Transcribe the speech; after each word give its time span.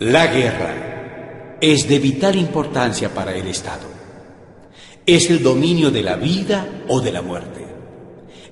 La 0.00 0.26
guerra 0.26 1.56
es 1.60 1.88
de 1.88 2.00
vital 2.00 2.34
importancia 2.34 3.14
para 3.14 3.32
el 3.32 3.46
Estado. 3.46 3.86
Es 5.06 5.30
el 5.30 5.40
dominio 5.40 5.92
de 5.92 6.02
la 6.02 6.16
vida 6.16 6.66
o 6.88 7.00
de 7.00 7.12
la 7.12 7.22
muerte, 7.22 7.64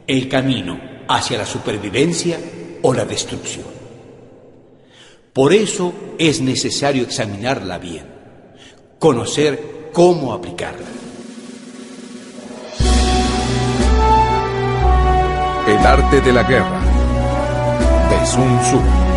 el 0.06 0.28
camino 0.28 0.80
hacia 1.08 1.38
la 1.38 1.46
supervivencia 1.46 2.38
o 2.82 2.94
la 2.94 3.04
destrucción. 3.04 3.66
Por 5.32 5.52
eso 5.52 5.92
es 6.16 6.40
necesario 6.40 7.02
examinarla 7.02 7.78
bien, 7.78 8.06
conocer 9.00 9.90
cómo 9.92 10.32
aplicarla. 10.32 10.86
El 15.66 15.78
arte 15.78 16.20
de 16.20 16.32
la 16.32 16.44
guerra 16.44 16.80
de 18.10 18.26
Sun 18.26 18.60
Tzu. 18.60 19.11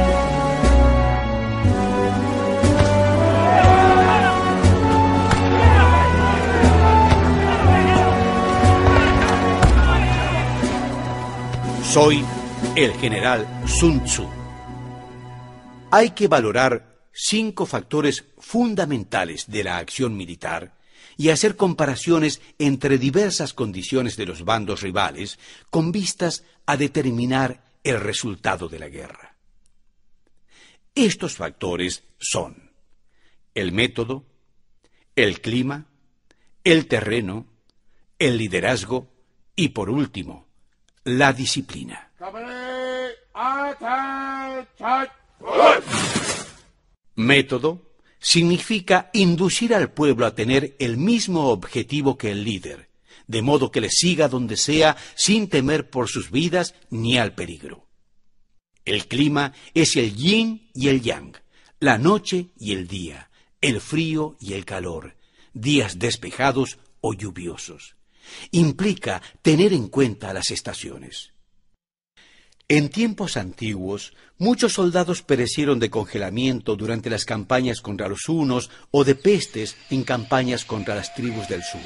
Soy 11.96 12.26
el 12.76 12.92
general 12.96 13.48
Sun 13.66 14.04
Tzu. 14.04 14.28
Hay 15.92 16.10
que 16.10 16.28
valorar 16.28 17.08
cinco 17.14 17.66
factores 17.66 18.26
fundamentales 18.38 19.50
de 19.50 19.64
la 19.64 19.78
acción 19.78 20.18
militar 20.18 20.78
y 21.16 21.30
hacer 21.30 21.56
comparaciones 21.56 22.42
entre 22.60 22.98
diversas 22.98 23.54
condiciones 23.54 24.18
de 24.18 24.26
los 24.26 24.44
bandos 24.44 24.82
rivales 24.82 25.40
con 25.70 25.94
vistas 25.94 26.44
a 26.66 26.76
determinar 26.76 27.64
el 27.86 28.02
resultado 28.02 28.68
de 28.68 28.80
la 28.80 28.90
guerra. 28.90 29.38
Estos 30.96 31.38
factores 31.38 32.04
son 32.20 32.72
el 33.54 33.72
método, 33.72 34.26
el 35.16 35.40
clima, 35.40 35.88
el 36.66 36.88
terreno, 36.88 37.48
el 38.20 38.38
liderazgo 38.38 39.08
y, 39.56 39.70
por 39.70 39.90
último, 39.90 40.45
la 41.06 41.32
disciplina. 41.32 42.12
Método 47.16 47.96
significa 48.20 49.12
inducir 49.14 49.76
al 49.76 49.92
pueblo 49.92 50.26
a 50.26 50.34
tener 50.34 50.76
el 50.80 50.98
mismo 50.98 51.50
objetivo 51.50 52.18
que 52.18 52.32
el 52.32 52.44
líder, 52.44 52.90
de 53.28 53.42
modo 53.44 53.72
que 53.72 53.82
le 53.82 53.90
siga 53.90 54.28
donde 54.28 54.58
sea 54.58 54.98
sin 55.16 55.48
temer 55.48 55.90
por 55.90 56.10
sus 56.10 56.32
vidas 56.32 56.74
ni 56.90 57.18
al 57.18 57.34
peligro. 57.34 57.88
El 58.84 59.08
clima 59.08 59.54
es 59.74 59.96
el 59.96 60.16
yin 60.16 60.70
y 60.74 60.90
el 60.90 61.02
yang, 61.02 61.38
la 61.80 61.98
noche 62.00 62.48
y 62.58 62.74
el 62.74 62.88
día, 62.88 63.30
el 63.62 63.80
frío 63.80 64.38
y 64.40 64.54
el 64.54 64.66
calor, 64.66 65.16
días 65.54 66.00
despejados 66.00 66.80
o 67.02 67.14
lluviosos. 67.14 67.95
Implica 68.52 69.22
tener 69.42 69.74
en 69.74 69.88
cuenta 69.88 70.34
las 70.34 70.52
estaciones. 70.52 71.34
En 72.68 72.90
tiempos 72.90 73.38
antiguos, 73.38 74.14
muchos 74.40 74.74
soldados 74.74 75.22
perecieron 75.22 75.80
de 75.80 75.92
congelamiento 75.92 76.76
durante 76.76 77.12
las 77.12 77.24
campañas 77.24 77.80
contra 77.80 78.08
los 78.08 78.28
hunos 78.28 78.72
o 78.90 79.04
de 79.04 79.14
pestes 79.14 79.78
en 79.92 80.04
campañas 80.04 80.66
contra 80.66 80.96
las 80.96 81.14
tribus 81.14 81.48
del 81.48 81.62
sur. 81.62 81.82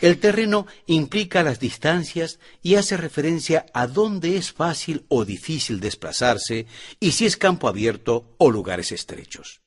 El 0.00 0.18
terreno 0.18 0.66
implica 0.86 1.42
las 1.42 1.60
distancias 1.60 2.38
y 2.62 2.76
hace 2.76 2.96
referencia 2.96 3.66
a 3.74 3.86
dónde 3.86 4.36
es 4.36 4.52
fácil 4.52 5.04
o 5.08 5.24
difícil 5.24 5.80
desplazarse 5.80 6.66
y 7.00 7.12
si 7.12 7.26
es 7.26 7.36
campo 7.36 7.68
abierto 7.68 8.34
o 8.38 8.50
lugares 8.50 8.92
estrechos. 8.92 9.60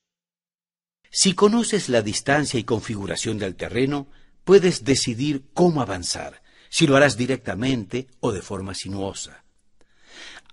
Si 1.11 1.33
conoces 1.33 1.89
la 1.89 2.01
distancia 2.01 2.59
y 2.59 2.63
configuración 2.63 3.37
del 3.37 3.55
terreno, 3.55 4.07
puedes 4.43 4.83
decidir 4.83 5.45
cómo 5.53 5.81
avanzar 5.81 6.41
si 6.69 6.87
lo 6.87 6.95
harás 6.95 7.17
directamente 7.17 8.07
o 8.19 8.31
de 8.31 8.41
forma 8.41 8.73
sinuosa. 8.73 9.43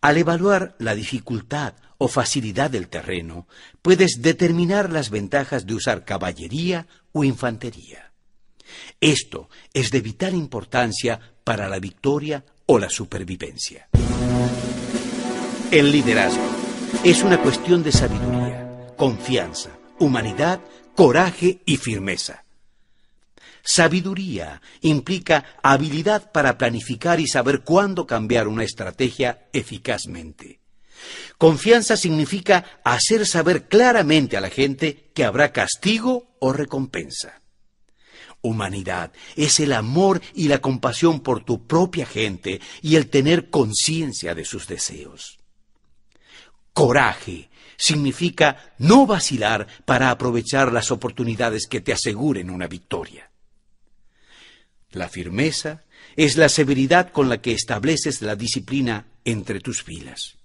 Al 0.00 0.16
evaluar 0.16 0.76
la 0.78 0.94
dificultad 0.94 1.74
o 1.98 2.08
facilidad 2.08 2.70
del 2.70 2.88
terreno, 2.88 3.46
puedes 3.82 4.22
determinar 4.22 4.90
las 4.90 5.10
ventajas 5.10 5.66
de 5.66 5.74
usar 5.74 6.04
caballería 6.04 6.86
o 7.12 7.24
infantería. 7.24 8.12
Esto 9.00 9.48
es 9.74 9.90
de 9.90 10.00
vital 10.00 10.34
importancia 10.34 11.20
para 11.44 11.68
la 11.68 11.78
victoria 11.78 12.44
o 12.66 12.78
la 12.78 12.88
supervivencia. 12.88 13.88
El 15.70 15.92
liderazgo 15.92 16.42
es 17.04 17.22
una 17.22 17.40
cuestión 17.40 17.82
de 17.82 17.92
sabiduría, 17.92 18.94
confianza, 18.96 19.70
humanidad, 19.98 20.60
coraje 20.94 21.60
y 21.64 21.76
firmeza. 21.76 22.44
Sabiduría 23.72 24.60
implica 24.80 25.44
habilidad 25.62 26.32
para 26.32 26.58
planificar 26.58 27.20
y 27.20 27.28
saber 27.28 27.60
cuándo 27.60 28.04
cambiar 28.04 28.48
una 28.48 28.64
estrategia 28.64 29.46
eficazmente. 29.52 30.58
Confianza 31.38 31.96
significa 31.96 32.80
hacer 32.82 33.24
saber 33.28 33.68
claramente 33.68 34.36
a 34.36 34.40
la 34.40 34.50
gente 34.50 35.12
que 35.14 35.22
habrá 35.22 35.52
castigo 35.52 36.34
o 36.40 36.52
recompensa. 36.52 37.42
Humanidad 38.42 39.12
es 39.36 39.60
el 39.60 39.72
amor 39.72 40.20
y 40.34 40.48
la 40.48 40.58
compasión 40.58 41.20
por 41.20 41.44
tu 41.44 41.68
propia 41.68 42.06
gente 42.06 42.60
y 42.82 42.96
el 42.96 43.08
tener 43.08 43.50
conciencia 43.50 44.34
de 44.34 44.44
sus 44.44 44.66
deseos. 44.66 45.38
Coraje 46.72 47.50
significa 47.76 48.74
no 48.78 49.06
vacilar 49.06 49.68
para 49.84 50.10
aprovechar 50.10 50.72
las 50.72 50.90
oportunidades 50.90 51.68
que 51.68 51.80
te 51.80 51.92
aseguren 51.92 52.50
una 52.50 52.66
victoria. 52.66 53.29
La 54.92 55.08
firmeza 55.08 55.84
es 56.16 56.36
la 56.36 56.48
severidad 56.48 57.12
con 57.12 57.28
la 57.28 57.40
que 57.40 57.52
estableces 57.52 58.22
la 58.22 58.36
disciplina 58.36 59.06
entre 59.24 59.60
tus 59.60 59.82
filas. 59.82 60.38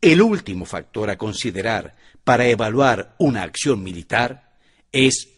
El 0.00 0.22
último 0.22 0.64
factor 0.64 1.10
a 1.10 1.18
considerar 1.18 1.96
para 2.24 2.46
evaluar 2.46 3.14
una 3.18 3.42
acción 3.42 3.82
militar 3.82 4.58
es 4.90 5.28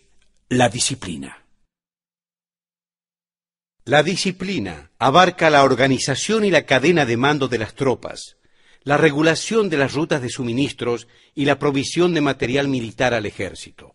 la 0.49 0.69
disciplina. 0.69 1.45
La 3.85 4.03
disciplina 4.03 4.91
abarca 4.99 5.51
la 5.51 5.63
organización 5.63 6.45
y 6.47 6.51
la 6.51 6.65
cadena 6.65 7.05
de 7.05 7.19
mando 7.19 7.49
de 7.49 7.59
las 7.59 7.75
tropas, 7.75 8.39
la 8.83 8.97
regulación 8.97 9.69
de 9.69 9.77
las 9.77 9.93
rutas 9.93 10.23
de 10.23 10.31
suministros 10.31 11.09
y 11.35 11.45
la 11.45 11.59
provisión 11.59 12.15
de 12.15 12.23
material 12.23 12.69
militar 12.69 13.13
al 13.13 13.27
ejército. 13.27 13.95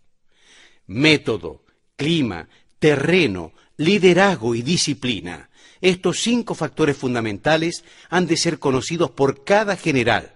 Método, 0.85 1.63
clima, 1.95 2.47
terreno, 2.79 3.53
liderazgo 3.77 4.55
y 4.55 4.61
disciplina. 4.61 5.49
Estos 5.81 6.19
cinco 6.21 6.55
factores 6.55 6.97
fundamentales 6.97 7.83
han 8.09 8.27
de 8.27 8.37
ser 8.37 8.59
conocidos 8.59 9.11
por 9.11 9.43
cada 9.43 9.77
general. 9.77 10.35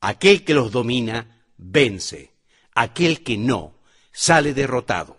Aquel 0.00 0.44
que 0.44 0.54
los 0.54 0.70
domina, 0.70 1.44
vence. 1.56 2.32
Aquel 2.74 3.22
que 3.22 3.36
no, 3.36 3.74
sale 4.12 4.54
derrotado. 4.54 5.18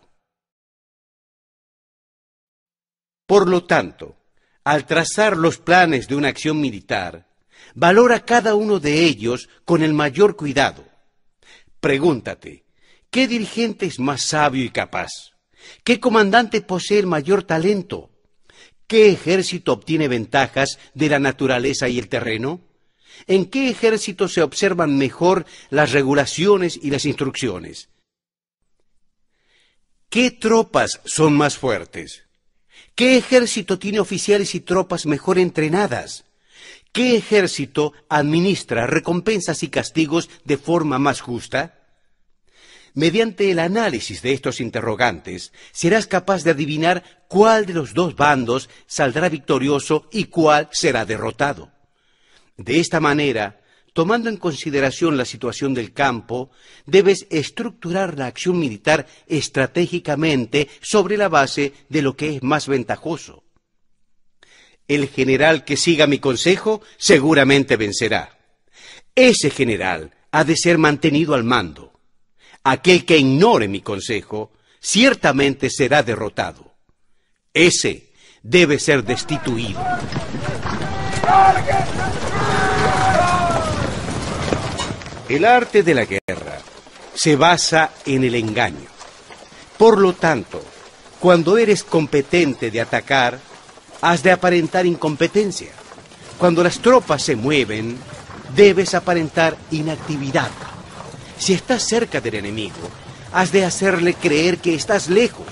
Por 3.28 3.48
lo 3.48 3.64
tanto, 3.66 4.18
al 4.64 4.86
trazar 4.86 5.38
los 5.38 5.58
planes 5.58 6.08
de 6.08 6.16
una 6.16 6.28
acción 6.28 6.60
militar, 6.60 7.28
valora 7.74 8.26
cada 8.26 8.56
uno 8.56 8.80
de 8.80 9.06
ellos 9.06 9.50
con 9.64 9.84
el 9.84 9.94
mayor 9.94 10.36
cuidado. 10.36 10.86
Pregúntate, 11.80 12.66
¿qué 13.10 13.28
dirigente 13.28 13.86
es 13.86 14.00
más 14.00 14.24
sabio 14.24 14.64
y 14.64 14.70
capaz? 14.70 15.35
¿Qué 15.84 16.00
comandante 16.00 16.62
posee 16.62 17.00
el 17.00 17.08
mayor 17.08 17.44
talento? 17.44 18.10
¿Qué 18.88 19.10
ejército 19.10 19.74
obtiene 19.74 20.08
ventajas 20.08 20.80
de 20.94 21.10
la 21.10 21.20
naturaleza 21.20 21.90
y 21.90 21.98
el 21.98 22.08
terreno? 22.08 22.62
¿En 23.28 23.46
qué 23.46 23.70
ejército 23.70 24.28
se 24.28 24.42
observan 24.42 24.98
mejor 24.98 25.46
las 25.70 25.92
regulaciones 25.92 26.80
y 26.82 26.92
las 26.92 27.06
instrucciones? 27.06 27.90
¿Qué 30.10 30.32
tropas 30.32 31.02
son 31.06 31.36
más 31.36 31.58
fuertes? 31.58 32.24
¿Qué 32.94 33.18
ejército 33.18 33.80
tiene 33.80 34.00
oficiales 34.00 34.56
y 34.56 34.60
tropas 34.60 35.06
mejor 35.06 35.40
entrenadas? 35.40 36.26
¿Qué 36.92 37.18
ejército 37.18 37.92
administra 38.08 38.88
recompensas 38.88 39.64
y 39.64 39.70
castigos 39.70 40.30
de 40.46 40.58
forma 40.58 41.00
más 41.00 41.20
justa? 41.20 41.85
Mediante 42.96 43.52
el 43.52 43.60
análisis 43.60 44.22
de 44.22 44.32
estos 44.32 44.62
interrogantes, 44.62 45.52
serás 45.74 46.08
capaz 46.08 46.46
de 46.46 46.52
adivinar 46.52 47.04
cuál 47.28 47.66
de 47.66 47.74
los 47.74 47.94
dos 47.94 48.16
bandos 48.16 48.70
saldrá 48.88 49.28
victorioso 49.28 50.08
y 50.14 50.26
cuál 50.26 50.70
será 50.72 51.06
derrotado. 51.06 51.74
De 52.56 52.80
esta 52.80 53.02
manera, 53.02 53.62
tomando 53.92 54.30
en 54.30 54.38
consideración 54.38 55.18
la 55.18 55.26
situación 55.26 55.74
del 55.74 55.92
campo, 55.92 56.52
debes 56.86 57.28
estructurar 57.30 58.18
la 58.18 58.28
acción 58.28 58.58
militar 58.58 59.08
estratégicamente 59.28 60.70
sobre 60.82 61.18
la 61.18 61.28
base 61.28 61.74
de 61.90 62.02
lo 62.02 62.16
que 62.16 62.38
es 62.38 62.44
más 62.44 62.70
ventajoso. 62.70 63.44
El 64.88 65.10
general 65.10 65.66
que 65.66 65.76
siga 65.76 66.08
mi 66.08 66.20
consejo 66.20 66.82
seguramente 66.96 67.76
vencerá. 67.76 68.38
Ese 69.16 69.50
general 69.50 70.14
ha 70.32 70.46
de 70.46 70.56
ser 70.56 70.78
mantenido 70.78 71.34
al 71.34 71.44
mando. 71.44 71.95
Aquel 72.68 73.06
que 73.06 73.20
ignore 73.20 73.68
mi 73.68 73.82
consejo, 73.82 74.52
ciertamente 74.82 75.70
será 75.70 76.02
derrotado. 76.02 76.74
Ese 77.54 78.12
debe 78.42 78.80
ser 78.80 79.04
destituido. 79.04 79.80
El 85.30 85.46
arte 85.46 85.84
de 85.84 85.94
la 85.94 86.06
guerra 86.06 86.58
se 87.14 87.36
basa 87.36 87.92
en 88.04 88.24
el 88.24 88.34
engaño. 88.34 88.90
Por 89.78 90.00
lo 90.00 90.14
tanto, 90.14 90.60
cuando 91.20 91.60
eres 91.60 91.84
competente 91.84 92.72
de 92.72 92.82
atacar, 92.82 93.40
has 94.02 94.24
de 94.24 94.32
aparentar 94.32 94.88
incompetencia. 94.88 95.72
Cuando 96.40 96.64
las 96.64 96.80
tropas 96.80 97.22
se 97.22 97.36
mueven, 97.36 97.96
debes 98.56 98.96
aparentar 98.96 99.56
inactividad. 99.70 100.50
Si 101.38 101.54
estás 101.54 101.84
cerca 101.84 102.22
del 102.22 102.36
enemigo, 102.36 102.90
has 103.32 103.52
de 103.52 103.66
hacerle 103.66 104.14
creer 104.14 104.60
que 104.60 104.74
estás 104.74 105.10
lejos. 105.10 105.48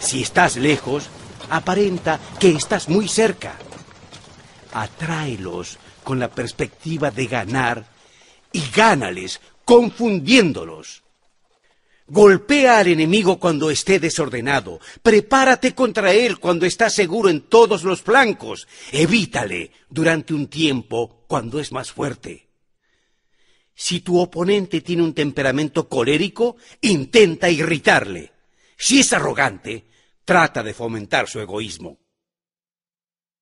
Si 0.00 0.22
estás 0.22 0.56
lejos, 0.56 1.08
aparenta 1.50 2.18
que 2.38 2.50
estás 2.50 2.88
muy 2.88 3.08
cerca. 3.08 3.56
Atráelos 4.72 5.78
con 6.02 6.18
la 6.18 6.28
perspectiva 6.28 7.10
de 7.10 7.26
ganar 7.26 7.86
y 8.52 8.62
gánales 8.74 9.40
confundiéndolos. 9.64 11.02
Golpea 12.06 12.78
al 12.78 12.88
enemigo 12.88 13.38
cuando 13.38 13.70
esté 13.70 13.98
desordenado. 13.98 14.78
Prepárate 15.02 15.74
contra 15.74 16.12
él 16.12 16.38
cuando 16.38 16.66
está 16.66 16.90
seguro 16.90 17.30
en 17.30 17.40
todos 17.40 17.82
los 17.82 18.02
flancos. 18.02 18.68
Evítale 18.92 19.70
durante 19.88 20.34
un 20.34 20.48
tiempo 20.48 21.24
cuando 21.26 21.60
es 21.60 21.72
más 21.72 21.90
fuerte. 21.92 22.43
Si 23.74 24.00
tu 24.00 24.20
oponente 24.20 24.80
tiene 24.80 25.02
un 25.02 25.14
temperamento 25.14 25.88
colérico, 25.88 26.56
intenta 26.80 27.50
irritarle. 27.50 28.32
Si 28.76 29.00
es 29.00 29.12
arrogante, 29.12 29.86
trata 30.24 30.62
de 30.62 30.74
fomentar 30.74 31.28
su 31.28 31.40
egoísmo. 31.40 31.98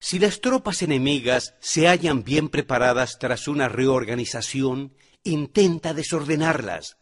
Si 0.01 0.19
las 0.19 0.41
tropas 0.41 0.83
enemigas 0.83 1.55
se 1.61 1.87
hallan 1.87 2.25
bien 2.25 2.49
preparadas 2.49 3.19
tras 3.19 3.47
una 3.47 3.69
reorganización, 3.69 4.95
intenta 5.23 5.95
desordenarlas. 5.95 6.97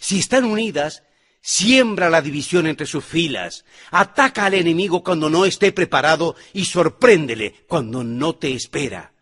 Si 0.00 0.18
están 0.18 0.44
unidas, 0.44 1.02
siembra 1.40 2.10
la 2.10 2.20
división 2.20 2.66
entre 2.66 2.86
sus 2.86 3.04
filas, 3.04 3.64
ataca 3.90 4.44
al 4.44 4.54
enemigo 4.54 5.02
cuando 5.02 5.30
no 5.30 5.46
esté 5.46 5.72
preparado 5.72 6.36
y 6.52 6.66
sorpréndele 6.66 7.64
cuando 7.68 8.04
no 8.04 8.34
te 8.34 8.52
espera. 8.52 9.14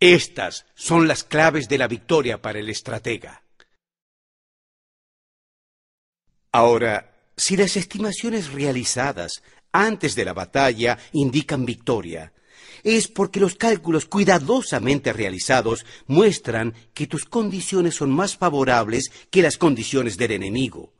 Estas 0.00 0.66
son 0.74 1.08
las 1.08 1.24
claves 1.24 1.68
de 1.68 1.76
la 1.76 1.88
victoria 1.88 2.40
para 2.40 2.60
el 2.60 2.68
estratega. 2.68 3.42
Ahora, 6.52 7.32
si 7.36 7.56
las 7.56 7.76
estimaciones 7.76 8.52
realizadas 8.52 9.42
antes 9.72 10.14
de 10.14 10.24
la 10.24 10.32
batalla 10.32 10.98
indican 11.12 11.66
victoria, 11.66 12.32
es 12.84 13.08
porque 13.08 13.40
los 13.40 13.56
cálculos 13.56 14.06
cuidadosamente 14.06 15.12
realizados 15.12 15.84
muestran 16.06 16.74
que 16.94 17.08
tus 17.08 17.24
condiciones 17.24 17.96
son 17.96 18.10
más 18.10 18.36
favorables 18.36 19.10
que 19.30 19.42
las 19.42 19.58
condiciones 19.58 20.16
del 20.16 20.32
enemigo. 20.32 20.92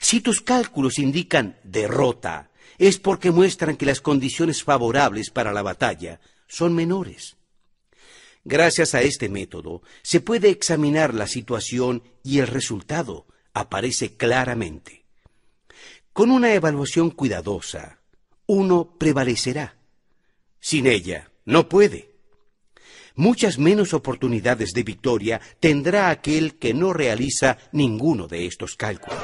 Si 0.00 0.22
tus 0.22 0.40
cálculos 0.40 0.98
indican 0.98 1.58
derrota, 1.62 2.50
es 2.78 2.98
porque 2.98 3.30
muestran 3.30 3.76
que 3.76 3.84
las 3.84 4.00
condiciones 4.00 4.64
favorables 4.64 5.28
para 5.28 5.52
la 5.52 5.60
batalla 5.60 6.20
son 6.48 6.74
menores. 6.74 7.36
Gracias 8.44 8.94
a 8.94 9.02
este 9.02 9.28
método 9.28 9.82
se 10.02 10.20
puede 10.20 10.48
examinar 10.48 11.14
la 11.14 11.26
situación 11.26 12.02
y 12.22 12.38
el 12.38 12.46
resultado 12.46 13.26
aparece 13.52 14.16
claramente. 14.16 15.04
Con 16.12 16.30
una 16.30 16.54
evaluación 16.54 17.10
cuidadosa, 17.10 18.00
uno 18.46 18.96
prevalecerá. 18.98 19.76
Sin 20.58 20.86
ella, 20.86 21.30
no 21.44 21.68
puede. 21.68 22.10
Muchas 23.14 23.58
menos 23.58 23.92
oportunidades 23.92 24.72
de 24.72 24.82
victoria 24.82 25.40
tendrá 25.60 26.08
aquel 26.10 26.58
que 26.58 26.72
no 26.72 26.92
realiza 26.92 27.58
ninguno 27.72 28.26
de 28.26 28.46
estos 28.46 28.76
cálculos. 28.76 29.18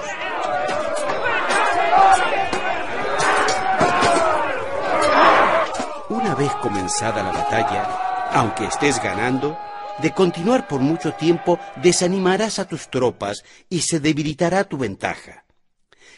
Una 6.09 6.35
vez 6.35 6.53
comenzada 6.63 7.23
la 7.23 7.33
batalla, 7.33 8.06
aunque 8.31 8.65
estés 8.65 9.03
ganando, 9.03 9.59
de 10.03 10.13
continuar 10.13 10.69
por 10.69 10.81
mucho 10.81 11.13
tiempo 11.15 11.59
desanimarás 11.77 12.59
a 12.59 12.69
tus 12.69 12.91
tropas 12.91 13.45
y 13.69 13.81
se 13.81 14.01
debilitará 14.01 14.65
tu 14.65 14.77
ventaja. 14.79 15.47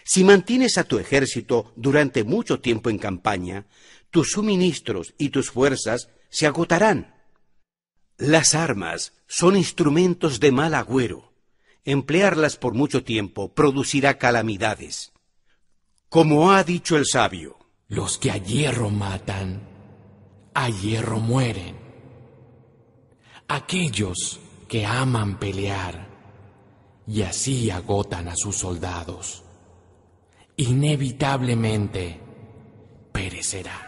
Si 0.04 0.24
mantienes 0.24 0.78
a 0.78 0.84
tu 0.84 0.98
ejército 0.98 1.72
durante 1.76 2.24
mucho 2.24 2.60
tiempo 2.60 2.90
en 2.90 2.98
campaña, 2.98 3.66
tus 4.10 4.32
suministros 4.32 5.14
y 5.18 5.28
tus 5.28 5.50
fuerzas 5.50 6.08
se 6.30 6.46
agotarán. 6.46 7.14
Las 8.16 8.54
armas 8.54 9.12
son 9.26 9.56
instrumentos 9.56 10.40
de 10.40 10.50
mal 10.50 10.74
agüero. 10.74 11.34
Emplearlas 11.84 12.56
por 12.56 12.74
mucho 12.74 13.04
tiempo 13.04 13.54
producirá 13.54 14.18
calamidades. 14.18 15.12
Como 16.08 16.52
ha 16.52 16.64
dicho 16.64 16.96
el 16.96 17.06
sabio, 17.06 17.58
los 17.86 18.18
que 18.18 18.30
a 18.30 18.38
hierro 18.38 18.90
matan, 18.90 19.60
a 20.54 20.68
hierro 20.68 21.20
mueren. 21.20 21.77
Aquellos 23.50 24.40
que 24.68 24.84
aman 24.84 25.38
pelear 25.38 26.06
y 27.06 27.22
así 27.22 27.70
agotan 27.70 28.28
a 28.28 28.36
sus 28.36 28.56
soldados, 28.56 29.42
inevitablemente 30.56 32.20
perecerán. 33.10 33.80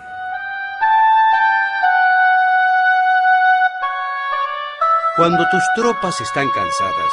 Cuando 5.16 5.46
tus 5.50 5.62
tropas 5.76 6.18
están 6.22 6.48
cansadas, 6.48 7.12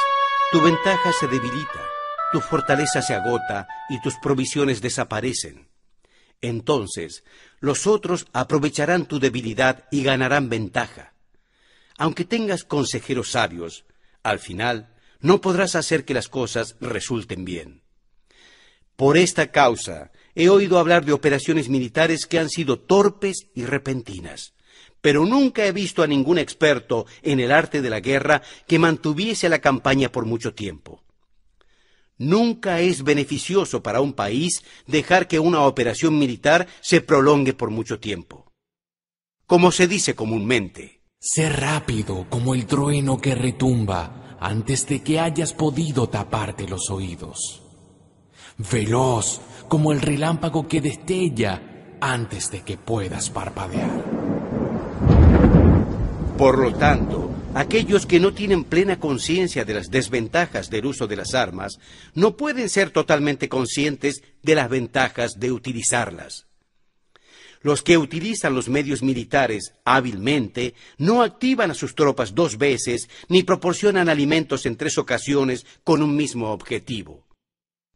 tu 0.54 0.62
ventaja 0.62 1.12
se 1.20 1.28
debilita, 1.28 1.84
tu 2.32 2.40
fortaleza 2.40 3.02
se 3.02 3.14
agota 3.14 3.68
y 3.90 4.00
tus 4.00 4.16
provisiones 4.24 4.82
desaparecen. 4.82 5.68
Entonces, 6.40 7.26
los 7.60 7.88
otros 7.88 8.28
aprovecharán 8.32 9.06
tu 9.06 9.20
debilidad 9.20 9.84
y 9.92 10.04
ganarán 10.04 10.48
ventaja. 10.48 11.17
Aunque 11.98 12.26
tengas 12.26 12.64
consejeros 12.64 13.32
sabios, 13.32 13.86
al 14.24 14.40
final 14.40 14.94
no 15.20 15.42
podrás 15.42 15.76
hacer 15.76 16.06
que 16.06 16.14
las 16.14 16.30
cosas 16.30 16.76
resulten 16.80 17.44
bien. 17.44 17.82
Por 18.96 19.18
esta 19.18 19.52
causa, 19.52 20.12
he 20.36 20.50
oído 20.50 20.80
hablar 20.80 21.06
de 21.06 21.14
operaciones 21.14 21.70
militares 21.70 22.26
que 22.26 22.40
han 22.40 22.50
sido 22.50 22.80
torpes 22.80 23.48
y 23.54 23.66
repentinas 23.66 24.54
pero 25.02 25.26
nunca 25.26 25.66
he 25.66 25.72
visto 25.72 26.04
a 26.04 26.08
ningún 26.08 26.38
experto 26.38 27.06
en 27.22 27.40
el 27.40 27.52
arte 27.52 27.82
de 27.82 27.90
la 27.90 28.00
guerra 28.00 28.42
que 28.68 28.80
mantuviese 28.80 29.50
la 29.50 29.60
campaña 29.60 30.12
por 30.12 30.26
mucho 30.26 30.54
tiempo. 30.54 31.04
Nunca 32.18 32.80
es 32.82 33.04
beneficioso 33.04 33.84
para 33.84 34.02
un 34.02 34.14
país 34.14 34.64
dejar 34.88 35.28
que 35.28 35.40
una 35.40 35.62
operación 35.62 36.18
militar 36.18 36.68
se 36.82 37.02
prolongue 37.02 37.54
por 37.54 37.70
mucho 37.70 38.00
tiempo. 38.00 38.52
Como 39.46 39.72
se 39.72 39.88
dice 39.88 40.16
comúnmente, 40.16 40.97
Sé 41.20 41.50
rápido 41.50 42.28
como 42.30 42.54
el 42.54 42.68
trueno 42.68 43.20
que 43.20 43.34
retumba 43.34 44.38
antes 44.40 44.88
de 44.88 45.02
que 45.02 45.20
hayas 45.20 45.52
podido 45.52 46.08
taparte 46.08 46.68
los 46.68 46.92
oídos. 46.92 47.64
Veloz 48.72 49.42
como 49.68 49.92
el 49.92 50.00
relámpago 50.00 50.68
que 50.68 50.80
destella 50.80 51.96
antes 52.00 52.52
de 52.52 52.62
que 52.62 52.78
puedas 52.78 53.32
parpadear. 53.32 54.06
Por 56.38 56.60
lo 56.60 56.74
tanto, 56.76 57.32
aquellos 57.56 58.06
que 58.06 58.20
no 58.20 58.34
tienen 58.34 58.64
plena 58.64 59.00
conciencia 59.00 59.66
de 59.66 59.74
las 59.74 59.90
desventajas 59.90 60.70
del 60.70 60.86
uso 60.86 61.08
de 61.08 61.16
las 61.16 61.34
armas 61.34 61.80
no 62.14 62.38
pueden 62.38 62.70
ser 62.70 62.92
totalmente 62.92 63.50
conscientes 63.50 64.22
de 64.44 64.56
las 64.56 64.70
ventajas 64.70 65.40
de 65.40 65.52
utilizarlas. 65.52 66.47
Los 67.68 67.84
que 67.84 67.98
utilizan 67.98 68.56
los 68.56 68.70
medios 68.70 69.04
militares 69.04 69.74
hábilmente 69.84 70.74
no 70.98 71.22
activan 71.22 71.70
a 71.70 71.74
sus 71.74 71.96
tropas 71.96 72.34
dos 72.34 72.58
veces 72.58 73.10
ni 73.28 73.44
proporcionan 73.44 74.08
alimentos 74.08 74.66
en 74.66 74.78
tres 74.78 74.98
ocasiones 74.98 75.66
con 75.84 76.02
un 76.02 76.16
mismo 76.16 76.52
objetivo. 76.52 77.28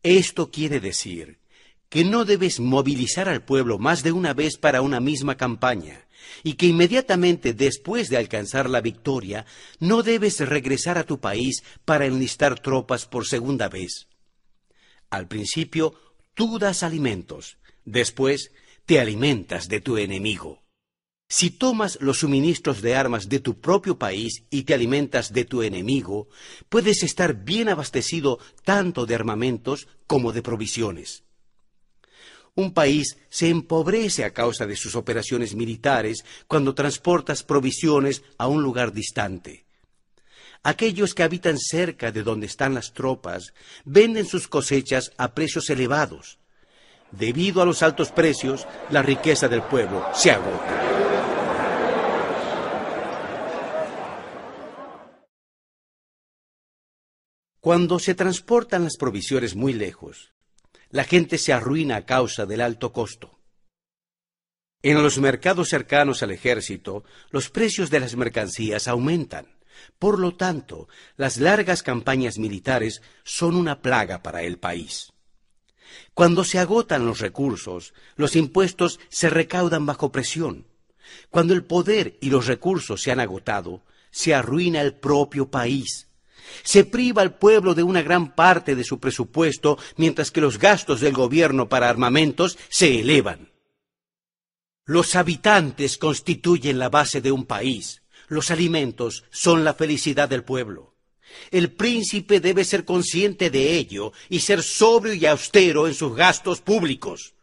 Esto 0.04 0.52
quiere 0.52 0.82
decir 0.82 1.40
que 1.88 2.04
no 2.04 2.26
debes 2.26 2.60
movilizar 2.60 3.30
al 3.30 3.46
pueblo 3.46 3.80
más 3.80 4.04
de 4.04 4.12
una 4.12 4.34
vez 4.34 4.58
para 4.58 4.82
una 4.82 5.00
misma 5.00 5.38
campaña, 5.38 6.06
y 6.44 6.56
que 6.56 6.66
inmediatamente 6.66 7.54
después 7.54 8.10
de 8.10 8.18
alcanzar 8.18 8.70
la 8.70 8.82
victoria 8.82 9.46
no 9.80 10.04
debes 10.04 10.42
regresar 10.42 10.98
a 10.98 11.06
tu 11.06 11.22
país 11.22 11.64
para 11.86 12.08
enlistar 12.08 12.60
tropas 12.60 13.06
por 13.06 13.26
segunda 13.26 13.70
vez. 13.70 14.10
Al 15.10 15.30
principio 15.30 15.94
tú 16.34 16.60
das 16.60 16.84
alimentos, 16.84 17.58
después 17.86 18.52
te 18.86 19.00
alimentas 19.00 19.68
de 19.68 19.82
tu 19.82 19.98
enemigo. 19.98 20.62
Si 21.30 21.50
tomas 21.50 21.98
los 22.02 22.20
suministros 22.20 22.82
de 22.82 22.96
armas 22.96 23.30
de 23.30 23.40
tu 23.40 23.62
propio 23.62 23.98
país 23.98 24.44
y 24.50 24.64
te 24.64 24.74
alimentas 24.74 25.32
de 25.32 25.46
tu 25.46 25.64
enemigo, 25.64 26.28
puedes 26.68 27.04
estar 27.04 27.46
bien 27.46 27.70
abastecido 27.70 28.38
tanto 28.66 29.06
de 29.06 29.16
armamentos 29.16 29.88
como 30.08 30.34
de 30.34 30.42
provisiones. 30.42 31.24
Un 32.54 32.74
país 32.74 33.18
se 33.30 33.48
empobrece 33.48 34.26
a 34.26 34.34
causa 34.34 34.66
de 34.66 34.76
sus 34.76 34.98
operaciones 34.98 35.56
militares 35.56 36.26
cuando 36.48 36.76
transportas 36.76 37.44
provisiones 37.44 38.24
a 38.38 38.48
un 38.48 38.62
lugar 38.62 38.92
distante. 38.92 39.66
Aquellos 40.64 41.16
que 41.16 41.24
habitan 41.24 41.58
cerca 41.58 42.12
de 42.12 42.24
donde 42.24 42.48
están 42.48 42.74
las 42.74 42.92
tropas 42.92 43.54
venden 43.86 44.26
sus 44.26 44.50
cosechas 44.50 45.14
a 45.18 45.34
precios 45.34 45.70
elevados. 45.70 46.41
Debido 47.12 47.62
a 47.62 47.66
los 47.66 47.84
altos 47.84 48.12
precios, 48.12 48.68
la 48.90 49.02
riqueza 49.02 49.48
del 49.48 49.62
pueblo 49.64 50.06
se 50.14 50.32
agota. 50.32 50.92
Cuando 57.60 58.00
se 58.00 58.16
transportan 58.16 58.86
las 58.86 58.98
provisiones 58.98 59.56
muy 59.56 59.74
lejos, 59.74 60.34
la 60.90 61.04
gente 61.04 61.38
se 61.38 61.54
arruina 61.54 61.98
a 61.98 62.06
causa 62.06 62.46
del 62.46 62.62
alto 62.62 62.92
costo. 62.92 63.40
En 64.82 65.04
los 65.04 65.20
mercados 65.20 65.70
cercanos 65.70 66.24
al 66.24 66.32
ejército, 66.32 67.04
los 67.30 67.52
precios 67.52 67.92
de 67.92 68.00
las 68.00 68.16
mercancías 68.16 68.88
aumentan. 68.88 69.60
Por 70.00 70.18
lo 70.18 70.36
tanto, 70.36 70.88
las 71.18 71.38
largas 71.38 71.84
campañas 71.84 72.40
militares 72.40 73.04
son 73.24 73.56
una 73.56 73.82
plaga 73.82 74.24
para 74.24 74.42
el 74.42 74.58
país. 74.58 75.14
Cuando 76.14 76.44
se 76.44 76.60
agotan 76.60 77.06
los 77.06 77.20
recursos, 77.20 77.94
los 78.16 78.36
impuestos 78.36 79.00
se 79.10 79.30
recaudan 79.30 79.86
bajo 79.86 80.12
presión. 80.12 80.68
Cuando 81.30 81.54
el 81.54 81.64
poder 81.64 82.18
y 82.22 82.30
los 82.30 82.48
recursos 82.48 83.02
se 83.02 83.12
han 83.12 83.20
agotado, 83.20 83.84
se 84.12 84.34
arruina 84.34 84.82
el 84.82 84.94
propio 84.94 85.50
país. 85.50 86.08
Se 86.64 86.84
priva 86.84 87.22
al 87.22 87.36
pueblo 87.36 87.74
de 87.74 87.84
una 87.84 88.02
gran 88.02 88.36
parte 88.36 88.76
de 88.76 88.84
su 88.84 89.00
presupuesto, 89.00 89.78
mientras 89.96 90.32
que 90.32 90.42
los 90.42 90.60
gastos 90.60 91.00
del 91.00 91.14
gobierno 91.14 91.70
para 91.70 91.90
armamentos 91.90 92.58
se 92.70 93.00
elevan. 93.00 93.52
Los 94.86 95.16
habitantes 95.16 95.98
constituyen 95.98 96.80
la 96.80 96.90
base 96.90 97.22
de 97.22 97.32
un 97.32 97.46
país. 97.46 98.02
Los 98.28 98.52
alimentos 98.52 99.24
son 99.30 99.64
la 99.64 99.74
felicidad 99.74 100.28
del 100.28 100.44
pueblo. 100.44 100.91
El 101.52 101.72
príncipe 101.72 102.40
debe 102.40 102.64
ser 102.64 102.86
consciente 102.86 103.50
de 103.50 103.76
ello 103.76 104.14
y 104.30 104.40
ser 104.40 104.64
sobrio 104.64 105.14
y 105.14 105.26
austero 105.26 105.88
en 105.88 105.94
sus 105.94 106.16
gastos 106.16 106.62
públicos. 106.62 107.34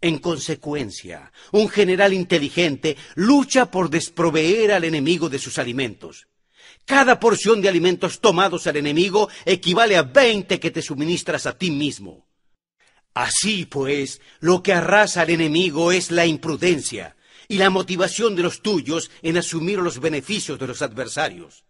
En 0.00 0.18
consecuencia, 0.18 1.32
un 1.50 1.68
general 1.68 2.12
inteligente 2.12 2.96
lucha 3.16 3.70
por 3.70 3.90
desproveer 3.90 4.72
al 4.72 4.84
enemigo 4.84 5.28
de 5.28 5.38
sus 5.38 5.58
alimentos. 5.58 6.28
Cada 6.84 7.18
porción 7.20 7.60
de 7.60 7.68
alimentos 7.68 8.20
tomados 8.20 8.66
al 8.66 8.76
enemigo 8.76 9.28
equivale 9.44 9.96
a 9.96 10.02
veinte 10.02 10.60
que 10.60 10.70
te 10.70 10.82
suministras 10.82 11.46
a 11.46 11.58
ti 11.58 11.70
mismo. 11.70 12.26
Así 13.12 13.66
pues, 13.66 14.20
lo 14.38 14.62
que 14.62 14.72
arrasa 14.72 15.22
al 15.22 15.30
enemigo 15.30 15.90
es 15.90 16.12
la 16.12 16.24
imprudencia 16.24 17.16
y 17.48 17.58
la 17.58 17.68
motivación 17.68 18.36
de 18.36 18.42
los 18.42 18.62
tuyos 18.62 19.10
en 19.22 19.36
asumir 19.36 19.80
los 19.80 19.98
beneficios 19.98 20.58
de 20.58 20.66
los 20.68 20.80
adversarios. 20.80 21.64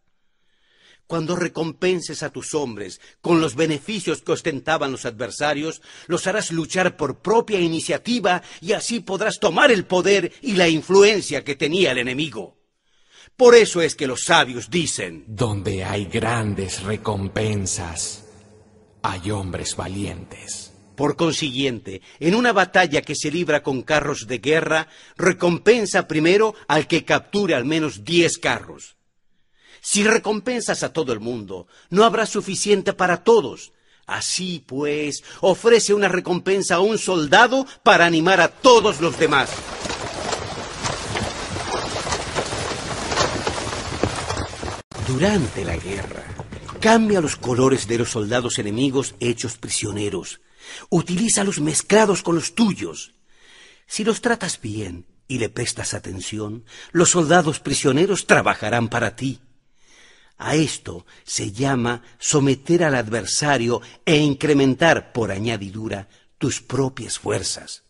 Cuando 1.08 1.36
recompenses 1.36 2.22
a 2.22 2.30
tus 2.30 2.54
hombres 2.54 3.00
con 3.22 3.40
los 3.40 3.54
beneficios 3.54 4.20
que 4.20 4.32
ostentaban 4.32 4.92
los 4.92 5.06
adversarios, 5.06 5.80
los 6.06 6.26
harás 6.26 6.52
luchar 6.52 6.98
por 6.98 7.20
propia 7.20 7.58
iniciativa 7.58 8.42
y 8.60 8.74
así 8.74 9.00
podrás 9.00 9.40
tomar 9.40 9.70
el 9.70 9.86
poder 9.86 10.34
y 10.42 10.52
la 10.52 10.68
influencia 10.68 11.44
que 11.44 11.56
tenía 11.56 11.92
el 11.92 11.98
enemigo. 11.98 12.58
Por 13.38 13.54
eso 13.54 13.80
es 13.80 13.94
que 13.94 14.06
los 14.06 14.24
sabios 14.24 14.68
dicen, 14.68 15.24
Donde 15.26 15.82
hay 15.82 16.04
grandes 16.04 16.82
recompensas, 16.82 18.26
hay 19.02 19.30
hombres 19.30 19.76
valientes. 19.76 20.74
Por 20.94 21.16
consiguiente, 21.16 22.02
en 22.20 22.34
una 22.34 22.52
batalla 22.52 23.00
que 23.00 23.14
se 23.14 23.30
libra 23.30 23.62
con 23.62 23.80
carros 23.80 24.26
de 24.26 24.40
guerra, 24.40 24.88
recompensa 25.16 26.06
primero 26.06 26.54
al 26.66 26.86
que 26.86 27.06
capture 27.06 27.54
al 27.54 27.64
menos 27.64 28.04
diez 28.04 28.36
carros. 28.36 28.97
Si 29.90 30.04
recompensas 30.04 30.82
a 30.82 30.92
todo 30.92 31.14
el 31.14 31.20
mundo, 31.20 31.66
no 31.88 32.04
habrá 32.04 32.26
suficiente 32.26 32.92
para 32.92 33.24
todos. 33.24 33.72
Así 34.06 34.62
pues, 34.66 35.24
ofrece 35.40 35.94
una 35.94 36.08
recompensa 36.08 36.74
a 36.74 36.80
un 36.80 36.98
soldado 36.98 37.66
para 37.82 38.04
animar 38.04 38.38
a 38.42 38.48
todos 38.48 39.00
los 39.00 39.18
demás. 39.18 39.48
Durante 45.06 45.64
la 45.64 45.78
guerra, 45.78 46.22
cambia 46.80 47.22
los 47.22 47.36
colores 47.36 47.88
de 47.88 47.96
los 47.96 48.10
soldados 48.10 48.58
enemigos 48.58 49.14
hechos 49.20 49.56
prisioneros. 49.56 50.42
Utilízalos 50.90 51.60
mezclados 51.60 52.22
con 52.22 52.34
los 52.34 52.54
tuyos. 52.54 53.14
Si 53.86 54.04
los 54.04 54.20
tratas 54.20 54.60
bien 54.60 55.06
y 55.28 55.38
le 55.38 55.48
prestas 55.48 55.94
atención, 55.94 56.66
los 56.92 57.08
soldados 57.08 57.58
prisioneros 57.58 58.26
trabajarán 58.26 58.88
para 58.88 59.16
ti. 59.16 59.40
A 60.38 60.54
esto 60.54 61.04
se 61.24 61.50
llama 61.50 62.02
someter 62.18 62.84
al 62.84 62.94
adversario 62.94 63.82
e 64.04 64.16
incrementar 64.16 65.12
por 65.12 65.32
añadidura 65.32 66.08
tus 66.38 66.62
propias 66.62 67.18
fuerzas. 67.18 67.82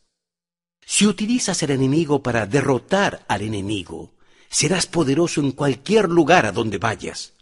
Si 0.85 1.07
utilizas 1.07 1.63
el 1.63 1.73
enemigo 1.73 2.23
para 2.23 2.47
derrotar 2.47 3.27
al 3.29 3.43
enemigo, 3.43 4.15
serás 4.49 4.87
poderoso 4.87 5.43
en 5.43 5.53
cualquier 5.53 6.09
lugar 6.09 6.47
a 6.47 6.53
donde 6.53 6.79
vayas. 6.79 7.35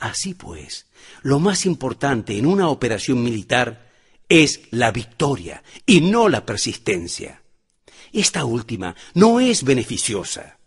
Así 0.00 0.34
pues, 0.34 0.86
lo 1.22 1.38
más 1.38 1.64
importante 1.64 2.36
en 2.36 2.46
una 2.46 2.68
operación 2.68 3.22
militar 3.22 3.92
es 4.28 4.62
la 4.72 4.90
victoria 4.90 5.62
y 5.86 6.00
no 6.00 6.28
la 6.28 6.44
persistencia. 6.44 7.42
Esta 8.12 8.44
última 8.44 8.96
no 9.14 9.38
es 9.38 9.62
beneficiosa. 9.62 10.58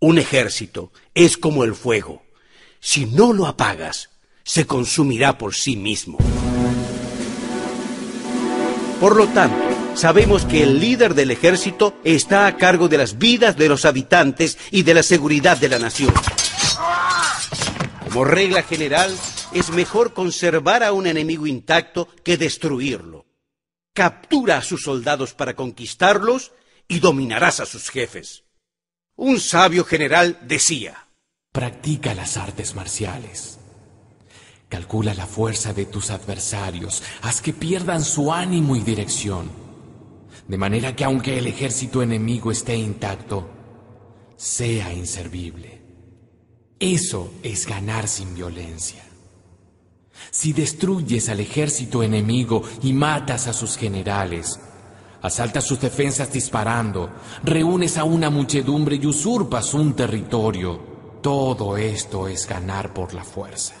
Un 0.00 0.18
ejército 0.18 0.92
es 1.12 1.36
como 1.36 1.64
el 1.64 1.74
fuego. 1.74 2.22
Si 2.80 3.06
no 3.06 3.32
lo 3.32 3.46
apagas, 3.46 4.10
se 4.44 4.66
consumirá 4.66 5.36
por 5.36 5.54
sí 5.54 5.76
mismo. 5.76 6.18
Por 9.00 9.14
lo 9.14 9.28
tanto, 9.28 9.56
sabemos 9.94 10.44
que 10.44 10.62
el 10.62 10.80
líder 10.80 11.14
del 11.14 11.30
ejército 11.30 11.94
está 12.02 12.46
a 12.46 12.56
cargo 12.56 12.88
de 12.88 12.98
las 12.98 13.18
vidas 13.18 13.56
de 13.56 13.68
los 13.68 13.84
habitantes 13.84 14.58
y 14.70 14.82
de 14.82 14.94
la 14.94 15.02
seguridad 15.02 15.56
de 15.56 15.68
la 15.68 15.78
nación. 15.78 16.12
Como 18.04 18.24
regla 18.24 18.62
general, 18.62 19.14
es 19.52 19.70
mejor 19.70 20.14
conservar 20.14 20.82
a 20.82 20.92
un 20.92 21.06
enemigo 21.06 21.46
intacto 21.46 22.08
que 22.24 22.36
destruirlo. 22.36 23.26
Captura 23.94 24.58
a 24.58 24.62
sus 24.62 24.82
soldados 24.82 25.34
para 25.34 25.54
conquistarlos 25.54 26.52
y 26.88 27.00
dominarás 27.00 27.60
a 27.60 27.66
sus 27.66 27.90
jefes. 27.90 28.44
Un 29.14 29.40
sabio 29.40 29.84
general 29.84 30.38
decía, 30.42 31.07
Practica 31.58 32.14
las 32.14 32.36
artes 32.36 32.76
marciales. 32.76 33.58
Calcula 34.68 35.12
la 35.12 35.26
fuerza 35.26 35.72
de 35.72 35.86
tus 35.86 36.12
adversarios, 36.12 37.02
haz 37.22 37.40
que 37.40 37.52
pierdan 37.52 38.04
su 38.04 38.32
ánimo 38.32 38.76
y 38.76 38.80
dirección 38.80 39.50
de 40.46 40.56
manera 40.56 40.94
que 40.94 41.02
aunque 41.02 41.36
el 41.36 41.48
ejército 41.48 42.00
enemigo 42.00 42.52
esté 42.52 42.76
intacto, 42.76 43.50
sea 44.36 44.94
inservible. 44.94 45.82
Eso 46.78 47.32
es 47.42 47.66
ganar 47.66 48.06
sin 48.06 48.36
violencia. 48.36 49.02
Si 50.30 50.52
destruyes 50.52 51.28
al 51.28 51.40
ejército 51.40 52.04
enemigo 52.04 52.62
y 52.84 52.92
matas 52.92 53.48
a 53.48 53.52
sus 53.52 53.76
generales, 53.76 54.60
asaltas 55.22 55.64
sus 55.64 55.80
defensas 55.80 56.32
disparando, 56.32 57.10
reúnes 57.42 57.98
a 57.98 58.04
una 58.04 58.30
muchedumbre 58.30 58.94
y 58.94 59.06
usurpas 59.06 59.74
un 59.74 59.94
territorio, 59.94 60.97
todo 61.22 61.76
esto 61.76 62.28
es 62.28 62.46
ganar 62.46 62.94
por 62.94 63.14
la 63.14 63.24
fuerza. 63.24 63.74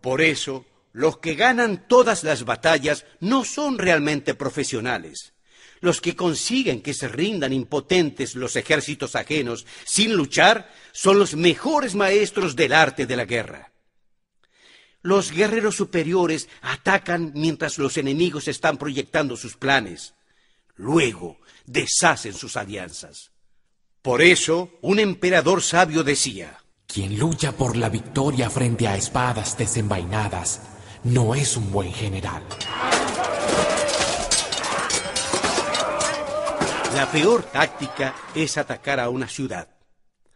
Por 0.00 0.20
eso, 0.20 0.64
los 0.92 1.18
que 1.18 1.34
ganan 1.34 1.86
todas 1.88 2.24
las 2.24 2.44
batallas 2.44 3.04
no 3.20 3.44
son 3.44 3.78
realmente 3.78 4.34
profesionales 4.34 5.34
los 5.84 6.00
que 6.00 6.16
consiguen 6.16 6.80
que 6.80 6.94
se 6.94 7.08
rindan 7.08 7.52
impotentes 7.52 8.34
los 8.34 8.56
ejércitos 8.56 9.14
ajenos 9.14 9.66
sin 9.84 10.14
luchar 10.14 10.72
son 10.92 11.18
los 11.18 11.36
mejores 11.36 11.94
maestros 11.94 12.56
del 12.56 12.72
arte 12.72 13.06
de 13.06 13.16
la 13.16 13.26
guerra. 13.26 13.72
Los 15.02 15.30
guerreros 15.30 15.76
superiores 15.76 16.48
atacan 16.62 17.32
mientras 17.34 17.78
los 17.78 17.98
enemigos 17.98 18.48
están 18.48 18.78
proyectando 18.78 19.36
sus 19.36 19.56
planes. 19.56 20.14
Luego 20.74 21.38
deshacen 21.66 22.32
sus 22.32 22.56
alianzas. 22.56 23.33
Por 24.04 24.20
eso, 24.20 24.68
un 24.82 24.98
emperador 24.98 25.62
sabio 25.62 26.04
decía, 26.04 26.58
Quien 26.86 27.18
lucha 27.18 27.52
por 27.52 27.74
la 27.74 27.88
victoria 27.88 28.50
frente 28.50 28.86
a 28.86 28.98
espadas 28.98 29.56
desenvainadas 29.56 30.60
no 31.04 31.34
es 31.34 31.56
un 31.56 31.72
buen 31.72 31.90
general. 31.90 32.42
La 36.94 37.10
peor 37.10 37.44
táctica 37.44 38.14
es 38.34 38.58
atacar 38.58 39.00
a 39.00 39.08
una 39.08 39.26
ciudad. 39.26 39.70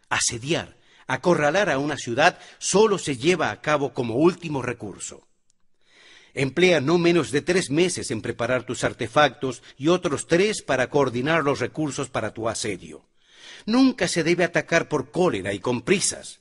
Asediar, 0.08 0.78
acorralar 1.06 1.68
a 1.68 1.76
una 1.76 1.98
ciudad 1.98 2.38
solo 2.56 2.96
se 2.96 3.18
lleva 3.18 3.50
a 3.50 3.60
cabo 3.60 3.92
como 3.92 4.14
último 4.14 4.62
recurso. 4.62 5.28
Emplea 6.32 6.80
no 6.80 6.96
menos 6.96 7.32
de 7.32 7.42
tres 7.42 7.68
meses 7.68 8.10
en 8.12 8.22
preparar 8.22 8.62
tus 8.62 8.82
artefactos 8.82 9.62
y 9.76 9.88
otros 9.88 10.26
tres 10.26 10.62
para 10.62 10.88
coordinar 10.88 11.44
los 11.44 11.60
recursos 11.60 12.08
para 12.08 12.32
tu 12.32 12.48
asedio. 12.48 13.04
Nunca 13.66 14.08
se 14.08 14.22
debe 14.22 14.44
atacar 14.44 14.88
por 14.88 15.10
cólera 15.10 15.52
y 15.52 15.60
con 15.60 15.82
prisas. 15.82 16.40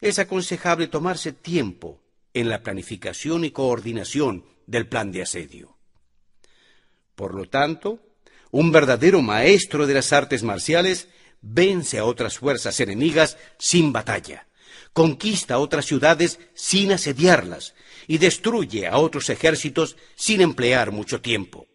Es 0.00 0.18
aconsejable 0.18 0.88
tomarse 0.88 1.32
tiempo 1.32 2.00
en 2.34 2.48
la 2.48 2.62
planificación 2.62 3.44
y 3.44 3.50
coordinación 3.50 4.44
del 4.66 4.88
plan 4.88 5.12
de 5.12 5.22
asedio. 5.22 5.76
Por 7.14 7.34
lo 7.34 7.48
tanto, 7.48 8.00
un 8.50 8.72
verdadero 8.72 9.22
maestro 9.22 9.86
de 9.86 9.94
las 9.94 10.12
artes 10.12 10.42
marciales 10.42 11.08
vence 11.40 11.98
a 11.98 12.04
otras 12.04 12.38
fuerzas 12.38 12.78
enemigas 12.80 13.38
sin 13.58 13.92
batalla, 13.92 14.46
conquista 14.92 15.58
otras 15.58 15.86
ciudades 15.86 16.40
sin 16.54 16.92
asediarlas 16.92 17.74
y 18.06 18.18
destruye 18.18 18.86
a 18.86 18.98
otros 18.98 19.30
ejércitos 19.30 19.96
sin 20.14 20.40
emplear 20.40 20.90
mucho 20.90 21.20
tiempo. 21.20 21.66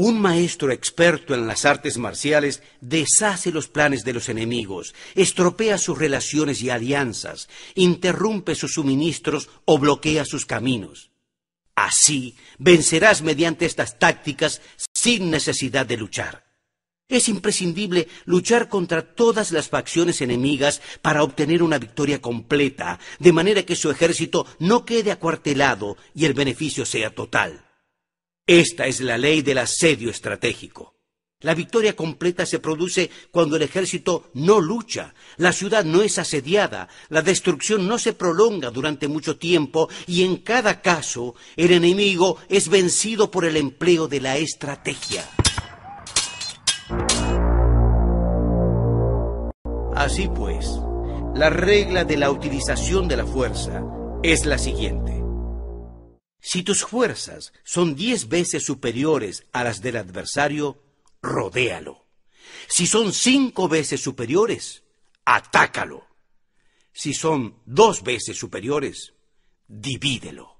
Un 0.00 0.20
maestro 0.20 0.70
experto 0.70 1.34
en 1.34 1.48
las 1.48 1.64
artes 1.64 1.98
marciales 1.98 2.62
deshace 2.80 3.50
los 3.50 3.66
planes 3.66 4.04
de 4.04 4.12
los 4.12 4.28
enemigos, 4.28 4.94
estropea 5.16 5.76
sus 5.76 5.98
relaciones 5.98 6.62
y 6.62 6.70
alianzas, 6.70 7.48
interrumpe 7.74 8.54
sus 8.54 8.74
suministros 8.74 9.50
o 9.64 9.76
bloquea 9.76 10.24
sus 10.24 10.46
caminos. 10.46 11.10
Así 11.74 12.36
vencerás 12.58 13.22
mediante 13.22 13.66
estas 13.66 13.98
tácticas 13.98 14.62
sin 14.94 15.32
necesidad 15.32 15.84
de 15.84 15.96
luchar. 15.96 16.44
Es 17.08 17.28
imprescindible 17.28 18.06
luchar 18.24 18.68
contra 18.68 19.02
todas 19.02 19.50
las 19.50 19.68
facciones 19.68 20.20
enemigas 20.20 20.80
para 21.02 21.24
obtener 21.24 21.60
una 21.60 21.78
victoria 21.80 22.22
completa, 22.22 23.00
de 23.18 23.32
manera 23.32 23.64
que 23.64 23.74
su 23.74 23.90
ejército 23.90 24.46
no 24.60 24.84
quede 24.84 25.10
acuartelado 25.10 25.96
y 26.14 26.24
el 26.26 26.34
beneficio 26.34 26.86
sea 26.86 27.12
total. 27.12 27.64
Esta 28.48 28.86
es 28.86 29.02
la 29.02 29.18
ley 29.18 29.42
del 29.42 29.58
asedio 29.58 30.08
estratégico. 30.08 30.94
La 31.42 31.52
victoria 31.52 31.94
completa 31.94 32.46
se 32.46 32.60
produce 32.60 33.10
cuando 33.30 33.56
el 33.56 33.62
ejército 33.62 34.30
no 34.32 34.58
lucha, 34.58 35.12
la 35.36 35.52
ciudad 35.52 35.84
no 35.84 36.00
es 36.00 36.18
asediada, 36.18 36.88
la 37.10 37.20
destrucción 37.20 37.86
no 37.86 37.98
se 37.98 38.14
prolonga 38.14 38.70
durante 38.70 39.06
mucho 39.06 39.36
tiempo 39.36 39.90
y 40.06 40.24
en 40.24 40.38
cada 40.38 40.80
caso 40.80 41.34
el 41.56 41.72
enemigo 41.72 42.38
es 42.48 42.70
vencido 42.70 43.30
por 43.30 43.44
el 43.44 43.58
empleo 43.58 44.08
de 44.08 44.22
la 44.22 44.38
estrategia. 44.38 45.28
Así 49.94 50.26
pues, 50.34 50.66
la 51.34 51.50
regla 51.50 52.04
de 52.04 52.16
la 52.16 52.30
utilización 52.30 53.08
de 53.08 53.16
la 53.18 53.26
fuerza 53.26 53.84
es 54.22 54.46
la 54.46 54.56
siguiente. 54.56 55.17
Si 56.50 56.62
tus 56.62 56.82
fuerzas 56.82 57.52
son 57.62 57.94
diez 57.94 58.26
veces 58.26 58.64
superiores 58.64 59.44
a 59.52 59.64
las 59.64 59.82
del 59.82 59.98
adversario, 59.98 60.82
rodéalo. 61.20 62.06
Si 62.66 62.86
son 62.86 63.12
cinco 63.12 63.68
veces 63.68 64.00
superiores, 64.00 64.82
atácalo. 65.26 66.06
Si 66.90 67.12
son 67.12 67.58
dos 67.66 68.02
veces 68.02 68.38
superiores, 68.38 69.12
divídelo. 69.66 70.58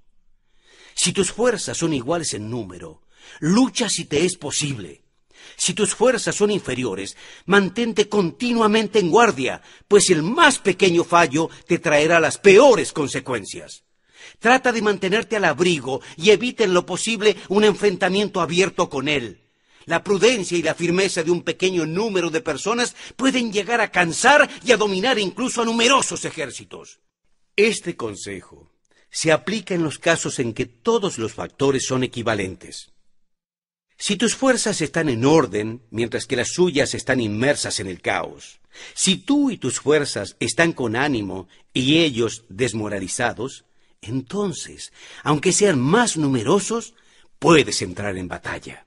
Si 0.95 1.15
tus 1.15 1.33
fuerzas 1.33 1.79
son 1.79 1.95
iguales 1.95 2.35
en 2.35 2.51
número, 2.51 3.01
lucha 3.41 3.89
si 3.89 4.05
te 4.05 4.27
es 4.27 4.37
posible. 4.37 5.05
Si 5.57 5.73
tus 5.73 5.95
fuerzas 5.95 6.37
son 6.37 6.51
inferiores, 6.51 7.17
mantente 7.47 8.11
continuamente 8.11 8.99
en 8.99 9.09
guardia, 9.09 9.63
pues 9.89 10.11
el 10.11 10.23
más 10.23 10.59
pequeño 10.59 11.03
fallo 11.03 11.49
te 11.67 11.79
traerá 11.79 12.21
las 12.21 12.37
peores 12.37 12.93
consecuencias. 12.93 13.88
Trata 14.39 14.73
de 14.73 14.83
mantenerte 14.83 15.37
al 15.37 15.45
abrigo 15.45 16.01
y 16.17 16.31
evita 16.31 16.65
en 16.65 16.75
lo 16.75 16.87
posible 16.87 17.37
un 17.49 17.65
enfrentamiento 17.65 18.41
abierto 18.41 18.89
con 18.89 19.09
él. 19.09 19.41
La 19.87 20.05
prudencia 20.05 20.59
y 20.59 20.63
la 20.63 20.75
firmeza 20.75 21.23
de 21.23 21.31
un 21.31 21.43
pequeño 21.43 21.87
número 21.87 22.29
de 22.29 22.43
personas 22.43 22.95
pueden 23.17 23.53
llegar 23.53 23.81
a 23.81 23.91
cansar 23.91 24.49
y 24.63 24.73
a 24.73 24.77
dominar 24.77 25.19
incluso 25.19 25.63
a 25.63 25.65
numerosos 25.65 26.25
ejércitos. 26.27 27.01
Este 27.57 27.97
consejo 27.97 28.71
se 29.11 29.33
aplica 29.33 29.75
en 29.75 29.83
los 29.83 29.99
casos 29.99 30.39
en 30.39 30.53
que 30.53 30.67
todos 30.67 31.19
los 31.19 31.33
factores 31.33 31.87
son 31.87 32.05
equivalentes. 32.05 32.93
Si 33.97 34.17
tus 34.17 34.37
fuerzas 34.37 34.81
están 34.81 35.09
en 35.09 35.25
orden, 35.25 35.83
mientras 35.91 36.27
que 36.27 36.37
las 36.37 36.49
suyas 36.53 36.95
están 36.95 37.21
inmersas 37.21 37.81
en 37.81 37.89
el 37.89 38.01
caos, 38.01 38.61
si 38.95 39.17
tú 39.17 39.51
y 39.51 39.57
tus 39.57 39.81
fuerzas 39.81 40.37
están 40.39 40.73
con 40.73 40.95
ánimo 40.95 41.49
y 41.73 41.99
ellos 41.99 42.45
desmoralizados, 42.49 43.65
entonces, 44.01 44.93
aunque 45.23 45.53
sean 45.53 45.81
más 45.81 46.17
numerosos, 46.17 46.95
puedes 47.39 47.83
entrar 47.83 48.17
en 48.17 48.29
batalla. 48.29 48.87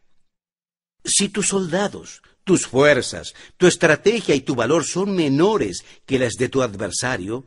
Si 1.04 1.30
tus 1.30 1.48
soldados, 1.50 2.22
tus 2.44 2.68
fuerzas, 2.68 3.34
tu 3.58 3.68
estrategia 3.68 4.36
y 4.36 4.42
tu 4.42 4.56
valor 4.56 4.86
son 4.86 5.16
menores 5.16 5.84
que 6.06 6.20
las 6.20 6.34
de 6.34 6.50
tu 6.50 6.62
adversario, 6.62 7.46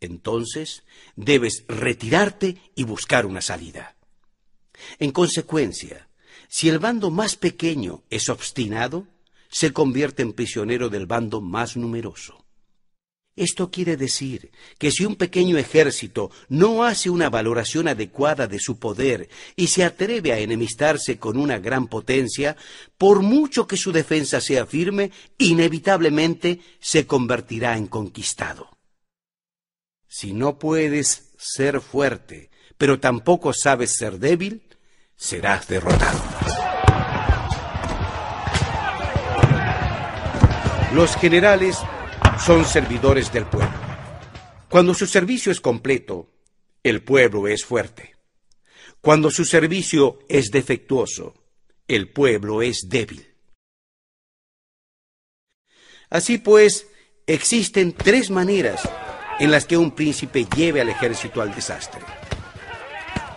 entonces 0.00 0.84
debes 1.16 1.64
retirarte 1.68 2.58
y 2.74 2.84
buscar 2.84 3.26
una 3.26 3.40
salida. 3.40 3.96
En 4.98 5.12
consecuencia, 5.12 6.08
si 6.48 6.68
el 6.68 6.78
bando 6.78 7.10
más 7.10 7.36
pequeño 7.36 8.02
es 8.10 8.28
obstinado, 8.28 9.06
se 9.48 9.72
convierte 9.72 10.22
en 10.22 10.32
prisionero 10.32 10.88
del 10.88 11.06
bando 11.06 11.40
más 11.40 11.76
numeroso. 11.76 12.41
Esto 13.34 13.70
quiere 13.70 13.96
decir 13.96 14.50
que 14.78 14.90
si 14.90 15.06
un 15.06 15.16
pequeño 15.16 15.56
ejército 15.56 16.30
no 16.48 16.84
hace 16.84 17.08
una 17.08 17.30
valoración 17.30 17.88
adecuada 17.88 18.46
de 18.46 18.58
su 18.58 18.78
poder 18.78 19.30
y 19.56 19.68
se 19.68 19.84
atreve 19.84 20.32
a 20.32 20.38
enemistarse 20.38 21.18
con 21.18 21.38
una 21.38 21.58
gran 21.58 21.86
potencia, 21.86 22.56
por 22.98 23.22
mucho 23.22 23.66
que 23.66 23.78
su 23.78 23.90
defensa 23.90 24.40
sea 24.42 24.66
firme, 24.66 25.10
inevitablemente 25.38 26.60
se 26.78 27.06
convertirá 27.06 27.78
en 27.78 27.86
conquistado. 27.86 28.68
Si 30.06 30.34
no 30.34 30.58
puedes 30.58 31.32
ser 31.38 31.80
fuerte, 31.80 32.50
pero 32.76 33.00
tampoco 33.00 33.54
sabes 33.54 33.96
ser 33.96 34.18
débil, 34.18 34.62
serás 35.16 35.68
derrotado. 35.68 36.20
Los 40.92 41.16
generales 41.16 41.78
son 42.44 42.64
servidores 42.64 43.32
del 43.32 43.46
pueblo. 43.46 43.78
Cuando 44.68 44.94
su 44.94 45.06
servicio 45.06 45.52
es 45.52 45.60
completo, 45.60 46.28
el 46.82 47.02
pueblo 47.02 47.46
es 47.46 47.64
fuerte. 47.64 48.16
Cuando 49.00 49.30
su 49.30 49.44
servicio 49.44 50.18
es 50.28 50.50
defectuoso, 50.50 51.34
el 51.86 52.10
pueblo 52.10 52.62
es 52.62 52.88
débil. 52.88 53.28
Así 56.10 56.38
pues, 56.38 56.88
existen 57.26 57.92
tres 57.92 58.30
maneras 58.30 58.88
en 59.38 59.50
las 59.50 59.64
que 59.64 59.76
un 59.76 59.92
príncipe 59.92 60.46
lleve 60.56 60.80
al 60.80 60.88
ejército 60.88 61.42
al 61.42 61.54
desastre. 61.54 62.00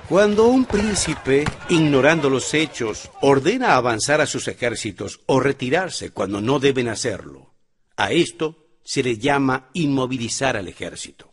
Cuando 0.09 0.47
un 0.47 0.65
príncipe, 0.65 1.45
ignorando 1.69 2.29
los 2.29 2.53
hechos, 2.53 3.11
ordena 3.21 3.75
avanzar 3.75 4.21
a 4.21 4.25
sus 4.25 4.47
ejércitos 4.47 5.21
o 5.27 5.39
retirarse 5.39 6.09
cuando 6.11 6.41
no 6.41 6.59
deben 6.59 6.87
hacerlo, 6.89 7.53
a 7.97 8.11
esto 8.11 8.64
se 8.85 9.03
le 9.03 9.17
llama 9.17 9.69
inmovilizar 9.73 10.55
al 10.55 10.69
ejército. 10.69 11.31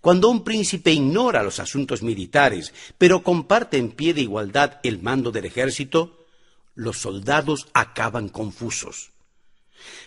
Cuando 0.00 0.28
un 0.30 0.44
príncipe 0.44 0.92
ignora 0.92 1.42
los 1.42 1.58
asuntos 1.58 2.02
militares, 2.02 2.72
pero 2.96 3.22
comparte 3.22 3.76
en 3.76 3.90
pie 3.90 4.14
de 4.14 4.22
igualdad 4.22 4.78
el 4.84 5.02
mando 5.02 5.32
del 5.32 5.44
ejército, 5.44 6.24
los 6.74 6.98
soldados 6.98 7.66
acaban 7.74 8.28
confusos. 8.28 9.10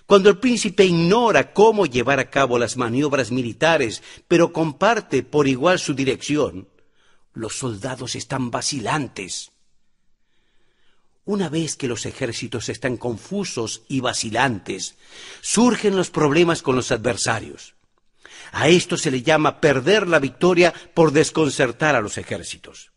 Cuando 0.06 0.30
el 0.30 0.40
príncipe 0.40 0.86
ignora 0.86 1.54
cómo 1.54 1.86
llevar 1.86 2.20
a 2.20 2.30
cabo 2.30 2.58
las 2.58 2.78
maniobras 2.78 3.32
militares, 3.32 4.02
pero 4.28 4.54
comparte 4.54 5.22
por 5.22 5.48
igual 5.48 5.78
su 5.78 5.94
dirección, 5.94 6.70
los 7.34 7.58
soldados 7.58 8.16
están 8.16 8.50
vacilantes. 8.50 9.52
Una 11.26 11.50
vez 11.50 11.76
que 11.76 11.88
los 11.88 12.06
ejércitos 12.06 12.70
están 12.70 12.98
confusos 12.98 13.84
y 13.88 14.00
vacilantes, 14.00 14.96
surgen 15.42 15.96
los 15.96 16.10
problemas 16.10 16.62
con 16.62 16.76
los 16.76 16.92
adversarios. 16.92 17.76
A 18.52 18.68
esto 18.68 18.98
se 18.98 19.12
le 19.12 19.22
llama 19.22 19.62
perder 19.62 20.08
la 20.08 20.20
victoria 20.20 20.74
por 20.94 21.12
desconcertar 21.12 21.96
a 21.96 22.02
los 22.02 22.18
ejércitos. 22.18 22.92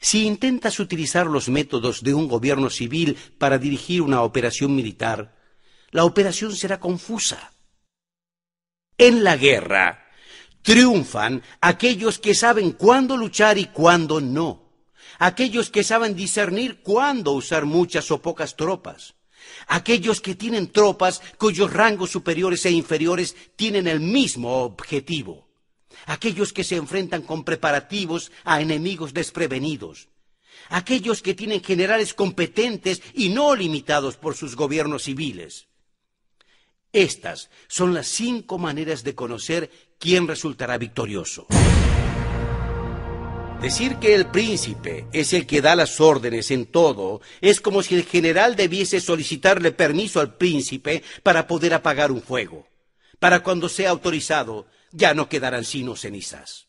Si 0.00 0.24
intentas 0.24 0.78
utilizar 0.78 1.26
los 1.26 1.48
métodos 1.48 2.02
de 2.02 2.14
un 2.14 2.28
gobierno 2.28 2.70
civil 2.70 3.16
para 3.38 3.58
dirigir 3.58 4.02
una 4.02 4.22
operación 4.22 4.74
militar, 4.74 5.36
la 5.90 6.04
operación 6.04 6.54
será 6.54 6.78
confusa. 6.78 7.52
En 8.98 9.24
la 9.24 9.36
guerra, 9.36 10.02
Triunfan 10.62 11.42
aquellos 11.60 12.20
que 12.20 12.34
saben 12.34 12.72
cuándo 12.72 13.16
luchar 13.16 13.58
y 13.58 13.66
cuándo 13.66 14.20
no. 14.20 14.61
Aquellos 15.22 15.70
que 15.70 15.84
saben 15.84 16.16
discernir 16.16 16.82
cuándo 16.82 17.30
usar 17.30 17.64
muchas 17.64 18.10
o 18.10 18.18
pocas 18.18 18.56
tropas. 18.56 19.14
aquellos 19.66 20.20
que 20.20 20.34
tienen 20.34 20.66
tropas 20.78 21.22
cuyos 21.38 21.72
rangos 21.72 22.10
superiores 22.10 22.66
e 22.66 22.70
inferiores 22.70 23.36
tienen 23.56 23.86
el 23.86 24.00
mismo 24.00 24.62
objetivo, 24.62 25.48
aquellos 26.06 26.52
que 26.52 26.64
se 26.64 26.76
enfrentan 26.76 27.22
con 27.22 27.44
preparativos 27.44 28.32
a 28.44 28.60
enemigos 28.60 29.14
desprevenidos, 29.14 30.08
aquellos 30.68 31.22
que 31.22 31.34
tienen 31.34 31.62
generales 31.62 32.14
competentes 32.14 33.02
y 33.14 33.28
no 33.28 33.54
limitados 33.54 34.16
por 34.16 34.34
sus 34.34 34.56
gobiernos 34.56 35.04
civiles. 35.04 35.68
Estas 36.92 37.50
son 37.68 37.94
las 37.94 38.06
cinco 38.08 38.58
maneras 38.58 39.02
de 39.02 39.14
conocer 39.14 39.70
quién 39.98 40.28
resultará 40.28 40.78
victorioso. 40.78 41.46
Decir 43.62 43.98
que 43.98 44.16
el 44.16 44.26
príncipe 44.26 45.06
es 45.12 45.32
el 45.32 45.46
que 45.46 45.62
da 45.62 45.76
las 45.76 46.00
órdenes 46.00 46.50
en 46.50 46.66
todo 46.66 47.20
es 47.40 47.60
como 47.60 47.84
si 47.84 47.94
el 47.94 48.02
general 48.04 48.56
debiese 48.56 49.00
solicitarle 49.00 49.70
permiso 49.70 50.18
al 50.18 50.36
príncipe 50.36 51.04
para 51.22 51.46
poder 51.46 51.72
apagar 51.72 52.10
un 52.10 52.22
fuego. 52.22 52.66
Para 53.20 53.44
cuando 53.44 53.68
sea 53.68 53.90
autorizado, 53.90 54.66
ya 54.90 55.14
no 55.14 55.28
quedarán 55.28 55.64
sino 55.64 55.94
cenizas. 55.94 56.66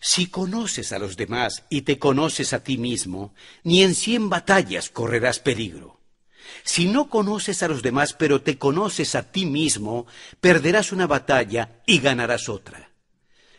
Si 0.00 0.26
conoces 0.26 0.90
a 0.92 0.98
los 0.98 1.16
demás 1.16 1.62
y 1.70 1.82
te 1.82 2.00
conoces 2.00 2.52
a 2.52 2.64
ti 2.64 2.76
mismo, 2.76 3.32
ni 3.62 3.84
en 3.84 3.94
cien 3.94 4.28
batallas 4.28 4.90
correrás 4.90 5.38
peligro. 5.38 6.00
Si 6.64 6.86
no 6.86 7.08
conoces 7.08 7.62
a 7.62 7.68
los 7.68 7.80
demás 7.80 8.12
pero 8.12 8.42
te 8.42 8.58
conoces 8.58 9.14
a 9.14 9.30
ti 9.30 9.46
mismo, 9.46 10.08
perderás 10.40 10.90
una 10.90 11.06
batalla 11.06 11.80
y 11.86 12.00
ganarás 12.00 12.48
otra. 12.48 12.93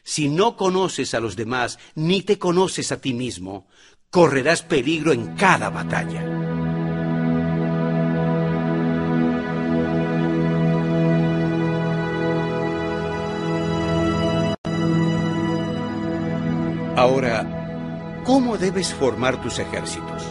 Si 0.07 0.29
no 0.29 0.55
conoces 0.55 1.15
a 1.15 1.19
los 1.19 1.35
demás 1.35 1.79
ni 1.95 2.21
te 2.21 2.37
conoces 2.37 2.91
a 2.91 3.01
ti 3.01 3.15
mismo, 3.15 3.67
correrás 4.11 4.61
peligro 4.61 5.11
en 5.13 5.35
cada 5.35 5.71
batalla. 5.71 6.21
Ahora, 16.95 18.21
¿cómo 18.25 18.59
debes 18.59 18.93
formar 18.93 19.41
tus 19.41 19.57
ejércitos? 19.57 20.23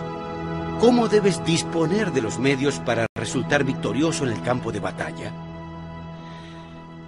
¿Cómo 0.78 1.08
debes 1.08 1.44
disponer 1.44 2.12
de 2.12 2.22
los 2.22 2.38
medios 2.38 2.78
para 2.78 3.06
resultar 3.16 3.64
victorioso 3.64 4.24
en 4.24 4.34
el 4.34 4.42
campo 4.42 4.70
de 4.70 4.78
batalla? 4.78 5.53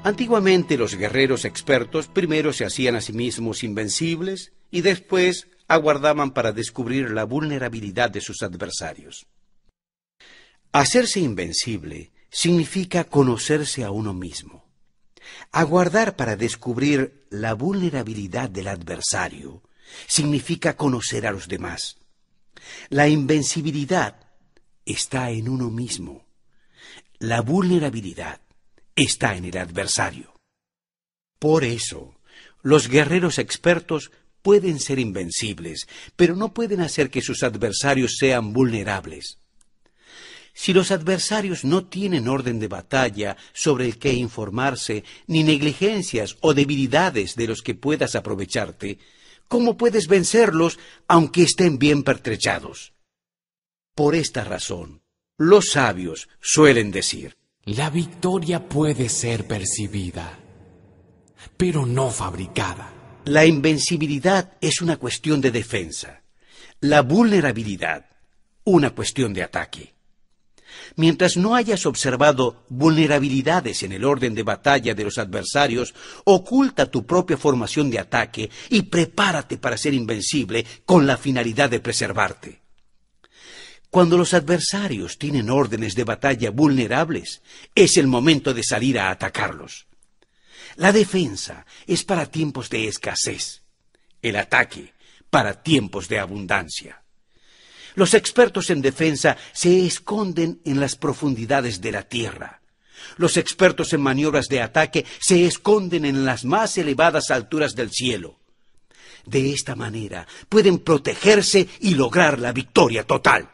Antiguamente 0.06 0.78
los 0.78 0.94
guerreros 0.94 1.44
expertos 1.44 2.06
primero 2.06 2.52
se 2.52 2.64
hacían 2.64 2.94
a 2.94 3.00
sí 3.00 3.12
mismos 3.12 3.64
invencibles 3.64 4.52
y 4.70 4.82
después 4.82 5.48
aguardaban 5.66 6.30
para 6.30 6.52
descubrir 6.52 7.10
la 7.10 7.24
vulnerabilidad 7.24 8.08
de 8.10 8.20
sus 8.20 8.44
adversarios. 8.44 9.26
Hacerse 10.70 11.18
invencible 11.18 12.12
significa 12.30 13.02
conocerse 13.02 13.82
a 13.82 13.90
uno 13.90 14.14
mismo. 14.14 14.64
Aguardar 15.50 16.14
para 16.14 16.36
descubrir 16.36 17.26
la 17.28 17.54
vulnerabilidad 17.54 18.48
del 18.48 18.68
adversario 18.68 19.64
significa 20.06 20.76
conocer 20.76 21.26
a 21.26 21.32
los 21.32 21.48
demás. 21.48 21.96
La 22.90 23.08
invencibilidad 23.08 24.20
está 24.84 25.32
en 25.32 25.48
uno 25.48 25.68
mismo. 25.68 26.28
La 27.18 27.40
vulnerabilidad 27.40 28.45
está 28.96 29.36
en 29.36 29.44
el 29.44 29.58
adversario. 29.58 30.34
Por 31.38 31.64
eso, 31.64 32.18
los 32.62 32.88
guerreros 32.88 33.38
expertos 33.38 34.10
pueden 34.42 34.80
ser 34.80 34.98
invencibles, 34.98 35.86
pero 36.16 36.34
no 36.34 36.54
pueden 36.54 36.80
hacer 36.80 37.10
que 37.10 37.20
sus 37.20 37.42
adversarios 37.42 38.16
sean 38.18 38.52
vulnerables. 38.52 39.38
Si 40.54 40.72
los 40.72 40.90
adversarios 40.90 41.64
no 41.64 41.84
tienen 41.84 42.28
orden 42.28 42.58
de 42.58 42.68
batalla 42.68 43.36
sobre 43.52 43.84
el 43.84 43.98
que 43.98 44.14
informarse, 44.14 45.04
ni 45.26 45.44
negligencias 45.44 46.38
o 46.40 46.54
debilidades 46.54 47.36
de 47.36 47.46
los 47.46 47.60
que 47.60 47.74
puedas 47.74 48.14
aprovecharte, 48.14 48.98
¿cómo 49.48 49.76
puedes 49.76 50.08
vencerlos 50.08 50.78
aunque 51.08 51.42
estén 51.42 51.78
bien 51.78 52.02
pertrechados? 52.02 52.94
Por 53.94 54.14
esta 54.14 54.44
razón, 54.44 55.02
los 55.36 55.72
sabios 55.72 56.28
suelen 56.40 56.90
decir, 56.90 57.36
la 57.66 57.90
victoria 57.90 58.68
puede 58.68 59.08
ser 59.08 59.48
percibida, 59.48 60.38
pero 61.56 61.84
no 61.84 62.10
fabricada. 62.10 62.92
La 63.24 63.44
invencibilidad 63.44 64.52
es 64.60 64.80
una 64.80 64.98
cuestión 64.98 65.40
de 65.40 65.50
defensa, 65.50 66.22
la 66.80 67.02
vulnerabilidad 67.02 68.06
una 68.62 68.90
cuestión 68.90 69.32
de 69.32 69.42
ataque. 69.42 69.94
Mientras 70.94 71.36
no 71.36 71.56
hayas 71.56 71.86
observado 71.86 72.64
vulnerabilidades 72.68 73.82
en 73.82 73.92
el 73.92 74.04
orden 74.04 74.34
de 74.34 74.42
batalla 74.44 74.94
de 74.94 75.04
los 75.04 75.18
adversarios, 75.18 75.94
oculta 76.24 76.90
tu 76.90 77.04
propia 77.04 77.36
formación 77.36 77.90
de 77.90 77.98
ataque 77.98 78.50
y 78.70 78.82
prepárate 78.82 79.58
para 79.58 79.76
ser 79.76 79.94
invencible 79.94 80.64
con 80.84 81.06
la 81.06 81.16
finalidad 81.16 81.70
de 81.70 81.80
preservarte. 81.80 82.65
Cuando 83.96 84.18
los 84.18 84.34
adversarios 84.34 85.16
tienen 85.16 85.48
órdenes 85.48 85.94
de 85.94 86.04
batalla 86.04 86.50
vulnerables, 86.50 87.40
es 87.74 87.96
el 87.96 88.06
momento 88.06 88.52
de 88.52 88.62
salir 88.62 88.98
a 88.98 89.08
atacarlos. 89.08 89.86
La 90.74 90.92
defensa 90.92 91.64
es 91.86 92.04
para 92.04 92.26
tiempos 92.26 92.68
de 92.68 92.88
escasez, 92.88 93.62
el 94.20 94.36
ataque 94.36 94.92
para 95.30 95.62
tiempos 95.62 96.10
de 96.10 96.18
abundancia. 96.18 97.04
Los 97.94 98.12
expertos 98.12 98.68
en 98.68 98.82
defensa 98.82 99.38
se 99.54 99.86
esconden 99.86 100.60
en 100.66 100.78
las 100.78 100.94
profundidades 100.96 101.80
de 101.80 101.92
la 101.92 102.02
tierra. 102.02 102.60
Los 103.16 103.38
expertos 103.38 103.94
en 103.94 104.02
maniobras 104.02 104.48
de 104.48 104.60
ataque 104.60 105.06
se 105.20 105.46
esconden 105.46 106.04
en 106.04 106.26
las 106.26 106.44
más 106.44 106.76
elevadas 106.76 107.30
alturas 107.30 107.74
del 107.74 107.90
cielo. 107.90 108.40
De 109.24 109.54
esta 109.54 109.74
manera 109.74 110.28
pueden 110.50 110.80
protegerse 110.80 111.66
y 111.80 111.94
lograr 111.94 112.38
la 112.38 112.52
victoria 112.52 113.02
total 113.02 113.52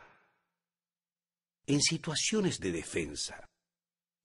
en 1.66 1.80
situaciones 1.80 2.60
de 2.60 2.72
defensa. 2.72 3.48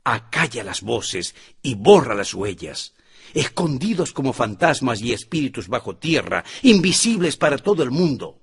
Acalla 0.04 0.64
las 0.64 0.82
voces 0.82 1.36
y 1.62 1.76
borra 1.76 2.16
las 2.16 2.34
huellas, 2.34 2.94
escondidos 3.34 4.14
como 4.14 4.34
fantasmas 4.34 5.02
y 5.02 5.12
espíritus 5.12 5.68
bajo 5.68 5.98
tierra, 5.98 6.44
invisibles 6.64 7.38
para 7.38 7.58
todo 7.58 7.84
el 7.84 7.92
mundo. 7.92 8.40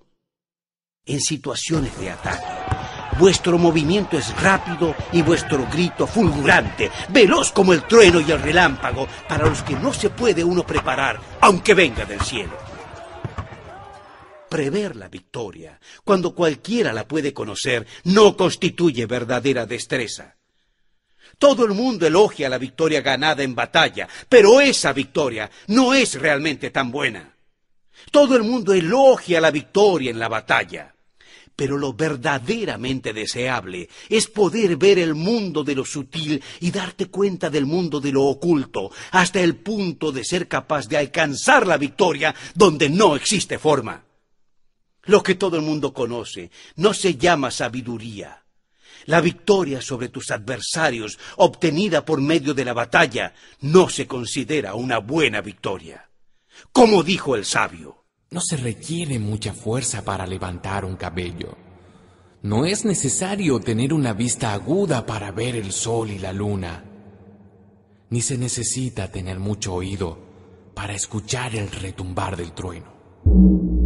En 1.07 1.21
situaciones 1.21 1.99
de 1.99 2.11
ataque, 2.11 3.19
vuestro 3.19 3.59
movimiento 3.59 4.19
es 4.19 4.35
rápido 4.41 4.95
y 5.13 5.23
vuestro 5.23 5.67
grito 5.71 6.07
fulgurante, 6.07 6.91
veloz 7.11 7.53
como 7.53 7.73
el 7.73 7.87
trueno 7.87 8.21
y 8.21 8.31
el 8.31 8.41
relámpago, 8.41 9.09
para 9.29 9.47
los 9.47 9.63
que 9.63 9.75
no 9.75 9.93
se 9.93 10.11
puede 10.11 10.45
uno 10.45 10.67
preparar, 10.67 11.21
aunque 11.41 11.75
venga 11.75 12.05
del 12.05 12.21
cielo 12.21 12.64
prever 14.55 14.95
la 14.95 15.09
victoria, 15.09 15.81
cuando 16.05 16.33
cualquiera 16.33 16.93
la 16.93 17.09
puede 17.09 17.35
conocer, 17.35 17.85
no 18.05 18.37
constituye 18.37 19.05
verdadera 19.05 19.67
destreza. 19.67 20.37
Todo 21.41 21.65
el 21.65 21.73
mundo 21.73 22.07
elogia 22.07 22.49
la 22.49 22.59
victoria 22.59 23.01
ganada 23.01 23.43
en 23.43 23.57
batalla, 23.57 24.07
pero 24.29 24.61
esa 24.61 24.93
victoria 24.93 25.51
no 25.67 25.93
es 25.93 26.15
realmente 26.15 26.71
tan 26.71 26.93
buena. 26.93 27.35
Todo 28.13 28.37
el 28.37 28.45
mundo 28.45 28.73
elogia 28.73 29.41
la 29.41 29.51
victoria 29.51 30.13
en 30.13 30.21
la 30.21 30.29
batalla, 30.29 30.95
pero 31.57 31.77
lo 31.77 31.93
verdaderamente 31.93 33.13
deseable 33.13 33.89
es 34.09 34.29
poder 34.29 34.77
ver 34.77 35.01
el 35.01 35.17
mundo 35.17 35.65
de 35.65 35.75
lo 35.75 35.85
sutil 35.85 36.41
y 36.61 36.71
darte 36.71 37.07
cuenta 37.07 37.51
del 37.51 37.67
mundo 37.67 37.99
de 37.99 38.13
lo 38.13 38.23
oculto, 38.23 38.93
hasta 39.11 39.41
el 39.41 39.57
punto 39.57 40.13
de 40.13 40.23
ser 40.23 40.47
capaz 40.47 40.87
de 40.87 40.99
alcanzar 40.99 41.67
la 41.67 41.77
victoria 41.77 42.33
donde 42.55 42.89
no 42.89 43.17
existe 43.17 43.59
forma. 43.59 44.05
Lo 45.07 45.23
que 45.23 45.35
todo 45.35 45.57
el 45.57 45.63
mundo 45.63 45.93
conoce 45.93 46.51
no 46.77 46.95
se 46.95 47.17
llama 47.17 47.51
sabiduría. 47.51 48.45
La 49.07 49.21
victoria 49.21 49.83
sobre 49.83 50.09
tus 50.09 50.31
adversarios 50.31 51.19
obtenida 51.37 52.05
por 52.05 52.21
medio 52.21 52.55
de 52.55 52.65
la 52.65 52.73
batalla 52.73 53.35
no 53.61 53.89
se 53.89 54.07
considera 54.07 54.75
una 54.75 54.99
buena 54.99 55.43
victoria. 55.43 56.09
Como 56.73 57.03
dijo 57.03 57.37
el 57.37 57.45
sabio, 57.45 58.05
no 58.31 58.41
se 58.41 58.57
requiere 58.57 59.19
mucha 59.19 59.53
fuerza 59.53 60.05
para 60.05 60.27
levantar 60.27 60.85
un 60.85 60.97
cabello. 60.97 61.57
No 62.43 62.65
es 62.65 62.85
necesario 62.85 63.61
tener 63.61 63.93
una 63.93 64.13
vista 64.13 64.53
aguda 64.53 65.07
para 65.07 65.31
ver 65.31 65.57
el 65.57 65.73
sol 65.73 66.11
y 66.11 66.19
la 66.19 66.33
luna. 66.33 66.85
Ni 68.11 68.23
se 68.23 68.39
necesita 68.39 69.11
tener 69.11 69.39
mucho 69.39 69.75
oído 69.75 70.19
para 70.75 70.95
escuchar 70.95 71.55
el 71.55 71.71
retumbar 71.71 72.37
del 72.37 72.53
trueno. 72.53 73.84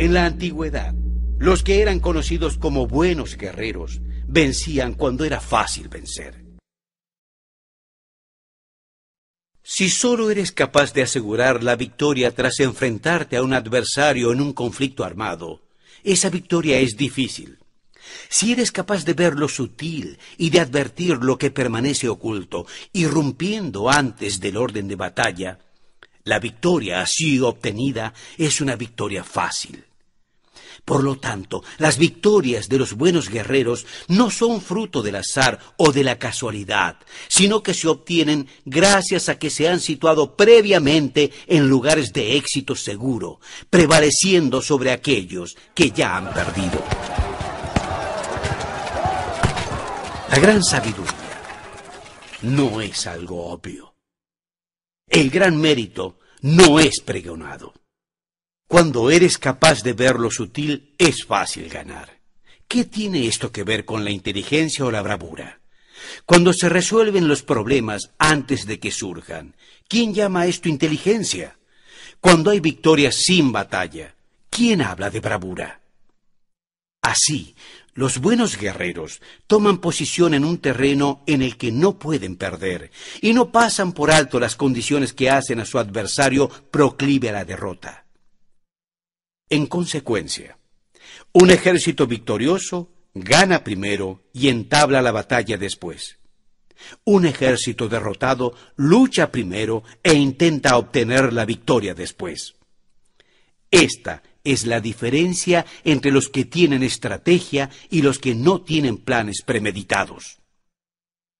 En 0.00 0.14
la 0.14 0.24
antigüedad, 0.24 0.94
los 1.38 1.62
que 1.62 1.82
eran 1.82 2.00
conocidos 2.00 2.56
como 2.56 2.86
buenos 2.86 3.36
guerreros 3.36 4.00
vencían 4.26 4.94
cuando 4.94 5.26
era 5.26 5.40
fácil 5.40 5.90
vencer. 5.90 6.42
Si 9.62 9.90
solo 9.90 10.30
eres 10.30 10.52
capaz 10.52 10.94
de 10.94 11.02
asegurar 11.02 11.62
la 11.62 11.76
victoria 11.76 12.34
tras 12.34 12.60
enfrentarte 12.60 13.36
a 13.36 13.42
un 13.42 13.52
adversario 13.52 14.32
en 14.32 14.40
un 14.40 14.54
conflicto 14.54 15.04
armado, 15.04 15.60
esa 16.02 16.30
victoria 16.30 16.78
es 16.78 16.96
difícil. 16.96 17.58
Si 18.30 18.52
eres 18.52 18.72
capaz 18.72 19.04
de 19.04 19.12
ver 19.12 19.34
lo 19.34 19.48
sutil 19.48 20.18
y 20.38 20.48
de 20.48 20.60
advertir 20.60 21.18
lo 21.18 21.36
que 21.36 21.50
permanece 21.50 22.08
oculto, 22.08 22.66
irrumpiendo 22.94 23.90
antes 23.90 24.40
del 24.40 24.56
orden 24.56 24.88
de 24.88 24.96
batalla, 24.96 25.58
la 26.24 26.38
victoria 26.38 27.02
así 27.02 27.38
obtenida 27.40 28.14
es 28.38 28.62
una 28.62 28.76
victoria 28.76 29.22
fácil. 29.24 29.84
Por 30.84 31.04
lo 31.04 31.16
tanto, 31.18 31.62
las 31.78 31.98
victorias 31.98 32.68
de 32.68 32.78
los 32.78 32.94
buenos 32.94 33.28
guerreros 33.28 33.86
no 34.08 34.30
son 34.30 34.60
fruto 34.60 35.02
del 35.02 35.16
azar 35.16 35.58
o 35.76 35.92
de 35.92 36.04
la 36.04 36.18
casualidad, 36.18 36.96
sino 37.28 37.62
que 37.62 37.74
se 37.74 37.88
obtienen 37.88 38.48
gracias 38.64 39.28
a 39.28 39.38
que 39.38 39.50
se 39.50 39.68
han 39.68 39.80
situado 39.80 40.36
previamente 40.36 41.32
en 41.46 41.68
lugares 41.68 42.12
de 42.12 42.36
éxito 42.36 42.74
seguro, 42.74 43.40
prevaleciendo 43.68 44.62
sobre 44.62 44.90
aquellos 44.90 45.56
que 45.74 45.90
ya 45.90 46.16
han 46.16 46.32
perdido. 46.32 46.82
La 50.30 50.38
gran 50.38 50.62
sabiduría 50.62 51.42
no 52.42 52.80
es 52.80 53.06
algo 53.06 53.46
obvio. 53.46 53.94
El 55.08 55.28
gran 55.30 55.56
mérito 55.56 56.18
no 56.42 56.78
es 56.78 57.00
pregonado. 57.00 57.74
Cuando 58.70 59.10
eres 59.10 59.36
capaz 59.36 59.82
de 59.82 59.94
ver 59.94 60.20
lo 60.20 60.30
sutil, 60.30 60.94
es 60.96 61.24
fácil 61.24 61.68
ganar. 61.68 62.20
¿Qué 62.68 62.84
tiene 62.84 63.26
esto 63.26 63.50
que 63.50 63.64
ver 63.64 63.84
con 63.84 64.04
la 64.04 64.12
inteligencia 64.12 64.84
o 64.84 64.92
la 64.92 65.02
bravura? 65.02 65.58
Cuando 66.24 66.52
se 66.52 66.68
resuelven 66.68 67.26
los 67.26 67.42
problemas 67.42 68.12
antes 68.16 68.66
de 68.66 68.78
que 68.78 68.92
surjan, 68.92 69.56
¿quién 69.88 70.14
llama 70.14 70.46
esto 70.46 70.68
inteligencia? 70.68 71.58
Cuando 72.20 72.52
hay 72.52 72.60
victorias 72.60 73.16
sin 73.16 73.50
batalla, 73.50 74.14
¿quién 74.50 74.82
habla 74.82 75.10
de 75.10 75.18
bravura? 75.18 75.80
Así, 77.02 77.56
los 77.94 78.18
buenos 78.18 78.56
guerreros 78.56 79.20
toman 79.48 79.78
posición 79.78 80.32
en 80.32 80.44
un 80.44 80.58
terreno 80.58 81.24
en 81.26 81.42
el 81.42 81.56
que 81.56 81.72
no 81.72 81.98
pueden 81.98 82.36
perder 82.36 82.92
y 83.20 83.32
no 83.32 83.50
pasan 83.50 83.90
por 83.90 84.12
alto 84.12 84.38
las 84.38 84.54
condiciones 84.54 85.12
que 85.12 85.28
hacen 85.28 85.58
a 85.58 85.66
su 85.66 85.80
adversario 85.80 86.48
proclive 86.70 87.30
a 87.30 87.32
la 87.32 87.44
derrota. 87.44 88.04
En 89.52 89.66
consecuencia, 89.66 90.56
un 91.32 91.50
ejército 91.50 92.06
victorioso 92.06 92.92
gana 93.14 93.64
primero 93.64 94.22
y 94.32 94.48
entabla 94.48 95.02
la 95.02 95.10
batalla 95.10 95.56
después. 95.56 96.18
Un 97.04 97.26
ejército 97.26 97.88
derrotado 97.88 98.54
lucha 98.76 99.32
primero 99.32 99.82
e 100.04 100.14
intenta 100.14 100.76
obtener 100.76 101.32
la 101.32 101.44
victoria 101.44 101.94
después. 101.94 102.54
Esta 103.72 104.22
es 104.44 104.66
la 104.66 104.80
diferencia 104.80 105.66
entre 105.82 106.12
los 106.12 106.28
que 106.28 106.44
tienen 106.44 106.84
estrategia 106.84 107.70
y 107.90 108.02
los 108.02 108.20
que 108.20 108.36
no 108.36 108.62
tienen 108.62 108.98
planes 108.98 109.42
premeditados. 109.42 110.38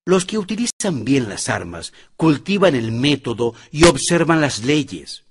Los 0.05 0.25
que 0.25 0.37
utilizan 0.37 1.05
bien 1.05 1.29
las 1.29 1.47
armas 1.47 1.93
cultivan 2.17 2.75
el 2.75 2.91
método 2.91 3.53
y 3.71 3.85
observan 3.85 4.41
las 4.41 4.65
leyes. 4.65 5.23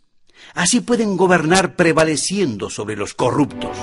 Así 0.55 0.81
pueden 0.81 1.17
gobernar 1.17 1.77
prevaleciendo 1.77 2.71
sobre 2.71 2.97
los 2.97 3.15
corruptos. 3.15 3.77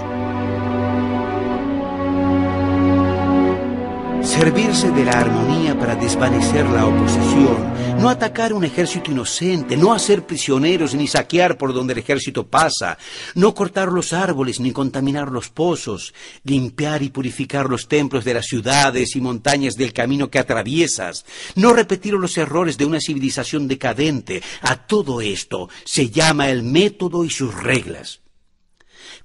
Servirse 4.28 4.92
de 4.92 5.06
la 5.06 5.14
armonía 5.14 5.80
para 5.80 5.96
desvanecer 5.96 6.66
la 6.66 6.86
oposición, 6.86 7.74
no 7.98 8.10
atacar 8.10 8.52
un 8.52 8.66
ejército 8.66 9.10
inocente, 9.10 9.78
no 9.78 9.94
hacer 9.94 10.26
prisioneros 10.26 10.94
ni 10.94 11.08
saquear 11.08 11.58
por 11.58 11.74
donde 11.74 11.94
el 11.94 12.00
ejército 12.00 12.46
pasa, 12.46 12.98
no 13.36 13.56
cortar 13.56 13.88
los 13.88 14.12
árboles 14.12 14.60
ni 14.60 14.74
contaminar 14.74 15.32
los 15.32 15.50
pozos, 15.50 16.14
limpiar 16.44 17.04
y 17.04 17.10
purificar 17.10 17.70
los 17.70 17.88
templos 17.88 18.26
de 18.26 18.34
las 18.34 18.48
ciudades 18.48 19.16
y 19.16 19.22
montañas 19.22 19.76
del 19.76 19.94
camino 19.94 20.30
que 20.30 20.40
atraviesas, 20.40 21.26
no 21.56 21.72
repetir 21.72 22.14
los 22.14 22.38
errores 22.38 22.78
de 22.78 22.86
una 22.86 23.00
civilización 23.00 23.68
decadente. 23.70 24.44
A 24.62 24.76
todo 24.76 25.22
esto 25.22 25.70
se 25.86 26.10
llama 26.10 26.50
el 26.50 26.64
método 26.64 27.24
y 27.24 27.30
sus 27.30 27.56
reglas 27.56 28.20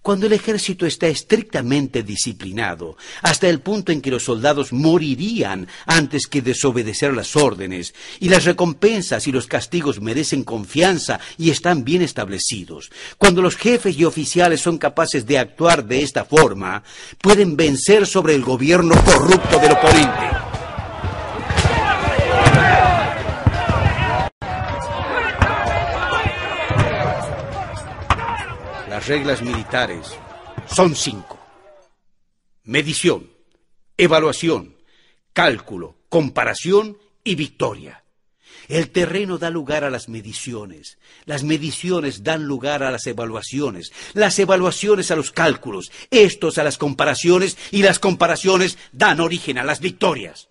cuando 0.03 0.27
el 0.27 0.33
ejército 0.33 0.85
está 0.85 1.07
estrictamente 1.07 2.03
disciplinado, 2.03 2.97
hasta 3.23 3.49
el 3.49 3.61
punto 3.61 3.93
en 3.93 4.03
que 4.03 4.11
los 4.11 4.25
soldados 4.25 4.73
morirían 4.73 5.69
antes 5.87 6.27
que 6.27 6.43
desobedecer 6.43 7.15
las 7.15 7.37
órdenes, 7.37 7.95
y 8.21 8.29
las 8.29 8.45
recompensas 8.45 9.27
y 9.27 9.33
los 9.33 9.47
castigos 9.47 10.01
merecen 10.01 10.45
confianza 10.45 11.21
y 11.39 11.51
están 11.51 11.85
bien 11.85 12.03
establecidos, 12.03 12.91
cuando 13.17 13.43
los 13.43 13.57
jefes 13.57 13.97
y 13.97 14.05
oficiales 14.05 14.61
son 14.61 14.79
capaces 14.79 15.25
de 15.27 15.39
actuar 15.39 15.87
de 15.87 16.03
esta 16.03 16.25
forma, 16.25 16.83
pueden 17.21 17.57
vencer 17.57 18.07
sobre 18.07 18.35
el 18.35 18.43
gobierno 18.43 18.95
corrupto 19.05 19.59
del 19.59 19.73
oponente. 19.73 20.52
Reglas 29.07 29.43
militares 29.43 30.13
son 30.67 30.95
cinco. 30.95 31.39
Medición, 32.65 33.31
evaluación, 33.97 34.77
cálculo, 35.33 35.97
comparación 36.09 36.99
y 37.25 37.35
victoria. 37.35 38.05
El 38.69 38.91
terreno 38.91 39.39
da 39.39 39.51
lugar 39.51 39.85
a 39.85 39.91
las 39.91 40.09
mediciones, 40.09 40.99
las 41.25 41.43
mediciones 41.43 42.23
dan 42.23 42.45
lugar 42.45 42.83
a 42.83 42.91
las 42.91 43.07
evaluaciones, 43.07 43.93
las 44.15 44.39
evaluaciones 44.39 45.11
a 45.11 45.17
los 45.17 45.31
cálculos, 45.31 45.91
estos 46.11 46.59
a 46.59 46.65
las 46.65 46.79
comparaciones 46.79 47.59
y 47.71 47.83
las 47.83 47.99
comparaciones 47.99 48.79
dan 48.93 49.21
origen 49.21 49.59
a 49.59 49.65
las 49.65 49.81
victorias. 49.81 50.49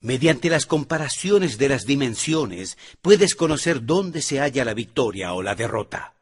Mediante 0.00 0.50
las 0.50 0.66
comparaciones 0.66 1.58
de 1.58 1.68
las 1.68 1.84
dimensiones 1.84 2.78
puedes 3.02 3.34
conocer 3.34 3.84
dónde 3.84 4.22
se 4.22 4.38
halla 4.38 4.64
la 4.64 4.74
victoria 4.74 5.32
o 5.32 5.42
la 5.42 5.54
derrota. 5.54 6.15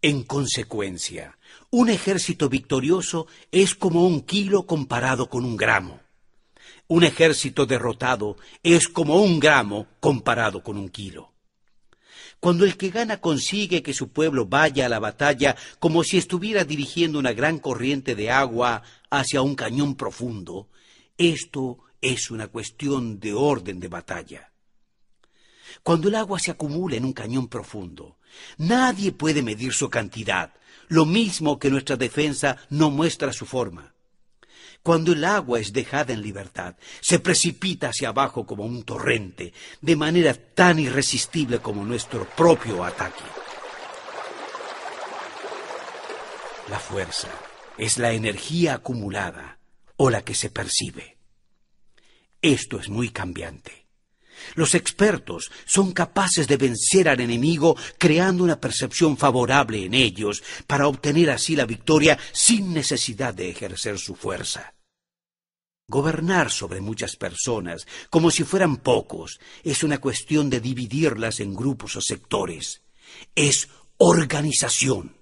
En 0.00 0.22
consecuencia, 0.22 1.36
un 1.70 1.88
ejército 1.88 2.48
victorioso 2.48 3.26
es 3.50 3.74
como 3.74 4.06
un 4.06 4.20
kilo 4.20 4.64
comparado 4.64 5.28
con 5.28 5.44
un 5.44 5.56
gramo. 5.56 5.98
Un 6.86 7.02
ejército 7.02 7.66
derrotado 7.66 8.36
es 8.62 8.86
como 8.86 9.20
un 9.20 9.40
gramo 9.40 9.88
comparado 9.98 10.62
con 10.62 10.76
un 10.76 10.88
kilo. 10.88 11.32
Cuando 12.38 12.64
el 12.64 12.76
que 12.76 12.90
gana 12.90 13.20
consigue 13.20 13.82
que 13.82 13.92
su 13.92 14.10
pueblo 14.10 14.46
vaya 14.46 14.86
a 14.86 14.88
la 14.88 15.00
batalla 15.00 15.56
como 15.80 16.04
si 16.04 16.16
estuviera 16.16 16.62
dirigiendo 16.62 17.18
una 17.18 17.32
gran 17.32 17.58
corriente 17.58 18.14
de 18.14 18.30
agua 18.30 18.84
hacia 19.10 19.42
un 19.42 19.56
cañón 19.56 19.96
profundo, 19.96 20.68
esto 21.16 21.78
es 22.00 22.30
una 22.30 22.46
cuestión 22.46 23.18
de 23.18 23.34
orden 23.34 23.80
de 23.80 23.88
batalla. 23.88 24.52
Cuando 25.82 26.06
el 26.06 26.14
agua 26.14 26.38
se 26.38 26.52
acumula 26.52 26.94
en 26.94 27.04
un 27.04 27.12
cañón 27.12 27.48
profundo, 27.48 28.17
nadie 28.56 29.12
puede 29.12 29.42
medir 29.42 29.72
su 29.72 29.90
cantidad, 29.90 30.54
lo 30.88 31.04
mismo 31.04 31.58
que 31.58 31.70
nuestra 31.70 31.96
defensa 31.96 32.56
no 32.70 32.90
muestra 32.90 33.32
su 33.32 33.46
forma. 33.46 33.94
Cuando 34.82 35.12
el 35.12 35.24
agua 35.24 35.60
es 35.60 35.72
dejada 35.72 36.12
en 36.12 36.22
libertad, 36.22 36.76
se 37.00 37.18
precipita 37.18 37.88
hacia 37.88 38.08
abajo 38.08 38.46
como 38.46 38.64
un 38.64 38.84
torrente, 38.84 39.52
de 39.80 39.96
manera 39.96 40.34
tan 40.34 40.78
irresistible 40.78 41.58
como 41.58 41.84
nuestro 41.84 42.24
propio 42.24 42.84
ataque. 42.84 43.24
La 46.70 46.78
fuerza 46.78 47.28
es 47.76 47.98
la 47.98 48.12
energía 48.12 48.74
acumulada 48.74 49.58
o 49.96 50.10
la 50.10 50.22
que 50.22 50.34
se 50.34 50.50
percibe. 50.50 51.18
Esto 52.40 52.78
es 52.78 52.88
muy 52.88 53.10
cambiante. 53.10 53.87
Los 54.54 54.74
expertos 54.74 55.50
son 55.64 55.92
capaces 55.92 56.46
de 56.48 56.56
vencer 56.56 57.08
al 57.08 57.20
enemigo 57.20 57.76
creando 57.98 58.44
una 58.44 58.60
percepción 58.60 59.16
favorable 59.16 59.84
en 59.84 59.94
ellos 59.94 60.42
para 60.66 60.88
obtener 60.88 61.30
así 61.30 61.56
la 61.56 61.66
victoria 61.66 62.18
sin 62.32 62.72
necesidad 62.72 63.34
de 63.34 63.50
ejercer 63.50 63.98
su 63.98 64.14
fuerza. 64.14 64.74
Gobernar 65.90 66.50
sobre 66.50 66.82
muchas 66.82 67.16
personas, 67.16 67.86
como 68.10 68.30
si 68.30 68.44
fueran 68.44 68.76
pocos, 68.76 69.40
es 69.64 69.82
una 69.82 69.98
cuestión 69.98 70.50
de 70.50 70.60
dividirlas 70.60 71.40
en 71.40 71.54
grupos 71.54 71.96
o 71.96 72.02
sectores. 72.02 72.82
Es 73.34 73.68
organización. 73.96 75.16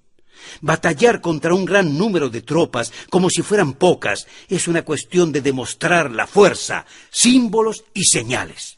Batallar 0.60 1.20
contra 1.20 1.54
un 1.54 1.64
gran 1.64 1.96
número 1.96 2.28
de 2.28 2.42
tropas, 2.42 2.92
como 3.10 3.30
si 3.30 3.42
fueran 3.42 3.74
pocas, 3.74 4.26
es 4.48 4.66
una 4.66 4.82
cuestión 4.82 5.30
de 5.30 5.40
demostrar 5.40 6.10
la 6.10 6.26
fuerza, 6.26 6.84
símbolos 7.10 7.84
y 7.94 8.04
señales. 8.04 8.75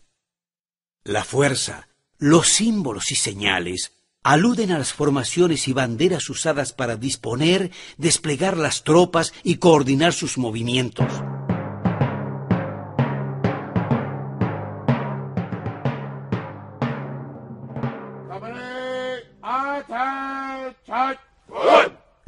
La 1.08 1.24
fuerza, 1.24 1.88
los 2.18 2.48
símbolos 2.48 3.12
y 3.12 3.14
señales 3.14 3.92
aluden 4.22 4.72
a 4.72 4.78
las 4.78 4.92
formaciones 4.92 5.66
y 5.66 5.72
banderas 5.72 6.28
usadas 6.28 6.74
para 6.74 6.96
disponer, 6.96 7.70
desplegar 7.96 8.58
las 8.58 8.84
tropas 8.84 9.32
y 9.42 9.56
coordinar 9.56 10.12
sus 10.12 10.36
movimientos. 10.36 11.10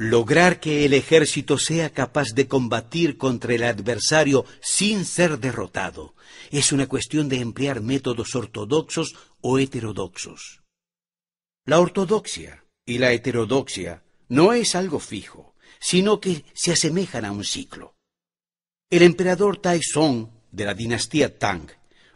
Lograr 0.03 0.59
que 0.59 0.83
el 0.83 0.95
ejército 0.95 1.59
sea 1.59 1.91
capaz 1.91 2.29
de 2.33 2.47
combatir 2.47 3.19
contra 3.19 3.53
el 3.53 3.61
adversario 3.61 4.45
sin 4.59 5.05
ser 5.05 5.37
derrotado 5.37 6.15
es 6.49 6.71
una 6.71 6.87
cuestión 6.87 7.29
de 7.29 7.37
emplear 7.37 7.81
métodos 7.81 8.33
ortodoxos 8.33 9.13
o 9.41 9.59
heterodoxos. 9.59 10.63
La 11.67 11.79
ortodoxia 11.79 12.65
y 12.83 12.97
la 12.97 13.11
heterodoxia 13.11 14.03
no 14.27 14.53
es 14.53 14.73
algo 14.73 14.99
fijo, 14.99 15.53
sino 15.79 16.19
que 16.19 16.45
se 16.55 16.71
asemejan 16.71 17.23
a 17.23 17.31
un 17.31 17.43
ciclo. 17.43 17.93
El 18.89 19.03
emperador 19.03 19.61
Taizong 19.61 20.31
de 20.51 20.65
la 20.65 20.73
dinastía 20.73 21.37
Tang, 21.37 21.69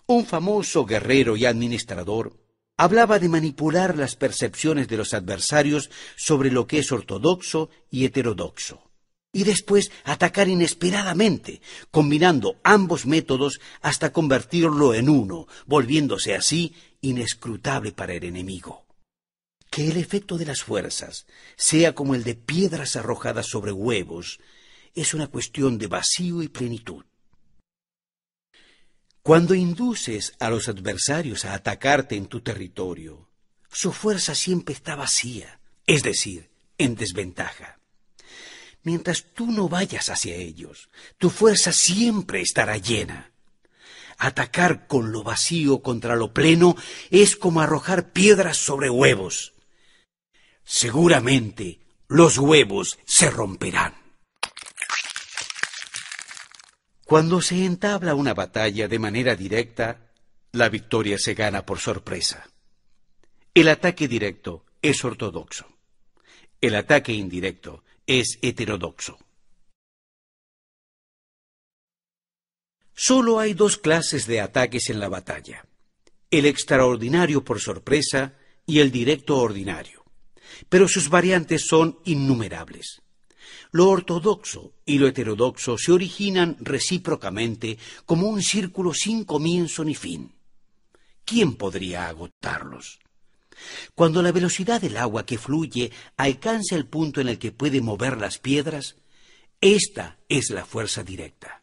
un 0.07 0.25
famoso 0.25 0.87
guerrero 0.87 1.37
y 1.37 1.45
administrador, 1.45 2.44
hablaba 2.77 3.19
de 3.19 3.29
manipular 3.29 3.97
las 3.97 4.15
percepciones 4.15 4.87
de 4.87 4.97
los 4.97 5.13
adversarios 5.13 5.89
sobre 6.15 6.51
lo 6.51 6.67
que 6.67 6.79
es 6.79 6.91
ortodoxo 6.91 7.69
y 7.89 8.05
heterodoxo, 8.05 8.91
y 9.31 9.43
después 9.43 9.91
atacar 10.03 10.47
inesperadamente, 10.47 11.61
combinando 11.91 12.57
ambos 12.63 13.05
métodos 13.05 13.59
hasta 13.81 14.11
convertirlo 14.11 14.93
en 14.93 15.09
uno, 15.09 15.47
volviéndose 15.65 16.35
así 16.35 16.73
inescrutable 17.01 17.91
para 17.91 18.13
el 18.13 18.23
enemigo. 18.23 18.85
Que 19.69 19.89
el 19.89 19.97
efecto 19.97 20.37
de 20.37 20.45
las 20.45 20.63
fuerzas 20.63 21.25
sea 21.57 21.93
como 21.93 22.15
el 22.15 22.23
de 22.23 22.35
piedras 22.35 22.95
arrojadas 22.95 23.47
sobre 23.47 23.71
huevos 23.71 24.39
es 24.93 25.13
una 25.13 25.27
cuestión 25.27 25.77
de 25.77 25.87
vacío 25.87 26.41
y 26.41 26.47
plenitud. 26.47 27.03
Cuando 29.25 29.55
induces 29.55 30.35
a 30.39 30.51
los 30.51 30.69
adversarios 30.69 31.45
a 31.45 31.55
atacarte 31.55 32.15
en 32.15 32.27
tu 32.27 32.41
territorio, 32.41 33.27
su 33.71 33.91
fuerza 33.91 34.35
siempre 34.35 34.75
está 34.75 34.95
vacía, 34.95 35.59
es 35.87 36.03
decir, 36.03 36.51
en 36.77 36.93
desventaja. 36.93 37.79
Mientras 38.83 39.25
tú 39.33 39.47
no 39.51 39.67
vayas 39.67 40.11
hacia 40.11 40.35
ellos, 40.35 40.91
tu 41.17 41.31
fuerza 41.31 41.71
siempre 41.71 42.41
estará 42.41 42.77
llena. 42.77 43.31
Atacar 44.19 44.85
con 44.85 45.11
lo 45.11 45.23
vacío 45.23 45.81
contra 45.81 46.15
lo 46.15 46.31
pleno 46.31 46.75
es 47.09 47.35
como 47.35 47.61
arrojar 47.61 48.11
piedras 48.11 48.57
sobre 48.57 48.91
huevos. 48.91 49.55
Seguramente 50.63 51.79
los 52.07 52.37
huevos 52.37 52.99
se 53.05 53.31
romperán. 53.31 54.04
Cuando 57.05 57.39
se 57.39 57.63
entabla 57.63 58.15
una 58.15 58.33
batalla 58.33 58.87
de 58.87 58.97
manera 58.97 59.35
directa, 59.35 60.11
la 60.53 60.69
victoria 60.69 61.19
se 61.19 61.35
gana 61.35 61.63
por 61.63 61.77
sorpresa. 61.77 62.49
El 63.53 63.67
ataque 63.69 64.07
directo 64.07 64.65
es 64.81 65.05
ortodoxo. 65.05 65.67
El 66.59 66.73
ataque 66.73 67.13
indirecto 67.13 67.83
es 68.07 68.39
heterodoxo. 68.41 69.19
Solo 72.95 73.39
hay 73.39 73.53
dos 73.53 73.77
clases 73.77 74.25
de 74.25 74.41
ataques 74.41 74.89
en 74.89 74.99
la 74.99 75.07
batalla. 75.07 75.67
El 76.31 76.47
extraordinario 76.47 77.43
por 77.43 77.61
sorpresa 77.61 78.33
y 78.65 78.79
el 78.79 78.91
directo 78.91 79.37
ordinario. 79.37 80.03
Pero 80.69 80.87
sus 80.87 81.09
variantes 81.09 81.67
son 81.67 81.99
innumerables. 82.03 83.03
Lo 83.75 83.89
ortodoxo 83.89 84.71
y 84.85 84.99
lo 84.99 85.05
heterodoxo 85.05 85.77
se 85.77 85.91
originan 85.91 86.55
recíprocamente 86.61 87.77
como 88.05 88.29
un 88.29 88.41
círculo 88.41 88.93
sin 88.93 89.25
comienzo 89.25 89.83
ni 89.83 89.95
fin. 89.95 90.33
¿Quién 91.25 91.55
podría 91.55 92.07
agotarlos? 92.07 92.99
Cuando 93.93 94.21
la 94.21 94.31
velocidad 94.31 94.79
del 94.79 94.95
agua 94.95 95.25
que 95.25 95.37
fluye 95.37 95.91
alcanza 96.15 96.77
el 96.77 96.85
punto 96.85 97.19
en 97.19 97.27
el 97.27 97.37
que 97.37 97.51
puede 97.51 97.81
mover 97.81 98.17
las 98.17 98.37
piedras, 98.37 98.95
esta 99.59 100.19
es 100.29 100.51
la 100.51 100.63
fuerza 100.63 101.03
directa. 101.03 101.61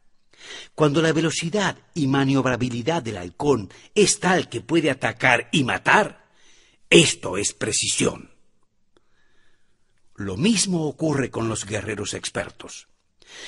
Cuando 0.75 1.01
la 1.01 1.14
velocidad 1.14 1.79
y 1.94 2.09
maniobrabilidad 2.09 3.03
del 3.03 3.16
halcón 3.16 3.70
es 3.94 4.20
tal 4.20 4.51
que 4.51 4.61
puede 4.61 4.90
atacar 4.90 5.48
y 5.51 5.64
matar, 5.64 6.29
esto 6.90 7.38
es 7.38 7.55
precisión. 7.55 8.32
Lo 10.22 10.37
mismo 10.37 10.87
ocurre 10.87 11.30
con 11.30 11.48
los 11.48 11.66
guerreros 11.66 12.14
expertos. 12.14 12.87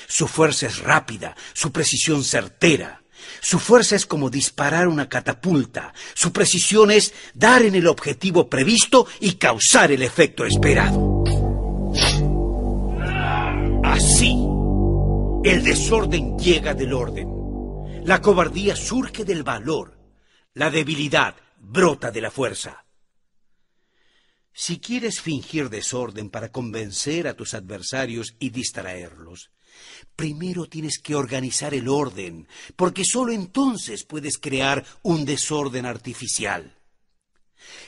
Su 0.07 0.27
fuerza 0.27 0.67
es 0.67 0.79
rápida, 0.79 1.35
su 1.53 1.71
precisión 1.71 2.23
certera. 2.23 3.01
Su 3.41 3.59
fuerza 3.59 3.95
es 3.95 4.05
como 4.05 4.29
disparar 4.29 4.89
una 4.89 5.07
catapulta. 5.07 5.93
Su 6.13 6.33
precisión 6.33 6.91
es 6.91 7.13
dar 7.33 7.61
en 7.61 7.75
el 7.75 7.87
objetivo 7.87 8.49
previsto 8.49 9.07
y 9.21 9.35
causar 9.35 9.93
el 9.93 10.01
efecto 10.01 10.45
esperado. 10.45 11.23
Así, 13.83 14.35
el 15.45 15.63
desorden 15.63 16.37
llega 16.37 16.73
del 16.73 16.93
orden. 16.93 17.29
La 18.03 18.21
cobardía 18.21 18.75
surge 18.75 19.23
del 19.23 19.43
valor. 19.43 19.97
La 20.53 20.69
debilidad 20.69 21.35
brota 21.57 22.11
de 22.11 22.21
la 22.21 22.31
fuerza. 22.31 22.84
Si 24.57 24.79
quieres 24.79 25.19
fingir 25.19 25.69
desorden 25.69 26.29
para 26.29 26.49
convencer 26.49 27.27
a 27.27 27.33
tus 27.33 27.53
adversarios 27.53 28.37
y 28.39 28.51
distraerlos, 28.51 29.51
primero 30.15 30.67
tienes 30.67 30.97
que 30.97 31.13
organizar 31.13 31.73
el 31.73 31.89
orden, 31.89 32.47
porque 32.77 33.03
sólo 33.03 33.33
entonces 33.33 34.05
puedes 34.05 34.37
crear 34.37 34.85
un 35.01 35.25
desorden 35.25 35.85
artificial. 35.85 36.73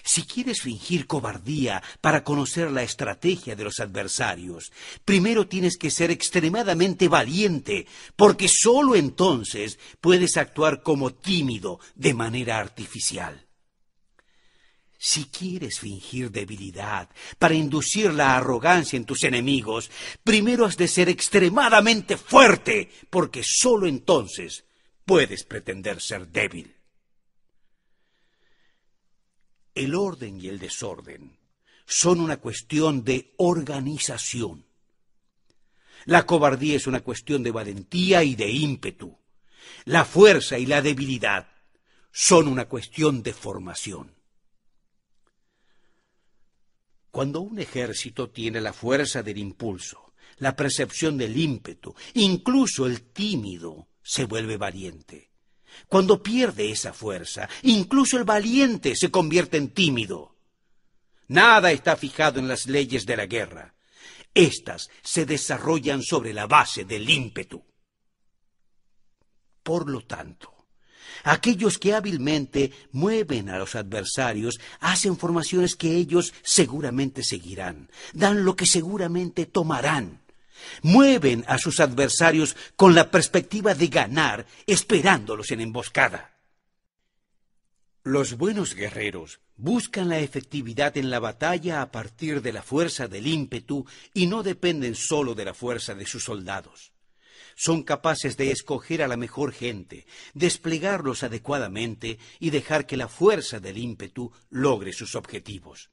Si 0.03 0.23
quieres 0.23 0.61
fingir 0.61 1.07
cobardía 1.07 1.81
para 2.01 2.25
conocer 2.25 2.69
la 2.69 2.83
estrategia 2.83 3.55
de 3.55 3.63
los 3.63 3.79
adversarios, 3.79 4.73
primero 5.05 5.47
tienes 5.47 5.77
que 5.77 5.89
ser 5.89 6.11
extremadamente 6.11 7.07
valiente, 7.07 7.87
porque 8.17 8.49
sólo 8.49 8.95
entonces 8.95 9.79
puedes 10.01 10.35
actuar 10.35 10.83
como 10.83 11.13
tímido 11.13 11.79
de 11.95 12.13
manera 12.13 12.59
artificial. 12.59 13.46
Si 15.07 15.23
quieres 15.27 15.79
fingir 15.79 16.31
debilidad 16.31 17.09
para 17.39 17.53
inducir 17.53 18.13
la 18.13 18.35
arrogancia 18.35 18.97
en 18.97 19.05
tus 19.05 19.23
enemigos, 19.23 19.89
primero 20.21 20.65
has 20.65 20.75
de 20.75 20.89
ser 20.89 21.07
extremadamente 21.07 22.17
fuerte, 22.17 22.91
porque 23.09 23.41
sólo 23.41 23.87
entonces 23.87 24.65
puedes 25.05 25.45
pretender 25.45 26.01
ser 26.01 26.27
débil. 26.27 26.75
El 29.73 29.95
orden 29.95 30.41
y 30.41 30.49
el 30.49 30.59
desorden 30.59 31.39
son 31.85 32.19
una 32.19 32.35
cuestión 32.35 33.05
de 33.05 33.33
organización. 33.37 34.65
La 36.03 36.25
cobardía 36.25 36.75
es 36.75 36.85
una 36.85 36.99
cuestión 36.99 37.43
de 37.43 37.51
valentía 37.51 38.25
y 38.25 38.35
de 38.35 38.49
ímpetu. 38.51 39.17
La 39.85 40.03
fuerza 40.03 40.59
y 40.59 40.65
la 40.65 40.81
debilidad 40.81 41.47
son 42.11 42.49
una 42.49 42.65
cuestión 42.65 43.23
de 43.23 43.31
formación. 43.31 44.16
Cuando 47.11 47.41
un 47.41 47.59
ejército 47.59 48.29
tiene 48.29 48.61
la 48.61 48.73
fuerza 48.73 49.23
del 49.23 49.37
impulso, 49.37 50.13
la 50.37 50.55
percepción 50.55 51.17
del 51.17 51.37
ímpetu, 51.37 51.95
incluso 52.13 52.85
el 52.85 53.01
tímido 53.11 53.87
se 54.03 54.25
vuelve 54.25 54.57
valiente. 54.57 55.31
Cuando 55.87 56.21
pierde 56.21 56.71
esa 56.71 56.93
fuerza, 56.93 57.49
incluso 57.63 58.17
el 58.17 58.23
valiente 58.23 58.95
se 58.95 59.11
convierte 59.11 59.57
en 59.57 59.73
tímido. 59.73 60.35
Nada 61.27 61.71
está 61.71 61.95
fijado 61.95 62.39
en 62.39 62.47
las 62.47 62.67
leyes 62.67 63.05
de 63.05 63.17
la 63.17 63.25
guerra. 63.25 63.75
Estas 64.33 64.89
se 65.03 65.25
desarrollan 65.25 66.03
sobre 66.03 66.33
la 66.33 66.47
base 66.47 66.85
del 66.85 67.09
ímpetu. 67.09 67.65
Por 69.63 69.89
lo 69.89 70.01
tanto, 70.01 70.56
Aquellos 71.23 71.77
que 71.77 71.93
hábilmente 71.93 72.71
mueven 72.91 73.49
a 73.49 73.57
los 73.57 73.75
adversarios 73.75 74.59
hacen 74.79 75.17
formaciones 75.17 75.75
que 75.75 75.95
ellos 75.95 76.33
seguramente 76.43 77.23
seguirán, 77.23 77.89
dan 78.13 78.45
lo 78.45 78.55
que 78.55 78.65
seguramente 78.65 79.45
tomarán. 79.45 80.21
Mueven 80.81 81.45
a 81.47 81.57
sus 81.57 81.79
adversarios 81.79 82.55
con 82.75 82.95
la 82.95 83.11
perspectiva 83.11 83.73
de 83.75 83.87
ganar, 83.87 84.45
esperándolos 84.65 85.51
en 85.51 85.61
emboscada. 85.61 86.33
Los 88.03 88.37
buenos 88.37 88.73
guerreros 88.73 89.39
buscan 89.57 90.09
la 90.09 90.19
efectividad 90.19 90.97
en 90.97 91.09
la 91.09 91.19
batalla 91.19 91.81
a 91.81 91.91
partir 91.91 92.41
de 92.41 92.53
la 92.53 92.63
fuerza 92.63 93.07
del 93.07 93.27
ímpetu 93.27 93.85
y 94.13 94.27
no 94.27 94.43
dependen 94.43 94.95
sólo 94.95 95.35
de 95.35 95.45
la 95.45 95.53
fuerza 95.53 95.93
de 95.93 96.05
sus 96.05 96.23
soldados 96.23 96.93
son 97.57 97.81
capaces 97.81 98.37
de 98.37 98.51
escoger 98.51 99.01
a 99.01 99.07
la 99.07 99.17
mejor 99.17 99.51
gente, 99.51 100.05
desplegarlos 100.35 101.23
adecuadamente 101.23 102.19
y 102.39 102.51
dejar 102.51 102.85
que 102.85 102.97
la 102.97 103.07
fuerza 103.07 103.59
del 103.59 103.79
ímpetu 103.79 104.31
logre 104.51 104.93
sus 104.93 105.15
objetivos. 105.15 105.89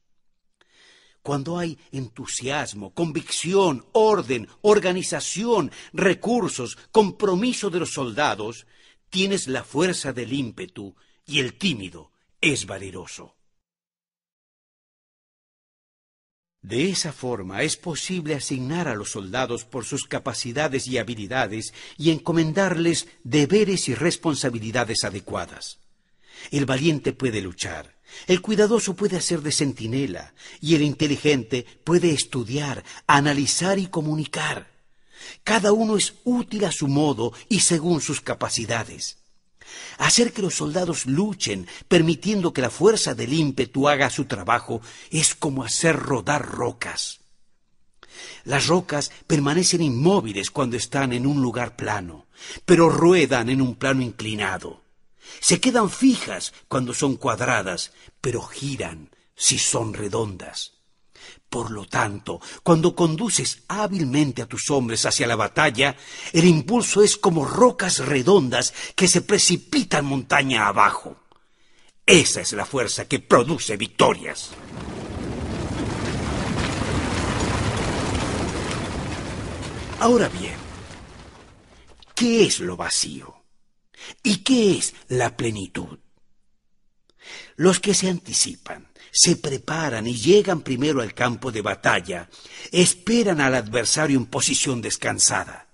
Cuando 1.22 1.58
hay 1.58 1.78
entusiasmo, 1.90 2.92
convicción, 2.92 3.86
orden, 3.92 4.46
organización, 4.60 5.72
recursos, 5.94 6.76
compromiso 6.92 7.70
de 7.70 7.80
los 7.80 7.94
soldados, 7.94 8.66
tienes 9.08 9.48
la 9.48 9.64
fuerza 9.64 10.12
del 10.12 10.34
ímpetu 10.34 10.94
y 11.24 11.40
el 11.40 11.54
tímido 11.54 12.12
es 12.42 12.66
valeroso. 12.66 13.36
De 16.64 16.88
esa 16.88 17.12
forma 17.12 17.62
es 17.62 17.76
posible 17.76 18.34
asignar 18.34 18.88
a 18.88 18.94
los 18.94 19.10
soldados 19.10 19.66
por 19.66 19.84
sus 19.84 20.04
capacidades 20.04 20.86
y 20.86 20.96
habilidades 20.96 21.74
y 21.98 22.10
encomendarles 22.10 23.06
deberes 23.22 23.86
y 23.90 23.94
responsabilidades 23.94 25.04
adecuadas. 25.04 25.78
El 26.50 26.64
valiente 26.64 27.12
puede 27.12 27.42
luchar, 27.42 27.96
el 28.26 28.40
cuidadoso 28.40 28.96
puede 28.96 29.18
hacer 29.18 29.42
de 29.42 29.52
centinela 29.52 30.32
y 30.62 30.74
el 30.74 30.80
inteligente 30.80 31.66
puede 31.84 32.12
estudiar, 32.12 32.82
analizar 33.06 33.78
y 33.78 33.88
comunicar. 33.88 34.70
Cada 35.42 35.72
uno 35.72 35.98
es 35.98 36.14
útil 36.24 36.64
a 36.64 36.72
su 36.72 36.88
modo 36.88 37.34
y 37.50 37.60
según 37.60 38.00
sus 38.00 38.22
capacidades. 38.22 39.18
Hacer 39.98 40.32
que 40.32 40.42
los 40.42 40.54
soldados 40.54 41.06
luchen, 41.06 41.66
permitiendo 41.88 42.52
que 42.52 42.62
la 42.62 42.70
fuerza 42.70 43.14
del 43.14 43.32
ímpetu 43.32 43.88
haga 43.88 44.10
su 44.10 44.24
trabajo, 44.26 44.80
es 45.10 45.34
como 45.34 45.64
hacer 45.64 45.96
rodar 45.96 46.46
rocas. 46.46 47.20
Las 48.44 48.66
rocas 48.66 49.10
permanecen 49.26 49.82
inmóviles 49.82 50.50
cuando 50.50 50.76
están 50.76 51.12
en 51.12 51.26
un 51.26 51.40
lugar 51.42 51.76
plano, 51.76 52.26
pero 52.64 52.88
ruedan 52.88 53.48
en 53.48 53.60
un 53.60 53.74
plano 53.74 54.02
inclinado. 54.02 54.82
Se 55.40 55.60
quedan 55.60 55.90
fijas 55.90 56.52
cuando 56.68 56.94
son 56.94 57.16
cuadradas, 57.16 57.92
pero 58.20 58.42
giran 58.42 59.10
si 59.34 59.58
son 59.58 59.94
redondas. 59.94 60.73
Por 61.54 61.70
lo 61.70 61.86
tanto, 61.86 62.40
cuando 62.64 62.96
conduces 62.96 63.62
hábilmente 63.68 64.42
a 64.42 64.46
tus 64.46 64.70
hombres 64.70 65.06
hacia 65.06 65.28
la 65.28 65.36
batalla, 65.36 65.96
el 66.32 66.46
impulso 66.46 67.00
es 67.00 67.16
como 67.16 67.44
rocas 67.44 68.00
redondas 68.00 68.74
que 68.96 69.06
se 69.06 69.20
precipitan 69.20 70.04
montaña 70.04 70.66
abajo. 70.66 71.16
Esa 72.04 72.40
es 72.40 72.54
la 72.54 72.66
fuerza 72.66 73.06
que 73.06 73.20
produce 73.20 73.76
victorias. 73.76 74.50
Ahora 80.00 80.28
bien, 80.30 80.56
¿qué 82.16 82.46
es 82.46 82.58
lo 82.58 82.76
vacío? 82.76 83.32
¿Y 84.24 84.38
qué 84.38 84.76
es 84.76 84.92
la 85.06 85.36
plenitud? 85.36 86.00
Los 87.54 87.78
que 87.78 87.94
se 87.94 88.10
anticipan, 88.10 88.88
se 89.16 89.36
preparan 89.36 90.08
y 90.08 90.16
llegan 90.16 90.62
primero 90.62 91.00
al 91.00 91.14
campo 91.14 91.52
de 91.52 91.62
batalla, 91.62 92.28
esperan 92.72 93.40
al 93.40 93.54
adversario 93.54 94.18
en 94.18 94.26
posición 94.26 94.82
descansada. 94.82 95.68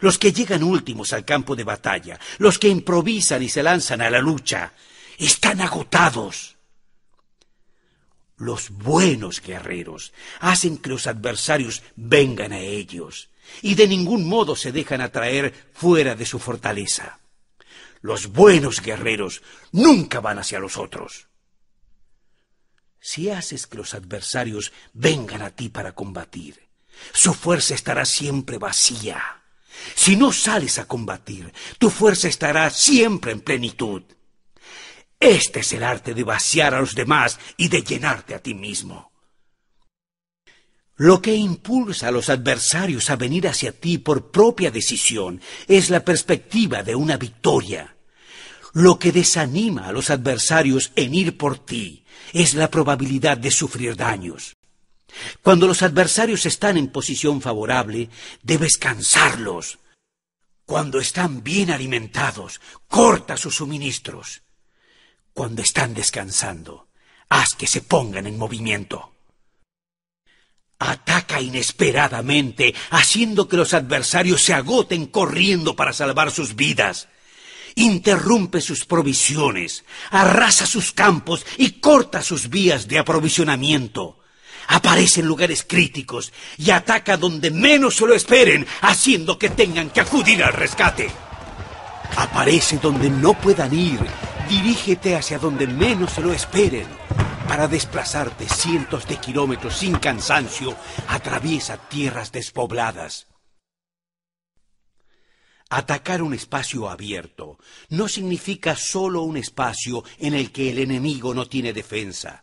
Los 0.00 0.18
que 0.18 0.32
llegan 0.32 0.62
últimos 0.62 1.12
al 1.12 1.26
campo 1.26 1.54
de 1.54 1.64
batalla, 1.64 2.18
los 2.38 2.58
que 2.58 2.68
improvisan 2.68 3.42
y 3.42 3.50
se 3.50 3.62
lanzan 3.62 4.00
a 4.00 4.08
la 4.08 4.20
lucha, 4.20 4.72
están 5.18 5.60
agotados. 5.60 6.56
Los 8.38 8.70
buenos 8.70 9.42
guerreros 9.42 10.14
hacen 10.40 10.78
que 10.78 10.88
los 10.88 11.06
adversarios 11.06 11.82
vengan 11.96 12.54
a 12.54 12.60
ellos 12.60 13.28
y 13.60 13.74
de 13.74 13.88
ningún 13.88 14.26
modo 14.26 14.56
se 14.56 14.72
dejan 14.72 15.02
atraer 15.02 15.52
fuera 15.74 16.14
de 16.14 16.24
su 16.24 16.38
fortaleza. 16.38 17.18
Los 18.00 18.28
buenos 18.28 18.80
guerreros 18.80 19.42
nunca 19.72 20.20
van 20.20 20.38
hacia 20.38 20.60
los 20.60 20.78
otros. 20.78 21.29
Si 23.00 23.30
haces 23.30 23.66
que 23.66 23.78
los 23.78 23.94
adversarios 23.94 24.72
vengan 24.92 25.40
a 25.40 25.50
ti 25.50 25.70
para 25.70 25.92
combatir, 25.92 26.68
su 27.12 27.32
fuerza 27.32 27.74
estará 27.74 28.04
siempre 28.04 28.58
vacía. 28.58 29.42
Si 29.94 30.16
no 30.16 30.32
sales 30.32 30.78
a 30.78 30.86
combatir, 30.86 31.52
tu 31.78 31.88
fuerza 31.88 32.28
estará 32.28 32.68
siempre 32.70 33.32
en 33.32 33.40
plenitud. 33.40 34.02
Este 35.18 35.60
es 35.60 35.72
el 35.72 35.82
arte 35.82 36.12
de 36.12 36.24
vaciar 36.24 36.74
a 36.74 36.80
los 36.80 36.94
demás 36.94 37.38
y 37.56 37.68
de 37.68 37.82
llenarte 37.82 38.34
a 38.34 38.42
ti 38.42 38.54
mismo. 38.54 39.10
Lo 40.96 41.22
que 41.22 41.34
impulsa 41.34 42.08
a 42.08 42.10
los 42.10 42.28
adversarios 42.28 43.08
a 43.08 43.16
venir 43.16 43.48
hacia 43.48 43.72
ti 43.72 43.96
por 43.96 44.30
propia 44.30 44.70
decisión 44.70 45.40
es 45.66 45.88
la 45.88 46.04
perspectiva 46.04 46.82
de 46.82 46.94
una 46.94 47.16
victoria. 47.16 47.96
Lo 48.74 48.98
que 48.98 49.10
desanima 49.10 49.88
a 49.88 49.92
los 49.92 50.10
adversarios 50.10 50.92
en 50.96 51.14
ir 51.14 51.38
por 51.38 51.58
ti 51.58 51.99
es 52.32 52.54
la 52.54 52.70
probabilidad 52.70 53.36
de 53.38 53.50
sufrir 53.50 53.96
daños. 53.96 54.56
Cuando 55.42 55.66
los 55.66 55.82
adversarios 55.82 56.46
están 56.46 56.76
en 56.76 56.88
posición 56.88 57.40
favorable, 57.40 58.08
debes 58.42 58.76
cansarlos. 58.78 59.78
Cuando 60.64 61.00
están 61.00 61.42
bien 61.42 61.70
alimentados, 61.70 62.60
corta 62.86 63.36
sus 63.36 63.56
suministros. 63.56 64.42
Cuando 65.32 65.62
están 65.62 65.94
descansando, 65.94 66.88
haz 67.28 67.54
que 67.54 67.66
se 67.66 67.80
pongan 67.80 68.26
en 68.26 68.38
movimiento. 68.38 69.12
Ataca 70.78 71.40
inesperadamente, 71.40 72.74
haciendo 72.90 73.48
que 73.48 73.56
los 73.56 73.74
adversarios 73.74 74.42
se 74.42 74.54
agoten 74.54 75.06
corriendo 75.06 75.76
para 75.76 75.92
salvar 75.92 76.30
sus 76.30 76.54
vidas 76.54 77.08
interrumpe 77.74 78.60
sus 78.60 78.84
provisiones, 78.84 79.84
arrasa 80.10 80.66
sus 80.66 80.92
campos 80.92 81.44
y 81.56 81.80
corta 81.80 82.22
sus 82.22 82.48
vías 82.48 82.88
de 82.88 82.98
aprovisionamiento. 82.98 84.18
Aparece 84.68 85.20
en 85.20 85.26
lugares 85.26 85.64
críticos 85.66 86.32
y 86.56 86.70
ataca 86.70 87.16
donde 87.16 87.50
menos 87.50 87.96
se 87.96 88.06
lo 88.06 88.14
esperen, 88.14 88.66
haciendo 88.82 89.38
que 89.38 89.50
tengan 89.50 89.90
que 89.90 90.00
acudir 90.00 90.44
al 90.44 90.52
rescate. 90.52 91.10
Aparece 92.16 92.78
donde 92.78 93.10
no 93.10 93.34
puedan 93.34 93.74
ir, 93.74 94.00
dirígete 94.48 95.16
hacia 95.16 95.38
donde 95.38 95.66
menos 95.66 96.12
se 96.12 96.20
lo 96.20 96.32
esperen. 96.32 96.86
Para 97.48 97.66
desplazarte 97.66 98.48
cientos 98.48 99.08
de 99.08 99.16
kilómetros 99.16 99.76
sin 99.76 99.96
cansancio, 99.96 100.76
atraviesa 101.08 101.76
tierras 101.88 102.30
despobladas. 102.30 103.29
Atacar 105.72 106.20
un 106.20 106.34
espacio 106.34 106.90
abierto 106.90 107.56
no 107.90 108.08
significa 108.08 108.74
solo 108.74 109.22
un 109.22 109.36
espacio 109.36 110.02
en 110.18 110.34
el 110.34 110.50
que 110.50 110.68
el 110.70 110.80
enemigo 110.80 111.32
no 111.32 111.46
tiene 111.46 111.72
defensa. 111.72 112.42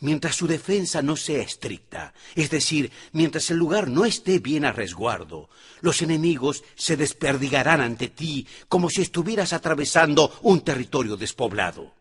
Mientras 0.00 0.36
su 0.36 0.46
defensa 0.46 1.02
no 1.02 1.16
sea 1.16 1.42
estricta, 1.42 2.14
es 2.34 2.48
decir, 2.48 2.90
mientras 3.12 3.50
el 3.50 3.58
lugar 3.58 3.88
no 3.88 4.06
esté 4.06 4.38
bien 4.38 4.64
a 4.64 4.72
resguardo, 4.72 5.50
los 5.82 6.00
enemigos 6.00 6.64
se 6.76 6.96
desperdigarán 6.96 7.82
ante 7.82 8.08
ti 8.08 8.46
como 8.68 8.88
si 8.88 9.02
estuvieras 9.02 9.52
atravesando 9.52 10.32
un 10.40 10.62
territorio 10.62 11.18
despoblado. 11.18 11.94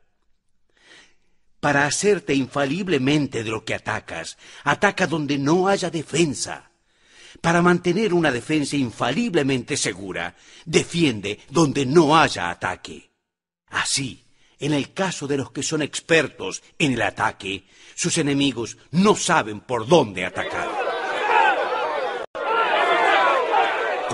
Para 1.60 1.86
hacerte 1.86 2.34
infaliblemente 2.34 3.44
de 3.44 3.50
lo 3.50 3.66
que 3.66 3.74
atacas, 3.74 4.38
ataca 4.64 5.06
donde 5.06 5.38
no 5.38 5.68
haya 5.68 5.90
defensa 5.90 6.72
para 7.42 7.62
mantener 7.62 8.14
una 8.14 8.32
defensa 8.32 8.76
infaliblemente 8.76 9.78
segura, 9.78 10.36
defiende 10.66 11.40
donde 11.50 11.86
no 11.86 12.18
haya 12.18 12.50
ataque. 12.50 13.12
Así, 13.70 14.24
en 14.60 14.74
el 14.74 14.94
caso 14.94 15.28
de 15.28 15.38
los 15.38 15.52
que 15.52 15.64
son 15.64 15.82
expertos 15.82 16.64
en 16.80 16.94
el 16.94 17.02
ataque, 17.02 17.68
sus 17.96 18.18
enemigos 18.18 18.78
no 18.92 19.16
saben 19.16 19.60
por 19.62 19.88
dónde 19.88 20.26
atacar. 20.26 20.85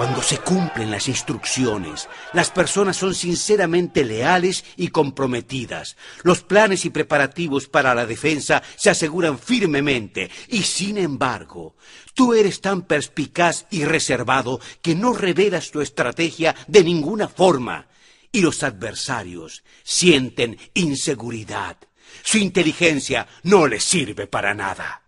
Cuando 0.01 0.23
se 0.23 0.39
cumplen 0.39 0.89
las 0.89 1.07
instrucciones, 1.07 2.09
las 2.33 2.49
personas 2.49 2.97
son 2.97 3.13
sinceramente 3.13 4.03
leales 4.03 4.65
y 4.75 4.87
comprometidas. 4.87 5.95
Los 6.23 6.41
planes 6.41 6.85
y 6.85 6.89
preparativos 6.89 7.67
para 7.67 7.93
la 7.93 8.07
defensa 8.07 8.63
se 8.77 8.89
aseguran 8.89 9.37
firmemente 9.37 10.31
y, 10.47 10.63
sin 10.63 10.97
embargo, 10.97 11.75
tú 12.15 12.33
eres 12.33 12.61
tan 12.61 12.81
perspicaz 12.81 13.67
y 13.69 13.85
reservado 13.85 14.59
que 14.81 14.95
no 14.95 15.13
revelas 15.13 15.69
tu 15.69 15.81
estrategia 15.81 16.55
de 16.65 16.83
ninguna 16.83 17.27
forma 17.27 17.87
y 18.31 18.41
los 18.41 18.63
adversarios 18.63 19.63
sienten 19.83 20.57
inseguridad. 20.73 21.77
Su 22.23 22.39
inteligencia 22.39 23.27
no 23.43 23.67
les 23.67 23.83
sirve 23.83 24.25
para 24.25 24.55
nada. 24.55 25.03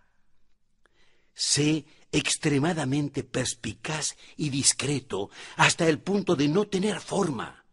Sé 1.34 1.84
extremadamente 2.14 3.24
perspicaz 3.24 4.16
y 4.38 4.49
discreto 4.49 5.32
hasta 5.57 5.89
el 5.89 5.99
punto 5.99 6.36
de 6.36 6.47
no 6.47 6.68
tener 6.68 7.01
forma. 7.01 7.66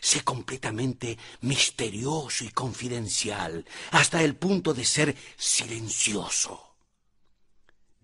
Sé 0.00 0.22
completamente 0.22 1.18
misterioso 1.42 2.44
y 2.44 2.50
confidencial 2.50 3.66
hasta 3.90 4.22
el 4.22 4.36
punto 4.36 4.72
de 4.72 4.84
ser 4.84 5.16
silencioso. 5.36 6.76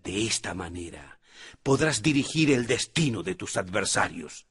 De 0.03 0.25
esta 0.27 0.53
manera 0.53 1.19
podrás 1.63 2.01
dirigir 2.01 2.51
el 2.51 2.67
destino 2.67 3.23
de 3.23 3.35
tus 3.35 3.55
adversarios. 3.55 4.45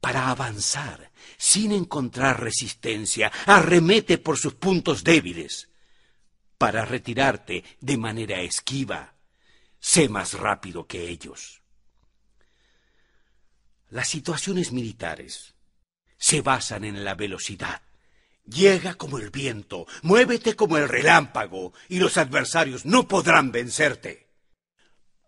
Para 0.00 0.30
avanzar 0.30 1.10
sin 1.36 1.72
encontrar 1.72 2.40
resistencia, 2.40 3.30
arremete 3.44 4.18
por 4.18 4.38
sus 4.38 4.54
puntos 4.54 5.04
débiles. 5.04 5.68
Para 6.56 6.84
retirarte 6.84 7.64
de 7.80 7.96
manera 7.98 8.40
esquiva, 8.40 9.15
sé 9.80 10.08
más 10.08 10.34
rápido 10.34 10.86
que 10.86 11.08
ellos. 11.08 11.62
Las 13.88 14.08
situaciones 14.08 14.72
militares 14.72 15.54
se 16.18 16.42
basan 16.42 16.84
en 16.84 17.04
la 17.04 17.14
velocidad, 17.14 17.82
Llega 18.46 18.94
como 18.94 19.18
el 19.18 19.30
viento, 19.30 19.86
muévete 20.02 20.54
como 20.54 20.76
el 20.76 20.88
relámpago, 20.88 21.72
y 21.88 21.98
los 21.98 22.16
adversarios 22.16 22.86
no 22.86 23.08
podrán 23.08 23.50
vencerte. 23.50 24.28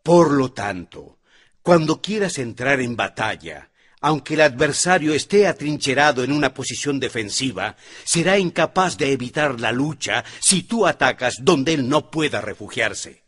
Por 0.05 0.31
lo 0.33 0.53
tanto, 0.53 1.19
cuando 1.61 2.01
quieras 2.01 2.39
entrar 2.39 2.81
en 2.81 2.95
batalla, 2.95 3.71
aunque 4.01 4.35
el 4.35 4.43
adversario 4.43 5.13
esté 5.15 5.49
atrincherado 5.49 6.23
en 6.23 6.31
una 6.31 6.55
posición 6.55 7.01
defensiva, 7.01 7.77
será 8.05 8.39
incapaz 8.39 8.97
de 8.97 9.11
evitar 9.11 9.59
la 9.59 9.73
lucha 9.73 10.25
si 10.39 10.63
tú 10.63 10.87
atacas 10.87 11.39
donde 11.41 11.75
él 11.75 11.89
no 11.89 12.13
pueda 12.13 12.41
refugiarse. 12.41 13.25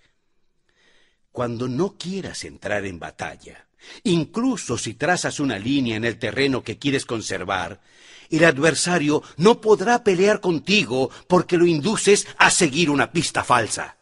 Cuando 1.32 1.68
no 1.68 1.96
quieras 1.96 2.44
entrar 2.44 2.84
en 2.84 2.98
batalla, 2.98 3.66
incluso 4.02 4.76
si 4.76 4.94
trazas 4.94 5.38
una 5.38 5.58
línea 5.58 5.96
en 5.96 6.04
el 6.04 6.18
terreno 6.18 6.62
que 6.62 6.78
quieres 6.78 7.06
conservar, 7.06 7.80
el 8.30 8.44
adversario 8.44 9.22
no 9.36 9.60
podrá 9.60 10.02
pelear 10.02 10.40
contigo 10.40 11.10
porque 11.28 11.56
lo 11.56 11.66
induces 11.66 12.26
a 12.36 12.50
seguir 12.50 12.90
una 12.90 13.12
pista 13.12 13.44
falsa. 13.44 13.96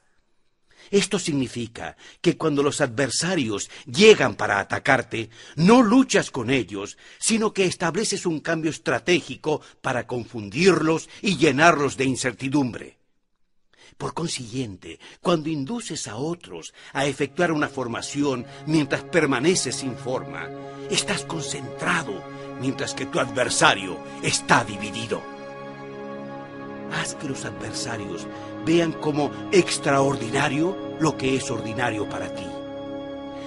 Esto 0.90 1.18
significa 1.18 1.96
que 2.22 2.38
cuando 2.38 2.62
los 2.62 2.80
adversarios 2.80 3.70
llegan 3.84 4.34
para 4.34 4.58
atacarte, 4.58 5.28
no 5.56 5.82
luchas 5.82 6.30
con 6.30 6.48
ellos, 6.48 6.96
sino 7.18 7.52
que 7.52 7.66
estableces 7.66 8.24
un 8.24 8.40
cambio 8.40 8.70
estratégico 8.70 9.60
para 9.82 10.06
confundirlos 10.06 11.10
y 11.20 11.36
llenarlos 11.36 11.98
de 11.98 12.04
incertidumbre. 12.04 12.97
Por 13.98 14.14
consiguiente, 14.14 15.00
cuando 15.20 15.48
induces 15.48 16.06
a 16.06 16.14
otros 16.14 16.72
a 16.92 17.06
efectuar 17.06 17.50
una 17.50 17.68
formación 17.68 18.46
mientras 18.64 19.02
permaneces 19.02 19.74
sin 19.74 19.96
forma, 19.96 20.48
estás 20.88 21.24
concentrado 21.24 22.22
mientras 22.60 22.94
que 22.94 23.06
tu 23.06 23.18
adversario 23.18 23.98
está 24.22 24.62
dividido. 24.62 25.20
Haz 26.92 27.16
que 27.16 27.28
los 27.28 27.44
adversarios 27.44 28.24
vean 28.64 28.92
como 28.92 29.32
extraordinario 29.50 30.96
lo 31.00 31.16
que 31.16 31.34
es 31.34 31.50
ordinario 31.50 32.08
para 32.08 32.32
ti. 32.32 32.46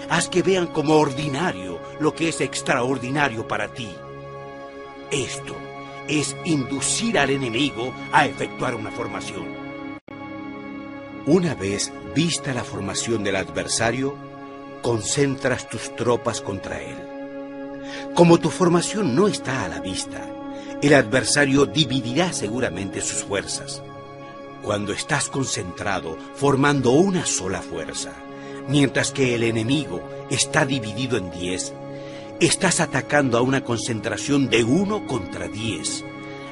Haz 0.10 0.28
que 0.28 0.44
vean 0.44 0.68
como 0.68 0.96
ordinario 0.96 1.80
lo 2.02 2.14
que 2.14 2.28
es 2.28 2.42
extraordinario 2.42 3.48
para 3.48 3.74
ti. 3.74 3.90
Esto 5.12 5.56
es 6.10 6.36
inducir 6.44 7.18
al 7.18 7.30
enemigo 7.30 7.94
a 8.12 8.26
efectuar 8.26 8.76
una 8.76 8.92
formación. 8.92 9.61
Una 11.28 11.54
vez 11.54 11.94
vista 12.16 12.52
la 12.52 12.64
formación 12.64 13.24
del 13.24 13.36
adversario, 13.36 14.16
concentras 14.82 15.70
tus 15.70 15.96
tropas 15.96 16.42
contra 16.42 16.82
él. 16.82 16.98
Como 18.16 18.40
tu 18.40 18.50
formación 18.50 19.16
no 19.16 19.28
está 19.28 19.64
a 19.66 19.68
la 19.68 19.80
vista, 19.80 20.28
el 20.82 20.96
adversario 20.96 21.68
dividirá 21.68 22.34
seguramente 22.34 23.02
sus 23.02 23.24
fuerzas. 23.24 23.84
Cuando 24.64 24.94
estás 24.94 25.30
concentrado 25.30 26.18
formando 26.34 26.90
una 26.90 27.28
sola 27.28 27.62
fuerza, 27.62 28.14
mientras 28.68 29.12
que 29.12 29.36
el 29.36 29.44
enemigo 29.44 30.02
está 30.32 30.66
dividido 30.66 31.18
en 31.18 31.30
diez, 31.30 31.72
estás 32.40 32.80
atacando 32.80 33.38
a 33.38 33.42
una 33.42 33.64
concentración 33.64 34.50
de 34.50 34.64
uno 34.64 35.06
contra 35.06 35.48
diez, 35.48 36.04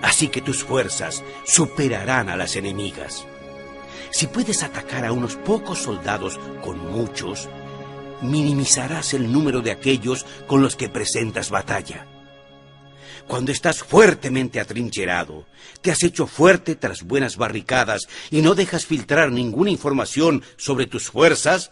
así 0.03 0.27
que 0.27 0.41
tus 0.41 0.63
fuerzas 0.63 1.23
superarán 1.43 2.29
a 2.29 2.37
las 2.37 2.55
enemigas. 2.55 3.25
Si 4.11 4.27
puedes 4.27 4.63
atacar 4.63 5.05
a 5.05 5.11
unos 5.11 5.35
pocos 5.35 5.79
soldados 5.79 6.39
con 6.63 6.79
muchos, 6.91 7.47
minimizarás 8.21 9.13
el 9.13 9.31
número 9.31 9.61
de 9.61 9.71
aquellos 9.71 10.25
con 10.47 10.61
los 10.61 10.75
que 10.75 10.89
presentas 10.89 11.49
batalla. 11.49 12.05
Cuando 13.27 13.51
estás 13.51 13.83
fuertemente 13.83 14.59
atrincherado, 14.59 15.45
te 15.81 15.91
has 15.91 16.01
hecho 16.01 16.25
fuerte 16.25 16.75
tras 16.75 17.03
buenas 17.03 17.37
barricadas 17.37 18.07
y 18.31 18.41
no 18.41 18.55
dejas 18.55 18.87
filtrar 18.87 19.31
ninguna 19.31 19.69
información 19.69 20.43
sobre 20.57 20.87
tus 20.87 21.11
fuerzas, 21.11 21.71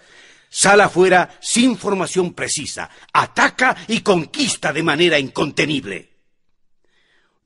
sal 0.49 0.81
afuera 0.81 1.37
sin 1.41 1.75
formación 1.75 2.33
precisa, 2.33 2.91
ataca 3.11 3.75
y 3.87 4.01
conquista 4.01 4.71
de 4.71 4.83
manera 4.83 5.17
incontenible. 5.17 6.06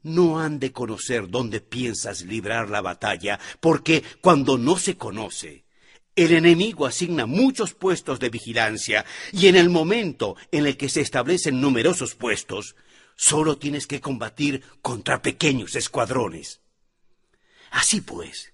No 0.03 0.39
han 0.39 0.59
de 0.59 0.71
conocer 0.71 1.29
dónde 1.29 1.61
piensas 1.61 2.23
librar 2.23 2.69
la 2.69 2.81
batalla, 2.81 3.39
porque 3.59 4.03
cuando 4.21 4.57
no 4.57 4.77
se 4.77 4.97
conoce, 4.97 5.65
el 6.15 6.33
enemigo 6.33 6.85
asigna 6.85 7.25
muchos 7.25 7.73
puestos 7.73 8.19
de 8.19 8.29
vigilancia 8.29 9.05
y 9.31 9.47
en 9.47 9.55
el 9.55 9.69
momento 9.69 10.35
en 10.51 10.65
el 10.65 10.75
que 10.75 10.89
se 10.89 11.01
establecen 11.01 11.61
numerosos 11.61 12.15
puestos, 12.15 12.75
solo 13.15 13.57
tienes 13.57 13.87
que 13.87 14.01
combatir 14.01 14.63
contra 14.81 15.21
pequeños 15.21 15.75
escuadrones. 15.75 16.61
Así 17.71 18.01
pues, 18.01 18.53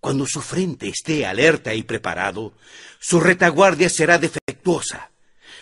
cuando 0.00 0.26
su 0.26 0.40
frente 0.40 0.88
esté 0.88 1.26
alerta 1.26 1.74
y 1.74 1.82
preparado, 1.82 2.54
su 2.98 3.20
retaguardia 3.20 3.88
será 3.88 4.18
defectuosa. 4.18 5.07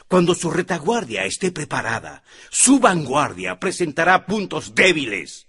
Cuando 0.09 0.35
su 0.35 0.51
retaguardia 0.51 1.25
esté 1.25 1.51
preparada, 1.51 2.23
su 2.51 2.79
vanguardia 2.79 3.59
presentará 3.59 4.25
puntos 4.25 4.75
débiles. 4.75 5.49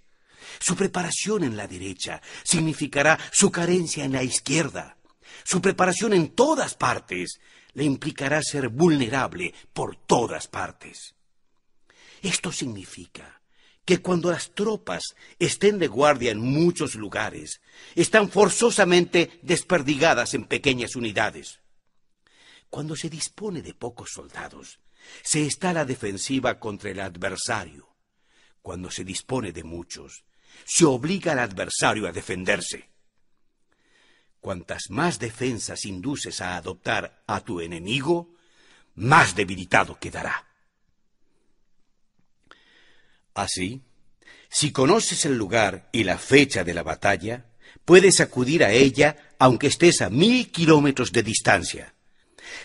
Su 0.59 0.75
preparación 0.75 1.43
en 1.43 1.55
la 1.55 1.67
derecha 1.67 2.21
significará 2.43 3.19
su 3.31 3.51
carencia 3.51 4.03
en 4.03 4.13
la 4.13 4.23
izquierda. 4.23 4.97
Su 5.43 5.61
preparación 5.61 6.13
en 6.13 6.29
todas 6.29 6.73
partes 6.73 7.39
le 7.73 7.83
implicará 7.83 8.41
ser 8.41 8.69
vulnerable 8.69 9.53
por 9.73 9.95
todas 9.95 10.47
partes. 10.47 11.13
Esto 12.23 12.51
significa 12.51 13.41
que 13.85 13.99
cuando 13.99 14.31
las 14.31 14.53
tropas 14.55 15.15
estén 15.37 15.77
de 15.77 15.87
guardia 15.87 16.31
en 16.31 16.39
muchos 16.39 16.95
lugares, 16.95 17.61
están 17.95 18.29
forzosamente 18.29 19.39
desperdigadas 19.43 20.33
en 20.33 20.45
pequeñas 20.45 20.95
unidades. 20.95 21.59
Cuando 22.69 22.95
se 22.95 23.09
dispone 23.09 23.61
de 23.61 23.73
pocos 23.73 24.11
soldados, 24.11 24.79
se 25.23 25.45
está 25.45 25.69
a 25.69 25.73
la 25.73 25.85
defensiva 25.85 26.59
contra 26.59 26.91
el 26.91 26.99
adversario. 26.99 27.87
Cuando 28.61 28.91
se 28.91 29.03
dispone 29.03 29.51
de 29.51 29.63
muchos, 29.63 30.25
se 30.65 30.85
obliga 30.85 31.31
al 31.31 31.39
adversario 31.39 32.07
a 32.07 32.11
defenderse. 32.11 32.89
Cuantas 34.39 34.89
más 34.89 35.19
defensas 35.19 35.85
induces 35.85 36.41
a 36.41 36.57
adoptar 36.57 37.23
a 37.27 37.39
tu 37.41 37.61
enemigo, 37.61 38.35
más 38.95 39.35
debilitado 39.35 39.97
quedará. 39.99 40.47
Así, 43.33 43.83
si 44.49 44.71
conoces 44.71 45.25
el 45.25 45.37
lugar 45.37 45.89
y 45.91 46.03
la 46.03 46.17
fecha 46.17 46.63
de 46.63 46.73
la 46.73 46.83
batalla, 46.83 47.45
puedes 47.85 48.19
acudir 48.19 48.63
a 48.63 48.71
ella 48.71 49.35
aunque 49.39 49.67
estés 49.67 50.01
a 50.01 50.09
mil 50.09 50.51
kilómetros 50.51 51.11
de 51.11 51.23
distancia. 51.23 51.93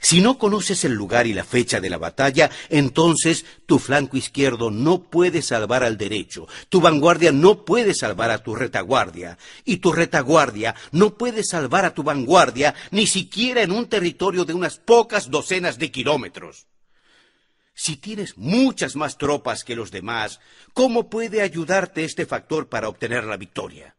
Si 0.01 0.21
no 0.21 0.39
conoces 0.39 0.85
el 0.85 0.93
lugar 0.93 1.27
y 1.27 1.33
la 1.33 1.45
fecha 1.45 1.81
de 1.81 1.91
la 1.91 1.99
batalla, 1.99 2.51
entonces 2.69 3.45
tu 3.67 3.79
flanco 3.79 4.17
izquierdo 4.17 4.71
no 4.71 5.03
puede 5.03 5.43
salvar 5.43 5.85
al 5.85 5.97
derecho, 5.97 6.49
tu 6.69 6.81
vanguardia 6.81 7.33
no 7.33 7.65
puede 7.65 7.95
salvar 7.95 8.31
a 8.31 8.39
tu 8.39 8.55
retaguardia, 8.55 9.39
y 9.65 9.79
tu 9.79 9.93
retaguardia 9.93 10.75
no 10.91 11.15
puede 11.15 11.45
salvar 11.45 11.85
a 11.85 11.95
tu 11.95 12.03
vanguardia 12.03 12.75
ni 12.91 13.07
siquiera 13.07 13.63
en 13.63 13.73
un 13.73 13.87
territorio 13.87 14.45
de 14.45 14.55
unas 14.55 14.79
pocas 14.79 15.31
docenas 15.31 15.79
de 15.79 15.91
kilómetros. 15.91 16.67
Si 17.75 17.97
tienes 17.97 18.37
muchas 18.37 18.97
más 18.97 19.17
tropas 19.17 19.65
que 19.65 19.77
los 19.77 19.91
demás, 19.91 20.41
¿cómo 20.75 21.09
puede 21.09 21.41
ayudarte 21.41 22.05
este 22.05 22.27
factor 22.27 22.69
para 22.69 22.89
obtener 22.89 23.25
la 23.25 23.37
victoria? 23.37 23.97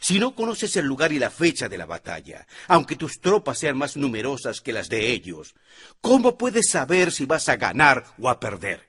Si 0.00 0.18
no 0.18 0.34
conoces 0.34 0.76
el 0.76 0.86
lugar 0.86 1.12
y 1.12 1.18
la 1.18 1.30
fecha 1.30 1.68
de 1.68 1.78
la 1.78 1.86
batalla, 1.86 2.46
aunque 2.68 2.96
tus 2.96 3.20
tropas 3.20 3.58
sean 3.58 3.76
más 3.76 3.96
numerosas 3.96 4.60
que 4.60 4.72
las 4.72 4.88
de 4.88 5.10
ellos, 5.10 5.54
¿cómo 6.00 6.38
puedes 6.38 6.70
saber 6.70 7.12
si 7.12 7.26
vas 7.26 7.48
a 7.48 7.56
ganar 7.56 8.04
o 8.18 8.28
a 8.28 8.38
perder? 8.38 8.88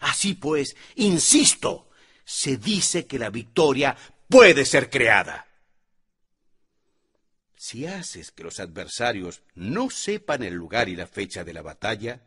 Así 0.00 0.34
pues, 0.34 0.76
insisto, 0.96 1.88
se 2.24 2.56
dice 2.56 3.06
que 3.06 3.18
la 3.18 3.30
victoria 3.30 3.96
puede 4.28 4.64
ser 4.64 4.90
creada. 4.90 5.46
Si 7.56 7.86
haces 7.86 8.30
que 8.30 8.44
los 8.44 8.60
adversarios 8.60 9.42
no 9.54 9.88
sepan 9.88 10.42
el 10.42 10.52
lugar 10.52 10.90
y 10.90 10.96
la 10.96 11.06
fecha 11.06 11.44
de 11.44 11.54
la 11.54 11.62
batalla, 11.62 12.22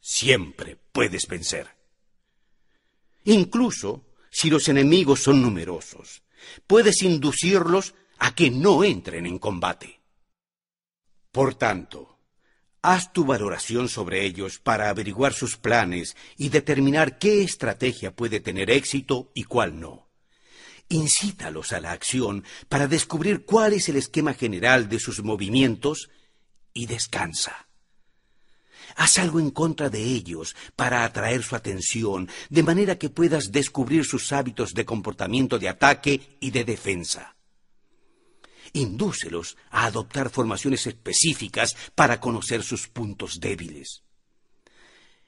siempre 0.00 0.78
puedes 0.92 1.26
vencer. 1.28 1.68
Incluso 3.24 4.06
si 4.30 4.50
los 4.50 4.68
enemigos 4.68 5.22
son 5.22 5.42
numerosos, 5.42 6.23
puedes 6.66 7.02
inducirlos 7.02 7.94
a 8.18 8.34
que 8.34 8.50
no 8.50 8.84
entren 8.84 9.26
en 9.26 9.38
combate. 9.38 10.00
Por 11.32 11.54
tanto, 11.54 12.18
haz 12.82 13.12
tu 13.12 13.24
valoración 13.24 13.88
sobre 13.88 14.24
ellos 14.24 14.58
para 14.58 14.88
averiguar 14.88 15.32
sus 15.32 15.56
planes 15.56 16.16
y 16.36 16.50
determinar 16.50 17.18
qué 17.18 17.42
estrategia 17.42 18.14
puede 18.14 18.40
tener 18.40 18.70
éxito 18.70 19.30
y 19.34 19.44
cuál 19.44 19.80
no. 19.80 20.10
Incítalos 20.88 21.72
a 21.72 21.80
la 21.80 21.92
acción 21.92 22.44
para 22.68 22.86
descubrir 22.86 23.44
cuál 23.44 23.72
es 23.72 23.88
el 23.88 23.96
esquema 23.96 24.34
general 24.34 24.88
de 24.88 25.00
sus 25.00 25.24
movimientos 25.24 26.10
y 26.74 26.86
descansa. 26.86 27.68
Haz 28.96 29.18
algo 29.18 29.40
en 29.40 29.50
contra 29.50 29.90
de 29.90 30.02
ellos 30.02 30.54
para 30.76 31.04
atraer 31.04 31.42
su 31.42 31.56
atención, 31.56 32.28
de 32.48 32.62
manera 32.62 32.96
que 32.96 33.10
puedas 33.10 33.50
descubrir 33.50 34.04
sus 34.04 34.32
hábitos 34.32 34.74
de 34.74 34.84
comportamiento 34.84 35.58
de 35.58 35.68
ataque 35.68 36.36
y 36.40 36.50
de 36.50 36.64
defensa. 36.64 37.34
Indúcelos 38.72 39.56
a 39.70 39.86
adoptar 39.86 40.30
formaciones 40.30 40.86
específicas 40.86 41.76
para 41.94 42.20
conocer 42.20 42.62
sus 42.62 42.88
puntos 42.88 43.40
débiles. 43.40 44.02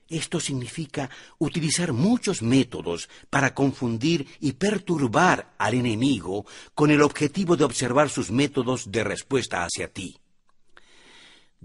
Esto 0.09 0.39
significa 0.39 1.11
utilizar 1.39 1.93
muchos 1.93 2.41
métodos 2.41 3.09
para 3.29 3.55
confundir 3.55 4.27
y 4.41 4.53
perturbar 4.53 5.55
al 5.59 5.75
enemigo 5.75 6.47
con 6.75 6.93
el 6.93 7.03
objetivo 7.03 7.57
de 7.57 7.65
observar 7.65 8.09
sus 8.09 8.31
métodos 8.31 8.93
de 8.93 9.03
respuesta 9.03 9.65
hacia 9.65 9.93
ti. 9.93 10.21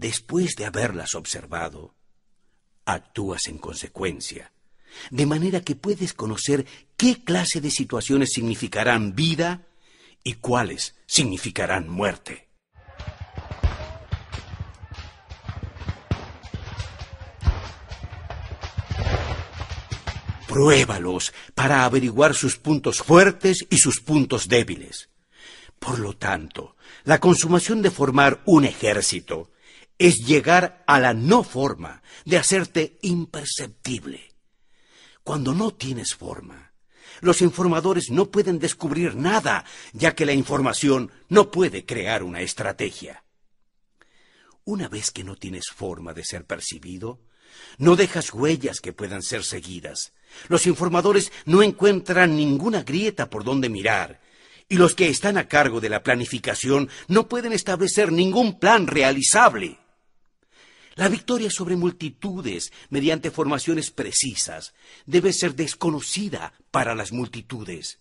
Después 0.01 0.55
de 0.55 0.65
haberlas 0.65 1.13
observado, 1.13 1.93
actúas 2.85 3.45
en 3.45 3.59
consecuencia, 3.59 4.51
de 5.11 5.27
manera 5.27 5.61
que 5.61 5.75
puedes 5.75 6.15
conocer 6.15 6.65
qué 6.97 7.23
clase 7.23 7.61
de 7.61 7.69
situaciones 7.69 8.31
significarán 8.33 9.13
vida 9.13 9.67
y 10.23 10.33
cuáles 10.33 10.95
significarán 11.05 11.87
muerte. 11.87 12.49
Pruébalos 20.47 21.31
para 21.53 21.85
averiguar 21.85 22.33
sus 22.33 22.57
puntos 22.57 23.03
fuertes 23.03 23.67
y 23.69 23.77
sus 23.77 24.01
puntos 24.01 24.47
débiles. 24.47 25.11
Por 25.77 25.99
lo 25.99 26.17
tanto, 26.17 26.75
la 27.03 27.19
consumación 27.19 27.83
de 27.83 27.91
formar 27.91 28.41
un 28.45 28.65
ejército 28.65 29.50
es 30.01 30.25
llegar 30.25 30.83
a 30.87 30.99
la 30.99 31.13
no 31.13 31.43
forma 31.43 32.01
de 32.25 32.37
hacerte 32.37 32.97
imperceptible. 33.03 34.33
Cuando 35.23 35.53
no 35.53 35.75
tienes 35.75 36.15
forma, 36.15 36.73
los 37.19 37.43
informadores 37.43 38.09
no 38.09 38.31
pueden 38.31 38.57
descubrir 38.57 39.15
nada, 39.15 39.63
ya 39.93 40.15
que 40.15 40.25
la 40.25 40.33
información 40.33 41.11
no 41.29 41.51
puede 41.51 41.85
crear 41.85 42.23
una 42.23 42.41
estrategia. 42.41 43.23
Una 44.63 44.87
vez 44.87 45.11
que 45.11 45.23
no 45.23 45.35
tienes 45.35 45.67
forma 45.67 46.13
de 46.13 46.25
ser 46.25 46.45
percibido, 46.45 47.19
no 47.77 47.95
dejas 47.95 48.33
huellas 48.33 48.81
que 48.81 48.93
puedan 48.93 49.21
ser 49.21 49.43
seguidas, 49.43 50.13
los 50.47 50.65
informadores 50.65 51.31
no 51.45 51.61
encuentran 51.61 52.35
ninguna 52.35 52.81
grieta 52.81 53.29
por 53.29 53.43
donde 53.43 53.69
mirar, 53.69 54.19
y 54.67 54.77
los 54.77 54.95
que 54.95 55.09
están 55.09 55.37
a 55.37 55.47
cargo 55.47 55.79
de 55.79 55.89
la 55.89 56.01
planificación 56.01 56.89
no 57.07 57.27
pueden 57.27 57.53
establecer 57.53 58.11
ningún 58.11 58.57
plan 58.57 58.87
realizable. 58.87 59.77
La 60.95 61.07
victoria 61.07 61.49
sobre 61.49 61.77
multitudes 61.77 62.73
mediante 62.89 63.31
formaciones 63.31 63.91
precisas 63.91 64.73
debe 65.05 65.31
ser 65.31 65.55
desconocida 65.55 66.53
para 66.69 66.95
las 66.95 67.11
multitudes. 67.11 67.99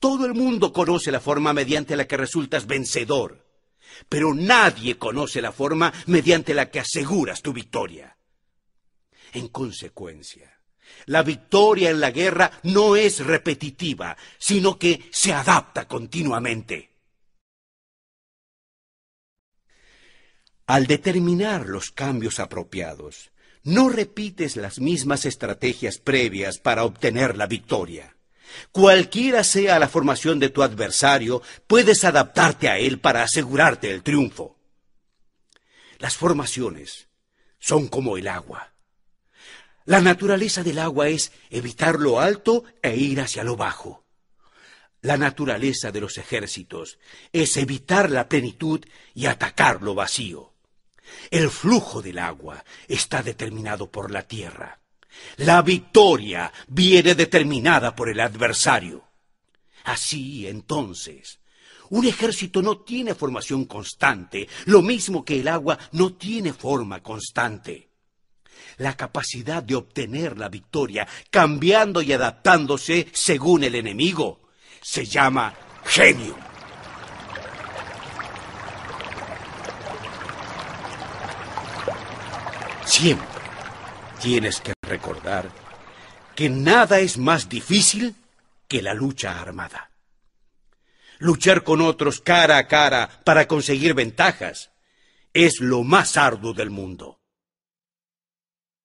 Todo 0.00 0.24
el 0.24 0.34
mundo 0.34 0.72
conoce 0.72 1.12
la 1.12 1.20
forma 1.20 1.52
mediante 1.52 1.96
la 1.96 2.06
que 2.06 2.16
resultas 2.16 2.66
vencedor, 2.66 3.46
pero 4.08 4.34
nadie 4.34 4.96
conoce 4.96 5.42
la 5.42 5.52
forma 5.52 5.92
mediante 6.06 6.54
la 6.54 6.70
que 6.70 6.80
aseguras 6.80 7.42
tu 7.42 7.52
victoria. 7.52 8.16
En 9.34 9.48
consecuencia, 9.48 10.60
la 11.06 11.22
victoria 11.22 11.90
en 11.90 12.00
la 12.00 12.10
guerra 12.10 12.50
no 12.62 12.96
es 12.96 13.24
repetitiva, 13.24 14.16
sino 14.38 14.78
que 14.78 15.08
se 15.12 15.34
adapta 15.34 15.86
continuamente. 15.86 16.95
Al 20.66 20.88
determinar 20.88 21.66
los 21.66 21.92
cambios 21.92 22.40
apropiados, 22.40 23.30
no 23.62 23.88
repites 23.88 24.56
las 24.56 24.80
mismas 24.80 25.24
estrategias 25.24 25.98
previas 25.98 26.58
para 26.58 26.84
obtener 26.84 27.36
la 27.36 27.46
victoria. 27.46 28.16
Cualquiera 28.72 29.44
sea 29.44 29.78
la 29.78 29.88
formación 29.88 30.40
de 30.40 30.48
tu 30.48 30.64
adversario, 30.64 31.40
puedes 31.68 32.02
adaptarte 32.04 32.68
a 32.68 32.78
él 32.78 32.98
para 32.98 33.22
asegurarte 33.22 33.92
el 33.92 34.02
triunfo. 34.02 34.56
Las 35.98 36.16
formaciones 36.16 37.06
son 37.60 37.86
como 37.86 38.16
el 38.16 38.26
agua. 38.26 38.72
La 39.84 40.00
naturaleza 40.00 40.64
del 40.64 40.80
agua 40.80 41.08
es 41.08 41.30
evitar 41.48 42.00
lo 42.00 42.18
alto 42.20 42.64
e 42.82 42.96
ir 42.96 43.20
hacia 43.20 43.44
lo 43.44 43.56
bajo. 43.56 44.04
La 45.00 45.16
naturaleza 45.16 45.92
de 45.92 46.00
los 46.00 46.18
ejércitos 46.18 46.98
es 47.32 47.56
evitar 47.56 48.10
la 48.10 48.28
plenitud 48.28 48.84
y 49.14 49.26
atacar 49.26 49.80
lo 49.80 49.94
vacío. 49.94 50.55
El 51.30 51.50
flujo 51.50 52.02
del 52.02 52.18
agua 52.18 52.64
está 52.88 53.22
determinado 53.22 53.90
por 53.90 54.10
la 54.10 54.22
tierra. 54.22 54.80
La 55.38 55.62
victoria 55.62 56.52
viene 56.68 57.14
determinada 57.14 57.94
por 57.94 58.08
el 58.08 58.20
adversario. 58.20 59.04
Así, 59.84 60.46
entonces, 60.46 61.40
un 61.90 62.06
ejército 62.06 62.60
no 62.60 62.78
tiene 62.78 63.14
formación 63.14 63.64
constante, 63.64 64.48
lo 64.66 64.82
mismo 64.82 65.24
que 65.24 65.40
el 65.40 65.48
agua 65.48 65.78
no 65.92 66.14
tiene 66.14 66.52
forma 66.52 67.02
constante 67.02 67.86
la 68.78 68.96
capacidad 68.96 69.62
de 69.62 69.74
obtener 69.74 70.38
la 70.38 70.48
victoria, 70.48 71.06
cambiando 71.30 72.02
y 72.02 72.12
adaptándose 72.12 73.06
según 73.12 73.64
el 73.64 73.74
enemigo. 73.74 74.40
Se 74.82 75.04
llama 75.04 75.54
genio. 75.84 76.36
Siempre 82.86 83.26
tienes 84.22 84.60
que 84.60 84.72
recordar 84.80 85.50
que 86.36 86.48
nada 86.48 87.00
es 87.00 87.18
más 87.18 87.48
difícil 87.48 88.14
que 88.68 88.80
la 88.80 88.94
lucha 88.94 89.40
armada. 89.40 89.90
Luchar 91.18 91.64
con 91.64 91.80
otros 91.80 92.20
cara 92.20 92.58
a 92.58 92.68
cara 92.68 93.22
para 93.24 93.48
conseguir 93.48 93.94
ventajas 93.94 94.70
es 95.34 95.60
lo 95.60 95.82
más 95.82 96.16
arduo 96.16 96.54
del 96.54 96.70
mundo. 96.70 97.20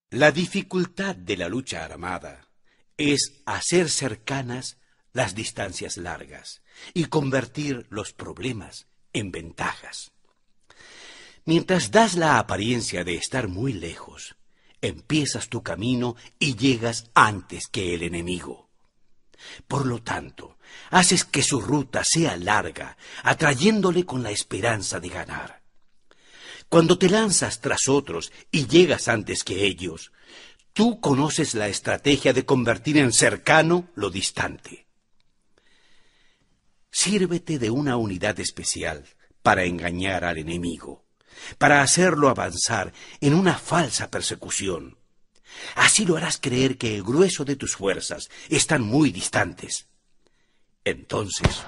La 0.09 0.31
dificultad 0.31 1.15
de 1.15 1.37
la 1.37 1.47
lucha 1.47 1.85
armada 1.85 2.47
es 2.97 3.41
hacer 3.45 3.89
cercanas 3.89 4.77
las 5.13 5.35
distancias 5.35 5.97
largas 5.97 6.63
y 6.95 7.05
convertir 7.05 7.85
los 7.89 8.13
problemas 8.13 8.87
en 9.13 9.31
ventajas. 9.31 10.10
Mientras 11.45 11.91
das 11.91 12.15
la 12.15 12.37
apariencia 12.37 13.03
de 13.03 13.15
estar 13.15 13.47
muy 13.47 13.73
lejos, 13.73 14.35
empiezas 14.81 15.49
tu 15.49 15.63
camino 15.63 16.15
y 16.39 16.55
llegas 16.55 17.09
antes 17.13 17.67
que 17.67 17.93
el 17.93 18.03
enemigo. 18.03 18.69
Por 19.67 19.85
lo 19.85 20.03
tanto, 20.03 20.57
haces 20.91 21.25
que 21.25 21.41
su 21.41 21.59
ruta 21.59 22.03
sea 22.03 22.37
larga, 22.37 22.97
atrayéndole 23.23 24.05
con 24.05 24.21
la 24.21 24.31
esperanza 24.31 24.99
de 24.99 25.09
ganar. 25.09 25.61
Cuando 26.69 26.97
te 26.97 27.09
lanzas 27.09 27.59
tras 27.59 27.89
otros 27.89 28.31
y 28.51 28.67
llegas 28.67 29.07
antes 29.07 29.43
que 29.43 29.65
ellos, 29.65 30.11
tú 30.73 31.01
conoces 31.01 31.53
la 31.53 31.67
estrategia 31.67 32.33
de 32.33 32.45
convertir 32.45 32.97
en 32.97 33.11
cercano 33.11 33.89
lo 33.95 34.09
distante. 34.09 34.87
Sírvete 36.91 37.57
de 37.57 37.69
una 37.71 37.97
unidad 37.97 38.39
especial 38.39 39.05
para 39.41 39.63
engañar 39.63 40.23
al 40.23 40.37
enemigo, 40.37 41.00
para 41.57 41.81
hacerlo 41.81 42.29
avanzar 42.29 42.93
en 43.19 43.33
una 43.33 43.55
falsa 43.55 44.09
persecución. 44.09 44.97
Así 45.75 46.05
lo 46.05 46.17
harás 46.17 46.37
creer 46.37 46.77
que 46.77 46.95
el 46.95 47.03
grueso 47.03 47.45
de 47.45 47.55
tus 47.55 47.75
fuerzas 47.75 48.29
están 48.49 48.81
muy 48.81 49.11
distantes. 49.11 49.87
Entonces, 50.83 51.63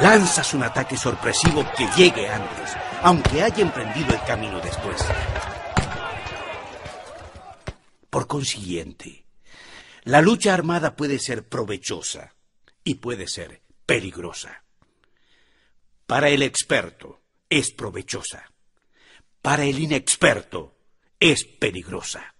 lanzas 0.00 0.54
un 0.54 0.62
ataque 0.62 0.96
sorpresivo 0.96 1.66
que 1.76 1.88
llegue 1.96 2.28
antes, 2.28 2.76
aunque 3.02 3.42
haya 3.42 3.62
emprendido 3.62 4.14
el 4.14 4.22
camino 4.22 4.60
después. 4.60 5.02
Por 8.08 8.26
consiguiente, 8.26 9.24
la 10.04 10.20
lucha 10.20 10.54
armada 10.54 10.96
puede 10.96 11.18
ser 11.18 11.48
provechosa 11.48 12.34
y 12.84 12.96
puede 12.96 13.28
ser 13.28 13.62
peligrosa. 13.86 14.64
Para 16.06 16.28
el 16.30 16.42
experto 16.42 17.20
es 17.48 17.70
provechosa. 17.72 18.50
Para 19.42 19.64
el 19.64 19.78
inexperto 19.78 20.76
es 21.18 21.44
peligrosa. 21.44 22.34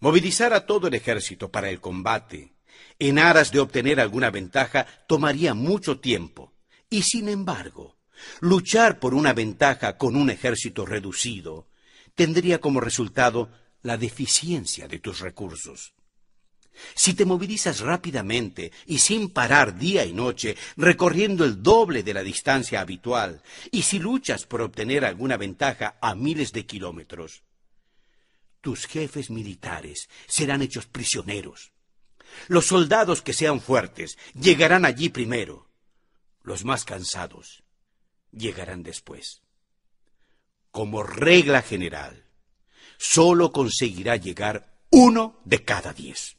Movilizar 0.00 0.52
a 0.52 0.66
todo 0.66 0.88
el 0.88 0.94
ejército 0.94 1.50
para 1.50 1.70
el 1.70 1.80
combate 1.80 2.52
en 2.98 3.18
aras 3.18 3.50
de 3.52 3.60
obtener 3.60 4.00
alguna 4.00 4.30
ventaja 4.30 4.86
tomaría 5.06 5.54
mucho 5.54 5.98
tiempo. 5.98 6.52
Y 6.90 7.02
sin 7.02 7.28
embargo, 7.28 7.96
luchar 8.40 9.00
por 9.00 9.14
una 9.14 9.32
ventaja 9.32 9.96
con 9.96 10.14
un 10.14 10.28
ejército 10.28 10.84
reducido 10.84 11.68
tendría 12.14 12.60
como 12.60 12.80
resultado 12.80 13.50
la 13.82 13.96
deficiencia 13.96 14.88
de 14.88 14.98
tus 14.98 15.20
recursos. 15.20 15.94
Si 16.94 17.14
te 17.14 17.24
movilizas 17.24 17.80
rápidamente 17.80 18.72
y 18.86 18.98
sin 18.98 19.30
parar 19.30 19.78
día 19.78 20.04
y 20.04 20.12
noche, 20.12 20.56
recorriendo 20.76 21.44
el 21.44 21.62
doble 21.62 22.02
de 22.02 22.14
la 22.14 22.22
distancia 22.22 22.80
habitual, 22.80 23.42
y 23.70 23.82
si 23.82 23.98
luchas 23.98 24.46
por 24.46 24.62
obtener 24.62 25.04
alguna 25.04 25.36
ventaja 25.36 25.96
a 26.00 26.14
miles 26.14 26.52
de 26.52 26.66
kilómetros, 26.66 27.42
tus 28.60 28.86
jefes 28.86 29.30
militares 29.30 30.08
serán 30.26 30.62
hechos 30.62 30.86
prisioneros. 30.86 31.72
Los 32.48 32.66
soldados 32.66 33.22
que 33.22 33.32
sean 33.32 33.60
fuertes 33.60 34.18
llegarán 34.34 34.84
allí 34.84 35.10
primero. 35.10 35.68
Los 36.42 36.64
más 36.64 36.84
cansados 36.84 37.62
llegarán 38.32 38.82
después. 38.82 39.42
Como 40.70 41.02
regla 41.02 41.62
general, 41.62 42.24
solo 42.98 43.52
conseguirá 43.52 44.16
llegar 44.16 44.74
uno 44.90 45.40
de 45.44 45.64
cada 45.64 45.92
diez. 45.92 46.36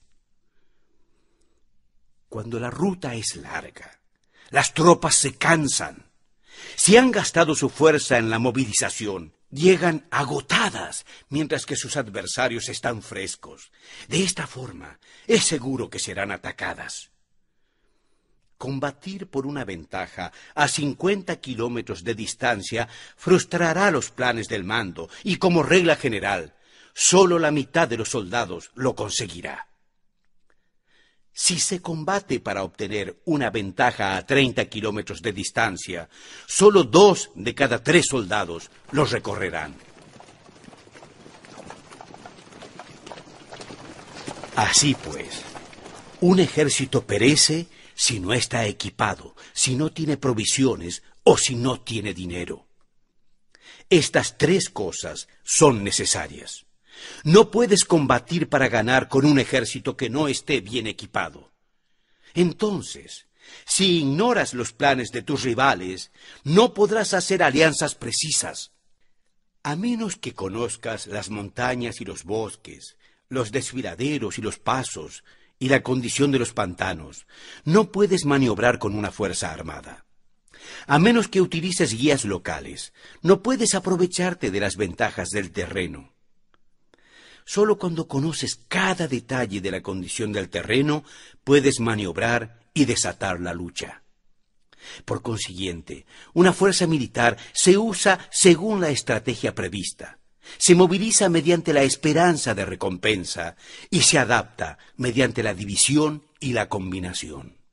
Cuando 2.36 2.60
la 2.60 2.70
ruta 2.70 3.16
es 3.16 3.38
larga, 3.38 3.98
las 4.50 4.74
tropas 4.74 5.16
se 5.16 5.36
cansan. 5.36 6.12
Si 6.76 6.98
han 6.98 7.10
gastado 7.10 7.56
su 7.56 7.70
fuerza 7.70 8.18
en 8.18 8.30
la 8.30 8.40
movilización, 8.40 9.34
llegan 9.52 10.06
agotadas, 10.12 11.06
mientras 11.30 11.66
que 11.66 11.78
sus 11.78 11.96
adversarios 11.96 12.68
están 12.68 13.02
frescos. 13.02 13.72
De 14.10 14.22
esta 14.22 14.48
forma, 14.48 15.00
es 15.28 15.46
seguro 15.46 15.90
que 15.90 15.98
serán 15.98 16.30
atacadas. 16.30 17.10
Combatir 18.58 19.28
por 19.28 19.48
una 19.48 19.64
ventaja 19.64 20.34
a 20.56 20.68
cincuenta 20.68 21.38
kilómetros 21.38 22.04
de 22.04 22.16
distancia 22.16 22.90
frustrará 23.16 23.92
los 23.92 24.12
planes 24.12 24.50
del 24.50 24.66
mando 24.66 25.10
y, 25.24 25.38
como 25.38 25.64
regla 25.64 25.96
general, 25.96 26.54
sólo 26.94 27.40
la 27.40 27.52
mitad 27.52 27.88
de 27.88 27.96
los 27.96 28.10
soldados 28.10 28.72
lo 28.76 28.94
conseguirá. 28.94 29.70
Si 31.38 31.60
se 31.60 31.82
combate 31.82 32.40
para 32.40 32.64
obtener 32.64 33.20
una 33.26 33.50
ventaja 33.50 34.16
a 34.16 34.26
30 34.26 34.70
kilómetros 34.70 35.22
de 35.22 35.34
distancia, 35.34 36.08
solo 36.48 36.86
dos 36.86 37.30
de 37.36 37.54
cada 37.54 37.84
tres 37.84 38.06
soldados 38.10 38.72
los 38.92 39.12
recorrerán. 39.12 39.76
Así 44.56 44.96
pues, 44.96 45.42
un 46.22 46.40
ejército 46.40 47.06
perece 47.06 47.68
si 47.94 48.22
no 48.22 48.32
está 48.32 48.66
equipado, 48.66 49.36
si 49.52 49.76
no 49.76 49.92
tiene 49.92 50.16
provisiones 50.16 51.04
o 51.26 51.38
si 51.38 51.56
no 51.56 51.82
tiene 51.82 52.14
dinero. 52.14 52.66
Estas 53.90 54.38
tres 54.38 54.70
cosas 54.70 55.28
son 55.44 55.84
necesarias. 55.84 56.65
No 57.24 57.52
puedes 57.52 57.86
combatir 57.86 58.50
para 58.50 58.68
ganar 58.68 59.08
con 59.08 59.26
un 59.26 59.40
ejército 59.40 59.98
que 59.98 60.10
no 60.10 60.28
esté 60.28 60.62
bien 60.62 60.88
equipado. 60.88 61.52
Entonces, 62.34 63.28
si 63.66 64.00
ignoras 64.00 64.54
los 64.54 64.74
planes 64.74 65.12
de 65.12 65.22
tus 65.22 65.44
rivales, 65.44 66.12
no 66.44 66.74
podrás 66.74 67.14
hacer 67.14 67.44
alianzas 67.44 67.96
precisas. 67.96 68.72
A 69.64 69.76
menos 69.76 70.16
que 70.16 70.34
conozcas 70.34 71.08
las 71.08 71.30
montañas 71.30 72.02
y 72.02 72.06
los 72.06 72.24
bosques, 72.24 72.98
los 73.30 73.52
desfiladeros 73.52 74.38
y 74.38 74.42
los 74.42 74.60
pasos, 74.60 75.24
y 75.58 75.70
la 75.70 75.82
condición 75.84 76.32
de 76.32 76.40
los 76.40 76.54
pantanos, 76.54 77.28
no 77.64 77.92
puedes 77.92 78.26
maniobrar 78.26 78.78
con 78.78 78.96
una 78.96 79.12
fuerza 79.12 79.52
armada. 79.52 80.06
A 80.88 81.00
menos 81.00 81.28
que 81.28 81.42
utilices 81.42 81.94
guías 81.94 82.26
locales, 82.26 82.94
no 83.22 83.42
puedes 83.42 83.76
aprovecharte 83.76 84.52
de 84.52 84.60
las 84.60 84.76
ventajas 84.76 85.30
del 85.30 85.52
terreno. 85.52 86.15
Solo 87.46 87.78
cuando 87.78 88.08
conoces 88.08 88.60
cada 88.68 89.08
detalle 89.08 89.62
de 89.62 89.72
la 89.72 89.82
condición 89.82 90.34
del 90.34 90.50
terreno 90.50 91.04
puedes 91.44 91.80
maniobrar 91.80 92.60
y 92.74 92.86
desatar 92.86 93.40
la 93.40 93.54
lucha. 93.54 94.02
Por 95.06 95.22
consiguiente, 95.22 96.06
una 96.34 96.54
fuerza 96.54 96.88
militar 96.88 97.38
se 97.54 97.78
usa 97.78 98.20
según 98.32 98.82
la 98.82 98.90
estrategia 98.90 99.56
prevista, 99.56 100.20
se 100.58 100.76
moviliza 100.76 101.30
mediante 101.30 101.74
la 101.74 101.84
esperanza 101.84 102.54
de 102.54 102.66
recompensa 102.66 103.56
y 103.90 104.02
se 104.02 104.20
adapta 104.20 104.78
mediante 104.96 105.44
la 105.44 105.54
división 105.54 106.24
y 106.40 106.54
la 106.54 106.70
combinación. 106.70 107.65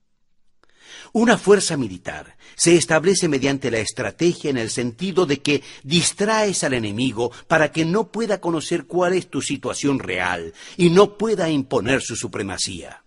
Una 1.12 1.38
fuerza 1.38 1.76
militar 1.76 2.36
se 2.54 2.76
establece 2.76 3.28
mediante 3.28 3.70
la 3.70 3.78
estrategia 3.78 4.50
en 4.50 4.58
el 4.58 4.70
sentido 4.70 5.26
de 5.26 5.40
que 5.40 5.62
distraes 5.82 6.64
al 6.64 6.74
enemigo 6.74 7.32
para 7.48 7.72
que 7.72 7.84
no 7.84 8.10
pueda 8.10 8.40
conocer 8.40 8.86
cuál 8.86 9.14
es 9.14 9.28
tu 9.28 9.42
situación 9.42 9.98
real 9.98 10.52
y 10.76 10.90
no 10.90 11.16
pueda 11.16 11.50
imponer 11.50 12.02
su 12.02 12.16
supremacía. 12.16 13.02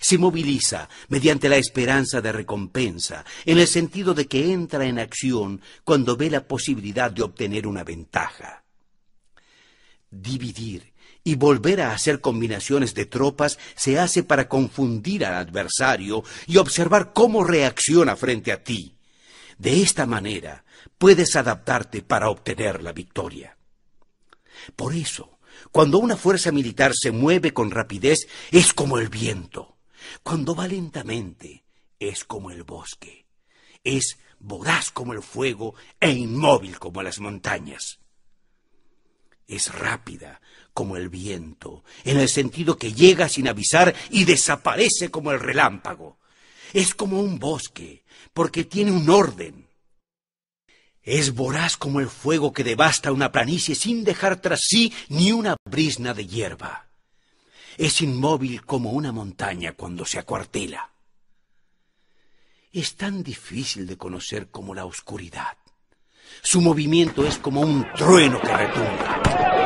Se 0.00 0.18
moviliza 0.18 0.88
mediante 1.08 1.48
la 1.48 1.56
esperanza 1.56 2.20
de 2.20 2.32
recompensa, 2.32 3.24
en 3.44 3.58
el 3.58 3.66
sentido 3.66 4.14
de 4.14 4.26
que 4.26 4.52
entra 4.52 4.86
en 4.86 4.98
acción 4.98 5.60
cuando 5.84 6.16
ve 6.16 6.30
la 6.30 6.46
posibilidad 6.46 7.10
de 7.10 7.22
obtener 7.22 7.66
una 7.66 7.84
ventaja. 7.84 8.64
Dividir 10.10 10.91
y 11.24 11.36
volver 11.36 11.80
a 11.80 11.92
hacer 11.92 12.20
combinaciones 12.20 12.94
de 12.94 13.06
tropas 13.06 13.58
se 13.76 13.98
hace 13.98 14.22
para 14.22 14.48
confundir 14.48 15.24
al 15.24 15.34
adversario 15.34 16.24
y 16.46 16.56
observar 16.56 17.12
cómo 17.12 17.44
reacciona 17.44 18.16
frente 18.16 18.52
a 18.52 18.62
ti. 18.62 18.96
De 19.58 19.82
esta 19.82 20.06
manera 20.06 20.64
puedes 20.98 21.36
adaptarte 21.36 22.02
para 22.02 22.28
obtener 22.28 22.82
la 22.82 22.92
victoria. 22.92 23.56
Por 24.76 24.94
eso, 24.94 25.38
cuando 25.70 25.98
una 25.98 26.16
fuerza 26.16 26.50
militar 26.50 26.92
se 26.94 27.10
mueve 27.10 27.52
con 27.52 27.70
rapidez, 27.70 28.26
es 28.50 28.72
como 28.72 28.98
el 28.98 29.08
viento. 29.08 29.76
Cuando 30.22 30.54
va 30.54 30.66
lentamente, 30.66 31.64
es 31.98 32.24
como 32.24 32.50
el 32.50 32.64
bosque. 32.64 33.26
Es 33.84 34.18
voraz 34.38 34.90
como 34.90 35.12
el 35.12 35.22
fuego 35.22 35.74
e 36.00 36.10
inmóvil 36.10 36.78
como 36.78 37.02
las 37.02 37.20
montañas. 37.20 38.00
Es 39.46 39.72
rápida 39.74 40.40
como 40.72 40.96
el 40.96 41.08
viento, 41.08 41.84
en 42.04 42.18
el 42.18 42.28
sentido 42.28 42.78
que 42.78 42.92
llega 42.92 43.28
sin 43.28 43.48
avisar 43.48 43.94
y 44.10 44.24
desaparece 44.24 45.10
como 45.10 45.32
el 45.32 45.40
relámpago. 45.40 46.18
Es 46.72 46.94
como 46.94 47.20
un 47.20 47.38
bosque, 47.38 48.04
porque 48.32 48.64
tiene 48.64 48.92
un 48.92 49.08
orden. 49.10 49.68
Es 51.02 51.34
voraz 51.34 51.76
como 51.76 52.00
el 52.00 52.08
fuego 52.08 52.52
que 52.52 52.64
devasta 52.64 53.12
una 53.12 53.32
planicie 53.32 53.74
sin 53.74 54.04
dejar 54.04 54.40
tras 54.40 54.60
sí 54.62 54.92
ni 55.08 55.32
una 55.32 55.56
brisna 55.64 56.14
de 56.14 56.26
hierba. 56.26 56.88
Es 57.76 58.00
inmóvil 58.00 58.64
como 58.64 58.92
una 58.92 59.12
montaña 59.12 59.72
cuando 59.72 60.04
se 60.04 60.18
acuartela. 60.18 60.90
Es 62.72 62.94
tan 62.96 63.22
difícil 63.22 63.86
de 63.86 63.98
conocer 63.98 64.48
como 64.50 64.74
la 64.74 64.84
oscuridad. 64.84 65.56
Su 66.42 66.60
movimiento 66.60 67.26
es 67.26 67.36
como 67.38 67.60
un 67.60 67.86
trueno 67.94 68.40
que 68.40 68.56
retumba. 68.56 69.61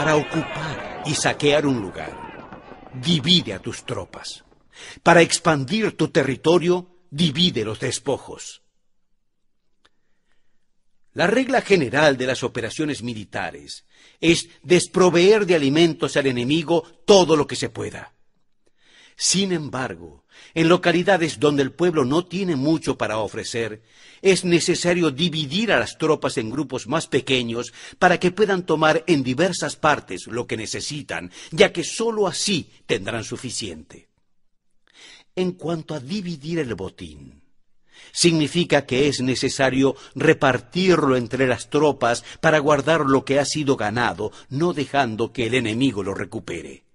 Para 0.00 0.16
ocupar 0.16 1.02
y 1.04 1.14
saquear 1.14 1.66
un 1.66 1.78
lugar, 1.78 2.90
divide 2.94 3.52
a 3.52 3.58
tus 3.58 3.84
tropas. 3.84 4.42
Para 5.02 5.20
expandir 5.20 5.94
tu 5.94 6.08
territorio, 6.08 7.04
divide 7.10 7.66
los 7.66 7.80
despojos. 7.80 8.62
La 11.12 11.26
regla 11.26 11.60
general 11.60 12.16
de 12.16 12.26
las 12.28 12.42
operaciones 12.42 13.02
militares 13.02 13.84
es 14.20 14.48
desproveer 14.62 15.44
de 15.44 15.56
alimentos 15.56 16.16
al 16.16 16.28
enemigo 16.28 16.82
todo 17.04 17.36
lo 17.36 17.46
que 17.46 17.56
se 17.56 17.68
pueda. 17.68 18.14
Sin 19.16 19.52
embargo, 19.52 20.19
en 20.54 20.68
localidades 20.68 21.38
donde 21.38 21.62
el 21.62 21.72
pueblo 21.72 22.04
no 22.04 22.24
tiene 22.26 22.56
mucho 22.56 22.96
para 22.96 23.18
ofrecer, 23.18 23.82
es 24.22 24.44
necesario 24.44 25.10
dividir 25.10 25.72
a 25.72 25.78
las 25.78 25.96
tropas 25.96 26.36
en 26.38 26.50
grupos 26.50 26.86
más 26.86 27.06
pequeños 27.06 27.72
para 27.98 28.18
que 28.18 28.30
puedan 28.30 28.64
tomar 28.64 29.04
en 29.06 29.22
diversas 29.22 29.76
partes 29.76 30.26
lo 30.26 30.46
que 30.46 30.56
necesitan, 30.56 31.30
ya 31.50 31.72
que 31.72 31.84
sólo 31.84 32.26
así 32.26 32.70
tendrán 32.86 33.24
suficiente. 33.24 34.08
En 35.36 35.52
cuanto 35.52 35.94
a 35.94 36.00
dividir 36.00 36.58
el 36.58 36.74
botín, 36.74 37.42
significa 38.12 38.84
que 38.84 39.08
es 39.08 39.20
necesario 39.20 39.94
repartirlo 40.14 41.16
entre 41.16 41.46
las 41.46 41.70
tropas 41.70 42.24
para 42.40 42.58
guardar 42.58 43.02
lo 43.02 43.24
que 43.24 43.38
ha 43.38 43.44
sido 43.44 43.76
ganado, 43.76 44.32
no 44.48 44.72
dejando 44.72 45.32
que 45.32 45.46
el 45.46 45.54
enemigo 45.54 46.02
lo 46.02 46.14
recupere 46.14 46.89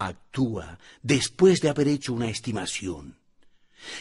actúa 0.00 0.78
después 1.02 1.60
de 1.60 1.68
haber 1.68 1.88
hecho 1.88 2.12
una 2.12 2.28
estimación. 2.28 3.18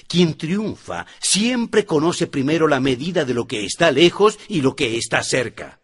Quien 0.08 0.38
triunfa 0.38 1.06
siempre 1.20 1.86
conoce 1.86 2.28
primero 2.28 2.68
la 2.68 2.80
medida 2.80 3.26
de 3.26 3.34
lo 3.34 3.48
que 3.48 3.66
está 3.66 3.92
lejos 3.92 4.40
y 4.48 4.62
lo 4.62 4.76
que 4.76 4.98
está 4.98 5.24
cerca. 5.24 5.80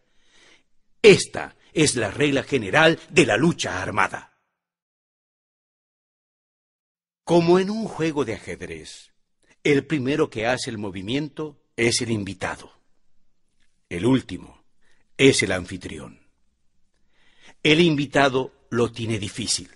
Esta 1.01 1.55
es 1.73 1.95
la 1.95 2.09
regla 2.09 2.43
general 2.43 2.99
de 3.09 3.25
la 3.25 3.37
lucha 3.37 3.81
armada. 3.81 4.33
Como 7.23 7.59
en 7.59 7.69
un 7.69 7.85
juego 7.85 8.25
de 8.25 8.33
ajedrez, 8.35 9.11
el 9.63 9.85
primero 9.85 10.29
que 10.29 10.45
hace 10.45 10.69
el 10.69 10.77
movimiento 10.77 11.59
es 11.75 12.01
el 12.01 12.11
invitado. 12.11 12.71
El 13.89 14.05
último 14.05 14.63
es 15.17 15.41
el 15.43 15.51
anfitrión. 15.51 16.19
El 17.63 17.81
invitado 17.81 18.53
lo 18.69 18.91
tiene 18.91 19.17
difícil. 19.17 19.71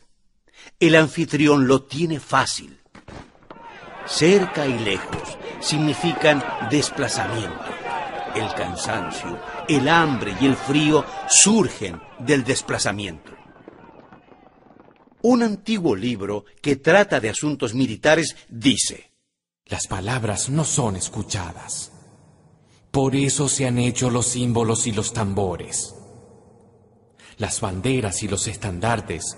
El 0.78 0.96
anfitrión 0.96 1.68
lo 1.68 1.84
tiene 1.84 2.20
fácil. 2.20 2.80
Cerca 4.06 4.66
y 4.66 4.78
lejos 4.80 5.38
significan 5.62 6.44
desplazamiento. 6.70 7.64
El 8.36 8.54
cansancio, 8.54 9.40
el 9.68 9.88
hambre 9.88 10.36
y 10.40 10.46
el 10.46 10.56
frío 10.56 11.06
surgen 11.28 12.00
del 12.20 12.44
desplazamiento. 12.44 13.32
Un 15.22 15.44
antiguo 15.44 15.96
libro 15.96 16.46
que 16.62 16.78
trata 16.78 17.20
de 17.20 17.30
asuntos 17.30 17.74
militares 17.74 18.36
dice, 18.48 19.12
Las 19.66 19.88
palabras 19.88 20.50
no 20.50 20.64
son 20.64 20.96
escuchadas. 20.96 21.92
Por 22.92 23.16
eso 23.16 23.50
se 23.50 23.68
han 23.68 23.78
hecho 23.78 24.10
los 24.10 24.28
símbolos 24.28 24.88
y 24.88 24.92
los 24.92 25.14
tambores. 25.14 25.94
Las 27.38 27.62
banderas 27.62 28.24
y 28.24 28.28
los 28.28 28.48
estandartes 28.48 29.38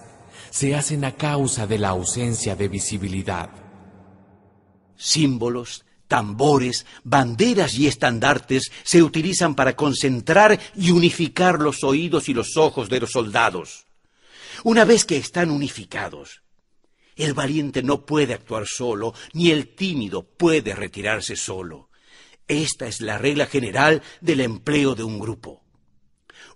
se 0.52 0.76
hacen 0.76 1.06
a 1.06 1.14
causa 1.16 1.66
de 1.66 1.80
la 1.80 1.90
ausencia 1.90 2.56
de 2.56 2.68
visibilidad. 2.68 3.50
Símbolos, 4.98 5.86
tambores, 6.08 6.86
banderas 7.06 7.74
y 7.76 7.88
estandartes 7.88 8.70
se 8.84 9.02
utilizan 9.02 9.56
para 9.56 9.78
concentrar 9.78 10.60
y 10.76 10.92
unificar 10.92 11.60
los 11.60 11.86
oídos 11.86 12.28
y 12.28 12.34
los 12.34 12.58
ojos 12.58 12.90
de 12.90 13.00
los 13.00 13.12
soldados. 13.12 13.86
Una 14.66 14.84
vez 14.84 15.06
que 15.06 15.16
están 15.16 15.50
unificados, 15.50 16.44
el 17.16 17.34
valiente 17.34 17.82
no 17.82 18.06
puede 18.06 18.34
actuar 18.34 18.66
solo, 18.68 19.14
ni 19.34 19.52
el 19.52 19.74
tímido 19.74 20.24
puede 20.24 20.76
retirarse 20.76 21.38
solo. 21.38 21.90
Esta 22.48 22.88
es 22.88 23.00
la 23.00 23.18
regla 23.18 23.46
general 23.46 24.04
del 24.20 24.42
empleo 24.42 24.96
de 24.96 25.04
un 25.04 25.18
grupo. 25.18 25.61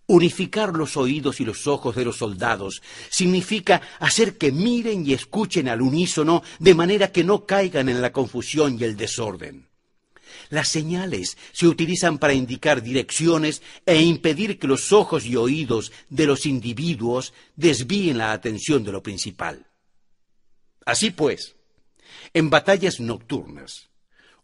Unificar 0.08 0.74
los 0.74 0.98
oídos 0.98 1.40
y 1.42 1.46
los 1.46 1.66
ojos 1.66 1.96
de 1.96 2.06
los 2.06 2.18
soldados 2.18 2.82
significa 3.10 3.82
hacer 4.00 4.38
que 4.38 4.52
miren 4.52 5.06
y 5.06 5.14
escuchen 5.14 5.68
al 5.68 5.82
unísono 5.82 6.44
de 6.60 6.76
manera 6.76 7.12
que 7.12 7.24
no 7.24 7.46
caigan 7.46 7.90
en 7.90 8.02
la 8.02 8.12
confusión 8.12 8.78
y 8.80 8.84
el 8.84 8.98
desorden. 8.98 9.68
Las 10.50 10.70
señales 10.70 11.38
se 11.54 11.68
utilizan 11.68 12.20
para 12.20 12.34
indicar 12.34 12.84
direcciones 12.84 13.64
e 13.86 14.02
impedir 14.02 14.60
que 14.60 14.68
los 14.68 14.92
ojos 14.92 15.26
y 15.26 15.36
oídos 15.36 15.92
de 16.10 16.28
los 16.28 16.46
individuos 16.46 17.34
desvíen 17.56 18.20
la 18.20 18.32
atención 18.32 18.84
de 18.84 18.92
lo 18.92 19.02
principal. 19.02 19.66
Así 20.86 21.10
pues, 21.10 21.56
en 22.34 22.52
batallas 22.52 23.00
nocturnas, 23.00 23.90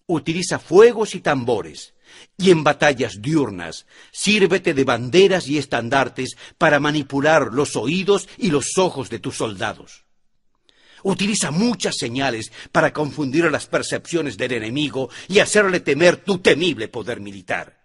utiliza 0.07 0.57
fuegos 0.57 1.14
y 1.14 1.22
tambores, 1.22 1.93
y 2.38 2.51
en 2.51 2.64
batallas 2.64 3.22
diurnas, 3.22 3.86
sírvete 4.12 4.74
de 4.74 4.84
banderas 4.84 5.47
y 5.47 5.57
estandartes 5.57 6.38
para 6.57 6.80
manipular 6.80 7.53
los 7.53 7.76
oídos 7.76 8.28
y 8.38 8.49
los 8.49 8.78
ojos 8.78 9.09
de 9.09 9.20
tus 9.20 9.38
soldados. 9.38 10.05
Utiliza 11.03 11.51
muchas 11.51 11.97
señales 11.97 12.51
para 12.72 12.93
confundir 12.93 13.49
las 13.51 13.66
percepciones 13.66 14.38
del 14.38 14.53
enemigo 14.53 15.09
y 15.28 15.39
hacerle 15.39 15.80
temer 15.80 16.18
tu 16.18 16.39
temible 16.39 16.88
poder 16.88 17.20
militar. 17.20 17.82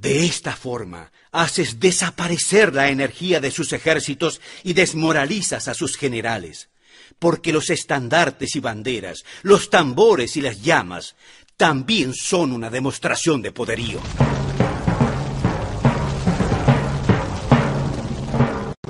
De 0.00 0.24
esta 0.24 0.56
forma, 0.56 1.12
haces 1.30 1.78
desaparecer 1.78 2.74
la 2.74 2.88
energía 2.88 3.38
de 3.38 3.50
sus 3.50 3.72
ejércitos 3.74 4.40
y 4.64 4.72
desmoralizas 4.72 5.68
a 5.68 5.74
sus 5.74 5.98
generales, 5.98 6.70
porque 7.18 7.52
los 7.52 7.68
estandartes 7.68 8.56
y 8.56 8.60
banderas, 8.60 9.24
los 9.42 9.68
tambores 9.68 10.38
y 10.38 10.40
las 10.40 10.62
llamas 10.62 11.16
también 11.60 12.14
son 12.14 12.52
una 12.52 12.70
demostración 12.70 13.42
de 13.42 13.52
poderío. 13.52 14.00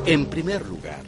En 0.06 0.26
primer 0.26 0.64
lugar, 0.64 1.02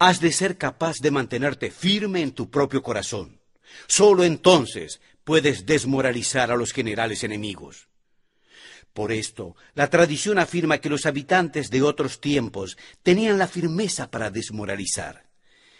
has 0.00 0.20
de 0.20 0.32
ser 0.32 0.58
capaz 0.58 0.96
de 1.00 1.12
mantenerte 1.12 1.70
firme 1.70 2.22
en 2.22 2.32
tu 2.32 2.50
propio 2.50 2.82
corazón. 2.82 3.38
Solo 3.86 4.24
entonces 4.24 5.00
puedes 5.22 5.66
desmoralizar 5.66 6.50
a 6.50 6.56
los 6.56 6.72
generales 6.72 7.22
enemigos. 7.22 7.86
Por 8.92 9.12
esto, 9.12 9.54
la 9.74 9.90
tradición 9.90 10.40
afirma 10.40 10.78
que 10.78 10.90
los 10.90 11.06
habitantes 11.06 11.70
de 11.70 11.80
otros 11.82 12.20
tiempos 12.20 12.76
tenían 13.04 13.38
la 13.38 13.46
firmeza 13.46 14.10
para 14.10 14.32
desmoralizar 14.32 15.27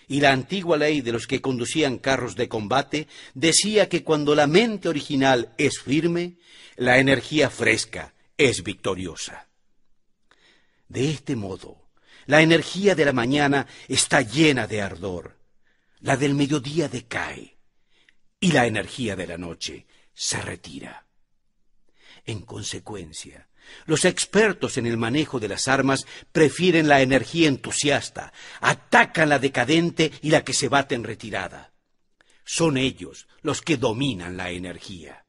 y 0.09 0.21
la 0.21 0.33
antigua 0.33 0.79
ley 0.79 1.03
de 1.03 1.13
los 1.13 1.27
que 1.27 1.43
conducían 1.43 1.99
carros 1.99 2.35
de 2.35 2.49
combate 2.49 3.07
decía 3.35 3.89
que 3.89 4.03
cuando 4.03 4.35
la 4.35 4.47
mente 4.47 4.89
original 4.89 5.53
es 5.59 5.79
firme, 5.81 6.39
la 6.77 6.99
energía 6.99 7.51
fresca 7.51 8.15
es 8.37 8.63
victoriosa. 8.63 9.49
De 10.89 11.11
este 11.11 11.37
modo, 11.37 11.89
la 12.25 12.41
energía 12.41 12.95
de 12.95 13.05
la 13.05 13.13
mañana 13.13 13.67
está 13.87 14.23
llena 14.23 14.67
de 14.67 14.81
ardor, 14.81 15.37
la 16.01 16.17
del 16.17 16.35
mediodía 16.35 16.89
decae 16.89 17.59
y 18.41 18.53
la 18.53 18.67
energía 18.67 19.17
de 19.17 19.27
la 19.27 19.37
noche 19.37 19.87
se 20.15 20.41
retira. 20.41 21.07
En 22.25 22.43
consecuencia, 22.43 23.48
los 23.87 24.05
expertos 24.05 24.77
en 24.79 24.87
el 24.87 24.97
manejo 24.97 25.41
de 25.41 25.49
las 25.49 25.69
armas 25.69 26.07
prefieren 26.33 26.89
la 26.89 27.01
energía 27.01 27.49
entusiasta, 27.49 28.33
atacan 28.61 29.29
la 29.29 29.39
decadente 29.39 30.12
y 30.23 30.31
la 30.31 30.45
que 30.45 30.53
se 30.53 30.69
bate 30.69 30.95
en 30.95 31.05
retirada. 31.05 31.73
Son 32.45 32.77
ellos 32.77 33.29
los 33.43 33.62
que 33.62 33.77
dominan 33.77 34.37
la 34.37 34.51
energía. 34.51 35.25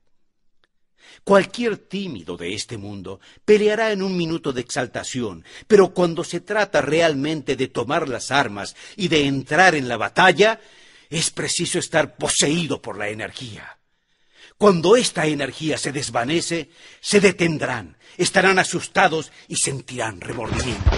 Cualquier 1.24 1.78
tímido 1.78 2.38
de 2.38 2.54
este 2.54 2.78
mundo 2.78 3.20
peleará 3.44 3.92
en 3.92 4.02
un 4.02 4.16
minuto 4.16 4.54
de 4.54 4.62
exaltación, 4.62 5.44
pero 5.68 5.94
cuando 5.94 6.24
se 6.24 6.40
trata 6.40 6.82
realmente 6.82 7.56
de 7.56 7.68
tomar 7.68 8.08
las 8.08 8.32
armas 8.32 8.76
y 8.96 9.08
de 9.08 9.26
entrar 9.26 9.76
en 9.76 9.88
la 9.88 9.98
batalla, 9.98 10.60
es 11.10 11.32
preciso 11.32 11.80
estar 11.80 12.16
poseído 12.16 12.82
por 12.82 12.98
la 12.98 13.10
energía. 13.10 13.79
Cuando 14.60 14.98
esta 14.98 15.26
energía 15.26 15.78
se 15.78 15.94
desvanece, 15.94 16.70
se 17.00 17.22
detendrán, 17.22 17.96
estarán 18.18 18.60
asustados 18.60 19.32
y 19.48 19.56
sentirán 19.56 20.20
remordimiento. 20.20 20.92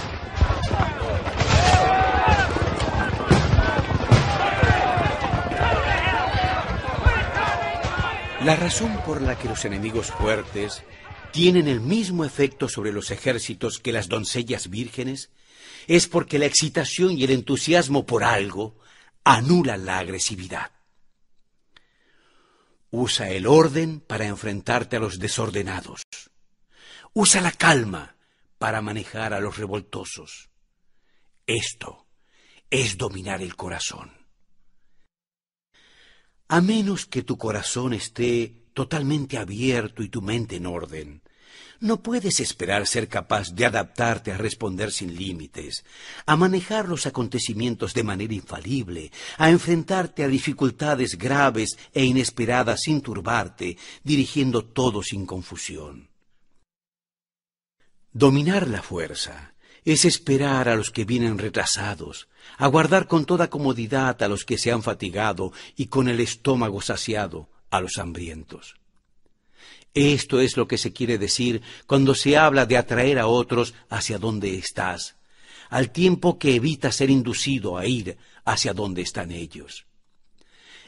La 8.44 8.56
razón 8.56 9.00
por 9.06 9.22
la 9.22 9.38
que 9.38 9.48
los 9.48 9.64
enemigos 9.64 10.08
fuertes 10.08 10.82
tienen 11.32 11.68
el 11.68 11.82
mismo 11.82 12.26
efecto 12.26 12.68
sobre 12.68 12.92
los 12.92 13.12
ejércitos 13.12 13.78
que 13.78 13.92
las 13.92 14.10
doncellas 14.10 14.72
vírgenes 14.72 15.30
es 15.86 16.08
porque 16.08 16.40
la 16.40 16.48
excitación 16.48 17.12
y 17.12 17.26
el 17.26 17.30
entusiasmo 17.30 18.08
por 18.08 18.24
algo 18.24 18.74
anulan 19.24 19.86
la 19.86 20.00
agresividad. 20.00 20.72
Usa 22.92 23.30
el 23.30 23.48
orden 23.48 24.02
para 24.02 24.28
enfrentarte 24.28 24.98
a 24.98 25.00
los 25.00 25.18
desordenados. 25.18 26.04
Usa 27.14 27.42
la 27.42 27.52
calma 27.52 28.18
para 28.58 28.82
manejar 28.82 29.34
a 29.34 29.40
los 29.40 29.58
revoltosos. 29.58 30.50
Esto 31.48 32.08
es 32.70 32.98
dominar 32.98 33.42
el 33.42 33.56
corazón. 33.56 34.12
A 36.48 36.62
menos 36.62 37.06
que 37.06 37.24
tu 37.24 37.38
corazón 37.38 37.94
esté 37.94 38.66
totalmente 38.74 39.38
abierto 39.38 40.04
y 40.04 40.10
tu 40.10 40.22
mente 40.22 40.58
en 40.58 40.66
orden, 40.66 41.24
no 41.82 42.02
puedes 42.02 42.40
esperar 42.40 42.88
ser 42.88 43.08
capaz 43.08 43.54
de 43.54 43.66
adaptarte 43.66 44.32
a 44.32 44.38
responder 44.38 44.92
sin 44.92 45.16
límites, 45.16 45.84
a 46.26 46.36
manejar 46.36 46.88
los 46.88 47.08
acontecimientos 47.08 47.94
de 47.94 48.04
manera 48.04 48.34
infalible, 48.34 49.12
a 49.38 49.50
enfrentarte 49.50 50.24
a 50.24 50.28
dificultades 50.28 51.18
graves 51.18 51.78
e 51.94 52.06
inesperadas 52.06 52.82
sin 52.82 53.02
turbarte, 53.02 53.78
dirigiendo 54.04 54.64
todo 54.64 55.02
sin 55.02 55.26
confusión. 55.26 56.10
Dominar 58.14 58.68
la 58.68 58.84
fuerza 58.84 59.56
es 59.84 60.06
esperar 60.06 60.70
a 60.70 60.76
los 60.76 60.92
que 60.92 61.06
vienen 61.06 61.40
retrasados, 61.40 62.28
aguardar 62.58 63.08
con 63.08 63.26
toda 63.26 63.50
comodidad 63.50 64.22
a 64.22 64.28
los 64.28 64.46
que 64.46 64.60
se 64.60 64.72
han 64.72 64.84
fatigado 64.84 65.52
y 65.76 65.88
con 65.88 66.08
el 66.08 66.20
estómago 66.20 66.82
saciado 66.82 67.50
a 67.72 67.82
los 67.82 67.98
hambrientos. 67.98 68.81
Esto 69.94 70.40
es 70.40 70.56
lo 70.56 70.68
que 70.68 70.78
se 70.78 70.94
quiere 70.94 71.18
decir 71.18 71.62
cuando 71.86 72.16
se 72.16 72.38
habla 72.38 72.66
de 72.66 72.78
atraer 72.78 73.20
a 73.20 73.28
otros 73.28 73.74
hacia 73.90 74.18
donde 74.18 74.56
estás, 74.56 75.16
al 75.70 75.92
tiempo 75.92 76.40
que 76.40 76.56
evita 76.56 76.92
ser 76.92 77.10
inducido 77.10 77.78
a 77.78 77.86
ir 77.86 78.18
hacia 78.46 78.74
donde 78.74 79.02
están 79.02 79.32
ellos. 79.32 79.86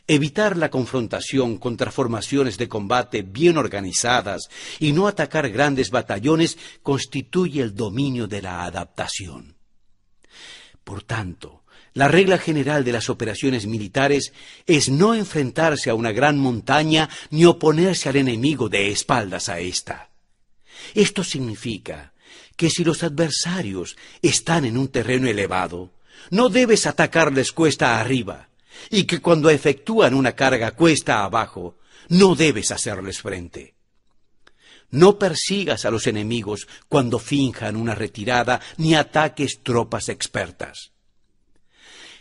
Evitar 0.07 0.57
la 0.57 0.69
confrontación 0.69 1.57
contra 1.57 1.91
formaciones 1.91 2.57
de 2.57 2.67
combate 2.67 3.21
bien 3.21 3.57
organizadas 3.57 4.49
y 4.79 4.91
no 4.91 5.07
atacar 5.07 5.49
grandes 5.49 5.91
batallones 5.91 6.57
constituye 6.81 7.61
el 7.61 7.73
dominio 7.73 8.27
de 8.27 8.41
la 8.41 8.65
adaptación. 8.65 9.55
Por 10.83 11.03
tanto, 11.03 11.62
la 11.93 12.07
regla 12.07 12.37
general 12.37 12.83
de 12.83 12.91
las 12.91 13.09
operaciones 13.09 13.67
militares 13.67 14.33
es 14.65 14.89
no 14.89 15.13
enfrentarse 15.13 15.89
a 15.89 15.95
una 15.95 16.11
gran 16.11 16.37
montaña 16.39 17.09
ni 17.29 17.45
oponerse 17.45 18.09
al 18.09 18.15
enemigo 18.15 18.69
de 18.69 18.89
espaldas 18.89 19.49
a 19.49 19.59
ésta. 19.59 20.09
Esto 20.95 21.23
significa 21.23 22.13
que 22.55 22.69
si 22.69 22.83
los 22.83 23.03
adversarios 23.03 23.95
están 24.21 24.65
en 24.65 24.77
un 24.77 24.87
terreno 24.87 25.27
elevado, 25.27 25.91
no 26.29 26.49
debes 26.49 26.87
atacarles 26.87 27.51
cuesta 27.51 27.99
arriba, 27.99 28.49
y 28.89 29.03
que 29.03 29.21
cuando 29.21 29.49
efectúan 29.49 30.13
una 30.13 30.33
carga 30.33 30.71
cuesta 30.71 31.23
abajo, 31.23 31.77
no 32.09 32.35
debes 32.35 32.71
hacerles 32.71 33.21
frente. 33.21 33.75
No 34.89 35.17
persigas 35.17 35.85
a 35.85 35.91
los 35.91 36.05
enemigos 36.05 36.67
cuando 36.87 37.17
finjan 37.17 37.75
una 37.75 37.95
retirada 37.95 38.61
ni 38.77 38.93
ataques 38.93 39.61
tropas 39.63 40.09
expertas. 40.09 40.92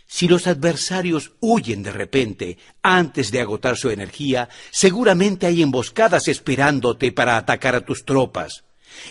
Si 0.07 0.27
los 0.27 0.47
adversarios 0.47 1.31
huyen 1.39 1.83
de 1.83 1.91
repente 1.91 2.57
antes 2.81 3.31
de 3.31 3.41
agotar 3.41 3.77
su 3.77 3.89
energía, 3.89 4.49
seguramente 4.71 5.47
hay 5.47 5.61
emboscadas 5.61 6.27
esperándote 6.27 7.11
para 7.11 7.37
atacar 7.37 7.75
a 7.75 7.85
tus 7.85 8.05
tropas. 8.05 8.63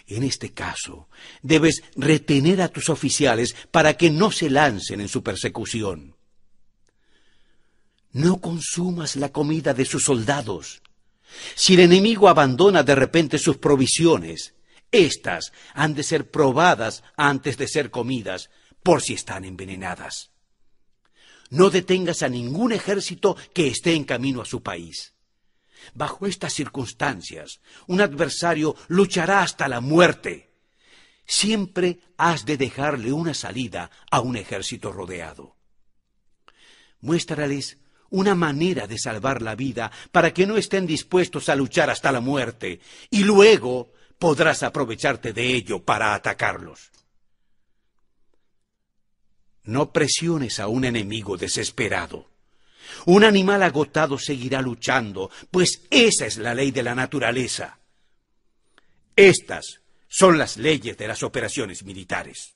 En 0.06 0.22
este 0.22 0.52
caso, 0.52 1.08
debes 1.42 1.82
retener 1.96 2.62
a 2.62 2.68
tus 2.68 2.88
oficiales 2.88 3.56
para 3.70 3.94
que 3.94 4.10
no 4.10 4.30
se 4.30 4.48
lancen 4.50 5.00
en 5.00 5.08
su 5.08 5.22
persecución. 5.22 6.16
No 8.12 8.40
consumas 8.40 9.16
la 9.16 9.30
comida 9.30 9.74
de 9.74 9.84
sus 9.84 10.04
soldados. 10.04 10.82
Si 11.54 11.74
el 11.74 11.80
enemigo 11.80 12.28
abandona 12.28 12.82
de 12.82 12.94
repente 12.94 13.38
sus 13.38 13.56
provisiones, 13.56 14.54
éstas 14.90 15.52
han 15.72 15.94
de 15.94 16.02
ser 16.02 16.30
probadas 16.30 17.02
antes 17.16 17.56
de 17.56 17.66
ser 17.66 17.90
comidas, 17.90 18.50
por 18.82 19.00
si 19.00 19.14
están 19.14 19.44
envenenadas. 19.44 20.31
No 21.52 21.68
detengas 21.68 22.22
a 22.22 22.30
ningún 22.30 22.72
ejército 22.72 23.36
que 23.52 23.68
esté 23.68 23.92
en 23.92 24.04
camino 24.04 24.40
a 24.40 24.46
su 24.46 24.62
país. 24.62 25.12
Bajo 25.92 26.26
estas 26.26 26.54
circunstancias, 26.54 27.60
un 27.86 28.00
adversario 28.00 28.74
luchará 28.88 29.42
hasta 29.42 29.68
la 29.68 29.82
muerte. 29.82 30.50
Siempre 31.26 32.00
has 32.16 32.46
de 32.46 32.56
dejarle 32.56 33.12
una 33.12 33.34
salida 33.34 33.90
a 34.10 34.20
un 34.20 34.36
ejército 34.36 34.92
rodeado. 34.92 35.56
Muéstrales 37.02 37.76
una 38.08 38.34
manera 38.34 38.86
de 38.86 38.98
salvar 38.98 39.42
la 39.42 39.54
vida 39.54 39.92
para 40.10 40.32
que 40.32 40.46
no 40.46 40.56
estén 40.56 40.86
dispuestos 40.86 41.50
a 41.50 41.54
luchar 41.54 41.90
hasta 41.90 42.12
la 42.12 42.20
muerte, 42.20 42.80
y 43.10 43.24
luego 43.24 43.92
podrás 44.18 44.62
aprovecharte 44.62 45.34
de 45.34 45.52
ello 45.52 45.84
para 45.84 46.14
atacarlos. 46.14 46.91
No 49.64 49.92
presiones 49.92 50.60
a 50.60 50.68
un 50.68 50.84
enemigo 50.84 51.36
desesperado. 51.36 52.28
Un 53.06 53.24
animal 53.24 53.62
agotado 53.62 54.18
seguirá 54.18 54.60
luchando, 54.60 55.30
pues 55.50 55.82
esa 55.90 56.26
es 56.26 56.36
la 56.36 56.54
ley 56.54 56.70
de 56.70 56.82
la 56.82 56.94
naturaleza. 56.94 57.78
Estas 59.16 59.80
son 60.08 60.38
las 60.38 60.56
leyes 60.56 60.96
de 60.98 61.08
las 61.08 61.22
operaciones 61.22 61.84
militares. 61.84 62.54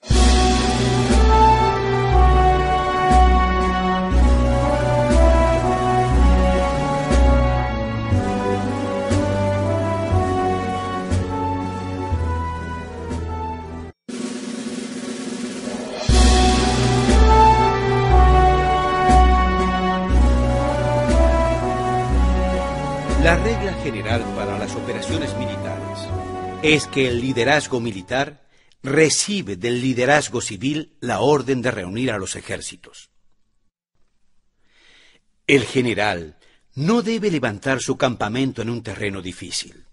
La 23.27 23.35
regla 23.39 23.75
general 23.83 24.23
para 24.37 24.57
las 24.57 24.77
operaciones 24.77 25.37
militares 25.37 25.99
es 26.63 26.87
que 26.87 27.09
el 27.09 27.21
liderazgo 27.21 27.81
militar 27.81 28.47
recibe 28.85 29.57
del 29.57 29.81
liderazgo 29.81 30.41
civil 30.41 30.97
la 31.01 31.19
orden 31.19 31.61
de 31.61 31.73
reunir 31.73 32.13
a 32.13 32.19
los 32.19 32.37
ejércitos. 32.37 33.11
El 35.49 35.65
general 35.65 36.39
no 36.77 37.03
debe 37.03 37.33
levantar 37.33 37.81
su 37.81 37.97
campamento 37.97 38.63
en 38.63 38.71
un 38.71 38.85
terreno 38.85 39.21
difícil. 39.21 39.87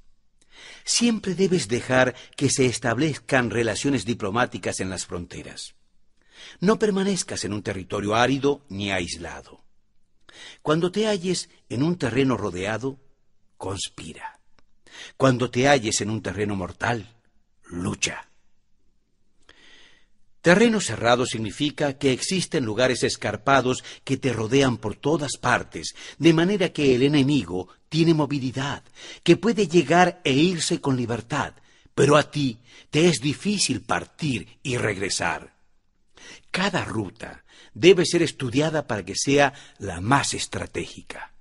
Siempre 0.84 1.34
debes 1.34 1.67
dejar 1.67 2.13
que 2.38 2.51
se 2.51 2.67
establezcan 2.67 3.49
relaciones 3.49 4.05
diplomáticas 4.05 4.79
en 4.79 4.91
las 4.91 5.07
fronteras. 5.07 5.73
No 6.59 6.77
permanezcas 6.77 7.45
en 7.45 7.53
un 7.53 7.63
territorio 7.63 8.13
árido 8.13 8.63
ni 8.69 8.91
aislado. 8.91 9.63
Cuando 10.61 10.91
te 10.91 11.07
halles 11.07 11.49
en 11.69 11.81
un 11.81 11.97
terreno 11.97 12.38
rodeado, 12.38 12.99
conspira. 13.64 14.41
Cuando 15.16 15.49
te 15.49 15.70
halles 15.70 16.01
en 16.01 16.09
un 16.09 16.22
terreno 16.22 16.53
mortal, 16.53 17.16
lucha. 17.64 18.28
Terreno 20.41 20.82
cerrado 20.82 21.26
significa 21.26 21.97
que 21.97 22.11
existen 22.11 22.66
lugares 22.66 23.03
escarpados 23.03 23.86
que 24.03 24.18
te 24.18 24.34
rodean 24.34 24.76
por 24.76 24.95
todas 24.97 25.38
partes, 25.38 25.95
de 26.18 26.34
manera 26.34 26.74
que 26.74 26.93
el 26.93 27.03
enemigo 27.03 27.70
tiene 27.88 28.14
movilidad, 28.14 28.84
que 29.24 29.38
puede 29.38 29.70
llegar 29.70 30.20
e 30.26 30.34
irse 30.34 30.82
con 30.82 30.97
libertad, 30.97 31.53
pero 31.95 32.18
a 32.18 32.30
ti 32.30 32.59
te 32.89 33.07
es 33.07 33.22
difícil 33.22 33.80
partir 33.80 34.59
y 34.61 34.76
regresar. 34.76 35.55
Cada 36.51 36.84
ruta 36.84 37.45
debe 37.74 38.05
ser 38.05 38.24
estudiada 38.24 38.88
para 38.88 39.05
que 39.05 39.16
sea 39.16 39.53
la 39.78 40.01
más 40.01 40.34
estratégica. 40.34 41.32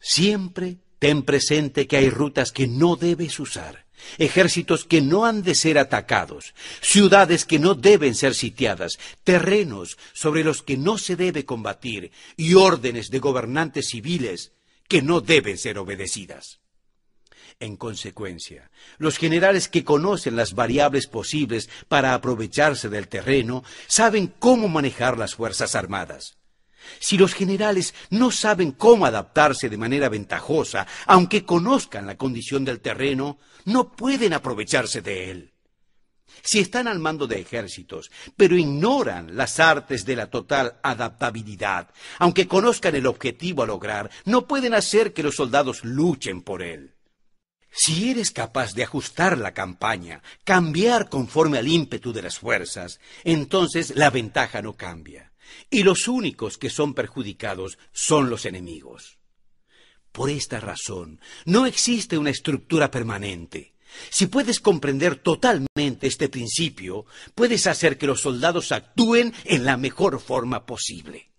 Siempre 0.00 0.78
ten 0.98 1.22
presente 1.22 1.86
que 1.86 1.96
hay 1.96 2.10
rutas 2.10 2.52
que 2.52 2.66
no 2.66 2.96
debes 2.96 3.38
usar, 3.38 3.86
ejércitos 4.18 4.84
que 4.84 5.00
no 5.00 5.26
han 5.26 5.42
de 5.42 5.54
ser 5.54 5.78
atacados, 5.78 6.54
ciudades 6.80 7.44
que 7.44 7.58
no 7.58 7.74
deben 7.74 8.14
ser 8.14 8.34
sitiadas, 8.34 8.98
terrenos 9.24 9.98
sobre 10.12 10.44
los 10.44 10.62
que 10.62 10.76
no 10.76 10.98
se 10.98 11.16
debe 11.16 11.44
combatir 11.44 12.10
y 12.36 12.54
órdenes 12.54 13.10
de 13.10 13.18
gobernantes 13.18 13.88
civiles 13.88 14.52
que 14.88 15.02
no 15.02 15.20
deben 15.20 15.58
ser 15.58 15.78
obedecidas. 15.78 16.60
En 17.60 17.76
consecuencia, 17.76 18.70
los 18.98 19.18
generales 19.18 19.68
que 19.68 19.84
conocen 19.84 20.36
las 20.36 20.54
variables 20.54 21.08
posibles 21.08 21.68
para 21.88 22.14
aprovecharse 22.14 22.88
del 22.88 23.08
terreno 23.08 23.64
saben 23.88 24.32
cómo 24.38 24.68
manejar 24.68 25.18
las 25.18 25.34
Fuerzas 25.34 25.74
Armadas. 25.74 26.37
Si 26.98 27.16
los 27.16 27.34
generales 27.34 27.94
no 28.10 28.30
saben 28.30 28.72
cómo 28.72 29.06
adaptarse 29.06 29.68
de 29.68 29.76
manera 29.76 30.08
ventajosa, 30.08 30.86
aunque 31.06 31.44
conozcan 31.44 32.06
la 32.06 32.16
condición 32.16 32.64
del 32.64 32.80
terreno, 32.80 33.38
no 33.64 33.92
pueden 33.92 34.32
aprovecharse 34.32 35.02
de 35.02 35.30
él. 35.30 35.52
Si 36.42 36.60
están 36.60 36.88
al 36.88 36.98
mando 36.98 37.26
de 37.26 37.40
ejércitos, 37.40 38.10
pero 38.36 38.56
ignoran 38.56 39.36
las 39.36 39.60
artes 39.60 40.04
de 40.04 40.16
la 40.16 40.30
total 40.30 40.78
adaptabilidad, 40.82 41.90
aunque 42.18 42.46
conozcan 42.46 42.94
el 42.94 43.06
objetivo 43.06 43.62
a 43.62 43.66
lograr, 43.66 44.10
no 44.24 44.46
pueden 44.46 44.74
hacer 44.74 45.12
que 45.12 45.22
los 45.22 45.36
soldados 45.36 45.84
luchen 45.84 46.42
por 46.42 46.62
él. 46.62 46.94
Si 47.70 48.10
eres 48.10 48.30
capaz 48.30 48.74
de 48.74 48.82
ajustar 48.82 49.38
la 49.38 49.52
campaña, 49.52 50.22
cambiar 50.44 51.08
conforme 51.08 51.58
al 51.58 51.68
ímpetu 51.68 52.12
de 52.12 52.22
las 52.22 52.38
fuerzas, 52.38 52.98
entonces 53.24 53.94
la 53.94 54.10
ventaja 54.10 54.62
no 54.62 54.74
cambia 54.74 55.27
y 55.70 55.82
los 55.82 56.08
únicos 56.08 56.58
que 56.58 56.70
son 56.70 56.94
perjudicados 56.94 57.78
son 57.92 58.30
los 58.30 58.44
enemigos. 58.44 59.18
Por 60.12 60.30
esta 60.30 60.60
razón, 60.60 61.20
no 61.44 61.66
existe 61.66 62.18
una 62.18 62.30
estructura 62.30 62.90
permanente. 62.90 63.74
Si 64.10 64.26
puedes 64.26 64.60
comprender 64.60 65.16
totalmente 65.16 66.06
este 66.06 66.28
principio, 66.28 67.06
puedes 67.34 67.66
hacer 67.66 67.98
que 67.98 68.06
los 68.06 68.20
soldados 68.20 68.72
actúen 68.72 69.32
en 69.44 69.64
la 69.64 69.76
mejor 69.76 70.20
forma 70.20 70.66
posible. 70.66 71.30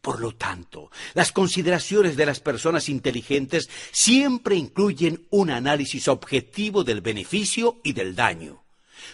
Por 0.00 0.20
lo 0.20 0.34
tanto, 0.34 0.90
las 1.12 1.30
consideraciones 1.32 2.16
de 2.16 2.26
las 2.26 2.40
personas 2.40 2.88
inteligentes 2.88 3.68
siempre 3.92 4.56
incluyen 4.56 5.26
un 5.30 5.50
análisis 5.50 6.08
objetivo 6.08 6.84
del 6.84 7.02
beneficio 7.02 7.80
y 7.84 7.92
del 7.92 8.14
daño. 8.14 8.64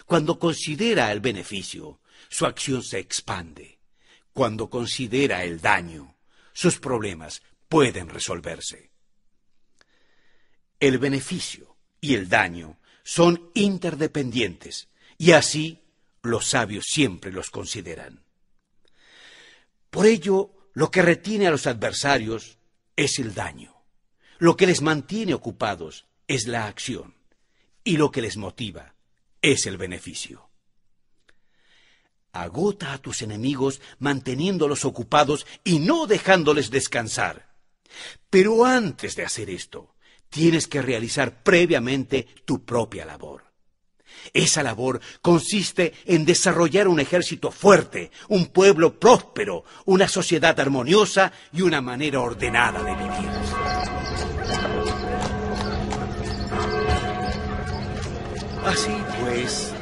Cuando 0.05 0.39
considera 0.39 1.11
el 1.11 1.19
beneficio, 1.19 1.99
su 2.29 2.45
acción 2.45 2.83
se 2.83 2.99
expande 2.99 3.70
cuando 4.33 4.69
considera 4.69 5.43
el 5.43 5.59
daño, 5.61 6.15
sus 6.53 6.79
problemas 6.79 7.41
pueden 7.67 8.09
resolverse. 8.09 8.91
El 10.79 10.97
beneficio 10.97 11.77
y 11.99 12.15
el 12.15 12.27
daño 12.27 12.79
son 13.03 13.51
interdependientes 13.53 14.89
y 15.17 15.31
así 15.31 15.81
los 16.23 16.47
sabios 16.47 16.85
siempre 16.87 17.31
los 17.31 17.49
consideran. 17.49 18.23
Por 19.89 20.05
ello, 20.05 20.69
lo 20.73 20.89
que 20.89 21.01
retiene 21.01 21.47
a 21.47 21.51
los 21.51 21.67
adversarios 21.67 22.57
es 22.95 23.19
el 23.19 23.33
daño. 23.33 23.75
Lo 24.37 24.55
que 24.55 24.67
les 24.67 24.81
mantiene 24.81 25.33
ocupados 25.33 26.07
es 26.27 26.47
la 26.47 26.67
acción 26.67 27.15
y 27.83 27.97
lo 27.97 28.11
que 28.11 28.21
les 28.21 28.37
motiva 28.37 28.95
es 29.41 29.65
el 29.65 29.77
beneficio. 29.77 30.50
Agota 32.33 32.93
a 32.93 32.97
tus 32.97 33.21
enemigos 33.21 33.81
manteniéndolos 33.99 34.85
ocupados 34.85 35.45
y 35.63 35.79
no 35.79 36.07
dejándoles 36.07 36.71
descansar. 36.71 37.51
Pero 38.29 38.65
antes 38.65 39.15
de 39.15 39.25
hacer 39.25 39.49
esto, 39.49 39.95
tienes 40.29 40.67
que 40.67 40.81
realizar 40.81 41.43
previamente 41.43 42.27
tu 42.45 42.63
propia 42.63 43.05
labor. 43.05 43.51
Esa 44.33 44.63
labor 44.63 45.01
consiste 45.21 45.93
en 46.05 46.25
desarrollar 46.25 46.87
un 46.87 46.99
ejército 46.99 47.51
fuerte, 47.51 48.11
un 48.29 48.47
pueblo 48.47 48.99
próspero, 48.99 49.63
una 49.85 50.07
sociedad 50.07 50.57
armoniosa 50.59 51.31
y 51.51 51.61
una 51.61 51.81
manera 51.81 52.21
ordenada 52.21 52.83
de 52.83 52.95
vivir. 52.95 53.31
Así 58.65 58.95
pues, 59.21 59.73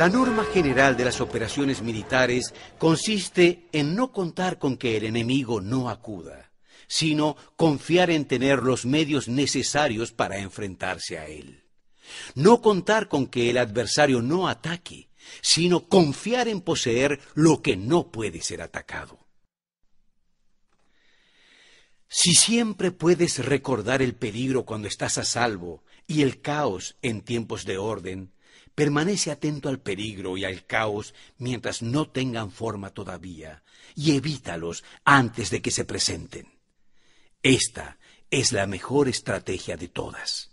la 0.00 0.08
norma 0.08 0.46
general 0.46 0.96
de 0.96 1.04
las 1.04 1.20
operaciones 1.20 1.82
militares 1.82 2.54
consiste 2.78 3.68
en 3.70 3.94
no 3.94 4.12
contar 4.12 4.58
con 4.58 4.78
que 4.78 4.96
el 4.96 5.04
enemigo 5.04 5.60
no 5.60 5.90
acuda, 5.90 6.52
sino 6.88 7.36
confiar 7.54 8.08
en 8.08 8.24
tener 8.24 8.62
los 8.62 8.86
medios 8.86 9.28
necesarios 9.28 10.10
para 10.10 10.38
enfrentarse 10.38 11.18
a 11.18 11.26
él. 11.26 11.64
No 12.34 12.62
contar 12.62 13.08
con 13.08 13.26
que 13.26 13.50
el 13.50 13.58
adversario 13.58 14.22
no 14.22 14.48
ataque, 14.48 15.10
sino 15.42 15.86
confiar 15.86 16.48
en 16.48 16.62
poseer 16.62 17.20
lo 17.34 17.60
que 17.60 17.76
no 17.76 18.10
puede 18.10 18.40
ser 18.40 18.62
atacado. 18.62 19.18
Si 22.08 22.34
siempre 22.34 22.90
puedes 22.90 23.44
recordar 23.44 24.00
el 24.00 24.14
peligro 24.14 24.64
cuando 24.64 24.88
estás 24.88 25.18
a 25.18 25.26
salvo 25.26 25.84
y 26.06 26.22
el 26.22 26.40
caos 26.40 26.96
en 27.02 27.20
tiempos 27.20 27.66
de 27.66 27.76
orden, 27.76 28.32
permanece 28.80 29.30
atento 29.30 29.68
al 29.68 29.78
peligro 29.78 30.38
y 30.38 30.46
al 30.46 30.64
caos 30.64 31.12
mientras 31.36 31.82
no 31.82 32.08
tengan 32.08 32.50
forma 32.50 32.88
todavía 32.88 33.62
y 33.94 34.16
evítalos 34.16 34.84
antes 35.04 35.50
de 35.50 35.60
que 35.60 35.70
se 35.70 35.84
presenten. 35.84 36.46
Esta 37.42 37.98
es 38.30 38.52
la 38.52 38.66
mejor 38.66 39.06
estrategia 39.10 39.76
de 39.76 39.88
todas. 39.88 40.52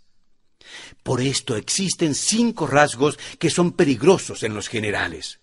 Por 1.03 1.21
esto 1.21 1.55
existen 1.55 2.13
cinco 2.15 2.67
rasgos 2.67 3.17
que 3.39 3.49
son 3.49 3.71
peligrosos 3.71 4.43
en 4.43 4.53
los 4.53 4.67
generales. 4.67 5.39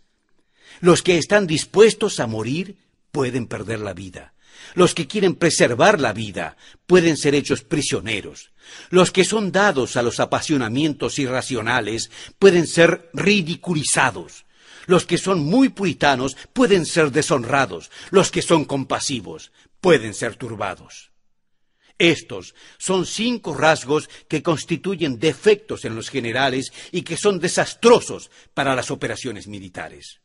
Los 0.83 1.01
que 1.01 1.17
están 1.17 1.47
dispuestos 1.47 2.21
a 2.21 2.27
morir 2.27 2.77
pueden 3.13 3.47
perder 3.47 3.81
la 3.81 3.95
vida. 3.95 4.35
Los 4.75 4.95
que 4.95 5.07
quieren 5.07 5.35
preservar 5.35 6.01
la 6.01 6.13
vida 6.13 6.57
pueden 6.87 7.17
ser 7.17 7.35
hechos 7.35 7.63
prisioneros. 7.63 8.53
Los 8.91 9.11
que 9.11 9.25
son 9.25 9.53
dados 9.53 9.97
a 9.97 10.03
los 10.03 10.21
apasionamientos 10.21 11.19
irracionales 11.19 12.11
pueden 12.39 12.67
ser 12.67 13.11
ridiculizados. 13.13 14.45
Los 14.87 15.07
que 15.07 15.19
son 15.19 15.41
muy 15.45 15.69
puritanos 15.71 16.37
pueden 16.53 16.87
ser 16.87 17.11
deshonrados. 17.11 17.91
Los 18.11 18.31
que 18.31 18.43
son 18.43 18.65
compasivos 18.65 19.53
pueden 19.81 20.15
ser 20.15 20.37
turbados. 20.37 21.11
Estos 21.99 22.55
son 22.79 23.07
cinco 23.07 23.55
rasgos 23.55 24.11
que 24.29 24.43
constituyen 24.43 25.19
defectos 25.19 25.85
en 25.85 25.95
los 25.95 26.11
generales 26.11 26.73
y 26.91 27.03
que 27.03 27.17
son 27.17 27.39
desastrosos 27.39 28.31
para 28.53 28.75
las 28.75 28.91
operaciones 28.91 29.47
militares. 29.47 30.21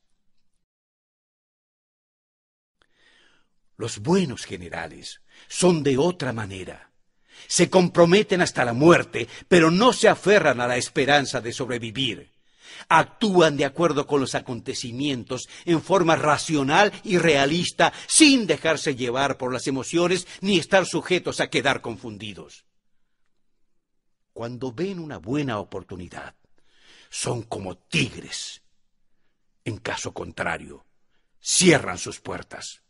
Los 3.80 4.00
buenos 4.00 4.44
generales 4.44 5.22
son 5.48 5.84
de 5.84 5.98
otra 5.98 6.34
manera. 6.34 6.92
Se 7.48 7.70
comprometen 7.70 8.42
hasta 8.42 8.66
la 8.66 8.74
muerte, 8.74 9.30
pero 9.48 9.72
no 9.72 9.94
se 9.94 10.10
aferran 10.10 10.60
a 10.60 10.68
la 10.68 10.76
esperanza 10.76 11.40
de 11.40 11.54
sobrevivir 11.54 12.34
actúan 12.88 13.58
de 13.58 13.66
acuerdo 13.66 14.08
con 14.08 14.22
los 14.22 14.36
acontecimientos 14.36 15.50
en 15.66 15.82
forma 15.82 16.16
racional 16.16 16.94
y 17.04 17.18
realista, 17.18 17.92
sin 18.08 18.48
dejarse 18.48 18.96
llevar 18.96 19.38
por 19.38 19.52
las 19.52 19.68
emociones 19.68 20.28
ni 20.42 20.58
estar 20.58 20.86
sujetos 20.86 21.40
a 21.40 21.50
quedar 21.50 21.82
confundidos. 21.82 22.66
Cuando 24.34 24.72
ven 24.72 25.00
una 25.00 25.18
buena 25.18 25.60
oportunidad, 25.60 26.36
son 27.10 27.44
como 27.44 27.78
tigres. 27.78 28.62
En 29.66 29.78
caso 29.78 30.14
contrario, 30.14 30.86
cierran 31.42 31.98
sus 31.98 32.20
puertas. 32.22 32.82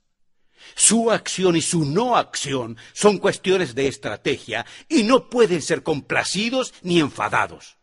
Su 0.76 1.12
acción 1.12 1.56
y 1.56 1.62
su 1.62 1.86
no 1.86 2.16
acción 2.16 2.78
son 2.94 3.18
cuestiones 3.18 3.76
de 3.76 3.88
estrategia 3.88 4.66
y 4.88 5.04
no 5.04 5.30
pueden 5.30 5.62
ser 5.62 5.84
complacidos 5.84 6.74
ni 6.82 7.00
enfadados. 7.00 7.78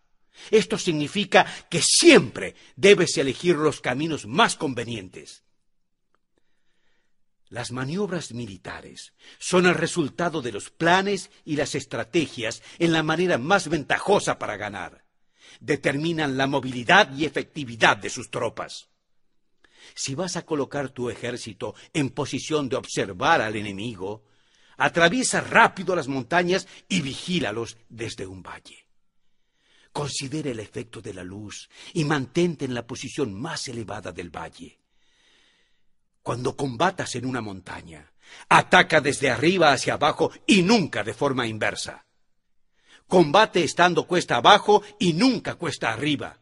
Esto 0.51 0.79
significa 0.79 1.47
que 1.71 1.81
siempre 1.83 2.55
debes 2.77 3.17
elegir 3.17 3.57
los 3.57 3.81
caminos 3.81 4.27
más 4.27 4.57
convenientes. 4.57 5.45
Las 7.49 7.71
maniobras 7.71 8.33
militares 8.33 9.13
son 9.39 9.67
el 9.67 9.75
resultado 9.75 10.43
de 10.43 10.53
los 10.53 10.71
planes 10.71 11.31
y 11.45 11.57
las 11.57 11.75
estrategias 11.75 12.63
en 12.79 12.93
la 12.93 13.03
manera 13.03 13.39
más 13.39 13.69
ventajosa 13.69 14.39
para 14.39 14.57
ganar. 14.57 15.05
Determinan 15.61 16.37
la 16.37 16.49
movilidad 16.49 17.17
y 17.17 17.25
efectividad 17.25 17.97
de 17.97 18.11
sus 18.11 18.31
tropas. 18.31 18.89
Si 19.95 20.15
vas 20.15 20.37
a 20.37 20.43
colocar 20.43 20.91
tu 20.91 21.11
ejército 21.11 21.75
en 21.93 22.11
posición 22.11 22.69
de 22.69 22.77
observar 22.77 23.41
al 23.41 23.57
enemigo, 23.57 24.25
atraviesa 24.77 25.41
rápido 25.41 25.97
las 25.97 26.09
montañas 26.09 26.67
y 26.89 27.01
vigílalos 27.01 27.77
desde 27.89 28.27
un 28.27 28.43
valle. 28.43 28.87
Considera 29.93 30.51
el 30.51 30.61
efecto 30.61 31.01
de 31.01 31.15
la 31.15 31.25
luz 31.25 31.71
y 31.95 32.05
mantente 32.05 32.65
en 32.65 32.75
la 32.75 32.87
posición 32.87 33.33
más 33.33 33.67
elevada 33.69 34.13
del 34.13 34.31
valle. 34.31 34.79
Cuando 36.23 36.57
combatas 36.57 37.15
en 37.15 37.25
una 37.25 37.41
montaña, 37.41 38.13
ataca 38.49 39.01
desde 39.01 39.31
arriba 39.31 39.73
hacia 39.73 39.95
abajo 39.95 40.33
y 40.47 40.63
nunca 40.63 41.03
de 41.03 41.15
forma 41.15 41.47
inversa. 41.47 42.05
Combate 43.07 43.63
estando 43.63 44.07
cuesta 44.07 44.37
abajo 44.37 44.83
y 44.99 45.13
nunca 45.13 45.55
cuesta 45.55 45.93
arriba. 45.93 46.41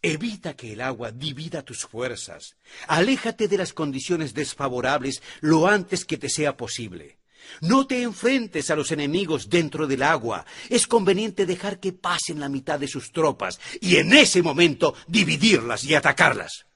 Evita 0.00 0.54
que 0.54 0.72
el 0.74 0.80
agua 0.80 1.10
divida 1.10 1.62
tus 1.62 1.84
fuerzas. 1.84 2.56
Aléjate 2.86 3.48
de 3.48 3.58
las 3.58 3.72
condiciones 3.72 4.32
desfavorables 4.32 5.22
lo 5.40 5.66
antes 5.66 6.04
que 6.04 6.16
te 6.16 6.28
sea 6.28 6.56
posible. 6.56 7.18
No 7.60 7.86
te 7.86 8.02
enfrentes 8.02 8.70
a 8.70 8.76
los 8.76 8.92
enemigos 8.92 9.48
dentro 9.48 9.86
del 9.86 10.02
agua. 10.02 10.46
Es 10.68 10.86
conveniente 10.86 11.46
dejar 11.46 11.80
que 11.80 11.92
pasen 11.92 12.38
la 12.38 12.48
mitad 12.48 12.78
de 12.78 12.86
sus 12.86 13.10
tropas 13.10 13.58
y 13.80 13.96
en 13.96 14.12
ese 14.12 14.42
momento 14.42 14.94
dividirlas 15.08 15.82
y 15.84 15.94
atacarlas. 15.94 16.66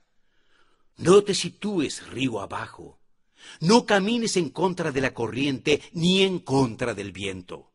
No 0.97 1.23
te 1.23 1.35
sitúes 1.35 2.07
río 2.09 2.41
abajo. 2.41 3.01
No 3.61 3.87
camines 3.87 4.37
en 4.37 4.51
contra 4.51 4.91
de 4.91 5.01
la 5.01 5.15
corriente 5.15 5.81
ni 5.93 6.23
en 6.23 6.41
contra 6.41 6.95
del 6.95 7.13
viento. 7.13 7.73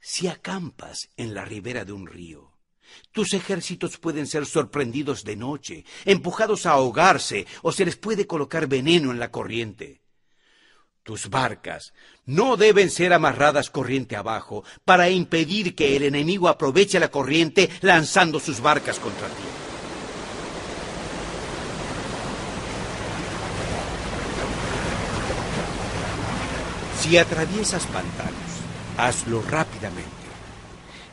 Si 0.00 0.28
acampas 0.28 1.10
en 1.16 1.34
la 1.34 1.44
ribera 1.44 1.84
de 1.84 1.92
un 1.92 2.06
río, 2.06 2.47
tus 3.12 3.34
ejércitos 3.34 3.98
pueden 3.98 4.26
ser 4.26 4.46
sorprendidos 4.46 5.24
de 5.24 5.36
noche, 5.36 5.84
empujados 6.04 6.66
a 6.66 6.72
ahogarse 6.72 7.46
o 7.62 7.72
se 7.72 7.84
les 7.84 7.96
puede 7.96 8.26
colocar 8.26 8.66
veneno 8.66 9.10
en 9.10 9.18
la 9.18 9.30
corriente. 9.30 10.02
Tus 11.02 11.30
barcas 11.30 11.94
no 12.26 12.58
deben 12.58 12.90
ser 12.90 13.14
amarradas 13.14 13.70
corriente 13.70 14.14
abajo 14.14 14.62
para 14.84 15.08
impedir 15.08 15.74
que 15.74 15.96
el 15.96 16.02
enemigo 16.02 16.48
aproveche 16.48 17.00
la 17.00 17.10
corriente 17.10 17.70
lanzando 17.80 18.38
sus 18.38 18.60
barcas 18.60 18.98
contra 18.98 19.26
ti. 19.28 19.34
Si 27.00 27.16
atraviesas 27.16 27.86
pantanos, 27.86 28.34
hazlo 28.98 29.40
rápidamente. 29.48 30.17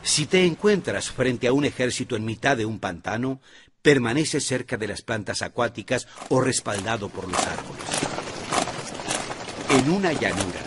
Si 0.06 0.26
te 0.26 0.46
encuentras 0.46 1.10
frente 1.10 1.48
a 1.48 1.52
un 1.52 1.64
ejército 1.64 2.14
en 2.14 2.24
mitad 2.24 2.56
de 2.56 2.64
un 2.64 2.78
pantano, 2.78 3.40
permanece 3.82 4.40
cerca 4.40 4.76
de 4.76 4.86
las 4.86 5.02
plantas 5.02 5.42
acuáticas 5.42 6.06
o 6.28 6.40
respaldado 6.40 7.08
por 7.08 7.28
los 7.28 7.44
árboles 7.44 7.86
en 9.68 9.90
una 9.90 10.12
llanura. 10.12 10.62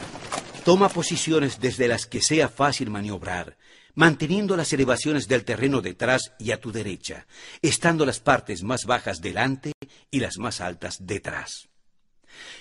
Toma 0.65 0.89
posiciones 0.89 1.61
desde 1.61 1.87
las 1.87 2.05
que 2.05 2.21
sea 2.21 2.49
fácil 2.49 2.89
maniobrar, 2.89 3.57
manteniendo 3.95 4.57
las 4.57 4.73
elevaciones 4.73 5.29
del 5.29 5.45
terreno 5.45 5.79
detrás 5.79 6.33
y 6.37 6.51
a 6.51 6.59
tu 6.59 6.73
derecha, 6.73 7.25
estando 7.61 8.05
las 8.05 8.19
partes 8.19 8.61
más 8.61 8.83
bajas 8.85 9.21
delante 9.21 9.71
y 10.11 10.19
las 10.19 10.37
más 10.37 10.59
altas 10.59 10.97
detrás. 10.99 11.69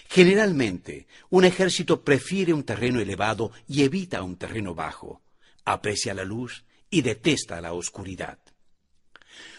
Generalmente, 0.09 1.09
un 1.29 1.45
ejército 1.45 2.05
prefiere 2.05 2.53
un 2.53 2.63
terreno 2.63 3.01
elevado 3.01 3.51
y 3.67 3.83
evita 3.83 4.23
un 4.23 4.37
terreno 4.37 4.77
bajo, 4.77 5.23
aprecia 5.65 6.15
la 6.15 6.25
luz 6.25 6.65
y 6.91 7.03
detesta 7.03 7.61
la 7.61 7.73
oscuridad. 7.73 8.39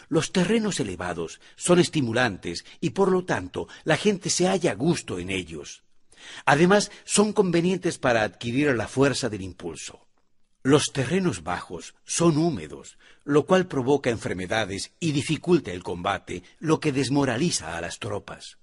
Los 0.08 0.32
terrenos 0.32 0.80
elevados 0.80 1.40
son 1.56 1.78
estimulantes 1.78 2.64
y 2.80 2.90
por 2.90 3.12
lo 3.12 3.24
tanto 3.24 3.68
la 3.84 3.96
gente 3.96 4.28
se 4.28 4.48
halla 4.48 4.72
a 4.72 4.74
gusto 4.74 5.18
en 5.18 5.30
ellos. 5.30 5.84
Además, 6.44 6.90
son 7.04 7.32
convenientes 7.32 7.98
para 7.98 8.22
adquirir 8.22 8.74
la 8.74 8.88
fuerza 8.88 9.28
del 9.28 9.42
impulso. 9.42 10.06
Los 10.62 10.92
terrenos 10.92 11.42
bajos 11.42 11.94
son 12.04 12.36
húmedos, 12.36 12.98
lo 13.24 13.46
cual 13.46 13.66
provoca 13.66 14.10
enfermedades 14.10 14.92
y 15.00 15.12
dificulta 15.12 15.72
el 15.72 15.82
combate, 15.82 16.42
lo 16.58 16.80
que 16.80 16.92
desmoraliza 16.92 17.78
a 17.78 17.80
las 17.80 17.98
tropas. 17.98 18.58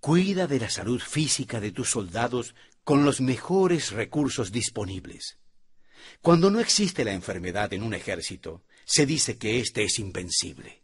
Cuida 0.00 0.46
de 0.46 0.60
la 0.60 0.68
salud 0.68 1.00
física 1.00 1.60
de 1.60 1.72
tus 1.72 1.90
soldados 1.90 2.54
con 2.82 3.06
los 3.06 3.22
mejores 3.22 3.92
recursos 3.92 4.52
disponibles. 4.52 5.38
Cuando 6.20 6.50
no 6.50 6.60
existe 6.60 7.04
la 7.04 7.12
enfermedad 7.12 7.72
en 7.72 7.82
un 7.82 7.94
ejército, 7.94 8.62
se 8.84 9.06
dice 9.06 9.38
que 9.38 9.60
éste 9.60 9.84
es 9.84 9.98
invencible. 9.98 10.82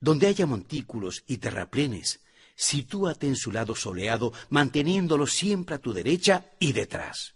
Donde 0.00 0.26
haya 0.26 0.46
montículos 0.46 1.24
y 1.26 1.38
terraplenes, 1.38 2.20
sitúate 2.54 3.26
en 3.26 3.36
su 3.36 3.52
lado 3.52 3.74
soleado, 3.74 4.32
manteniéndolo 4.50 5.26
siempre 5.26 5.76
a 5.76 5.78
tu 5.78 5.92
derecha 5.92 6.52
y 6.58 6.72
detrás. 6.72 7.34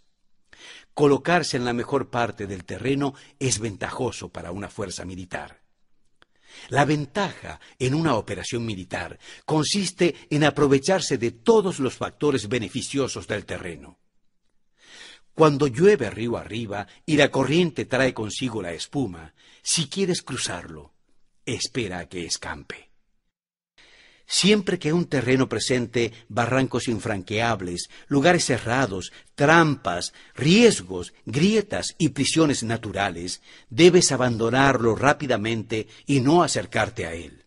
Colocarse 0.94 1.56
en 1.56 1.64
la 1.64 1.72
mejor 1.72 2.10
parte 2.10 2.46
del 2.46 2.64
terreno 2.64 3.14
es 3.38 3.58
ventajoso 3.58 4.28
para 4.28 4.52
una 4.52 4.68
fuerza 4.68 5.04
militar. 5.04 5.60
La 6.68 6.84
ventaja 6.84 7.60
en 7.78 7.94
una 7.94 8.16
operación 8.16 8.66
militar 8.66 9.18
consiste 9.44 10.14
en 10.30 10.44
aprovecharse 10.44 11.16
de 11.16 11.30
todos 11.30 11.78
los 11.78 11.94
factores 11.94 12.48
beneficiosos 12.48 13.26
del 13.26 13.46
terreno. 13.46 13.98
Cuando 15.34 15.66
llueve 15.66 16.10
río 16.10 16.36
arriba 16.36 16.86
y 17.06 17.16
la 17.16 17.30
corriente 17.30 17.84
trae 17.84 18.12
consigo 18.12 18.60
la 18.62 18.72
espuma, 18.72 19.34
si 19.62 19.88
quieres 19.88 20.22
cruzarlo, 20.22 20.92
espera 21.46 22.00
a 22.00 22.08
que 22.08 22.26
escampe. 22.26 22.90
Siempre 24.32 24.78
que 24.78 24.92
un 24.92 25.06
terreno 25.06 25.48
presente 25.48 26.12
barrancos 26.28 26.86
infranqueables, 26.86 27.90
lugares 28.06 28.44
cerrados, 28.44 29.12
trampas, 29.34 30.14
riesgos, 30.36 31.12
grietas 31.26 31.96
y 31.98 32.10
prisiones 32.10 32.62
naturales, 32.62 33.42
debes 33.70 34.12
abandonarlo 34.12 34.94
rápidamente 34.94 35.88
y 36.06 36.20
no 36.20 36.44
acercarte 36.44 37.06
a 37.06 37.14
él. 37.14 37.44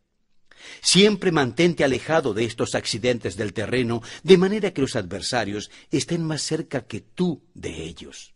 Siempre 0.81 1.31
mantente 1.31 1.83
alejado 1.83 2.33
de 2.33 2.45
estos 2.45 2.75
accidentes 2.75 3.35
del 3.35 3.53
terreno, 3.53 4.01
de 4.23 4.37
manera 4.37 4.73
que 4.73 4.81
los 4.81 4.95
adversarios 4.95 5.71
estén 5.91 6.23
más 6.23 6.41
cerca 6.41 6.85
que 6.85 7.01
tú 7.01 7.43
de 7.53 7.83
ellos. 7.83 8.33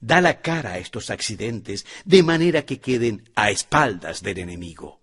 Da 0.00 0.20
la 0.20 0.40
cara 0.40 0.72
a 0.72 0.78
estos 0.78 1.10
accidentes 1.10 1.86
de 2.04 2.22
manera 2.22 2.64
que 2.64 2.80
queden 2.80 3.30
a 3.34 3.50
espaldas 3.50 4.22
del 4.22 4.38
enemigo. 4.38 5.02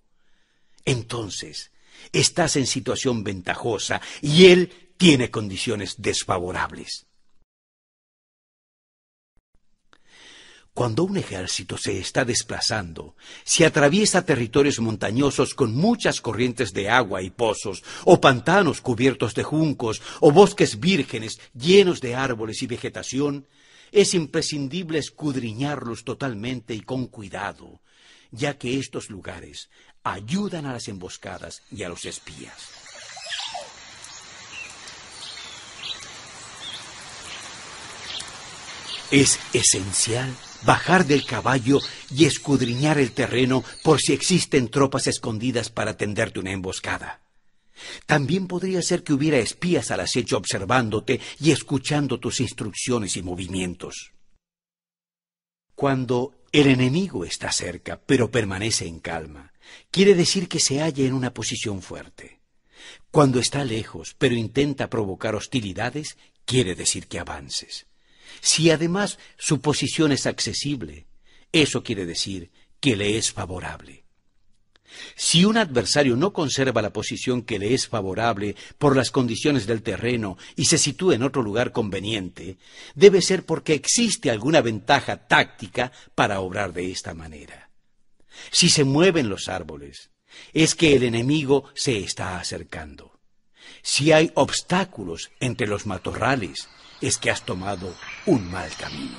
Entonces, 0.84 1.72
estás 2.12 2.56
en 2.56 2.68
situación 2.68 3.24
ventajosa 3.24 4.02
y 4.22 4.48
él 4.48 4.94
tiene 4.98 5.32
condiciones 5.32 5.96
desfavorables. 5.98 7.08
Cuando 10.76 11.06
un 11.06 11.16
ejército 11.16 11.78
se 11.78 11.98
está 12.00 12.26
desplazando, 12.26 13.16
si 13.46 13.64
atraviesa 13.64 14.26
territorios 14.26 14.82
montañosos 14.82 15.56
con 15.56 15.74
muchas 15.74 16.20
corrientes 16.20 16.74
de 16.74 16.90
agua 16.90 17.22
y 17.22 17.30
pozos, 17.30 17.82
o 18.04 18.20
pantanos 18.20 18.82
cubiertos 18.82 19.34
de 19.36 19.44
juncos, 19.44 20.02
o 20.20 20.34
bosques 20.34 20.82
vírgenes 20.82 21.40
llenos 21.54 22.02
de 22.02 22.16
árboles 22.16 22.62
y 22.62 22.68
vegetación, 22.68 23.48
es 23.94 24.14
imprescindible 24.16 25.00
escudriñarlos 25.00 26.04
totalmente 26.04 26.74
y 26.76 26.82
con 26.82 27.08
cuidado, 27.08 27.80
ya 28.32 28.58
que 28.58 28.78
estos 28.78 29.10
lugares 29.10 29.70
ayudan 30.04 30.66
a 30.66 30.74
las 30.74 30.90
emboscadas 30.90 31.64
y 31.72 31.84
a 31.84 31.90
los 31.90 32.04
espías. 32.04 32.85
Es 39.12 39.40
esencial 39.54 40.36
bajar 40.66 41.06
del 41.06 41.26
caballo 41.26 41.80
y 42.10 42.26
escudriñar 42.26 42.98
el 42.98 43.12
terreno 43.12 43.64
por 43.84 44.02
si 44.02 44.14
existen 44.14 44.70
tropas 44.70 45.06
escondidas 45.08 45.70
para 45.70 45.96
tenderte 45.96 46.40
una 46.40 46.52
emboscada. 46.52 47.22
También 48.08 48.48
podría 48.48 48.82
ser 48.82 49.04
que 49.04 49.14
hubiera 49.14 49.38
espías 49.38 49.92
al 49.92 50.00
acecho 50.00 50.38
observándote 50.38 51.20
y 51.40 51.52
escuchando 51.52 52.20
tus 52.20 52.40
instrucciones 52.40 53.16
y 53.16 53.22
movimientos. 53.22 54.14
Cuando 55.76 56.34
el 56.52 56.68
enemigo 56.68 57.26
está 57.26 57.52
cerca, 57.52 58.02
pero 58.04 58.32
permanece 58.32 58.88
en 58.88 59.00
calma, 59.00 59.54
quiere 59.92 60.16
decir 60.16 60.48
que 60.48 60.60
se 60.60 60.80
halla 60.80 61.06
en 61.06 61.14
una 61.14 61.34
posición 61.34 61.82
fuerte. 61.82 62.40
Cuando 63.12 63.40
está 63.40 63.66
lejos, 63.66 64.16
pero 64.18 64.36
intenta 64.36 64.90
provocar 64.90 65.36
hostilidades, 65.36 66.18
quiere 66.46 66.76
decir 66.76 67.08
que 67.08 67.20
avances. 67.20 67.88
Si 68.42 68.70
además 68.70 69.18
su 69.38 69.62
posición 69.62 70.12
es 70.12 70.26
accesible, 70.26 71.08
eso 71.52 71.84
quiere 71.84 72.06
decir 72.06 72.52
que 72.80 72.96
le 72.96 73.18
es 73.18 73.32
favorable. 73.32 74.06
Si 75.16 75.46
un 75.46 75.58
adversario 75.58 76.16
no 76.16 76.34
conserva 76.34 76.82
la 76.82 76.94
posición 76.94 77.42
que 77.42 77.60
le 77.60 77.74
es 77.74 77.88
favorable 77.88 78.56
por 78.78 78.96
las 78.96 79.12
condiciones 79.12 79.68
del 79.68 79.82
terreno 79.82 80.38
y 80.56 80.66
se 80.66 80.78
sitúa 80.78 81.16
en 81.16 81.24
otro 81.24 81.42
lugar 81.42 81.72
conveniente, 81.72 82.58
debe 82.94 83.22
ser 83.22 83.46
porque 83.46 83.74
existe 83.74 84.30
alguna 84.30 84.62
ventaja 84.62 85.28
táctica 85.28 85.92
para 86.14 86.40
obrar 86.40 86.74
de 86.74 86.92
esta 86.92 87.14
manera. 87.14 87.70
Si 88.52 88.70
se 88.70 88.84
mueven 88.84 89.30
los 89.30 89.48
árboles, 89.48 90.12
es 90.54 90.76
que 90.76 90.96
el 90.96 91.04
enemigo 91.04 91.66
se 91.74 92.00
está 92.00 92.38
acercando. 92.40 93.20
Si 93.82 94.12
hay 94.12 94.32
obstáculos 94.36 95.32
entre 95.40 95.68
los 95.68 95.86
matorrales, 95.86 96.68
es 97.08 97.20
que 97.20 97.30
has 97.30 97.44
tomado 97.44 97.94
un 98.26 98.50
mal 98.50 98.70
camino. 98.76 99.18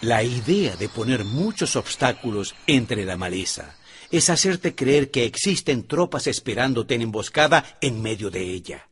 La 0.00 0.22
idea 0.22 0.74
de 0.76 0.88
poner 0.88 1.24
muchos 1.24 1.76
obstáculos 1.76 2.54
entre 2.66 3.04
la 3.04 3.16
maleza 3.16 3.76
es 4.10 4.30
hacerte 4.30 4.74
creer 4.74 5.10
que 5.10 5.24
existen 5.24 5.86
tropas 5.86 6.26
esperándote 6.26 6.94
en 6.94 7.02
emboscada 7.02 7.76
en 7.80 8.00
medio 8.00 8.30
de 8.30 8.42
ella. 8.42 8.88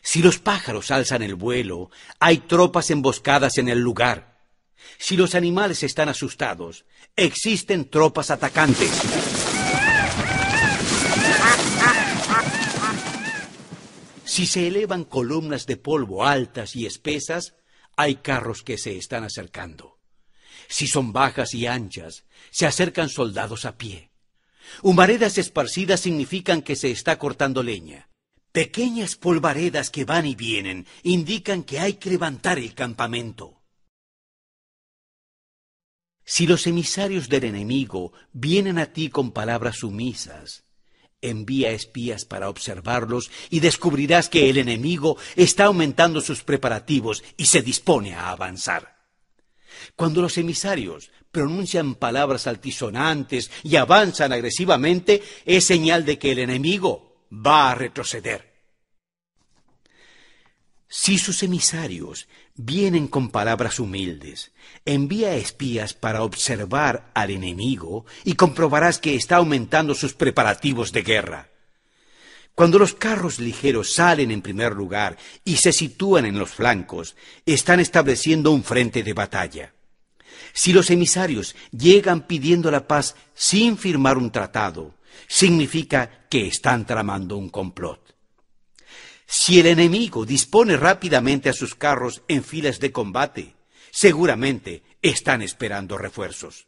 Si 0.00 0.22
los 0.22 0.38
pájaros 0.38 0.90
alzan 0.92 1.22
el 1.22 1.34
vuelo, 1.34 1.90
hay 2.20 2.38
tropas 2.38 2.90
emboscadas 2.90 3.58
en 3.58 3.68
el 3.68 3.80
lugar. 3.80 4.38
Si 4.96 5.16
los 5.16 5.34
animales 5.34 5.82
están 5.82 6.08
asustados, 6.08 6.84
existen 7.16 7.88
tropas 7.90 8.30
atacantes. 8.30 9.47
Si 14.38 14.46
se 14.46 14.68
elevan 14.68 15.02
columnas 15.02 15.66
de 15.66 15.76
polvo 15.76 16.24
altas 16.24 16.76
y 16.76 16.86
espesas, 16.86 17.56
hay 17.96 18.14
carros 18.22 18.62
que 18.62 18.78
se 18.78 18.96
están 18.96 19.24
acercando. 19.24 19.98
Si 20.68 20.86
son 20.86 21.12
bajas 21.12 21.54
y 21.54 21.66
anchas, 21.66 22.24
se 22.52 22.64
acercan 22.64 23.08
soldados 23.08 23.64
a 23.64 23.76
pie. 23.76 24.12
Humaredas 24.80 25.38
esparcidas 25.38 25.98
significan 25.98 26.62
que 26.62 26.76
se 26.76 26.92
está 26.92 27.18
cortando 27.18 27.64
leña. 27.64 28.10
Pequeñas 28.52 29.16
polvaredas 29.16 29.90
que 29.90 30.04
van 30.04 30.24
y 30.24 30.36
vienen 30.36 30.86
indican 31.02 31.64
que 31.64 31.80
hay 31.80 31.94
que 31.94 32.10
levantar 32.10 32.60
el 32.60 32.74
campamento. 32.74 33.64
Si 36.24 36.46
los 36.46 36.68
emisarios 36.68 37.28
del 37.28 37.42
enemigo 37.42 38.12
vienen 38.32 38.78
a 38.78 38.92
ti 38.92 39.10
con 39.10 39.32
palabras 39.32 39.78
sumisas, 39.78 40.67
Envía 41.20 41.72
espías 41.72 42.24
para 42.24 42.48
observarlos 42.48 43.30
y 43.50 43.60
descubrirás 43.60 44.28
que 44.28 44.50
el 44.50 44.56
enemigo 44.56 45.16
está 45.34 45.64
aumentando 45.64 46.20
sus 46.20 46.44
preparativos 46.44 47.24
y 47.36 47.46
se 47.46 47.60
dispone 47.62 48.14
a 48.14 48.30
avanzar. 48.30 48.98
Cuando 49.96 50.22
los 50.22 50.38
emisarios 50.38 51.10
pronuncian 51.30 51.96
palabras 51.96 52.46
altisonantes 52.46 53.50
y 53.64 53.76
avanzan 53.76 54.32
agresivamente, 54.32 55.22
es 55.44 55.64
señal 55.64 56.04
de 56.04 56.18
que 56.18 56.32
el 56.32 56.38
enemigo 56.38 57.26
va 57.32 57.70
a 57.70 57.74
retroceder. 57.74 58.48
Si 60.88 61.18
sus 61.18 61.42
emisarios 61.42 62.28
vienen 62.58 63.06
con 63.06 63.30
palabras 63.30 63.78
humildes, 63.78 64.50
envía 64.84 65.36
espías 65.36 65.94
para 65.94 66.24
observar 66.24 67.10
al 67.14 67.30
enemigo 67.30 68.04
y 68.24 68.34
comprobarás 68.34 68.98
que 68.98 69.14
está 69.14 69.36
aumentando 69.36 69.94
sus 69.94 70.12
preparativos 70.12 70.92
de 70.92 71.02
guerra. 71.02 71.48
Cuando 72.56 72.80
los 72.80 72.94
carros 72.94 73.38
ligeros 73.38 73.94
salen 73.94 74.32
en 74.32 74.42
primer 74.42 74.74
lugar 74.74 75.16
y 75.44 75.56
se 75.56 75.72
sitúan 75.72 76.26
en 76.26 76.36
los 76.36 76.50
flancos, 76.50 77.14
están 77.46 77.78
estableciendo 77.78 78.50
un 78.50 78.64
frente 78.64 79.04
de 79.04 79.12
batalla. 79.12 79.72
Si 80.52 80.72
los 80.72 80.90
emisarios 80.90 81.54
llegan 81.70 82.26
pidiendo 82.26 82.72
la 82.72 82.88
paz 82.88 83.14
sin 83.34 83.78
firmar 83.78 84.18
un 84.18 84.32
tratado, 84.32 84.96
significa 85.28 86.26
que 86.28 86.48
están 86.48 86.84
tramando 86.84 87.36
un 87.36 87.48
complot. 87.48 88.07
Si 89.30 89.60
el 89.60 89.66
enemigo 89.66 90.24
dispone 90.24 90.78
rápidamente 90.78 91.50
a 91.50 91.52
sus 91.52 91.74
carros 91.74 92.22
en 92.28 92.42
filas 92.42 92.80
de 92.80 92.90
combate, 92.92 93.56
seguramente 93.90 94.82
están 95.02 95.42
esperando 95.42 95.98
refuerzos. 95.98 96.66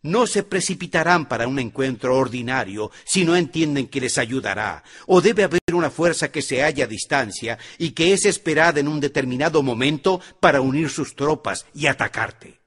No 0.00 0.28
se 0.28 0.44
precipitarán 0.44 1.26
para 1.26 1.48
un 1.48 1.58
encuentro 1.58 2.16
ordinario 2.16 2.92
si 3.04 3.24
no 3.24 3.34
entienden 3.34 3.88
que 3.88 4.00
les 4.00 4.18
ayudará, 4.18 4.84
o 5.08 5.20
debe 5.20 5.42
haber 5.42 5.60
una 5.72 5.90
fuerza 5.90 6.30
que 6.30 6.42
se 6.42 6.62
halla 6.62 6.84
a 6.84 6.86
distancia 6.86 7.58
y 7.76 7.90
que 7.90 8.12
es 8.12 8.24
esperada 8.24 8.78
en 8.78 8.86
un 8.86 9.00
determinado 9.00 9.60
momento 9.60 10.20
para 10.38 10.60
unir 10.60 10.88
sus 10.90 11.16
tropas 11.16 11.66
y 11.74 11.88
atacarte. 11.88 12.60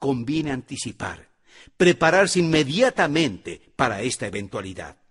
Conviene 0.00 0.50
anticipar, 0.50 1.28
prepararse 1.76 2.40
inmediatamente 2.40 3.62
para 3.76 4.02
esta 4.02 4.26
eventualidad. 4.26 5.03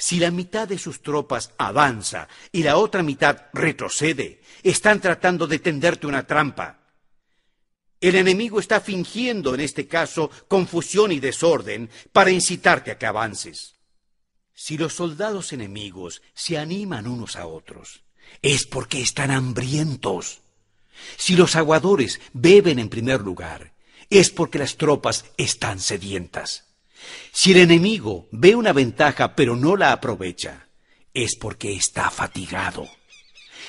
Si 0.00 0.20
la 0.20 0.30
mitad 0.30 0.68
de 0.68 0.78
sus 0.78 1.02
tropas 1.02 1.50
avanza 1.58 2.28
y 2.52 2.62
la 2.62 2.76
otra 2.76 3.02
mitad 3.02 3.46
retrocede, 3.52 4.40
están 4.62 5.00
tratando 5.00 5.48
de 5.48 5.58
tenderte 5.58 6.06
una 6.06 6.24
trampa. 6.24 6.78
El 8.00 8.14
enemigo 8.14 8.60
está 8.60 8.80
fingiendo, 8.80 9.56
en 9.56 9.60
este 9.60 9.88
caso, 9.88 10.30
confusión 10.46 11.10
y 11.10 11.18
desorden 11.18 11.90
para 12.12 12.30
incitarte 12.30 12.92
a 12.92 12.98
que 12.98 13.06
avances. 13.06 13.74
Si 14.54 14.78
los 14.78 14.94
soldados 14.94 15.52
enemigos 15.52 16.22
se 16.32 16.58
animan 16.58 17.08
unos 17.08 17.34
a 17.34 17.46
otros, 17.46 18.04
es 18.40 18.66
porque 18.66 19.00
están 19.00 19.32
hambrientos. 19.32 20.42
Si 21.16 21.34
los 21.34 21.56
aguadores 21.56 22.20
beben 22.32 22.78
en 22.78 22.88
primer 22.88 23.20
lugar, 23.20 23.74
es 24.10 24.30
porque 24.30 24.60
las 24.60 24.76
tropas 24.76 25.24
están 25.36 25.80
sedientas. 25.80 26.67
Si 27.32 27.52
el 27.52 27.58
enemigo 27.58 28.28
ve 28.32 28.54
una 28.54 28.72
ventaja 28.72 29.34
pero 29.34 29.56
no 29.56 29.76
la 29.76 29.92
aprovecha, 29.92 30.68
es 31.14 31.36
porque 31.36 31.74
está 31.74 32.10
fatigado. 32.10 32.88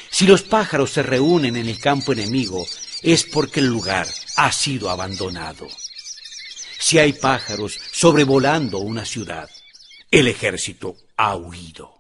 Si 0.10 0.26
los 0.26 0.42
pájaros 0.42 0.92
se 0.92 1.04
reúnen 1.04 1.56
en 1.56 1.68
el 1.68 1.80
campo 1.80 2.14
enemigo, 2.14 2.66
es 3.04 3.24
porque 3.24 3.60
el 3.60 3.68
lugar 3.68 4.08
ha 4.38 4.52
sido 4.52 4.90
abandonado. 4.90 5.68
Si 6.80 6.98
hay 6.98 7.14
pájaros 7.14 7.80
sobrevolando 7.92 8.80
una 8.80 9.06
ciudad, 9.06 9.50
el 10.10 10.28
ejército 10.28 10.96
ha 11.18 11.36
huido. 11.36 11.99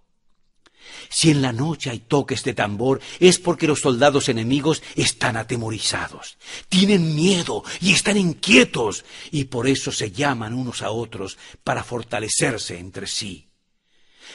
Si 1.09 1.31
en 1.31 1.41
la 1.41 1.51
noche 1.51 1.89
hay 1.89 1.99
toques 1.99 2.43
de 2.43 2.53
tambor, 2.53 3.01
es 3.19 3.39
porque 3.39 3.67
los 3.67 3.81
soldados 3.81 4.29
enemigos 4.29 4.83
están 4.95 5.37
atemorizados, 5.37 6.37
tienen 6.69 7.15
miedo 7.15 7.63
y 7.81 7.93
están 7.93 8.17
inquietos, 8.17 9.05
y 9.31 9.45
por 9.45 9.67
eso 9.67 9.91
se 9.91 10.11
llaman 10.11 10.53
unos 10.53 10.83
a 10.83 10.91
otros 10.91 11.37
para 11.63 11.83
fortalecerse 11.83 12.77
entre 12.77 13.07
sí. 13.07 13.49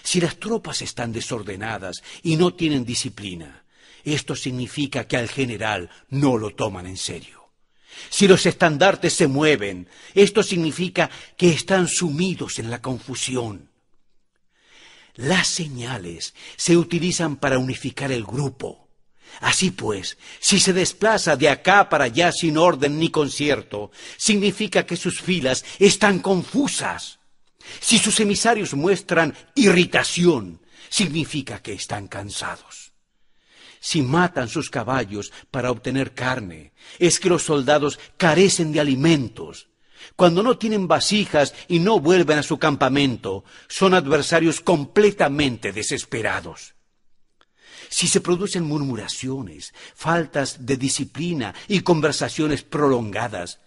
Si 0.02 0.20
las 0.20 0.36
tropas 0.36 0.82
están 0.82 1.12
desordenadas 1.12 2.02
y 2.22 2.36
no 2.36 2.54
tienen 2.54 2.84
disciplina, 2.84 3.64
esto 4.02 4.34
significa 4.34 5.06
que 5.06 5.16
al 5.16 5.28
general 5.28 5.90
no 6.10 6.36
lo 6.36 6.50
toman 6.50 6.86
en 6.86 6.96
serio. 6.96 7.50
Si 8.10 8.26
los 8.26 8.44
estandartes 8.46 9.14
se 9.14 9.28
mueven, 9.28 9.88
esto 10.14 10.42
significa 10.42 11.08
que 11.36 11.50
están 11.50 11.86
sumidos 11.86 12.58
en 12.58 12.70
la 12.70 12.82
confusión. 12.82 13.70
Las 15.14 15.46
señales 15.46 16.34
se 16.56 16.76
utilizan 16.76 17.36
para 17.36 17.58
unificar 17.58 18.10
el 18.10 18.24
grupo. 18.24 18.88
Así 19.40 19.70
pues, 19.70 20.18
si 20.40 20.60
se 20.60 20.72
desplaza 20.72 21.36
de 21.36 21.48
acá 21.48 21.88
para 21.88 22.04
allá 22.04 22.32
sin 22.32 22.56
orden 22.56 22.98
ni 22.98 23.10
concierto, 23.10 23.90
significa 24.16 24.86
que 24.86 24.96
sus 24.96 25.20
filas 25.20 25.64
están 25.78 26.20
confusas. 26.20 27.20
Si 27.80 27.98
sus 27.98 28.20
emisarios 28.20 28.74
muestran 28.74 29.34
irritación, 29.54 30.60
significa 30.88 31.62
que 31.62 31.72
están 31.72 32.08
cansados. 32.08 32.92
Si 33.80 34.02
matan 34.02 34.48
sus 34.48 34.70
caballos 34.70 35.32
para 35.50 35.70
obtener 35.70 36.14
carne, 36.14 36.72
es 36.98 37.20
que 37.20 37.28
los 37.28 37.42
soldados 37.42 37.98
carecen 38.16 38.72
de 38.72 38.80
alimentos 38.80 39.68
cuando 40.16 40.42
no 40.42 40.58
tienen 40.58 40.88
vasijas 40.88 41.54
y 41.68 41.78
no 41.78 42.00
vuelven 42.00 42.38
a 42.38 42.42
su 42.42 42.58
campamento, 42.58 43.44
son 43.68 43.94
adversarios 43.94 44.60
completamente 44.60 45.72
desesperados. 45.72 46.74
Si 47.88 48.08
se 48.08 48.20
producen 48.20 48.64
murmuraciones, 48.64 49.72
faltas 49.94 50.66
de 50.66 50.76
disciplina 50.76 51.54
y 51.68 51.80
conversaciones 51.80 52.62
prolongadas, 52.62 53.60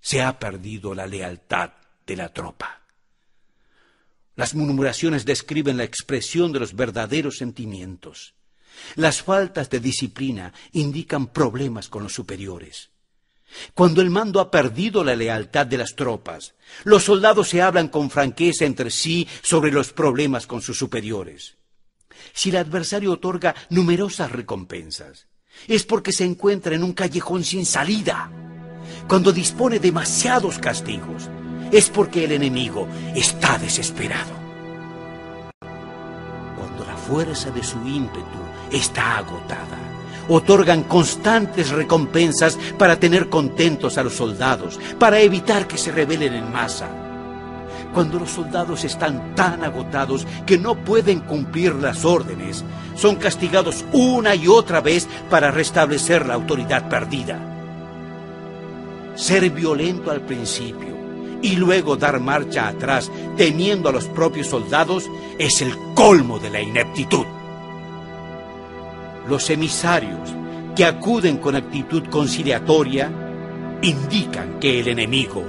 se 0.00 0.22
ha 0.22 0.38
perdido 0.38 0.94
la 0.94 1.06
lealtad 1.06 1.72
de 2.06 2.16
la 2.16 2.32
tropa. 2.32 2.82
Las 4.36 4.54
murmuraciones 4.54 5.24
describen 5.24 5.76
la 5.76 5.84
expresión 5.84 6.52
de 6.52 6.60
los 6.60 6.74
verdaderos 6.74 7.38
sentimientos. 7.38 8.34
Las 8.96 9.22
faltas 9.22 9.70
de 9.70 9.80
disciplina 9.80 10.52
indican 10.72 11.28
problemas 11.28 11.88
con 11.88 12.02
los 12.02 12.12
superiores. 12.12 12.90
Cuando 13.74 14.00
el 14.00 14.10
mando 14.10 14.40
ha 14.40 14.50
perdido 14.50 15.04
la 15.04 15.16
lealtad 15.16 15.66
de 15.66 15.78
las 15.78 15.94
tropas, 15.94 16.54
los 16.84 17.04
soldados 17.04 17.48
se 17.48 17.62
hablan 17.62 17.88
con 17.88 18.10
franqueza 18.10 18.64
entre 18.64 18.90
sí 18.90 19.28
sobre 19.42 19.72
los 19.72 19.92
problemas 19.92 20.46
con 20.46 20.62
sus 20.62 20.78
superiores. 20.78 21.56
Si 22.32 22.50
el 22.50 22.56
adversario 22.56 23.12
otorga 23.12 23.54
numerosas 23.70 24.32
recompensas, 24.32 25.28
es 25.68 25.84
porque 25.84 26.12
se 26.12 26.24
encuentra 26.24 26.74
en 26.74 26.82
un 26.82 26.92
callejón 26.92 27.44
sin 27.44 27.64
salida. 27.64 28.30
Cuando 29.08 29.32
dispone 29.32 29.78
demasiados 29.78 30.58
castigos, 30.58 31.28
es 31.70 31.90
porque 31.90 32.24
el 32.24 32.32
enemigo 32.32 32.88
está 33.14 33.58
desesperado. 33.58 34.32
Cuando 36.56 36.84
la 36.84 36.96
fuerza 36.96 37.50
de 37.50 37.62
su 37.62 37.78
ímpetu 37.86 38.38
está 38.72 39.18
agotada, 39.18 39.83
otorgan 40.28 40.84
constantes 40.84 41.70
recompensas 41.70 42.58
para 42.78 42.98
tener 42.98 43.28
contentos 43.28 43.98
a 43.98 44.02
los 44.02 44.14
soldados, 44.14 44.78
para 44.98 45.20
evitar 45.20 45.66
que 45.66 45.78
se 45.78 45.92
rebelen 45.92 46.34
en 46.34 46.52
masa. 46.52 46.88
Cuando 47.92 48.18
los 48.18 48.30
soldados 48.30 48.84
están 48.84 49.34
tan 49.34 49.62
agotados 49.62 50.26
que 50.46 50.58
no 50.58 50.74
pueden 50.74 51.20
cumplir 51.20 51.74
las 51.76 52.04
órdenes, 52.04 52.64
son 52.96 53.16
castigados 53.16 53.84
una 53.92 54.34
y 54.34 54.48
otra 54.48 54.80
vez 54.80 55.08
para 55.30 55.50
restablecer 55.50 56.26
la 56.26 56.34
autoridad 56.34 56.88
perdida. 56.88 57.38
Ser 59.14 59.48
violento 59.50 60.10
al 60.10 60.22
principio 60.22 60.94
y 61.40 61.56
luego 61.56 61.96
dar 61.96 62.18
marcha 62.18 62.66
atrás 62.66 63.12
temiendo 63.36 63.90
a 63.90 63.92
los 63.92 64.06
propios 64.06 64.48
soldados 64.48 65.08
es 65.38 65.62
el 65.62 65.76
colmo 65.94 66.40
de 66.40 66.50
la 66.50 66.60
ineptitud 66.60 67.26
los 69.28 69.48
emisarios 69.50 70.34
que 70.74 70.84
acuden 70.84 71.38
con 71.38 71.56
actitud 71.56 72.04
conciliatoria 72.10 73.10
indican 73.82 74.58
que 74.58 74.80
el 74.80 74.88
enemigo 74.88 75.44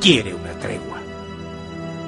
quiere 0.00 0.34
una 0.34 0.52
tregua. 0.52 0.94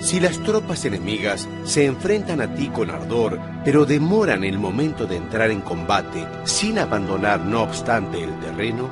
Si 0.01 0.21
las 0.21 0.39
tropas 0.39 0.85
enemigas 0.85 1.49
se 1.65 1.87
enfrentan 1.87 2.41
a 2.41 2.55
ti 2.55 2.69
con 2.69 2.91
ardor, 2.91 3.41
pero 3.65 3.85
demoran 3.85 4.45
el 4.45 4.59
momento 4.59 5.07
de 5.07 5.17
entrar 5.17 5.51
en 5.51 5.63
combate 5.63 6.27
sin 6.45 6.79
abandonar 6.79 7.41
no 7.41 7.63
obstante 7.63 8.23
el 8.23 8.39
terreno, 8.39 8.89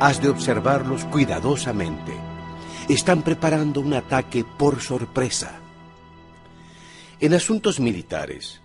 has 0.00 0.20
de 0.20 0.28
observarlos 0.28 1.04
cuidadosamente. 1.06 2.12
Están 2.88 3.22
preparando 3.22 3.80
un 3.80 3.94
ataque 3.94 4.44
por 4.44 4.80
sorpresa. 4.80 5.60
En 7.20 7.34
asuntos 7.34 7.78
militares, 7.80 8.59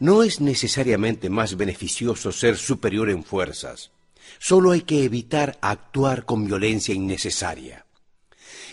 no 0.00 0.22
es 0.22 0.40
necesariamente 0.40 1.28
más 1.28 1.56
beneficioso 1.56 2.32
ser 2.32 2.56
superior 2.56 3.10
en 3.10 3.22
fuerzas. 3.22 3.90
Solo 4.38 4.72
hay 4.72 4.80
que 4.80 5.04
evitar 5.04 5.58
actuar 5.60 6.24
con 6.24 6.46
violencia 6.46 6.94
innecesaria. 6.94 7.84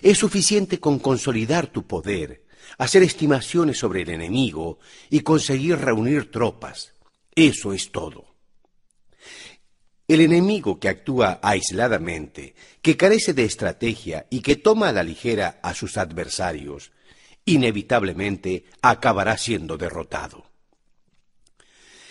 Es 0.02 0.18
suficiente 0.18 0.80
con 0.80 1.00
consolidar 1.00 1.68
tu 1.68 1.86
poder, 1.86 2.46
hacer 2.78 3.04
estimaciones 3.04 3.78
sobre 3.78 4.04
el 4.04 4.10
enemigo 4.10 4.80
y 5.10 5.20
conseguir 5.20 5.78
reunir 5.78 6.32
tropas. 6.32 6.94
Eso 7.36 7.74
es 7.74 7.92
todo. 7.92 8.36
El 10.08 10.22
enemigo 10.22 10.80
que 10.80 10.88
actúa 10.88 11.40
aisladamente, 11.44 12.56
que 12.82 12.96
carece 12.96 13.34
de 13.34 13.44
estrategia 13.44 14.28
y 14.30 14.40
que 14.40 14.56
toma 14.56 14.90
a 14.90 14.94
la 14.94 15.04
ligera 15.04 15.60
a 15.62 15.74
sus 15.74 15.98
adversarios, 15.98 16.92
inevitablemente 17.44 18.64
acabará 18.82 19.38
siendo 19.38 19.78
derrotado. 19.78 20.47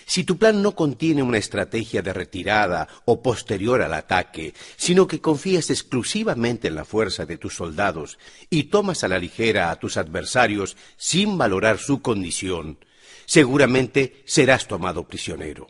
Si 0.08 0.22
tu 0.22 0.38
plan 0.38 0.62
no 0.62 0.76
contiene 0.76 1.20
una 1.20 1.38
estrategia 1.38 2.00
de 2.00 2.12
retirada 2.12 2.86
o 3.06 3.20
posterior 3.20 3.82
al 3.82 3.92
ataque, 3.92 4.54
sino 4.76 5.08
que 5.08 5.20
confías 5.20 5.68
exclusivamente 5.70 6.68
en 6.68 6.76
la 6.76 6.84
fuerza 6.84 7.26
de 7.26 7.38
tus 7.38 7.56
soldados 7.56 8.16
y 8.48 8.64
tomas 8.64 9.02
a 9.02 9.08
la 9.08 9.18
ligera 9.18 9.72
a 9.72 9.80
tus 9.80 9.96
adversarios 9.96 10.76
sin 10.96 11.36
valorar 11.36 11.78
su 11.78 12.02
condición, 12.02 12.78
seguramente 13.26 14.22
serás 14.26 14.68
tomado 14.68 15.08
prisionero. 15.08 15.66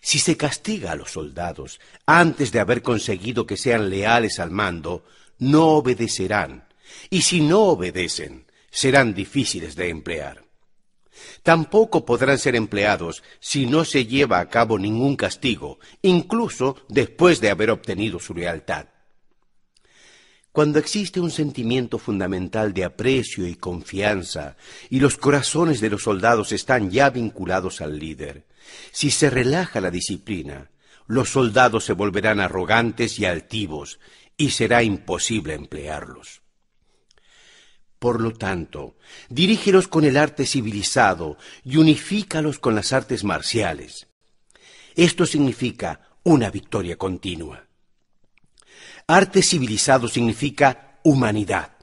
Si 0.00 0.18
se 0.18 0.36
castiga 0.36 0.92
a 0.92 0.96
los 0.96 1.12
soldados 1.12 1.80
antes 2.06 2.50
de 2.50 2.58
haber 2.58 2.82
conseguido 2.82 3.46
que 3.46 3.56
sean 3.56 3.90
leales 3.90 4.40
al 4.40 4.50
mando, 4.50 5.04
no 5.38 5.68
obedecerán, 5.68 6.66
y 7.10 7.22
si 7.22 7.40
no 7.40 7.60
obedecen, 7.62 8.46
serán 8.70 9.14
difíciles 9.14 9.76
de 9.76 9.88
emplear. 9.88 10.43
Tampoco 11.42 12.04
podrán 12.04 12.38
ser 12.38 12.56
empleados 12.56 13.22
si 13.40 13.66
no 13.66 13.84
se 13.84 14.06
lleva 14.06 14.40
a 14.40 14.48
cabo 14.48 14.78
ningún 14.78 15.16
castigo, 15.16 15.78
incluso 16.02 16.76
después 16.88 17.40
de 17.40 17.50
haber 17.50 17.70
obtenido 17.70 18.18
su 18.18 18.34
lealtad. 18.34 18.86
Cuando 20.54 20.78
existe 20.78 21.18
un 21.18 21.32
sentimiento 21.32 21.98
fundamental 21.98 22.72
de 22.72 22.84
aprecio 22.84 23.44
y 23.44 23.56
confianza, 23.56 24.56
y 24.88 25.00
los 25.00 25.16
corazones 25.16 25.80
de 25.80 25.90
los 25.90 26.04
soldados 26.04 26.52
están 26.52 26.92
ya 26.92 27.10
vinculados 27.10 27.80
al 27.80 27.98
líder, 27.98 28.46
si 28.92 29.10
se 29.10 29.30
relaja 29.30 29.80
la 29.80 29.90
disciplina, 29.90 30.70
los 31.08 31.30
soldados 31.30 31.84
se 31.84 31.92
volverán 31.92 32.38
arrogantes 32.38 33.18
y 33.18 33.24
altivos, 33.24 33.98
y 34.36 34.50
será 34.50 34.84
imposible 34.84 35.54
emplearlos. 35.54 36.43
Por 38.04 38.20
lo 38.20 38.34
tanto, 38.34 38.96
dirígelos 39.30 39.88
con 39.88 40.04
el 40.04 40.18
arte 40.18 40.44
civilizado 40.44 41.38
y 41.64 41.78
unifícalos 41.78 42.58
con 42.58 42.74
las 42.74 42.92
artes 42.92 43.24
marciales. 43.24 44.08
Esto 44.94 45.24
significa 45.24 46.10
una 46.22 46.50
victoria 46.50 46.98
continua. 46.98 47.66
Arte 49.06 49.40
civilizado 49.40 50.06
significa 50.06 50.98
humanidad 51.02 51.78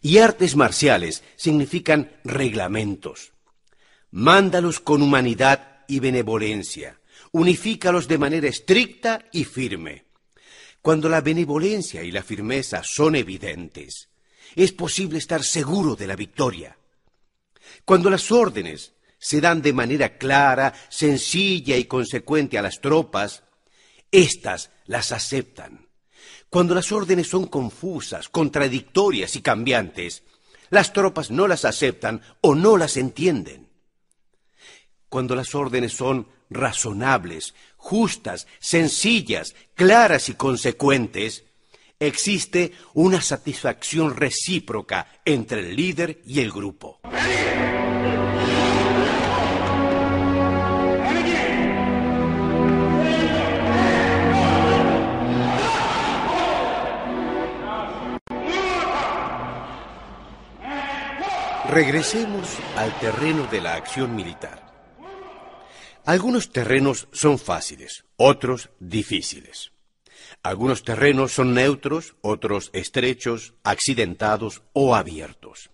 y 0.00 0.16
artes 0.16 0.56
marciales 0.56 1.22
significan 1.36 2.12
reglamentos. 2.24 3.34
Mándalos 4.10 4.80
con 4.80 5.02
humanidad 5.02 5.84
y 5.86 6.00
benevolencia. 6.00 6.98
Unifícalos 7.30 8.08
de 8.08 8.16
manera 8.16 8.48
estricta 8.48 9.26
y 9.32 9.44
firme. 9.44 10.06
Cuando 10.80 11.10
la 11.10 11.20
benevolencia 11.20 12.02
y 12.02 12.10
la 12.10 12.22
firmeza 12.22 12.80
son 12.82 13.16
evidentes, 13.16 14.08
es 14.56 14.72
posible 14.72 15.18
estar 15.18 15.42
seguro 15.42 15.96
de 15.96 16.06
la 16.06 16.16
victoria. 16.16 16.76
Cuando 17.84 18.10
las 18.10 18.30
órdenes 18.30 18.92
se 19.18 19.40
dan 19.40 19.62
de 19.62 19.72
manera 19.72 20.18
clara, 20.18 20.74
sencilla 20.88 21.76
y 21.76 21.84
consecuente 21.84 22.58
a 22.58 22.62
las 22.62 22.80
tropas, 22.80 23.44
éstas 24.10 24.70
las 24.86 25.12
aceptan. 25.12 25.88
Cuando 26.48 26.74
las 26.74 26.92
órdenes 26.92 27.28
son 27.28 27.46
confusas, 27.46 28.28
contradictorias 28.28 29.36
y 29.36 29.42
cambiantes, 29.42 30.22
las 30.70 30.92
tropas 30.92 31.30
no 31.30 31.46
las 31.46 31.64
aceptan 31.64 32.20
o 32.40 32.54
no 32.54 32.76
las 32.76 32.96
entienden. 32.96 33.68
Cuando 35.08 35.34
las 35.34 35.54
órdenes 35.54 35.92
son 35.92 36.28
razonables, 36.50 37.54
justas, 37.76 38.46
sencillas, 38.58 39.54
claras 39.74 40.28
y 40.28 40.34
consecuentes, 40.34 41.44
existe 42.06 42.72
una 42.94 43.20
satisfacción 43.20 44.16
recíproca 44.16 45.06
entre 45.24 45.60
el 45.60 45.76
líder 45.76 46.20
y 46.26 46.40
el 46.40 46.50
grupo. 46.50 47.00
Regresemos 61.70 62.58
al 62.76 62.92
terreno 63.00 63.46
de 63.46 63.60
la 63.62 63.76
acción 63.76 64.14
militar. 64.14 64.72
Algunos 66.04 66.50
terrenos 66.52 67.08
son 67.12 67.38
fáciles, 67.38 68.04
otros 68.16 68.68
difíciles. 68.78 69.71
Algunos 70.42 70.82
terrenos 70.82 71.32
son 71.32 71.54
neutros, 71.54 72.14
otros 72.20 72.70
estrechos, 72.72 73.54
accidentados 73.62 74.62
o 74.72 74.96
abiertos. 74.96 75.70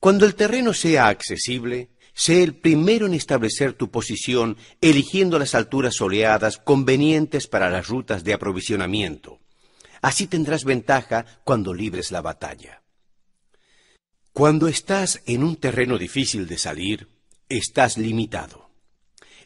Cuando 0.00 0.24
el 0.24 0.34
terreno 0.34 0.72
sea 0.72 1.08
accesible, 1.08 1.90
sé 2.14 2.42
el 2.42 2.54
primero 2.54 3.06
en 3.06 3.14
establecer 3.14 3.74
tu 3.74 3.90
posición 3.90 4.56
eligiendo 4.80 5.38
las 5.38 5.54
alturas 5.54 5.96
soleadas 5.96 6.56
convenientes 6.56 7.46
para 7.46 7.70
las 7.70 7.86
rutas 7.86 8.24
de 8.24 8.32
aprovisionamiento. 8.32 9.40
Así 10.00 10.26
tendrás 10.26 10.64
ventaja 10.64 11.26
cuando 11.44 11.74
libres 11.74 12.10
la 12.10 12.22
batalla. 12.22 12.82
Cuando 14.32 14.66
estás 14.66 15.22
en 15.26 15.44
un 15.44 15.56
terreno 15.56 15.98
difícil 15.98 16.48
de 16.48 16.56
salir, 16.56 17.08
estás 17.50 17.98
limitado. 17.98 18.70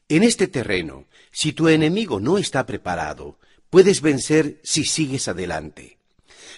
En 0.08 0.22
este 0.22 0.46
terreno, 0.46 1.06
si 1.32 1.52
tu 1.52 1.66
enemigo 1.66 2.20
no 2.20 2.38
está 2.38 2.64
preparado, 2.64 3.40
puedes 3.76 4.00
vencer 4.00 4.58
si 4.62 4.86
sigues 4.86 5.28
adelante. 5.28 5.98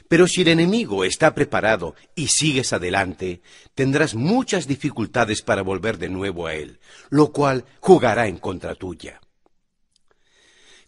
Pero 0.06 0.28
si 0.28 0.42
el 0.42 0.48
enemigo 0.50 1.02
está 1.02 1.34
preparado 1.34 1.96
y 2.14 2.28
sigues 2.28 2.72
adelante, 2.72 3.42
tendrás 3.74 4.14
muchas 4.14 4.68
dificultades 4.68 5.42
para 5.42 5.62
volver 5.62 5.98
de 5.98 6.10
nuevo 6.10 6.46
a 6.46 6.54
él, 6.54 6.78
lo 7.10 7.32
cual 7.32 7.64
jugará 7.80 8.28
en 8.28 8.36
contra 8.36 8.76
tuya. 8.76 9.20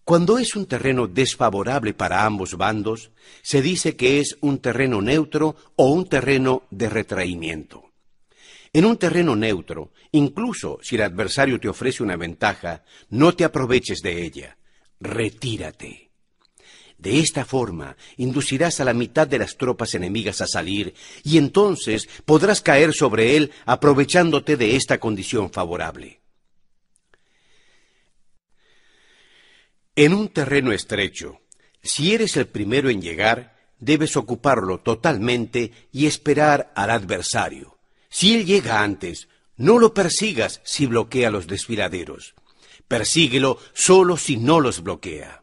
Cuando 0.05 0.39
es 0.39 0.55
un 0.55 0.67
terreno 0.67 1.09
desfavorable 1.09 1.95
para 1.95 2.25
ambos 2.25 2.57
bandos, 2.57 3.11
se 3.43 3.61
dice 3.61 3.97
que 3.97 4.21
es 4.21 4.39
un 4.41 4.61
terreno 4.61 5.03
neutro 5.03 5.57
o 5.75 5.91
un 5.91 6.09
terreno 6.09 6.63
de 6.71 6.91
retraimiento. 6.91 7.91
En 8.73 8.85
un 8.85 8.99
terreno 8.99 9.35
neutro, 9.35 9.91
incluso 10.13 10.79
si 10.81 10.95
el 10.95 11.03
adversario 11.03 11.59
te 11.59 11.69
ofrece 11.69 12.05
una 12.05 12.15
ventaja, 12.15 12.85
no 13.09 13.35
te 13.35 13.43
aproveches 13.43 14.01
de 14.01 14.23
ella. 14.23 14.59
Retírate. 15.01 16.10
De 17.01 17.19
esta 17.19 17.47
forma, 17.47 17.97
inducirás 18.19 18.79
a 18.79 18.85
la 18.85 18.93
mitad 18.93 19.27
de 19.27 19.39
las 19.39 19.57
tropas 19.57 19.95
enemigas 19.95 20.43
a 20.43 20.47
salir 20.47 20.93
y 21.25 21.39
entonces 21.39 22.07
podrás 22.27 22.61
caer 22.61 22.93
sobre 22.93 23.37
él 23.37 23.53
aprovechándote 23.65 24.59
de 24.59 24.77
esta 24.77 25.01
condición 25.01 25.51
favorable. 25.51 26.21
En 29.97 30.13
un 30.13 30.29
terreno 30.29 30.73
estrecho, 30.73 31.41
si 31.83 32.13
eres 32.13 32.37
el 32.37 32.49
primero 32.49 32.91
en 32.91 33.01
llegar, 33.01 33.57
debes 33.79 34.19
ocuparlo 34.19 34.81
totalmente 34.81 35.73
y 35.93 36.05
esperar 36.05 36.71
al 36.77 36.91
adversario. 36.91 37.79
Si 38.11 38.35
él 38.35 38.45
llega 38.45 38.83
antes, 38.83 39.29
no 39.57 39.79
lo 39.79 39.95
persigas 39.95 40.61
si 40.65 40.85
bloquea 40.85 41.31
los 41.31 41.47
desfiladeros. 41.47 42.35
Persíguelo 42.89 43.59
solo 43.73 44.19
si 44.19 44.37
no 44.37 44.61
los 44.61 44.83
bloquea. 44.83 45.40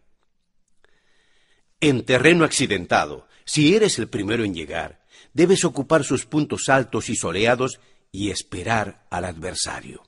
En 1.79 2.05
terreno 2.05 2.43
accidentado, 2.43 3.27
si 3.45 3.75
eres 3.75 3.99
el 3.99 4.09
primero 4.09 4.43
en 4.43 4.53
llegar, 4.53 5.05
debes 5.33 5.63
ocupar 5.63 6.03
sus 6.03 6.25
puntos 6.25 6.69
altos 6.69 7.09
y 7.09 7.15
soleados 7.15 7.79
y 8.11 8.31
esperar 8.31 9.05
al 9.11 9.25
adversario. 9.25 10.03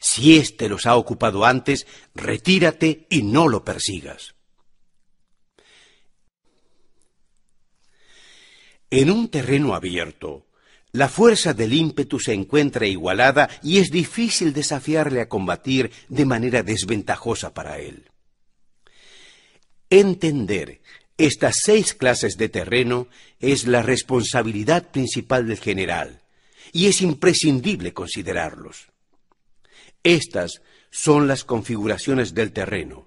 Si 0.00 0.36
éste 0.36 0.68
los 0.68 0.86
ha 0.86 0.96
ocupado 0.96 1.44
antes, 1.44 1.86
retírate 2.14 3.06
y 3.08 3.22
no 3.22 3.48
lo 3.48 3.64
persigas. 3.64 4.34
En 8.90 9.10
un 9.10 9.28
terreno 9.28 9.74
abierto, 9.74 10.46
la 10.92 11.08
fuerza 11.08 11.54
del 11.54 11.72
ímpetu 11.72 12.20
se 12.20 12.32
encuentra 12.32 12.86
igualada 12.86 13.48
y 13.62 13.78
es 13.78 13.90
difícil 13.90 14.52
desafiarle 14.52 15.20
a 15.20 15.28
combatir 15.28 15.90
de 16.08 16.24
manera 16.24 16.62
desventajosa 16.62 17.54
para 17.54 17.78
él. 17.78 18.10
Entender 19.96 20.80
estas 21.18 21.58
seis 21.62 21.94
clases 21.94 22.36
de 22.36 22.48
terreno 22.48 23.06
es 23.38 23.68
la 23.68 23.80
responsabilidad 23.80 24.90
principal 24.90 25.46
del 25.46 25.58
general 25.58 26.20
y 26.72 26.88
es 26.88 27.00
imprescindible 27.00 27.92
considerarlos. 27.92 28.88
Estas 30.02 30.62
son 30.90 31.28
las 31.28 31.44
configuraciones 31.44 32.34
del 32.34 32.50
terreno. 32.50 33.06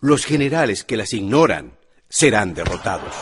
Los 0.00 0.24
generales 0.24 0.84
que 0.84 0.96
las 0.96 1.12
ignoran 1.12 1.76
serán 2.08 2.54
derrotados. 2.54 3.14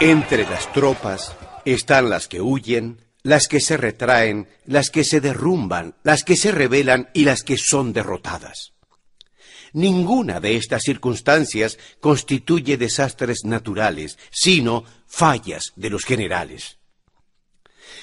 Entre 0.00 0.42
las 0.42 0.72
tropas 0.72 1.32
están 1.64 2.10
las 2.10 2.26
que 2.26 2.40
huyen, 2.40 3.05
las 3.26 3.48
que 3.48 3.58
se 3.58 3.76
retraen, 3.76 4.46
las 4.66 4.88
que 4.88 5.02
se 5.02 5.20
derrumban, 5.20 5.96
las 6.04 6.22
que 6.22 6.36
se 6.36 6.52
rebelan 6.52 7.08
y 7.12 7.24
las 7.24 7.42
que 7.42 7.58
son 7.58 7.92
derrotadas. 7.92 8.72
Ninguna 9.72 10.38
de 10.38 10.56
estas 10.56 10.84
circunstancias 10.84 11.76
constituye 11.98 12.76
desastres 12.76 13.44
naturales, 13.44 14.16
sino 14.30 14.84
fallas 15.08 15.72
de 15.74 15.90
los 15.90 16.04
generales. 16.04 16.78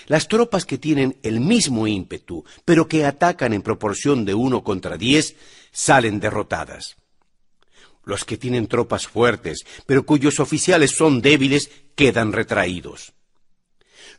Las 0.07 0.27
tropas 0.27 0.65
que 0.65 0.77
tienen 0.77 1.17
el 1.23 1.39
mismo 1.39 1.87
ímpetu, 1.87 2.43
pero 2.65 2.89
que 2.89 3.05
atacan 3.05 3.53
en 3.53 3.61
proporción 3.61 4.25
de 4.25 4.33
uno 4.33 4.61
contra 4.61 4.97
diez, 4.97 5.37
salen 5.71 6.19
derrotadas. 6.19 6.97
Los 8.03 8.25
que 8.25 8.35
tienen 8.35 8.67
tropas 8.67 9.07
fuertes, 9.07 9.59
pero 9.85 10.05
cuyos 10.05 10.41
oficiales 10.41 10.91
son 10.91 11.21
débiles, 11.21 11.71
quedan 11.95 12.33
retraídos. 12.33 13.13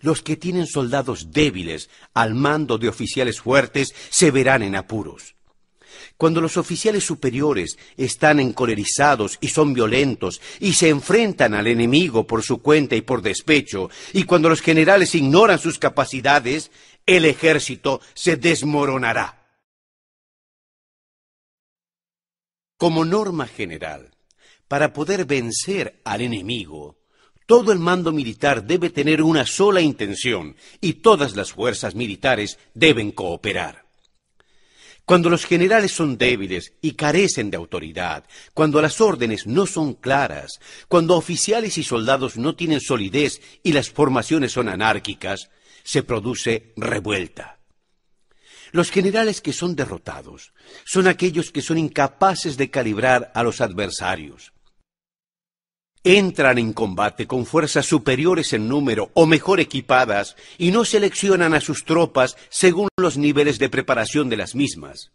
Los 0.04 0.20
que 0.20 0.36
tienen 0.36 0.66
soldados 0.66 1.32
débiles 1.32 1.88
al 2.12 2.34
mando 2.34 2.76
de 2.76 2.90
oficiales 2.90 3.40
fuertes 3.40 3.94
se 4.10 4.30
verán 4.30 4.62
en 4.62 4.76
apuros. 4.76 5.34
Cuando 6.18 6.42
los 6.42 6.58
oficiales 6.58 7.04
superiores 7.04 7.78
están 7.96 8.38
encolerizados 8.38 9.38
y 9.40 9.48
son 9.48 9.72
violentos 9.72 10.42
y 10.60 10.74
se 10.74 10.90
enfrentan 10.90 11.54
al 11.54 11.68
enemigo 11.68 12.26
por 12.26 12.42
su 12.42 12.60
cuenta 12.60 12.94
y 12.96 13.00
por 13.00 13.22
despecho, 13.22 13.88
y 14.12 14.24
cuando 14.24 14.50
los 14.50 14.60
generales 14.60 15.14
ignoran 15.14 15.58
sus 15.58 15.78
capacidades, 15.78 16.70
el 17.06 17.24
ejército 17.24 18.02
se 18.12 18.36
desmoronará. 18.36 19.48
Como 22.76 23.06
norma 23.06 23.46
general, 23.46 24.10
para 24.68 24.92
poder 24.92 25.24
vencer 25.24 26.02
al 26.04 26.20
enemigo, 26.20 26.98
todo 27.46 27.72
el 27.72 27.78
mando 27.78 28.12
militar 28.12 28.64
debe 28.64 28.90
tener 28.90 29.22
una 29.22 29.46
sola 29.46 29.80
intención 29.80 30.56
y 30.80 30.94
todas 30.94 31.36
las 31.36 31.52
fuerzas 31.52 31.94
militares 31.94 32.58
deben 32.74 33.12
cooperar. 33.12 33.84
Cuando 35.04 35.28
los 35.28 35.44
generales 35.44 35.92
son 35.92 36.16
débiles 36.16 36.72
y 36.80 36.92
carecen 36.92 37.50
de 37.50 37.58
autoridad, 37.58 38.24
cuando 38.54 38.80
las 38.80 39.02
órdenes 39.02 39.46
no 39.46 39.66
son 39.66 39.92
claras, 39.92 40.60
cuando 40.88 41.16
oficiales 41.16 41.76
y 41.76 41.82
soldados 41.82 42.38
no 42.38 42.56
tienen 42.56 42.80
solidez 42.80 43.42
y 43.62 43.72
las 43.72 43.90
formaciones 43.90 44.52
son 44.52 44.70
anárquicas, 44.70 45.50
se 45.82 46.02
produce 46.02 46.72
revuelta. 46.76 47.58
Los 48.72 48.90
generales 48.90 49.42
que 49.42 49.52
son 49.52 49.76
derrotados 49.76 50.54
son 50.86 51.06
aquellos 51.06 51.52
que 51.52 51.60
son 51.60 51.76
incapaces 51.76 52.56
de 52.56 52.70
calibrar 52.70 53.30
a 53.34 53.42
los 53.42 53.60
adversarios. 53.60 54.53
Entran 56.06 56.58
en 56.58 56.74
combate 56.74 57.26
con 57.26 57.46
fuerzas 57.46 57.86
superiores 57.86 58.52
en 58.52 58.68
número 58.68 59.10
o 59.14 59.24
mejor 59.24 59.58
equipadas 59.58 60.36
y 60.58 60.70
no 60.70 60.84
seleccionan 60.84 61.54
a 61.54 61.62
sus 61.62 61.86
tropas 61.86 62.36
según 62.50 62.88
los 62.98 63.16
niveles 63.16 63.58
de 63.58 63.70
preparación 63.70 64.28
de 64.28 64.36
las 64.36 64.54
mismas. 64.54 65.12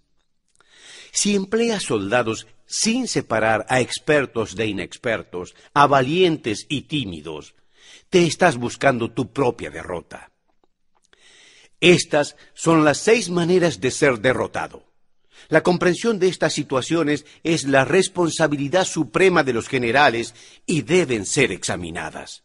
Si 1.12 1.36
empleas 1.36 1.84
soldados 1.84 2.48
sin 2.66 3.08
separar 3.08 3.68
a 3.70 3.82
expertos 3.82 4.56
de 4.56 4.66
inexpertos, 4.66 5.54
a 5.76 5.86
valientes 5.86 6.66
y 6.70 6.82
tímidos, 6.82 7.54
te 8.10 8.26
estás 8.26 8.58
buscando 8.58 9.12
tu 9.12 9.32
propia 9.32 9.70
derrota. 9.70 10.32
Estas 11.82 12.36
son 12.56 12.84
las 12.84 12.98
seis 12.98 13.30
maneras 13.30 13.80
de 13.80 13.92
ser 13.92 14.20
derrotado. 14.20 14.89
La 15.48 15.62
comprensión 15.64 16.20
de 16.20 16.28
estas 16.28 16.54
situaciones 16.54 17.26
es 17.44 17.64
la 17.64 17.86
responsabilidad 17.86 18.86
suprema 18.86 19.44
de 19.44 19.54
los 19.54 19.68
generales 19.68 20.36
y 20.66 20.82
deben 20.82 21.26
ser 21.26 21.52
examinadas. 21.52 22.44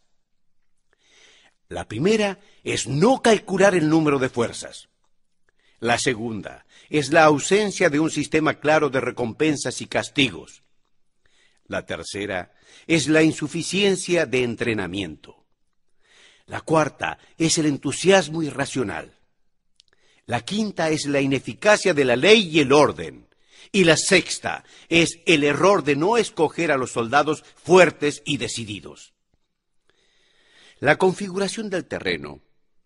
La 1.67 1.87
primera 1.87 2.39
es 2.63 2.87
no 2.87 3.21
calcular 3.21 3.75
el 3.75 3.89
número 3.89 4.19
de 4.19 4.29
fuerzas. 4.29 4.89
La 5.79 5.97
segunda 5.97 6.65
es 6.89 7.11
la 7.11 7.25
ausencia 7.25 7.89
de 7.89 7.99
un 7.99 8.09
sistema 8.09 8.59
claro 8.59 8.89
de 8.89 9.01
recompensas 9.01 9.81
y 9.81 9.87
castigos. 9.87 10.63
La 11.67 11.85
tercera 11.85 12.53
es 12.87 13.07
la 13.07 13.23
insuficiencia 13.23 14.25
de 14.25 14.43
entrenamiento. 14.43 15.45
La 16.45 16.61
cuarta 16.61 17.17
es 17.37 17.57
el 17.57 17.65
entusiasmo 17.65 18.43
irracional. 18.43 19.14
La 20.27 20.41
quinta 20.41 20.89
es 20.89 21.05
la 21.05 21.21
ineficacia 21.21 21.93
de 21.93 22.05
la 22.05 22.15
ley 22.15 22.49
y 22.51 22.59
el 22.59 22.71
orden. 22.71 23.27
Y 23.71 23.83
la 23.83 23.97
sexta 23.97 24.63
es 24.89 25.19
el 25.25 25.43
error 25.43 25.83
de 25.83 25.95
no 25.95 26.17
escoger 26.17 26.71
a 26.71 26.77
los 26.77 26.91
soldados 26.91 27.43
fuertes 27.63 28.21
y 28.25 28.37
decididos. 28.37 29.13
La 30.79 30.97
configuración 30.97 31.69
del 31.69 31.85
terreno 31.85 32.41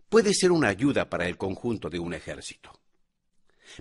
puede 0.10 0.34
ser 0.34 0.52
una 0.52 0.68
ayuda 0.68 1.10
para 1.10 1.28
el 1.28 1.38
conjunto 1.38 1.90
de 1.90 2.00
un 2.00 2.14
ejército. 2.14 2.72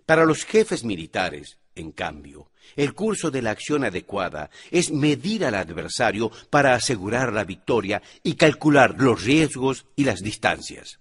Para 0.05 0.24
los 0.24 0.44
jefes 0.44 0.85
militares, 0.85 1.59
en 1.74 1.93
cambio, 1.93 2.51
el 2.76 2.93
curso 2.94 3.30
de 3.30 3.43
la 3.43 3.51
acción 3.51 3.85
adecuada 3.85 4.51
es 4.70 4.90
medir 4.90 5.44
al 5.44 5.55
adversario 5.55 6.30
para 6.51 6.74
asegurar 6.74 7.32
la 7.32 7.44
victoria 7.44 8.02
y 8.22 8.35
calcular 8.35 8.97
los 8.98 9.24
riesgos 9.24 9.86
y 9.97 10.05
las 10.05 10.20
distancias. 10.20 11.01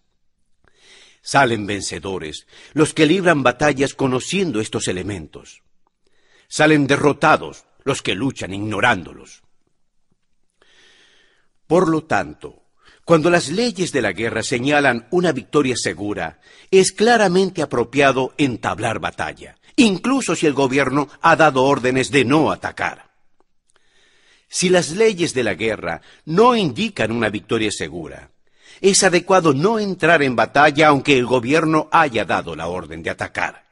Salen 1.28 1.68
vencedores 1.68 2.48
los 2.72 2.94
que 2.94 3.06
libran 3.06 3.44
batallas 3.44 3.94
conociendo 3.94 4.62
estos 4.62 4.88
elementos. 4.88 5.62
Salen 6.48 6.88
derrotados 6.88 7.66
los 7.84 8.02
que 8.02 8.16
luchan 8.16 8.54
ignorándolos. 8.54 9.44
Por 11.68 11.90
lo 11.90 12.06
tanto, 12.06 12.64
cuando 13.04 13.30
las 13.30 13.50
leyes 13.50 13.92
de 13.92 14.02
la 14.02 14.14
guerra 14.14 14.42
señalan 14.42 15.10
una 15.12 15.34
victoria 15.34 15.76
segura, 15.76 16.40
es 16.72 16.94
claramente 16.94 17.62
apropiado 17.62 18.34
entablar 18.38 19.00
batalla, 19.00 19.58
incluso 19.76 20.34
si 20.34 20.48
el 20.48 20.54
gobierno 20.54 21.10
ha 21.20 21.36
dado 21.36 21.66
órdenes 21.66 22.10
de 22.10 22.24
no 22.24 22.54
atacar. 22.54 23.12
Si 24.48 24.70
las 24.70 24.92
leyes 24.92 25.34
de 25.34 25.44
la 25.44 25.56
guerra 25.56 26.00
no 26.24 26.56
indican 26.56 27.12
una 27.12 27.28
victoria 27.28 27.70
segura, 27.70 28.32
es 28.82 29.04
adecuado 29.04 29.54
no 29.54 29.80
entrar 29.80 30.22
en 30.24 30.36
batalla 30.36 30.90
aunque 30.90 31.18
el 31.18 31.26
gobierno 31.26 31.88
haya 31.92 32.26
dado 32.26 32.56
la 32.56 32.68
orden 32.68 33.04
de 33.04 33.10
atacar. 33.10 33.66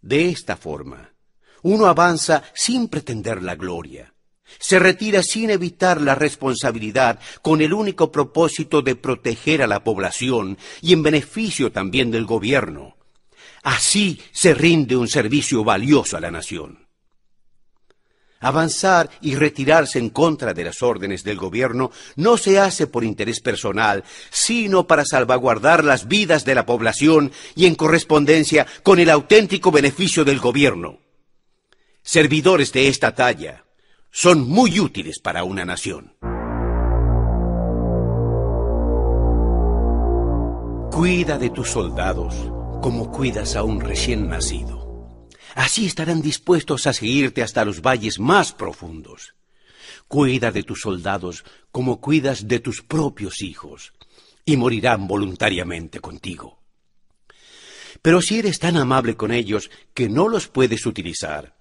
De 0.00 0.28
esta 0.28 0.56
forma, 0.56 1.10
uno 1.62 1.86
avanza 1.86 2.42
sin 2.54 2.88
pretender 2.88 3.42
la 3.42 3.54
gloria. 3.54 4.12
Se 4.58 4.78
retira 4.78 5.22
sin 5.22 5.50
evitar 5.50 6.00
la 6.00 6.14
responsabilidad 6.14 7.18
con 7.40 7.60
el 7.60 7.72
único 7.72 8.12
propósito 8.12 8.82
de 8.82 8.96
proteger 8.96 9.62
a 9.62 9.66
la 9.66 9.82
población 9.82 10.58
y 10.80 10.92
en 10.92 11.02
beneficio 11.02 11.72
también 11.72 12.10
del 12.10 12.26
gobierno. 12.26 12.96
Así 13.62 14.20
se 14.32 14.54
rinde 14.54 14.96
un 14.96 15.08
servicio 15.08 15.64
valioso 15.64 16.16
a 16.16 16.20
la 16.20 16.30
nación. 16.30 16.86
Avanzar 18.42 19.08
y 19.20 19.36
retirarse 19.36 20.00
en 20.00 20.10
contra 20.10 20.52
de 20.52 20.64
las 20.64 20.82
órdenes 20.82 21.22
del 21.22 21.36
gobierno 21.36 21.92
no 22.16 22.36
se 22.36 22.58
hace 22.58 22.88
por 22.88 23.04
interés 23.04 23.40
personal, 23.40 24.02
sino 24.30 24.88
para 24.88 25.04
salvaguardar 25.04 25.84
las 25.84 26.08
vidas 26.08 26.44
de 26.44 26.56
la 26.56 26.66
población 26.66 27.30
y 27.54 27.66
en 27.66 27.76
correspondencia 27.76 28.66
con 28.82 28.98
el 28.98 29.10
auténtico 29.10 29.70
beneficio 29.70 30.24
del 30.24 30.40
gobierno. 30.40 30.98
Servidores 32.02 32.72
de 32.72 32.88
esta 32.88 33.14
talla 33.14 33.64
son 34.10 34.48
muy 34.48 34.80
útiles 34.80 35.20
para 35.20 35.44
una 35.44 35.64
nación. 35.64 36.16
Cuida 40.90 41.38
de 41.38 41.48
tus 41.50 41.70
soldados 41.70 42.34
como 42.82 43.12
cuidas 43.12 43.54
a 43.54 43.62
un 43.62 43.80
recién 43.80 44.28
nacido. 44.28 44.81
Así 45.54 45.86
estarán 45.86 46.22
dispuestos 46.22 46.86
a 46.86 46.92
seguirte 46.92 47.42
hasta 47.42 47.64
los 47.64 47.82
valles 47.82 48.18
más 48.18 48.52
profundos. 48.52 49.34
Cuida 50.08 50.50
de 50.50 50.62
tus 50.62 50.80
soldados 50.80 51.44
como 51.70 52.00
cuidas 52.00 52.48
de 52.48 52.60
tus 52.60 52.82
propios 52.82 53.42
hijos, 53.42 53.92
y 54.44 54.56
morirán 54.56 55.06
voluntariamente 55.06 56.00
contigo. 56.00 56.58
Pero 58.00 58.20
si 58.20 58.38
eres 58.38 58.58
tan 58.58 58.76
amable 58.76 59.16
con 59.16 59.32
ellos 59.32 59.70
que 59.94 60.08
no 60.08 60.28
los 60.28 60.48
puedes 60.48 60.86
utilizar, 60.86 61.54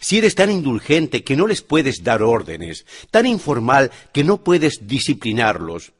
si 0.00 0.18
eres 0.18 0.34
tan 0.34 0.50
indulgente 0.50 1.24
que 1.24 1.36
no 1.36 1.46
les 1.46 1.62
puedes 1.62 2.02
dar 2.02 2.22
órdenes, 2.22 2.84
tan 3.10 3.26
informal 3.26 3.90
que 4.12 4.24
no 4.24 4.42
puedes 4.42 4.86
disciplinarlos, 4.86 5.92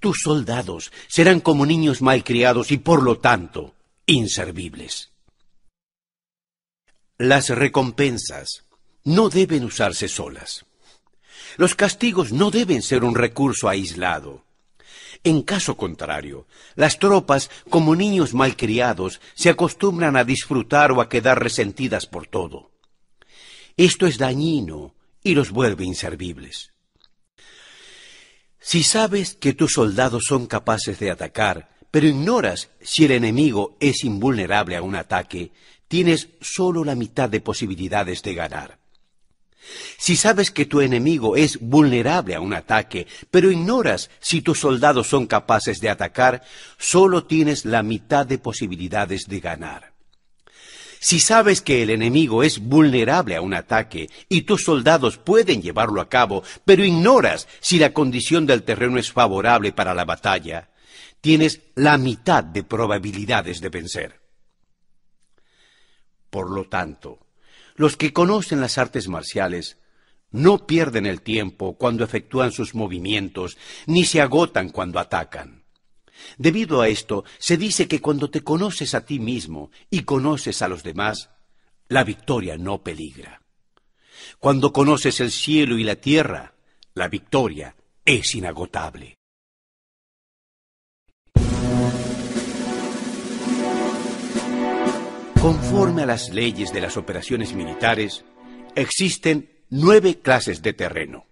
tus 0.00 0.20
soldados 0.22 0.92
serán 1.08 1.40
como 1.40 1.66
niños 1.66 2.02
malcriados 2.02 2.72
y 2.72 2.78
por 2.78 3.02
lo 3.02 3.18
tanto 3.18 3.74
inservibles. 4.06 5.07
Las 7.20 7.48
recompensas 7.48 8.64
no 9.02 9.28
deben 9.28 9.64
usarse 9.64 10.06
solas. 10.06 10.66
Los 11.56 11.74
castigos 11.74 12.30
no 12.30 12.52
deben 12.52 12.80
ser 12.80 13.02
un 13.02 13.16
recurso 13.16 13.68
aislado. 13.68 14.44
En 15.24 15.42
caso 15.42 15.76
contrario, 15.76 16.46
las 16.76 17.00
tropas, 17.00 17.50
como 17.68 17.96
niños 17.96 18.34
malcriados, 18.34 19.20
se 19.34 19.50
acostumbran 19.50 20.16
a 20.16 20.22
disfrutar 20.22 20.92
o 20.92 21.00
a 21.00 21.08
quedar 21.08 21.42
resentidas 21.42 22.06
por 22.06 22.28
todo. 22.28 22.70
Esto 23.76 24.06
es 24.06 24.16
dañino 24.16 24.94
y 25.24 25.34
los 25.34 25.50
vuelve 25.50 25.84
inservibles. 25.84 26.72
Si 28.60 28.84
sabes 28.84 29.34
que 29.34 29.54
tus 29.54 29.72
soldados 29.72 30.26
son 30.28 30.46
capaces 30.46 31.00
de 31.00 31.10
atacar, 31.10 31.68
pero 31.90 32.06
ignoras 32.06 32.70
si 32.80 33.06
el 33.06 33.10
enemigo 33.10 33.76
es 33.80 34.04
invulnerable 34.04 34.76
a 34.76 34.82
un 34.82 34.94
ataque, 34.94 35.50
tienes 35.88 36.28
solo 36.40 36.84
la 36.84 36.94
mitad 36.94 37.28
de 37.28 37.40
posibilidades 37.40 38.22
de 38.22 38.34
ganar. 38.34 38.78
Si 39.98 40.16
sabes 40.16 40.50
que 40.50 40.66
tu 40.66 40.80
enemigo 40.80 41.36
es 41.36 41.58
vulnerable 41.60 42.34
a 42.34 42.40
un 42.40 42.54
ataque, 42.54 43.06
pero 43.30 43.50
ignoras 43.50 44.10
si 44.20 44.40
tus 44.40 44.60
soldados 44.60 45.08
son 45.08 45.26
capaces 45.26 45.80
de 45.80 45.90
atacar, 45.90 46.42
solo 46.78 47.24
tienes 47.24 47.64
la 47.64 47.82
mitad 47.82 48.24
de 48.26 48.38
posibilidades 48.38 49.26
de 49.26 49.40
ganar. 49.40 49.92
Si 51.00 51.20
sabes 51.20 51.60
que 51.60 51.82
el 51.82 51.90
enemigo 51.90 52.42
es 52.42 52.58
vulnerable 52.58 53.36
a 53.36 53.40
un 53.40 53.54
ataque 53.54 54.10
y 54.28 54.42
tus 54.42 54.64
soldados 54.64 55.16
pueden 55.16 55.62
llevarlo 55.62 56.00
a 56.00 56.08
cabo, 56.08 56.42
pero 56.64 56.84
ignoras 56.84 57.46
si 57.60 57.78
la 57.78 57.92
condición 57.92 58.46
del 58.46 58.64
terreno 58.64 58.98
es 58.98 59.12
favorable 59.12 59.72
para 59.72 59.94
la 59.94 60.04
batalla, 60.04 60.70
tienes 61.20 61.60
la 61.76 61.98
mitad 61.98 62.42
de 62.42 62.64
probabilidades 62.64 63.60
de 63.60 63.68
vencer. 63.68 64.27
Por 66.30 66.50
lo 66.50 66.68
tanto, 66.68 67.18
los 67.76 67.96
que 67.96 68.12
conocen 68.12 68.60
las 68.60 68.78
artes 68.78 69.08
marciales 69.08 69.78
no 70.30 70.66
pierden 70.66 71.06
el 71.06 71.22
tiempo 71.22 71.76
cuando 71.78 72.04
efectúan 72.04 72.52
sus 72.52 72.74
movimientos, 72.74 73.56
ni 73.86 74.04
se 74.04 74.20
agotan 74.20 74.68
cuando 74.70 74.98
atacan. 74.98 75.64
Debido 76.36 76.80
a 76.80 76.88
esto, 76.88 77.24
se 77.38 77.56
dice 77.56 77.88
que 77.88 78.00
cuando 78.00 78.30
te 78.30 78.42
conoces 78.42 78.94
a 78.94 79.04
ti 79.04 79.18
mismo 79.18 79.70
y 79.90 80.02
conoces 80.02 80.62
a 80.62 80.68
los 80.68 80.82
demás, 80.82 81.30
la 81.88 82.04
victoria 82.04 82.58
no 82.58 82.82
peligra. 82.82 83.42
Cuando 84.38 84.72
conoces 84.72 85.20
el 85.20 85.30
cielo 85.30 85.78
y 85.78 85.84
la 85.84 85.96
tierra, 85.96 86.54
la 86.94 87.08
victoria 87.08 87.76
es 88.04 88.34
inagotable. 88.34 89.17
Conforme 95.40 96.02
a 96.02 96.06
las 96.06 96.30
leyes 96.30 96.72
de 96.72 96.80
las 96.80 96.96
operaciones 96.96 97.52
militares, 97.52 98.24
existen 98.74 99.48
nueve 99.70 100.18
clases 100.20 100.62
de 100.62 100.72
terreno. 100.72 101.26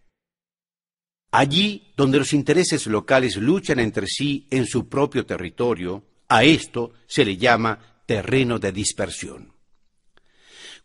Allí 1.32 1.92
donde 1.96 2.18
los 2.18 2.32
intereses 2.32 2.86
locales 2.86 3.36
luchan 3.36 3.80
entre 3.80 4.06
sí 4.06 4.46
en 4.52 4.66
su 4.66 4.88
propio 4.88 5.26
territorio, 5.26 6.04
a 6.28 6.44
esto 6.44 6.92
se 7.08 7.24
le 7.24 7.36
llama 7.36 7.80
terreno 8.06 8.60
de 8.60 8.70
dispersión. 8.70 9.52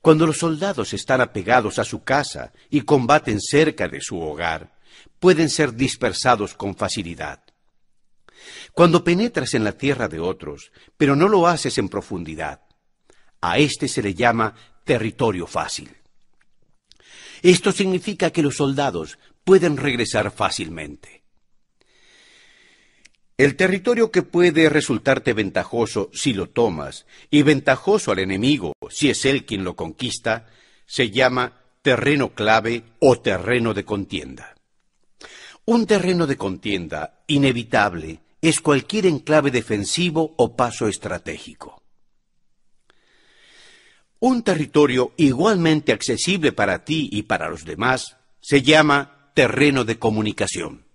Cuando 0.01 0.25
los 0.25 0.39
soldados 0.39 0.91
están 0.93 1.21
apegados 1.21 1.77
a 1.77 1.83
su 1.83 2.03
casa 2.03 2.53
y 2.71 2.81
combaten 2.81 3.39
cerca 3.39 3.87
de 3.87 4.01
su 4.01 4.19
hogar, 4.19 4.79
pueden 5.19 5.51
ser 5.51 5.75
dispersados 5.75 6.55
con 6.55 6.75
facilidad. 6.75 7.43
Cuando 8.73 9.03
penetras 9.03 9.53
en 9.53 9.63
la 9.63 9.73
tierra 9.73 10.07
de 10.07 10.19
otros, 10.19 10.71
pero 10.97 11.15
no 11.15 11.27
lo 11.27 11.45
haces 11.45 11.77
en 11.77 11.87
profundidad, 11.87 12.61
a 13.41 13.57
este 13.57 13.87
se 13.87 14.01
le 14.01 14.13
llama 14.13 14.55
territorio 14.83 15.47
fácil. 15.47 15.89
Esto 17.41 17.71
significa 17.71 18.29
que 18.29 18.43
los 18.43 18.57
soldados 18.57 19.17
pueden 19.43 19.77
regresar 19.77 20.31
fácilmente. 20.31 21.23
El 23.37 23.55
territorio 23.55 24.11
que 24.11 24.21
puede 24.21 24.69
resultarte 24.69 25.33
ventajoso 25.33 26.11
si 26.13 26.33
lo 26.33 26.49
tomas 26.49 27.07
y 27.31 27.41
ventajoso 27.41 28.11
al 28.11 28.19
enemigo 28.19 28.73
si 28.91 29.09
es 29.09 29.25
él 29.25 29.45
quien 29.45 29.63
lo 29.63 29.75
conquista, 29.75 30.47
se 30.85 31.09
llama 31.09 31.57
terreno 31.81 32.35
clave 32.35 32.83
o 32.99 33.19
terreno 33.19 33.73
de 33.73 33.83
contienda. 33.83 34.55
Un 35.65 35.87
terreno 35.87 36.27
de 36.27 36.37
contienda 36.37 37.23
inevitable 37.27 38.19
es 38.41 38.61
cualquier 38.61 39.07
enclave 39.07 39.49
defensivo 39.49 40.35
o 40.37 40.55
paso 40.55 40.87
estratégico. 40.87 41.80
Un 44.23 44.43
territorio 44.43 45.13
igualmente 45.17 45.91
accesible 45.91 46.51
para 46.51 46.85
ti 46.85 47.09
y 47.11 47.23
para 47.23 47.49
los 47.49 47.65
demás 47.65 48.17
se 48.39 48.61
llama 48.61 49.31
terreno 49.33 49.83
de 49.83 49.97
comunicación. 49.97 50.85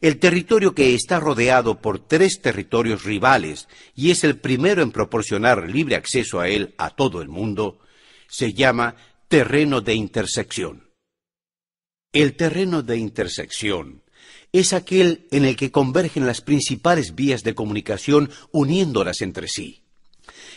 El 0.00 0.18
territorio 0.18 0.74
que 0.74 0.94
está 0.94 1.20
rodeado 1.20 1.82
por 1.82 1.98
tres 1.98 2.40
territorios 2.40 3.04
rivales 3.04 3.68
y 3.94 4.10
es 4.10 4.24
el 4.24 4.38
primero 4.38 4.80
en 4.80 4.90
proporcionar 4.90 5.68
libre 5.68 5.96
acceso 5.96 6.40
a 6.40 6.48
él 6.48 6.74
a 6.78 6.88
todo 6.88 7.20
el 7.20 7.28
mundo, 7.28 7.80
se 8.26 8.54
llama 8.54 8.96
terreno 9.28 9.82
de 9.82 9.92
intersección. 9.92 10.88
El 12.10 12.36
terreno 12.36 12.82
de 12.82 12.96
intersección 12.96 14.02
es 14.50 14.72
aquel 14.72 15.28
en 15.30 15.44
el 15.44 15.56
que 15.56 15.70
convergen 15.70 16.26
las 16.26 16.40
principales 16.40 17.14
vías 17.14 17.42
de 17.42 17.54
comunicación 17.54 18.30
uniéndolas 18.50 19.20
entre 19.20 19.46
sí. 19.46 19.79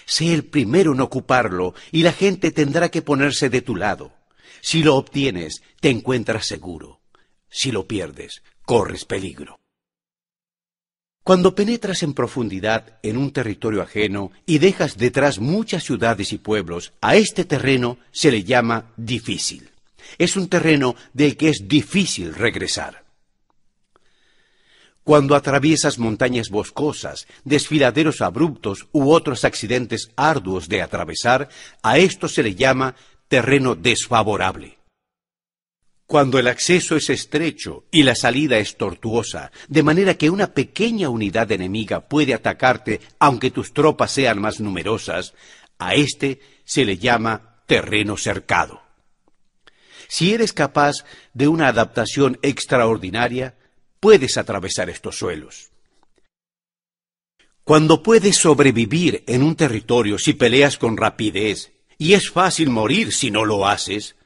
Sé 0.05 0.33
el 0.33 0.45
primero 0.45 0.93
en 0.93 1.01
ocuparlo 1.01 1.73
y 1.91 2.03
la 2.03 2.13
gente 2.13 2.51
tendrá 2.51 2.89
que 2.89 3.01
ponerse 3.01 3.49
de 3.49 3.61
tu 3.61 3.75
lado. 3.75 4.13
Si 4.61 4.83
lo 4.83 4.95
obtienes, 4.95 5.61
te 5.79 5.89
encuentras 5.89 6.45
seguro. 6.45 7.01
Si 7.49 7.71
lo 7.71 7.87
pierdes, 7.87 8.43
corres 8.65 9.05
peligro. 9.05 9.59
Cuando 11.23 11.55
penetras 11.55 12.03
en 12.03 12.13
profundidad 12.13 12.99
en 13.01 13.15
un 13.15 13.31
territorio 13.31 13.81
ajeno 13.81 14.31
y 14.45 14.57
dejas 14.57 14.97
detrás 14.97 15.39
muchas 15.39 15.83
ciudades 15.83 16.33
y 16.33 16.37
pueblos, 16.37 16.93
a 16.99 17.15
este 17.15 17.45
terreno 17.45 17.97
se 18.11 18.29
le 18.29 18.43
llama 18.43 18.91
difícil. 18.97 19.69
Es 20.17 20.35
un 20.35 20.49
terreno 20.49 20.95
del 21.13 21.37
que 21.37 21.49
es 21.49 21.67
difícil 21.67 22.35
regresar. 22.35 23.02
Cuando 25.03 25.35
atraviesas 25.35 25.99
montañas 25.99 26.49
boscosas, 26.49 27.27
desfiladeros 27.43 28.21
abruptos 28.21 28.87
u 28.93 29.11
otros 29.11 29.43
accidentes 29.43 30.11
arduos 30.15 30.69
de 30.69 30.81
atravesar, 30.81 31.49
a 31.81 31.97
esto 31.97 32.29
se 32.29 32.41
le 32.41 32.55
llama 32.55 32.95
terreno 33.27 33.75
desfavorable. 33.75 34.77
Cuando 36.05 36.37
el 36.39 36.47
acceso 36.47 36.95
es 36.95 37.09
estrecho 37.09 37.85
y 37.91 38.03
la 38.03 38.15
salida 38.15 38.57
es 38.59 38.77
tortuosa, 38.77 39.51
de 39.67 39.83
manera 39.83 40.13
que 40.13 40.29
una 40.29 40.53
pequeña 40.53 41.09
unidad 41.09 41.51
enemiga 41.51 42.07
puede 42.07 42.33
atacarte 42.33 43.01
aunque 43.19 43.51
tus 43.51 43.73
tropas 43.73 44.11
sean 44.11 44.39
más 44.39 44.59
numerosas, 44.59 45.33
a 45.79 45.95
este 45.95 46.39
se 46.65 46.85
le 46.85 46.97
llama 46.97 47.63
terreno 47.65 48.15
cercado. 48.15 48.81
Si 50.07 50.33
eres 50.33 50.53
capaz 50.53 51.03
de 51.33 51.47
una 51.47 51.67
adaptación 51.67 52.37
extraordinaria, 52.41 53.55
puedes 54.03 54.35
atravesar 54.35 54.89
estos 54.89 55.17
suelos. 55.17 55.71
Cuando 57.63 58.03
puedes 58.03 58.35
sobrevivir 58.35 59.23
en 59.27 59.41
un 59.41 59.55
territorio 59.55 60.17
si 60.17 60.33
peleas 60.33 60.77
con 60.77 60.97
rapidez, 60.97 61.71
y 61.97 62.11
es 62.11 62.29
fácil 62.29 62.69
morir 62.69 63.13
si 63.13 63.31
no 63.31 63.45
lo 63.45 63.65
haces, 63.65 64.17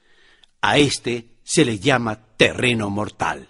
a 0.61 0.79
este 0.79 1.27
se 1.43 1.63
le 1.63 1.77
llama 1.77 2.25
terreno 2.37 2.89
mortal. 2.89 3.49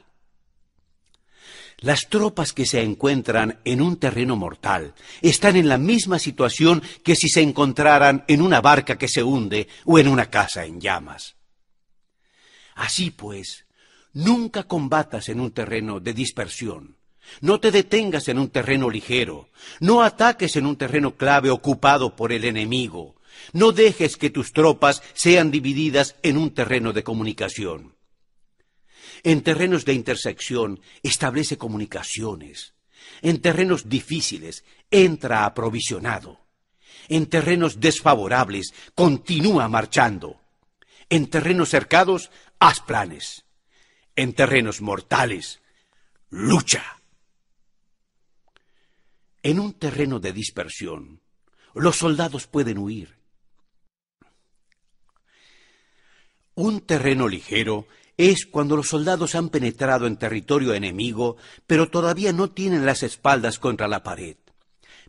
Las 1.78 2.10
tropas 2.10 2.52
que 2.52 2.66
se 2.66 2.82
encuentran 2.82 3.62
en 3.64 3.80
un 3.80 3.95
terreno 3.95 4.36
mortal 4.36 4.95
están 5.22 5.56
en 5.56 5.70
la 5.70 5.78
misma 5.78 6.20
situación 6.20 6.84
que 7.06 7.16
si 7.16 7.30
se 7.30 7.41
encontraran 7.41 8.26
en 8.28 8.41
una 8.41 8.60
barca 8.60 8.98
que 8.98 9.08
se 9.08 9.24
hunde 9.24 9.70
o 9.86 9.98
en 9.98 10.10
una 10.10 10.30
casa 10.30 10.66
en 10.66 10.82
llamas. 10.82 11.38
Así 12.76 13.12
pues, 13.12 13.66
Nunca 14.18 14.64
combatas 14.64 15.30
en 15.30 15.39
un 15.39 15.52
terreno 15.52 15.99
de 15.99 16.11
dispersión. 16.11 16.98
No 17.39 17.60
te 17.60 17.69
detengas 17.69 18.27
en 18.30 18.39
un 18.39 18.49
terreno 18.49 18.89
ligero. 18.89 19.49
No 19.80 20.02
ataques 20.02 20.56
en 20.56 20.65
un 20.65 20.76
terreno 20.76 21.15
clave 21.15 21.52
ocupado 21.52 22.15
por 22.15 22.31
el 22.34 22.44
enemigo. 22.44 23.22
No 23.53 23.73
dejes 23.73 24.18
que 24.18 24.31
tus 24.31 24.53
tropas 24.53 25.03
sean 25.14 25.52
divididas 25.52 26.15
en 26.23 26.38
un 26.38 26.52
terreno 26.52 26.94
de 26.94 27.03
comunicación. 27.03 27.95
En 29.22 29.44
terrenos 29.44 29.85
de 29.85 29.94
intersección 29.94 30.80
establece 31.03 31.60
comunicaciones. 31.60 32.73
En 33.22 33.39
terrenos 33.39 33.88
difíciles 33.88 34.65
entra 34.89 35.45
aprovisionado. 35.45 36.39
En 37.07 37.27
terrenos 37.27 37.80
desfavorables 37.80 38.73
continúa 38.95 39.68
marchando. 39.68 40.41
En 41.07 41.27
terrenos 41.27 41.69
cercados 41.69 42.31
haz 42.57 42.81
planes 42.81 43.44
en 44.18 44.34
terrenos 44.34 44.81
mortales. 44.81 45.61
Lucha. 46.30 46.99
En 49.44 49.60
un 49.60 49.73
terreno 49.73 50.19
de 50.19 50.34
dispersión, 50.34 51.22
los 51.73 51.95
soldados 51.95 52.48
pueden 52.48 52.80
huir. 52.80 53.15
Un 56.56 56.81
terreno 56.81 57.30
ligero 57.30 57.88
es 58.18 58.48
cuando 58.48 58.76
los 58.76 58.89
soldados 58.89 59.35
han 59.35 59.49
penetrado 59.49 60.07
en 60.07 60.18
territorio 60.18 60.73
enemigo, 60.73 61.38
pero 61.68 61.89
todavía 61.89 62.34
no 62.34 62.49
tienen 62.49 62.85
las 62.85 63.03
espaldas 63.03 63.60
contra 63.60 63.88
la 63.88 64.02
pared. 64.02 64.38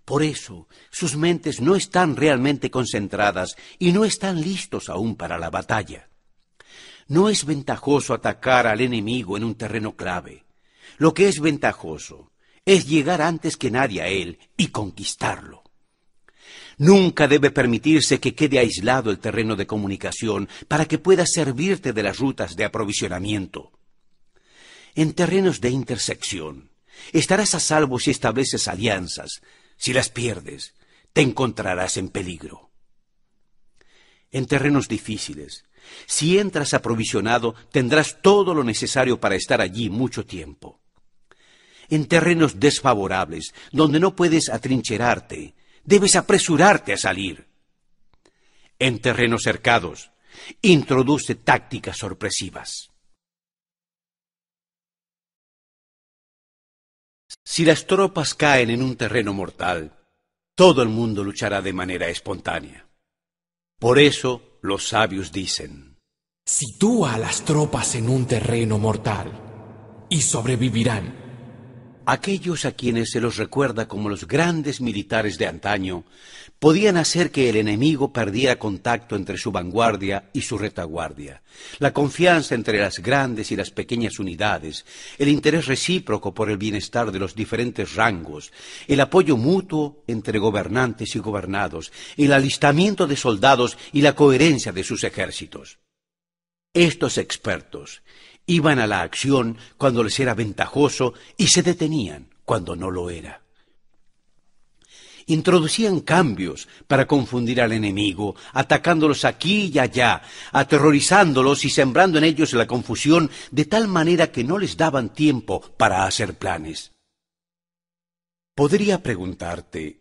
Por 0.04 0.22
eso, 0.22 0.68
sus 0.90 1.16
mentes 1.16 1.62
no 1.62 1.74
están 1.74 2.16
realmente 2.16 2.70
concentradas 2.70 3.56
y 3.78 3.92
no 3.92 4.04
están 4.04 4.42
listos 4.42 4.90
aún 4.90 5.16
para 5.16 5.38
la 5.38 5.48
batalla. 5.48 6.08
No 7.08 7.30
es 7.30 7.46
ventajoso 7.46 8.14
atacar 8.14 8.66
al 8.66 8.82
enemigo 8.82 9.36
en 9.36 9.44
un 9.44 9.54
terreno 9.54 9.96
clave. 9.96 10.44
Lo 10.98 11.14
que 11.14 11.28
es 11.28 11.40
ventajoso 11.40 12.32
es 12.66 12.86
llegar 12.86 13.22
antes 13.22 13.56
que 13.56 13.70
nadie 13.70 14.02
a 14.02 14.08
él 14.08 14.38
y 14.56 14.68
conquistarlo. 14.68 15.64
Nunca 16.76 17.26
debe 17.26 17.50
permitirse 17.50 18.20
que 18.20 18.34
quede 18.34 18.58
aislado 18.58 19.10
el 19.10 19.18
terreno 19.18 19.56
de 19.56 19.66
comunicación 19.66 20.48
para 20.68 20.84
que 20.84 20.98
pueda 20.98 21.26
servirte 21.26 21.92
de 21.92 22.02
las 22.02 22.18
rutas 22.18 22.56
de 22.56 22.64
aprovisionamiento. 22.64 23.72
En 24.94 25.14
terrenos 25.14 25.60
de 25.60 25.70
intersección, 25.70 26.70
estarás 27.12 27.54
a 27.54 27.60
salvo 27.60 27.98
si 27.98 28.10
estableces 28.10 28.68
alianzas. 28.68 29.40
Si 29.76 29.92
las 29.92 30.10
pierdes, 30.10 30.74
te 31.12 31.22
encontrarás 31.22 31.96
en 31.96 32.10
peligro. 32.10 32.70
En 34.30 34.46
terrenos 34.46 34.88
difíciles, 34.88 35.64
si 36.06 36.38
entras 36.38 36.74
aprovisionado, 36.74 37.54
tendrás 37.70 38.20
todo 38.22 38.54
lo 38.54 38.64
necesario 38.64 39.20
para 39.20 39.34
estar 39.34 39.60
allí 39.60 39.90
mucho 39.90 40.24
tiempo. 40.24 40.80
En 41.88 42.06
terrenos 42.06 42.60
desfavorables, 42.60 43.54
donde 43.72 44.00
no 44.00 44.14
puedes 44.14 44.48
atrincherarte, 44.48 45.54
debes 45.84 46.16
apresurarte 46.16 46.92
a 46.92 46.96
salir. 46.98 47.46
En 48.78 49.00
terrenos 49.00 49.42
cercados, 49.42 50.10
introduce 50.62 51.34
tácticas 51.34 51.96
sorpresivas. 51.96 52.90
Si 57.44 57.64
las 57.64 57.86
tropas 57.86 58.34
caen 58.34 58.70
en 58.70 58.82
un 58.82 58.96
terreno 58.96 59.32
mortal, 59.32 59.96
todo 60.54 60.82
el 60.82 60.88
mundo 60.88 61.24
luchará 61.24 61.62
de 61.62 61.72
manera 61.72 62.08
espontánea. 62.08 62.86
Por 63.78 63.98
eso 63.98 64.47
los 64.68 64.86
sabios 64.86 65.32
dicen, 65.32 65.96
Sitúa 66.46 67.14
a 67.14 67.18
las 67.18 67.44
tropas 67.44 67.94
en 67.94 68.08
un 68.08 68.26
terreno 68.26 68.78
mortal 68.78 70.06
y 70.08 70.20
sobrevivirán. 70.20 71.27
Aquellos 72.10 72.64
a 72.64 72.72
quienes 72.72 73.10
se 73.10 73.20
los 73.20 73.36
recuerda 73.36 73.86
como 73.86 74.08
los 74.08 74.26
grandes 74.26 74.80
militares 74.80 75.36
de 75.36 75.46
antaño 75.46 76.04
podían 76.58 76.96
hacer 76.96 77.30
que 77.30 77.50
el 77.50 77.56
enemigo 77.56 78.14
perdiera 78.14 78.58
contacto 78.58 79.14
entre 79.14 79.36
su 79.36 79.52
vanguardia 79.52 80.30
y 80.32 80.40
su 80.40 80.56
retaguardia, 80.56 81.42
la 81.80 81.92
confianza 81.92 82.54
entre 82.54 82.78
las 82.78 83.00
grandes 83.00 83.52
y 83.52 83.56
las 83.56 83.70
pequeñas 83.70 84.18
unidades, 84.18 84.86
el 85.18 85.28
interés 85.28 85.66
recíproco 85.66 86.32
por 86.32 86.48
el 86.48 86.56
bienestar 86.56 87.12
de 87.12 87.18
los 87.18 87.34
diferentes 87.34 87.94
rangos, 87.94 88.52
el 88.86 89.00
apoyo 89.02 89.36
mutuo 89.36 90.02
entre 90.06 90.38
gobernantes 90.38 91.14
y 91.14 91.18
gobernados, 91.18 91.92
el 92.16 92.32
alistamiento 92.32 93.06
de 93.06 93.16
soldados 93.16 93.76
y 93.92 94.00
la 94.00 94.14
coherencia 94.14 94.72
de 94.72 94.82
sus 94.82 95.04
ejércitos. 95.04 95.78
Estos 96.72 97.18
expertos 97.18 98.00
Iban 98.48 98.78
a 98.78 98.86
la 98.86 99.02
acción 99.02 99.58
cuando 99.76 100.02
les 100.02 100.18
era 100.18 100.32
ventajoso 100.32 101.12
y 101.36 101.48
se 101.48 101.62
detenían 101.62 102.30
cuando 102.46 102.74
no 102.74 102.90
lo 102.90 103.10
era. 103.10 103.42
Introducían 105.26 106.00
cambios 106.00 106.66
para 106.86 107.06
confundir 107.06 107.60
al 107.60 107.72
enemigo, 107.72 108.34
atacándolos 108.54 109.26
aquí 109.26 109.70
y 109.74 109.78
allá, 109.78 110.22
aterrorizándolos 110.52 111.66
y 111.66 111.68
sembrando 111.68 112.16
en 112.16 112.24
ellos 112.24 112.54
la 112.54 112.66
confusión 112.66 113.30
de 113.50 113.66
tal 113.66 113.86
manera 113.86 114.32
que 114.32 114.44
no 114.44 114.56
les 114.56 114.78
daban 114.78 115.12
tiempo 115.12 115.60
para 115.76 116.06
hacer 116.06 116.32
planes. 116.32 116.92
Podría 118.54 119.02
preguntarte, 119.02 120.00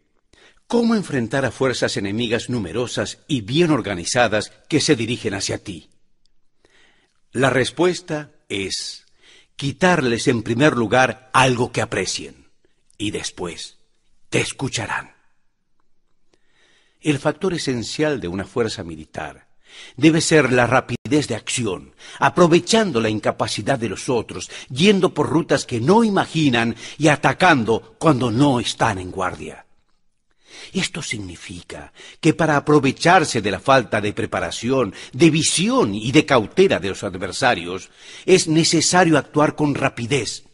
¿cómo 0.68 0.96
enfrentar 0.96 1.44
a 1.44 1.52
fuerzas 1.52 1.98
enemigas 1.98 2.50
numerosas 2.50 3.20
y 3.28 3.42
bien 3.42 3.72
organizadas 3.72 4.54
que 4.70 4.80
se 4.80 4.96
dirigen 4.96 5.34
hacia 5.34 5.62
ti? 5.62 5.90
La 7.34 7.50
respuesta 7.50 8.32
es 8.50 9.06
quitarles 9.56 10.28
en 10.28 10.44
primer 10.44 10.76
lugar 10.76 11.30
algo 11.34 11.72
que 11.72 11.82
aprecien 11.82 12.48
y 12.98 13.12
después 13.12 13.78
te 14.30 14.40
escucharán. 14.40 15.16
El 17.02 17.20
factor 17.20 17.54
esencial 17.54 18.20
de 18.20 18.28
una 18.28 18.46
fuerza 18.46 18.84
militar 18.84 19.48
debe 19.96 20.22
ser 20.22 20.52
la 20.52 20.66
rapidez 20.66 21.28
de 21.28 21.36
acción, 21.36 21.94
aprovechando 22.20 23.00
la 23.00 23.10
incapacidad 23.10 23.78
de 23.78 23.90
los 23.90 24.10
otros, 24.10 24.50
yendo 24.70 25.14
por 25.14 25.30
rutas 25.30 25.66
que 25.66 25.80
no 25.80 26.04
imaginan 26.04 26.76
y 26.98 27.10
atacando 27.10 27.96
cuando 28.00 28.32
no 28.32 28.60
están 28.60 28.98
en 28.98 29.12
guardia. 29.12 29.67
Esto 30.74 31.02
significa 31.02 31.94
que 32.20 32.34
para 32.34 32.58
aprovecharse 32.58 33.42
de 33.42 33.52
la 33.52 33.60
falta 33.60 34.02
de 34.02 34.14
preparación, 34.14 34.94
de 35.14 35.30
visión 35.30 35.96
y 35.96 36.12
de 36.12 36.26
cautela 36.26 36.80
de 36.80 36.90
los 36.90 37.04
adversarios, 37.04 37.90
es 38.26 38.48
necesario 38.48 39.18
actuar 39.18 39.56
con 39.56 39.76
rapidez. 39.76 40.46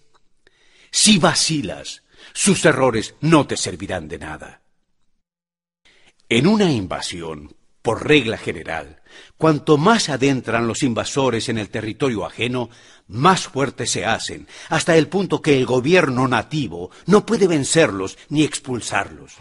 Si 0.92 1.18
vacilas, 1.18 2.04
sus 2.34 2.64
errores 2.66 3.16
no 3.22 3.48
te 3.48 3.58
servirán 3.58 4.08
de 4.08 4.20
nada. 4.20 4.62
En 6.30 6.48
una 6.48 6.72
invasión, 6.72 7.56
por 7.84 8.08
regla 8.08 8.38
general, 8.38 9.02
cuanto 9.38 9.78
más 9.78 10.08
adentran 10.10 10.68
los 10.68 10.82
invasores 10.82 11.50
en 11.50 11.58
el 11.60 11.70
territorio 11.70 12.26
ajeno, 12.26 12.70
más 13.08 13.44
fuertes 13.48 13.92
se 13.92 14.06
hacen, 14.06 14.48
hasta 14.70 14.96
el 14.96 15.10
punto 15.10 15.42
que 15.42 15.58
el 15.58 15.66
gobierno 15.66 16.28
nativo 16.28 16.90
no 17.06 17.26
puede 17.26 17.46
vencerlos 17.46 18.18
ni 18.30 18.44
expulsarlos. 18.44 19.34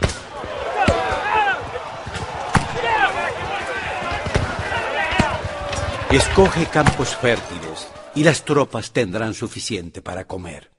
Escoge 6.10 6.66
campos 6.66 7.16
fértiles 7.16 7.89
y 8.14 8.24
las 8.24 8.44
tropas 8.44 8.93
tendrán 8.93 9.32
suficiente 9.32 10.02
para 10.02 10.27
comer. 10.27 10.70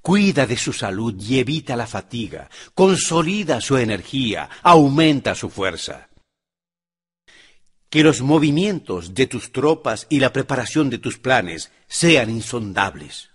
Cuida 0.00 0.46
de 0.46 0.56
su 0.56 0.72
salud 0.72 1.14
y 1.20 1.38
evita 1.38 1.76
la 1.76 1.86
fatiga. 1.86 2.48
Consolida 2.74 3.60
su 3.60 3.76
energía, 3.76 4.48
aumenta 4.62 5.36
su 5.36 5.50
fuerza. 5.50 6.09
Que 7.90 8.02
los 8.04 8.22
movimientos 8.22 9.14
de 9.14 9.26
tus 9.26 9.52
tropas 9.52 10.06
y 10.08 10.20
la 10.20 10.32
preparación 10.32 10.90
de 10.90 10.98
tus 10.98 11.18
planes 11.18 11.70
sean 11.88 12.30
insondables. 12.30 13.30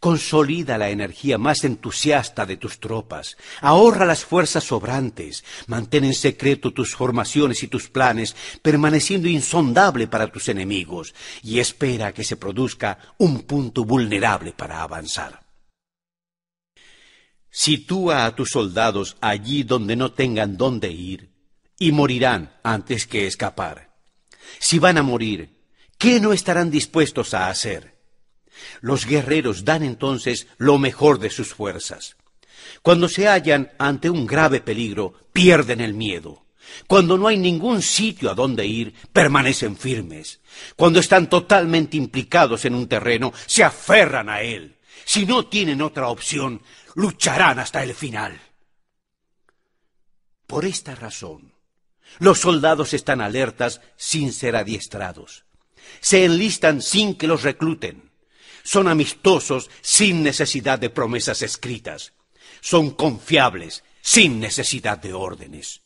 Consolida 0.00 0.78
la 0.78 0.90
energía 0.90 1.38
más 1.38 1.64
entusiasta 1.64 2.46
de 2.46 2.56
tus 2.56 2.78
tropas. 2.78 3.36
Ahorra 3.60 4.06
las 4.06 4.24
fuerzas 4.24 4.64
sobrantes. 4.64 5.44
Mantén 5.66 6.04
en 6.04 6.14
secreto 6.14 6.72
tus 6.72 6.94
formaciones 6.94 7.62
y 7.62 7.68
tus 7.68 7.88
planes, 7.88 8.36
permaneciendo 8.62 9.28
insondable 9.28 10.06
para 10.06 10.28
tus 10.28 10.48
enemigos, 10.48 11.14
y 11.42 11.58
espera 11.58 12.12
que 12.12 12.24
se 12.24 12.36
produzca 12.36 12.98
un 13.18 13.42
punto 13.42 13.84
vulnerable 13.84 14.52
para 14.52 14.82
avanzar. 14.82 15.46
Sitúa 17.50 18.26
a 18.26 18.34
tus 18.34 18.50
soldados 18.50 19.16
allí 19.20 19.62
donde 19.62 19.96
no 19.96 20.12
tengan 20.12 20.56
dónde 20.56 20.92
ir, 20.92 21.30
y 21.78 21.92
morirán 21.92 22.58
antes 22.62 23.06
que 23.06 23.26
escapar. 23.26 23.90
Si 24.58 24.78
van 24.78 24.98
a 24.98 25.02
morir, 25.02 25.56
¿qué 25.98 26.20
no 26.20 26.32
estarán 26.32 26.70
dispuestos 26.70 27.34
a 27.34 27.48
hacer? 27.48 27.98
Los 28.80 29.06
guerreros 29.06 29.64
dan 29.64 29.82
entonces 29.82 30.48
lo 30.56 30.78
mejor 30.78 31.18
de 31.18 31.30
sus 31.30 31.54
fuerzas. 31.54 32.16
Cuando 32.82 33.08
se 33.08 33.28
hallan 33.28 33.72
ante 33.78 34.10
un 34.10 34.26
grave 34.26 34.60
peligro, 34.60 35.14
pierden 35.32 35.80
el 35.80 35.94
miedo. 35.94 36.44
Cuando 36.86 37.16
no 37.16 37.28
hay 37.28 37.38
ningún 37.38 37.82
sitio 37.82 38.30
a 38.30 38.34
donde 38.34 38.66
ir, 38.66 38.94
permanecen 39.12 39.76
firmes. 39.76 40.40
Cuando 40.76 41.00
están 41.00 41.30
totalmente 41.30 41.96
implicados 41.96 42.64
en 42.64 42.74
un 42.74 42.88
terreno, 42.88 43.32
se 43.46 43.64
aferran 43.64 44.28
a 44.28 44.42
él. 44.42 44.76
Si 45.04 45.24
no 45.24 45.46
tienen 45.46 45.80
otra 45.80 46.08
opción, 46.08 46.60
lucharán 46.94 47.58
hasta 47.58 47.82
el 47.82 47.94
final. 47.94 48.38
Por 50.46 50.64
esta 50.64 50.94
razón, 50.94 51.47
los 52.18 52.40
soldados 52.40 52.94
están 52.94 53.20
alertas 53.20 53.80
sin 53.96 54.32
ser 54.32 54.56
adiestrados. 54.56 55.44
Se 56.00 56.24
enlistan 56.24 56.82
sin 56.82 57.14
que 57.14 57.26
los 57.26 57.42
recluten 57.42 58.08
son 58.68 58.86
amistosos 58.86 59.70
sin 59.80 60.22
necesidad 60.22 60.78
de 60.78 60.90
promesas 60.90 61.40
escritas. 61.40 62.12
Son 62.60 62.90
confiables 62.90 63.82
sin 64.02 64.40
necesidad 64.40 64.98
de 64.98 65.14
órdenes. 65.14 65.80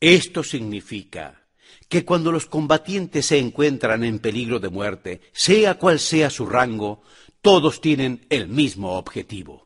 Esto 0.00 0.42
significa 0.42 1.46
que 1.90 2.06
cuando 2.06 2.32
los 2.32 2.46
combatientes 2.46 3.26
se 3.26 3.38
encuentran 3.38 4.02
en 4.02 4.18
peligro 4.18 4.60
de 4.60 4.70
muerte, 4.70 5.20
sea 5.34 5.74
cual 5.74 6.00
sea 6.00 6.30
su 6.30 6.46
rango, 6.46 7.02
todos 7.42 7.82
tienen 7.82 8.26
el 8.30 8.48
mismo 8.48 8.92
objetivo. 8.96 9.63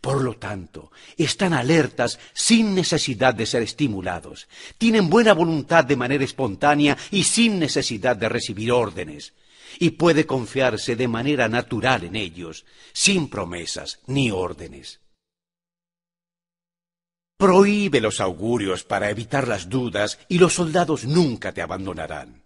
Por 0.00 0.22
lo 0.22 0.36
tanto, 0.36 0.90
están 1.16 1.52
alertas 1.52 2.18
sin 2.32 2.74
necesidad 2.74 3.34
de 3.34 3.46
ser 3.46 3.62
estimulados, 3.62 4.48
tienen 4.78 5.08
buena 5.08 5.32
voluntad 5.34 5.84
de 5.84 5.96
manera 5.96 6.24
espontánea 6.24 6.96
y 7.10 7.24
sin 7.24 7.58
necesidad 7.58 8.16
de 8.16 8.28
recibir 8.28 8.72
órdenes 8.72 9.34
y 9.78 9.90
puede 9.90 10.26
confiarse 10.26 10.96
de 10.96 11.08
manera 11.08 11.48
natural 11.48 12.04
en 12.04 12.16
ellos, 12.16 12.64
sin 12.92 13.28
promesas 13.28 14.00
ni 14.06 14.30
órdenes. 14.30 15.00
Prohíbe 17.36 18.00
los 18.00 18.20
augurios 18.20 18.82
para 18.82 19.10
evitar 19.10 19.46
las 19.46 19.68
dudas 19.68 20.18
y 20.28 20.38
los 20.38 20.54
soldados 20.54 21.04
nunca 21.04 21.52
te 21.52 21.62
abandonarán. 21.62 22.42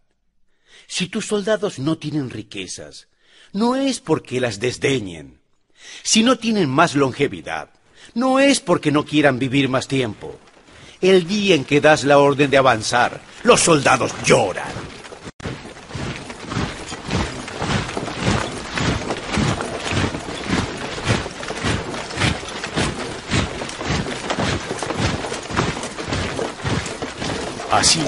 Si 0.87 1.07
tus 1.07 1.27
soldados 1.27 1.79
no 1.79 1.97
tienen 1.97 2.29
riquezas, 2.29 3.09
no 3.53 3.77
es 3.77 4.01
porque 4.01 4.41
las 4.41 4.61
desdeñen. 4.61 5.42
Si 6.03 6.23
no 6.23 6.37
tienen 6.37 6.69
más 6.69 6.95
longevidad, 6.95 7.71
no 8.15 8.39
es 8.39 8.61
porque 8.61 8.91
no 8.91 9.05
quieran 9.05 9.39
vivir 9.39 9.69
más 9.69 9.89
tiempo. 9.89 10.39
El 11.01 11.27
día 11.27 11.55
en 11.55 11.65
que 11.65 11.81
das 11.81 12.05
la 12.05 12.19
orden 12.19 12.51
de 12.51 12.59
avanzar, 12.59 13.21
los 13.43 13.61
soldados 13.61 14.13
lloran. 14.25 14.71
Así 27.73 28.01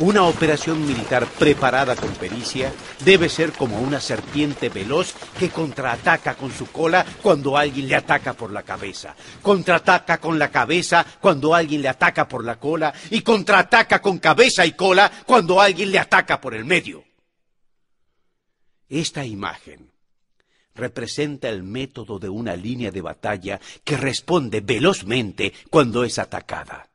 una 0.00 0.24
operación 0.24 0.86
militar 0.86 1.26
preparada 1.26 1.94
con 1.94 2.10
pericia 2.14 2.72
debe 3.04 3.28
ser 3.28 3.52
como 3.52 3.78
una 3.80 4.00
serpiente 4.00 4.68
veloz 4.68 5.14
que 5.38 5.50
contraataca 5.50 6.34
con 6.34 6.50
su 6.52 6.66
cola 6.70 7.04
cuando 7.22 7.56
alguien 7.56 7.86
le 7.86 7.94
ataca 7.94 8.32
por 8.32 8.50
la 8.50 8.62
cabeza, 8.62 9.14
contraataca 9.42 10.18
con 10.18 10.38
la 10.38 10.50
cabeza 10.50 11.04
cuando 11.20 11.54
alguien 11.54 11.82
le 11.82 11.88
ataca 11.88 12.26
por 12.26 12.44
la 12.44 12.58
cola 12.58 12.92
y 13.10 13.20
contraataca 13.20 14.00
con 14.00 14.18
cabeza 14.18 14.64
y 14.64 14.72
cola 14.72 15.10
cuando 15.26 15.60
alguien 15.60 15.90
le 15.90 15.98
ataca 15.98 16.40
por 16.40 16.54
el 16.54 16.64
medio. 16.64 17.04
Esta 18.88 19.24
imagen 19.24 19.92
representa 20.74 21.48
el 21.48 21.62
método 21.62 22.18
de 22.18 22.28
una 22.28 22.56
línea 22.56 22.90
de 22.90 23.02
batalla 23.02 23.60
que 23.84 23.96
responde 23.96 24.60
velozmente 24.60 25.52
cuando 25.68 26.04
es 26.04 26.18
atacada. 26.18 26.89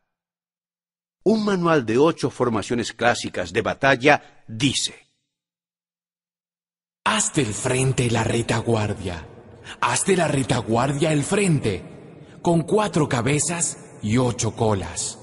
Un 1.27 1.43
manual 1.43 1.88
de 1.88 1.97
ocho 1.97 2.30
formaciones 2.30 2.93
clásicas 2.93 3.52
de 3.52 3.64
batalla 3.64 4.43
dice, 4.47 5.10
Haz 7.03 7.34
del 7.34 7.52
frente 7.52 8.11
la 8.11 8.23
retaguardia, 8.23 9.27
haz 9.81 10.06
de 10.06 10.18
la 10.18 10.27
retaguardia 10.27 11.11
el 11.11 11.23
frente, 11.23 11.84
con 12.43 12.61
cuatro 12.61 13.10
cabezas 13.10 13.77
y 14.03 14.18
ocho 14.18 14.56
colas. 14.56 15.18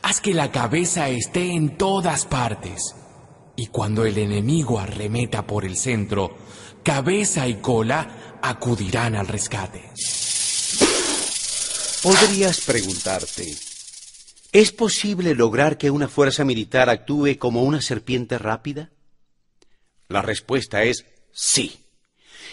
Haz 0.00 0.22
que 0.22 0.32
la 0.32 0.50
cabeza 0.50 1.10
esté 1.10 1.52
en 1.52 1.76
todas 1.76 2.24
partes, 2.24 2.94
y 3.54 3.66
cuando 3.66 4.06
el 4.06 4.16
enemigo 4.16 4.80
arremeta 4.80 5.46
por 5.46 5.66
el 5.66 5.76
centro, 5.76 6.34
cabeza 6.82 7.46
y 7.46 7.56
cola 7.56 8.38
acudirán 8.40 9.14
al 9.16 9.28
rescate. 9.28 9.90
Podrías 12.02 12.62
preguntarte, 12.62 13.71
¿es 14.52 14.70
posible 14.70 15.34
lograr 15.34 15.78
que 15.78 15.90
una 15.90 16.08
fuerza 16.08 16.44
militar 16.44 16.90
actúe 16.90 17.38
como 17.38 17.62
una 17.62 17.80
serpiente 17.80 18.38
rápida? 18.38 18.90
La 20.08 20.22
respuesta 20.22 20.84
es 20.84 21.06
sí. 21.32 21.78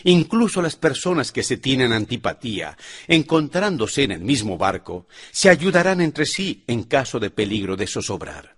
Incluso 0.05 0.61
las 0.61 0.77
personas 0.77 1.31
que 1.33 1.43
se 1.43 1.57
tienen 1.57 1.91
antipatía, 1.91 2.77
encontrándose 3.07 4.03
en 4.03 4.11
el 4.11 4.21
mismo 4.21 4.57
barco, 4.57 5.07
se 5.31 5.49
ayudarán 5.49 5.99
entre 5.99 6.25
sí 6.25 6.63
en 6.67 6.83
caso 6.83 7.19
de 7.19 7.29
peligro 7.29 7.75
de 7.75 7.85
zozobrar. 7.85 8.55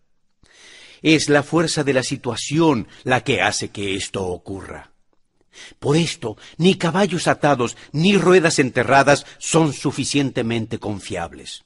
Es 1.01 1.29
la 1.29 1.41
fuerza 1.41 1.83
de 1.83 1.93
la 1.93 2.03
situación 2.03 2.87
la 3.03 3.23
que 3.23 3.41
hace 3.41 3.69
que 3.69 3.95
esto 3.95 4.23
ocurra. 4.27 4.91
Por 5.79 5.97
esto, 5.97 6.37
ni 6.57 6.75
caballos 6.75 7.27
atados 7.27 7.75
ni 7.91 8.17
ruedas 8.17 8.59
enterradas 8.59 9.25
son 9.39 9.73
suficientemente 9.73 10.77
confiables. 10.77 11.63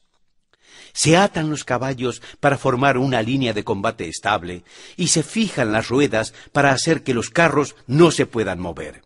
Se 0.96 1.18
atan 1.18 1.50
los 1.50 1.66
caballos 1.66 2.22
para 2.40 2.58
formar 2.58 2.98
una 2.98 3.22
línea 3.22 3.52
de 3.52 3.66
combate 3.66 4.08
estable 4.08 4.64
y 4.96 5.10
se 5.10 5.24
fijan 5.24 5.74
las 5.74 5.90
ruedas 5.90 6.34
para 6.54 6.72
hacer 6.72 7.04
que 7.04 7.14
los 7.14 7.30
carros 7.30 7.76
no 7.86 8.12
se 8.12 8.26
puedan 8.26 8.62
mover. 8.62 9.04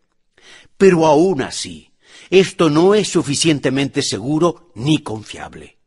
Pero 0.77 1.07
aún 1.07 1.41
así, 1.41 1.89
esto 2.29 2.69
no 2.69 2.93
es 2.93 3.09
suficientemente 3.09 4.03
seguro 4.03 4.71
ni 4.75 4.99
confiable. 4.99 5.77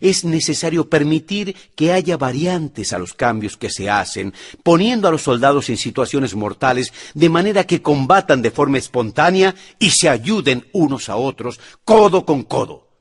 Es 0.00 0.24
necesario 0.24 0.88
permitir 0.88 1.54
que 1.76 1.92
haya 1.92 2.16
variantes 2.16 2.94
a 2.94 2.98
los 2.98 3.12
cambios 3.12 3.58
que 3.58 3.68
se 3.68 3.90
hacen, 3.90 4.32
poniendo 4.62 5.06
a 5.06 5.10
los 5.10 5.20
soldados 5.20 5.68
en 5.68 5.76
situaciones 5.76 6.34
mortales 6.34 6.94
de 7.12 7.28
manera 7.28 7.64
que 7.64 7.82
combatan 7.82 8.40
de 8.40 8.50
forma 8.50 8.78
espontánea 8.78 9.54
y 9.78 9.90
se 9.90 10.08
ayuden 10.08 10.66
unos 10.72 11.10
a 11.10 11.16
otros, 11.16 11.60
codo 11.84 12.24
con 12.24 12.42
codo. 12.44 12.93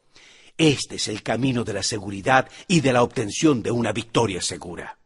Este 0.57 0.95
es 0.95 1.07
el 1.07 1.23
camino 1.23 1.63
de 1.63 1.73
la 1.73 1.84
seguridad 1.84 2.49
y 2.67 2.81
de 2.81 2.93
la 2.93 3.03
obtención 3.03 3.63
de 3.63 3.71
una 3.71 3.91
victoria 3.91 4.41
segura. 4.41 4.99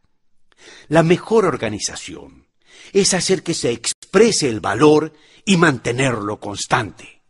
La 0.89 1.03
mejor 1.03 1.45
organización 1.45 2.47
es 2.93 3.13
hacer 3.13 3.43
que 3.43 3.53
se 3.53 3.71
exprese 3.71 4.49
el 4.49 4.59
valor 4.59 5.13
y 5.45 5.57
mantenerlo 5.57 6.39
constante. 6.39 7.21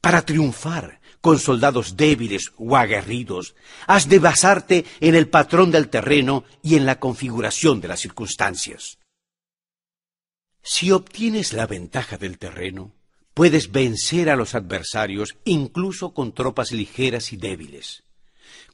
Para 0.00 0.22
triunfar 0.22 1.00
con 1.20 1.38
soldados 1.38 1.96
débiles 1.96 2.52
o 2.56 2.76
aguerridos, 2.76 3.56
has 3.86 4.08
de 4.08 4.18
basarte 4.18 4.84
en 5.00 5.14
el 5.14 5.28
patrón 5.28 5.70
del 5.72 5.88
terreno 5.88 6.44
y 6.62 6.76
en 6.76 6.86
la 6.86 7.00
configuración 7.00 7.80
de 7.80 7.88
las 7.88 8.00
circunstancias. 8.00 8.98
Si 10.62 10.92
obtienes 10.92 11.52
la 11.52 11.66
ventaja 11.66 12.18
del 12.18 12.38
terreno, 12.38 12.95
puedes 13.36 13.70
vencer 13.70 14.30
a 14.30 14.34
los 14.34 14.54
adversarios 14.54 15.36
incluso 15.44 16.14
con 16.14 16.32
tropas 16.32 16.72
ligeras 16.72 17.34
y 17.34 17.36
débiles. 17.36 18.02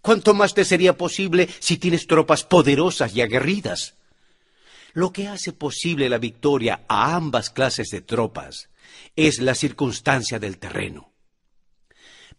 ¿Cuánto 0.00 0.34
más 0.34 0.54
te 0.54 0.64
sería 0.64 0.96
posible 0.96 1.48
si 1.58 1.78
tienes 1.78 2.06
tropas 2.06 2.44
poderosas 2.44 3.12
y 3.16 3.22
aguerridas? 3.22 3.96
Lo 4.92 5.12
que 5.12 5.26
hace 5.26 5.52
posible 5.52 6.08
la 6.08 6.18
victoria 6.18 6.84
a 6.86 7.16
ambas 7.16 7.50
clases 7.50 7.88
de 7.88 8.02
tropas 8.02 8.68
es 9.16 9.40
la 9.40 9.56
circunstancia 9.56 10.38
del 10.38 10.58
terreno. 10.58 11.11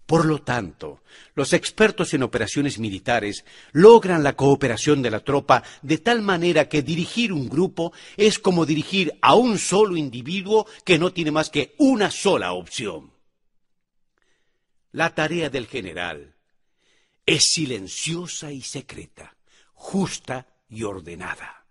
Por 0.06 0.26
lo 0.26 0.42
tanto, 0.42 1.02
los 1.34 1.54
expertos 1.54 2.14
en 2.14 2.24
operaciones 2.24 2.78
militares 2.78 3.46
logran 3.72 4.22
la 4.22 4.36
cooperación 4.36 5.02
de 5.02 5.10
la 5.10 5.22
tropa 5.22 5.64
de 5.82 5.98
tal 5.98 6.22
manera 6.22 6.68
que 6.68 6.82
dirigir 6.82 7.32
un 7.32 7.48
grupo 7.48 7.94
es 8.18 8.38
como 8.38 8.66
dirigir 8.66 9.14
a 9.22 9.36
un 9.36 9.58
solo 9.58 9.96
individuo 9.96 10.68
que 10.84 11.00
no 11.00 11.14
tiene 11.14 11.32
más 11.32 11.50
que 11.50 11.74
una 11.78 12.12
sola 12.12 12.52
opción. 12.52 13.14
La 14.92 15.16
tarea 15.16 15.50
del 15.50 15.68
general 15.68 16.36
es 17.26 17.46
silenciosa 17.52 18.52
y 18.52 18.62
secreta, 18.62 19.38
justa 19.74 20.48
y 20.68 20.84
ordenada. 20.84 21.66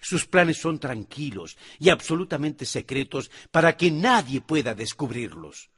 Sus 0.00 0.26
planes 0.26 0.58
son 0.58 0.78
tranquilos 0.78 1.58
y 1.78 1.90
absolutamente 1.90 2.66
secretos 2.66 3.30
para 3.50 3.76
que 3.76 3.90
nadie 3.90 4.40
pueda 4.40 4.74
descubrirlos. 4.74 5.71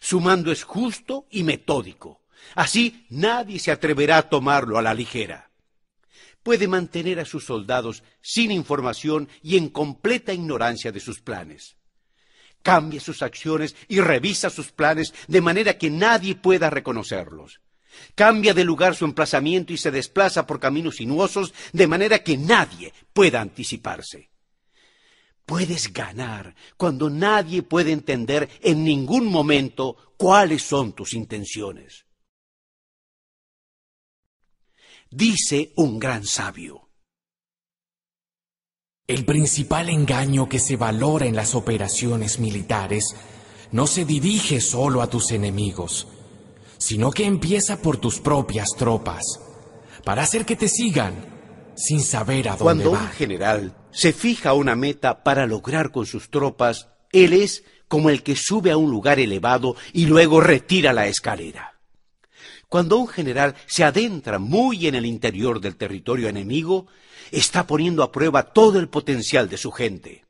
Su 0.00 0.20
mando 0.20 0.52
es 0.52 0.62
justo 0.62 1.26
y 1.30 1.42
metódico. 1.42 2.22
Así 2.54 3.06
nadie 3.10 3.58
se 3.58 3.70
atreverá 3.70 4.18
a 4.18 4.28
tomarlo 4.28 4.78
a 4.78 4.82
la 4.82 4.94
ligera. 4.94 5.50
Puede 6.42 6.68
mantener 6.68 7.20
a 7.20 7.24
sus 7.24 7.44
soldados 7.44 8.02
sin 8.22 8.50
información 8.50 9.28
y 9.42 9.56
en 9.56 9.68
completa 9.68 10.32
ignorancia 10.32 10.92
de 10.92 11.00
sus 11.00 11.20
planes. 11.20 11.76
Cambia 12.62 13.00
sus 13.00 13.22
acciones 13.22 13.76
y 13.86 14.00
revisa 14.00 14.50
sus 14.50 14.72
planes 14.72 15.12
de 15.26 15.40
manera 15.40 15.78
que 15.78 15.90
nadie 15.90 16.34
pueda 16.34 16.70
reconocerlos. 16.70 17.60
Cambia 18.14 18.54
de 18.54 18.64
lugar 18.64 18.94
su 18.94 19.04
emplazamiento 19.04 19.72
y 19.72 19.76
se 19.76 19.90
desplaza 19.90 20.46
por 20.46 20.60
caminos 20.60 20.96
sinuosos 20.96 21.52
de 21.72 21.86
manera 21.86 22.22
que 22.22 22.36
nadie 22.36 22.92
pueda 23.12 23.40
anticiparse. 23.40 24.30
Puedes 25.48 25.94
ganar 25.94 26.54
cuando 26.76 27.08
nadie 27.08 27.62
puede 27.62 27.92
entender 27.92 28.50
en 28.60 28.84
ningún 28.84 29.24
momento 29.24 29.96
cuáles 30.18 30.62
son 30.62 30.92
tus 30.92 31.14
intenciones. 31.14 32.04
Dice 35.10 35.72
un 35.76 35.98
gran 35.98 36.26
sabio. 36.26 36.90
El 39.06 39.24
principal 39.24 39.88
engaño 39.88 40.50
que 40.50 40.58
se 40.58 40.76
valora 40.76 41.24
en 41.24 41.34
las 41.34 41.54
operaciones 41.54 42.38
militares 42.40 43.16
no 43.72 43.86
se 43.86 44.04
dirige 44.04 44.60
solo 44.60 45.00
a 45.00 45.08
tus 45.08 45.30
enemigos, 45.30 46.08
sino 46.76 47.10
que 47.10 47.24
empieza 47.24 47.80
por 47.80 47.96
tus 47.96 48.20
propias 48.20 48.68
tropas, 48.76 49.24
para 50.04 50.24
hacer 50.24 50.44
que 50.44 50.56
te 50.56 50.68
sigan 50.68 51.37
sin 51.78 52.02
saber 52.02 52.48
a 52.48 52.56
dónde 52.56 52.64
Cuando 52.64 52.92
va. 52.92 53.02
un 53.02 53.08
general 53.10 53.76
se 53.92 54.12
fija 54.12 54.52
una 54.52 54.74
meta 54.74 55.22
para 55.22 55.46
lograr 55.46 55.92
con 55.92 56.06
sus 56.06 56.28
tropas, 56.28 56.88
él 57.12 57.32
es 57.32 57.64
como 57.86 58.10
el 58.10 58.22
que 58.22 58.36
sube 58.36 58.70
a 58.72 58.76
un 58.76 58.90
lugar 58.90 59.20
elevado 59.20 59.76
y 59.92 60.06
luego 60.06 60.40
retira 60.40 60.92
la 60.92 61.06
escalera. 61.06 61.78
Cuando 62.68 62.98
un 62.98 63.08
general 63.08 63.54
se 63.66 63.84
adentra 63.84 64.38
muy 64.38 64.88
en 64.88 64.94
el 64.94 65.06
interior 65.06 65.60
del 65.60 65.76
territorio 65.76 66.28
enemigo, 66.28 66.86
está 67.30 67.66
poniendo 67.66 68.02
a 68.02 68.12
prueba 68.12 68.52
todo 68.52 68.78
el 68.78 68.88
potencial 68.88 69.48
de 69.48 69.56
su 69.56 69.70
gente. 69.70 70.24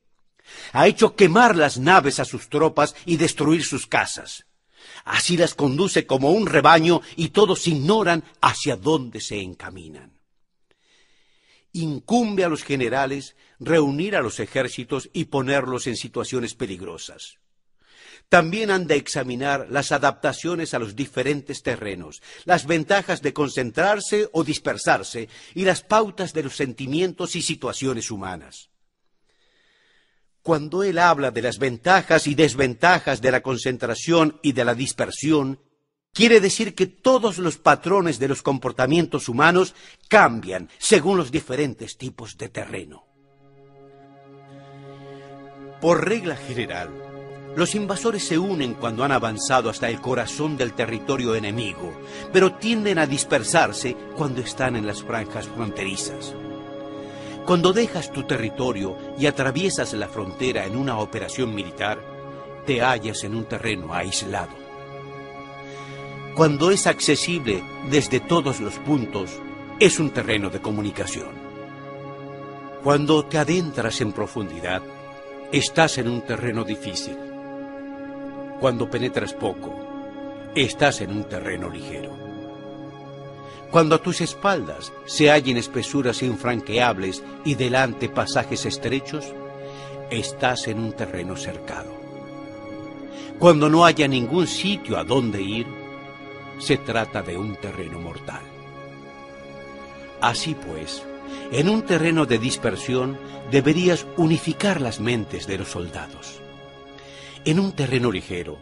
Ha 0.73 0.87
hecho 0.87 1.17
quemar 1.17 1.57
las 1.57 1.79
naves 1.79 2.21
a 2.21 2.25
sus 2.25 2.49
tropas 2.49 2.95
y 3.07 3.17
destruir 3.17 3.65
sus 3.65 3.87
casas. 3.87 4.45
Así 5.05 5.37
las 5.37 5.55
conduce 5.55 6.07
como 6.07 6.31
un 6.31 6.47
rebaño 6.47 7.01
y 7.17 7.31
todos 7.31 7.67
ignoran 7.67 8.23
hacia 8.41 8.77
dónde 8.77 9.21
se 9.21 9.41
encaminan. 9.41 10.18
Incumbe 11.79 12.43
a 12.43 12.49
los 12.49 12.65
generales 12.65 13.37
reunir 13.61 14.17
a 14.17 14.21
los 14.21 14.41
ejércitos 14.41 15.11
y 15.13 15.27
ponerlos 15.27 15.87
en 15.87 15.97
situaciones 15.97 16.55
peligrosas. 16.55 17.39
También 18.29 18.73
han 18.73 18.89
de 18.89 18.97
examinar 18.97 19.69
las 19.71 19.93
adaptaciones 19.93 20.75
a 20.75 20.81
los 20.81 20.97
diferentes 20.97 21.63
terrenos, 21.63 22.21
las 22.45 22.67
ventajas 22.67 23.23
de 23.23 23.33
concentrarse 23.33 24.29
o 24.33 24.43
dispersarse 24.43 25.29
y 25.55 25.65
las 25.65 25.83
pautas 25.83 26.33
de 26.33 26.43
los 26.43 26.57
sentimientos 26.57 27.37
y 27.37 27.43
situaciones 27.43 28.11
humanas. 28.11 28.71
Cuando 30.43 30.83
él 30.83 30.99
habla 30.99 31.31
de 31.31 31.43
las 31.43 31.59
ventajas 31.59 32.27
y 32.27 32.35
desventajas 32.35 33.21
de 33.21 33.31
la 33.31 33.41
concentración 33.41 34.41
y 34.43 34.53
de 34.53 34.65
la 34.65 34.75
dispersión, 34.75 35.61
quiere 36.13 36.41
decir 36.41 36.75
que 36.75 36.87
todos 36.87 37.39
los 37.39 37.59
patrones 37.59 38.19
de 38.19 38.29
los 38.29 38.43
comportamientos 38.43 39.29
humanos 39.29 39.75
cambian 40.09 40.69
según 40.79 41.17
los 41.17 41.31
diferentes 41.31 41.97
tipos 41.97 42.37
de 42.37 42.49
terreno. 42.49 43.05
Por 45.81 46.09
regla 46.09 46.37
general, 46.37 46.91
los 47.57 47.75
invasores 47.75 48.23
se 48.25 48.39
unen 48.39 48.75
cuando 48.75 49.05
han 49.05 49.13
avanzado 49.13 49.71
hasta 49.71 49.89
el 49.89 50.01
corazón 50.01 50.57
del 50.57 50.75
territorio 50.75 51.35
enemigo, 51.35 51.93
pero 52.33 52.55
tienden 52.55 52.99
a 52.99 53.07
dispersarse 53.07 53.97
cuando 54.17 54.41
están 54.41 54.77
en 54.77 54.87
las 54.87 55.03
franjas 55.03 55.49
fronterizas. 55.49 56.35
Cuando 57.47 57.73
dejas 57.73 58.13
tu 58.13 58.25
territorio 58.25 58.97
y 59.19 59.27
atraviesas 59.27 59.95
la 59.95 60.09
frontera 60.09 60.67
en 60.67 60.77
una 60.77 60.99
operación 60.99 61.55
militar, 61.55 61.99
te 62.67 62.83
hallas 62.83 63.25
en 63.25 63.35
un 63.35 63.47
terreno 63.47 63.95
aislado. 63.95 64.68
Cuando 66.39 66.71
es 66.71 66.87
accesible 66.87 67.65
desde 67.91 68.21
todos 68.21 68.61
los 68.61 68.75
puntos, 68.75 69.29
es 69.81 69.99
un 69.99 70.11
terreno 70.11 70.51
de 70.51 70.61
comunicación. 70.61 71.31
Cuando 72.85 73.25
te 73.25 73.39
adentras 73.39 74.01
en 74.01 74.13
profundidad, 74.13 74.81
estás 75.51 75.99
en 75.99 76.09
un 76.09 76.21
terreno 76.21 76.63
difícil. 76.63 77.17
Cuando 78.61 78.89
penetras 78.89 79.35
poco, 79.35 79.75
estás 80.55 81.01
en 81.01 81.11
un 81.11 81.25
terreno 81.25 81.69
ligero. 81.69 82.13
Cuando 83.73 83.97
a 83.97 83.99
tus 83.99 84.21
espaldas 84.21 84.93
se 85.07 85.33
hallen 85.33 85.57
espesuras 85.57 86.23
infranqueables 86.23 87.21
y 87.45 87.57
delante 87.57 88.09
pasajes 88.09 88.65
estrechos, 88.65 89.27
estás 90.09 90.69
en 90.69 90.79
un 90.79 90.93
terreno 90.93 91.37
cercado. 91.37 91.91
Cuando 93.41 93.69
no 93.69 93.85
haya 93.85 94.07
ningún 94.07 94.47
sitio 94.47 94.99
a 94.99 95.03
donde 95.03 95.43
ir, 95.43 95.88
se 96.59 96.77
trata 96.77 97.23
de 97.23 97.37
un 97.37 97.57
terreno 97.57 98.01
mortal. 98.01 98.43
Así 100.21 100.55
pues, 100.55 101.03
en 101.53 101.69
un 101.69 101.83
terreno 101.83 102.27
de 102.27 102.39
dispersión 102.39 103.19
deberías 103.51 104.07
unificar 104.17 104.81
las 104.81 105.01
mentes 105.01 105.47
de 105.47 105.59
los 105.59 105.69
soldados. 105.69 106.41
En 107.45 107.61
un 107.61 107.73
terreno 107.73 108.11
ligero, 108.11 108.59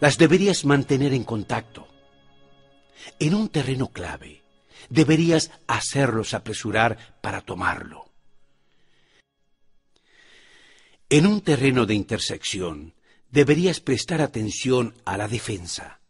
las 0.00 0.18
deberías 0.18 0.64
mantener 0.64 1.14
en 1.14 1.24
contacto. 1.24 1.86
En 3.18 3.34
un 3.34 3.48
terreno 3.48 3.88
clave, 3.88 4.42
deberías 4.88 5.50
hacerlos 5.66 6.34
apresurar 6.34 7.16
para 7.20 7.40
tomarlo. 7.40 8.10
En 11.08 11.26
un 11.26 11.40
terreno 11.40 11.86
de 11.86 11.94
intersección, 11.94 12.94
deberías 13.30 13.80
prestar 13.80 14.20
atención 14.20 14.94
a 15.04 15.16
la 15.16 15.28
defensa. 15.28 16.01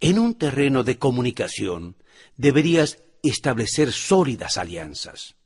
En 0.00 0.18
un 0.18 0.34
terreno 0.34 0.84
de 0.84 0.98
comunicación, 0.98 1.96
deberías 2.36 2.98
establecer 3.22 3.92
sólidas 3.92 4.58
alianzas. 4.58 5.36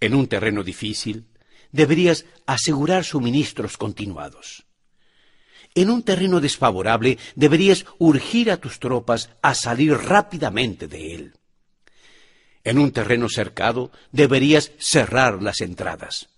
En 0.00 0.14
un 0.14 0.28
terreno 0.28 0.62
difícil, 0.62 1.26
deberías 1.72 2.24
asegurar 2.46 3.04
suministros 3.04 3.76
continuados. 3.76 4.64
En 5.74 5.90
un 5.90 6.02
terreno 6.02 6.40
desfavorable, 6.40 7.18
deberías 7.34 7.84
urgir 7.98 8.50
a 8.50 8.56
tus 8.56 8.80
tropas 8.80 9.30
a 9.42 9.54
salir 9.54 9.92
rápidamente 9.92 10.88
de 10.88 11.14
él. 11.14 11.34
En 12.64 12.78
un 12.78 12.90
terreno 12.92 13.28
cercado, 13.28 13.90
deberías 14.12 14.72
cerrar 14.78 15.42
las 15.42 15.60
entradas. 15.60 16.28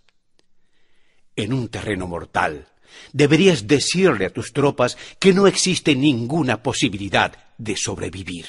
En 1.37 1.53
un 1.53 1.69
terreno 1.69 2.07
mortal, 2.07 2.69
deberías 3.13 3.67
decirle 3.67 4.27
a 4.27 4.33
tus 4.33 4.53
tropas 4.53 4.97
que 5.19 5.33
no 5.33 5.47
existe 5.47 5.95
ninguna 5.95 6.63
posibilidad 6.63 7.33
de 7.59 7.77
sobrevivir. 7.77 8.47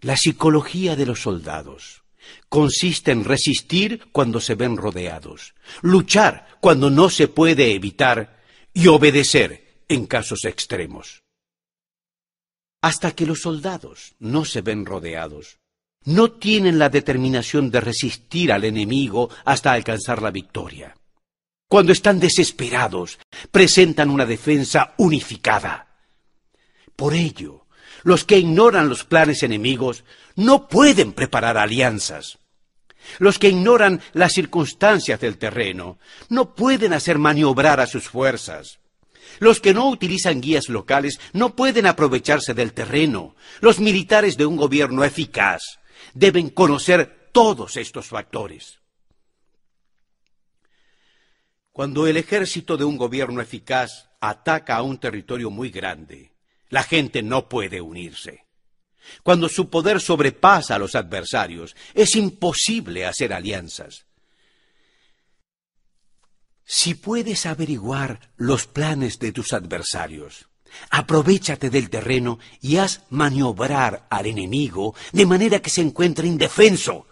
La 0.00 0.16
psicología 0.16 0.96
de 0.96 1.06
los 1.06 1.20
soldados 1.20 2.02
consiste 2.48 3.12
en 3.12 3.24
resistir 3.24 4.08
cuando 4.12 4.40
se 4.40 4.54
ven 4.54 4.76
rodeados, 4.76 5.54
luchar 5.82 6.46
cuando 6.60 6.90
no 6.90 7.10
se 7.10 7.28
puede 7.28 7.72
evitar 7.74 8.40
y 8.72 8.86
obedecer 8.88 9.82
en 9.88 10.06
casos 10.06 10.44
extremos. 10.44 11.22
Hasta 12.82 13.12
que 13.12 13.26
los 13.26 13.40
soldados 13.40 14.14
no 14.18 14.44
se 14.44 14.62
ven 14.62 14.86
rodeados, 14.86 15.58
no 16.04 16.32
tienen 16.32 16.78
la 16.78 16.88
determinación 16.88 17.70
de 17.70 17.80
resistir 17.80 18.52
al 18.52 18.64
enemigo 18.64 19.28
hasta 19.44 19.72
alcanzar 19.72 20.22
la 20.22 20.30
victoria. 20.30 20.96
Cuando 21.70 21.92
están 21.92 22.18
desesperados, 22.18 23.20
presentan 23.52 24.10
una 24.10 24.26
defensa 24.26 24.92
unificada. 24.96 25.86
Por 26.96 27.14
ello, 27.14 27.68
los 28.02 28.24
que 28.24 28.38
ignoran 28.38 28.88
los 28.88 29.04
planes 29.04 29.44
enemigos 29.44 30.02
no 30.34 30.66
pueden 30.66 31.12
preparar 31.12 31.56
alianzas. 31.56 32.40
Los 33.20 33.38
que 33.38 33.50
ignoran 33.50 34.00
las 34.14 34.32
circunstancias 34.32 35.20
del 35.20 35.38
terreno 35.38 36.00
no 36.28 36.56
pueden 36.56 36.92
hacer 36.92 37.18
maniobrar 37.18 37.78
a 37.78 37.86
sus 37.86 38.08
fuerzas. 38.08 38.80
Los 39.38 39.60
que 39.60 39.72
no 39.72 39.88
utilizan 39.90 40.40
guías 40.40 40.68
locales 40.68 41.20
no 41.34 41.54
pueden 41.54 41.86
aprovecharse 41.86 42.52
del 42.52 42.72
terreno. 42.72 43.36
Los 43.60 43.78
militares 43.78 44.36
de 44.36 44.44
un 44.44 44.56
gobierno 44.56 45.04
eficaz 45.04 45.78
deben 46.14 46.48
conocer 46.48 47.28
todos 47.30 47.76
estos 47.76 48.08
factores. 48.08 48.79
Cuando 51.80 52.06
el 52.06 52.18
ejército 52.18 52.76
de 52.76 52.84
un 52.84 52.98
gobierno 52.98 53.40
eficaz 53.40 54.10
ataca 54.20 54.76
a 54.76 54.82
un 54.82 54.98
territorio 54.98 55.48
muy 55.48 55.70
grande, 55.70 56.34
la 56.68 56.82
gente 56.82 57.22
no 57.22 57.48
puede 57.48 57.80
unirse. 57.80 58.44
Cuando 59.22 59.48
su 59.48 59.70
poder 59.70 59.98
sobrepasa 59.98 60.74
a 60.74 60.78
los 60.78 60.94
adversarios, 60.94 61.74
es 61.94 62.16
imposible 62.16 63.06
hacer 63.06 63.32
alianzas. 63.32 64.04
Si 66.66 66.92
puedes 66.92 67.46
averiguar 67.46 68.30
los 68.36 68.66
planes 68.66 69.18
de 69.18 69.32
tus 69.32 69.54
adversarios, 69.54 70.50
aprovechate 70.90 71.70
del 71.70 71.88
terreno 71.88 72.40
y 72.60 72.76
haz 72.76 73.04
maniobrar 73.08 74.06
al 74.10 74.26
enemigo 74.26 74.94
de 75.12 75.24
manera 75.24 75.60
que 75.60 75.70
se 75.70 75.80
encuentre 75.80 76.26
indefenso 76.26 77.06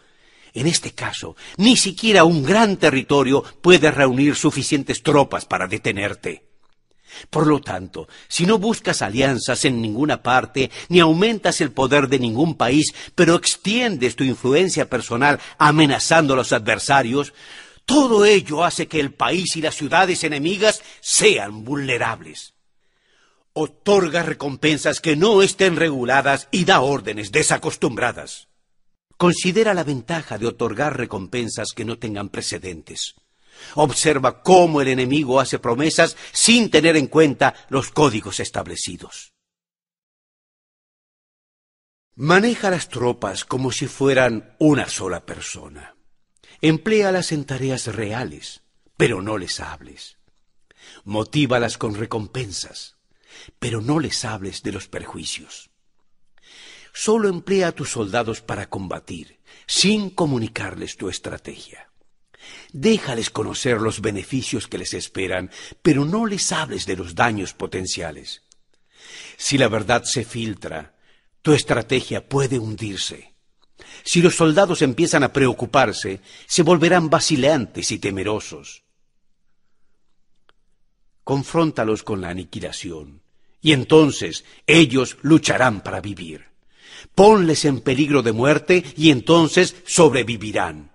en 0.54 0.66
este 0.66 0.92
caso, 0.92 1.36
ni 1.56 1.76
siquiera 1.76 2.24
un 2.24 2.42
gran 2.42 2.76
territorio 2.76 3.42
puede 3.42 3.90
reunir 3.90 4.36
suficientes 4.36 5.02
tropas 5.02 5.44
para 5.44 5.66
detenerte. 5.66 6.48
Por 7.30 7.46
lo 7.46 7.60
tanto, 7.60 8.08
si 8.28 8.46
no 8.46 8.58
buscas 8.58 9.02
alianzas 9.02 9.64
en 9.64 9.80
ninguna 9.80 10.22
parte, 10.22 10.70
ni 10.88 11.00
aumentas 11.00 11.60
el 11.60 11.72
poder 11.72 12.08
de 12.08 12.18
ningún 12.18 12.54
país, 12.54 12.94
pero 13.14 13.34
extiendes 13.34 14.16
tu 14.16 14.24
influencia 14.24 14.88
personal 14.88 15.40
amenazando 15.58 16.34
a 16.34 16.36
los 16.36 16.52
adversarios, 16.52 17.32
todo 17.84 18.24
ello 18.24 18.64
hace 18.64 18.86
que 18.86 19.00
el 19.00 19.14
país 19.14 19.56
y 19.56 19.62
las 19.62 19.74
ciudades 19.74 20.22
enemigas 20.22 20.82
sean 21.00 21.64
vulnerables. 21.64 22.54
Otorga 23.54 24.22
recompensas 24.22 25.00
que 25.00 25.16
no 25.16 25.42
estén 25.42 25.76
reguladas 25.76 26.48
y 26.50 26.64
da 26.64 26.80
órdenes 26.80 27.32
desacostumbradas. 27.32 28.47
Considera 29.18 29.74
la 29.74 29.82
ventaja 29.82 30.38
de 30.38 30.46
otorgar 30.46 30.96
recompensas 30.96 31.72
que 31.74 31.84
no 31.84 31.98
tengan 31.98 32.28
precedentes. 32.28 33.16
Observa 33.74 34.44
cómo 34.44 34.80
el 34.80 34.86
enemigo 34.86 35.40
hace 35.40 35.58
promesas 35.58 36.16
sin 36.32 36.70
tener 36.70 36.96
en 36.96 37.08
cuenta 37.08 37.52
los 37.68 37.90
códigos 37.90 38.38
establecidos. 38.38 39.34
Maneja 42.14 42.70
las 42.70 42.88
tropas 42.88 43.44
como 43.44 43.72
si 43.72 43.88
fueran 43.88 44.54
una 44.60 44.88
sola 44.88 45.26
persona. 45.26 45.96
Empléalas 46.60 47.32
en 47.32 47.44
tareas 47.44 47.86
reales, 47.86 48.62
pero 48.96 49.20
no 49.20 49.36
les 49.36 49.58
hables. 49.58 50.18
Motívalas 51.02 51.76
con 51.76 51.96
recompensas, 51.96 52.98
pero 53.58 53.80
no 53.80 53.98
les 53.98 54.24
hables 54.24 54.62
de 54.62 54.70
los 54.70 54.86
perjuicios. 54.86 55.67
Solo 57.00 57.28
emplea 57.28 57.68
a 57.68 57.72
tus 57.72 57.90
soldados 57.90 58.40
para 58.40 58.68
combatir, 58.68 59.38
sin 59.68 60.10
comunicarles 60.10 60.96
tu 60.96 61.08
estrategia. 61.08 61.92
Déjales 62.72 63.30
conocer 63.30 63.80
los 63.80 64.00
beneficios 64.00 64.66
que 64.66 64.78
les 64.78 64.94
esperan, 64.94 65.48
pero 65.80 66.04
no 66.04 66.26
les 66.26 66.50
hables 66.50 66.86
de 66.86 66.96
los 66.96 67.14
daños 67.14 67.54
potenciales. 67.54 68.42
Si 69.36 69.58
la 69.58 69.68
verdad 69.68 70.02
se 70.02 70.24
filtra, 70.24 70.96
tu 71.40 71.52
estrategia 71.52 72.28
puede 72.28 72.58
hundirse. 72.58 73.32
Si 74.02 74.20
los 74.20 74.34
soldados 74.34 74.82
empiezan 74.82 75.22
a 75.22 75.32
preocuparse, 75.32 76.20
se 76.48 76.64
volverán 76.64 77.10
vacilantes 77.10 77.92
y 77.92 78.00
temerosos. 78.00 78.82
Confróntalos 81.22 82.02
con 82.02 82.20
la 82.22 82.30
aniquilación, 82.30 83.22
y 83.60 83.70
entonces 83.70 84.44
ellos 84.66 85.16
lucharán 85.22 85.80
para 85.80 86.00
vivir 86.00 86.48
ponles 87.18 87.64
en 87.64 87.80
peligro 87.80 88.22
de 88.22 88.30
muerte 88.30 88.84
y 88.96 89.10
entonces 89.10 89.74
sobrevivirán. 89.84 90.92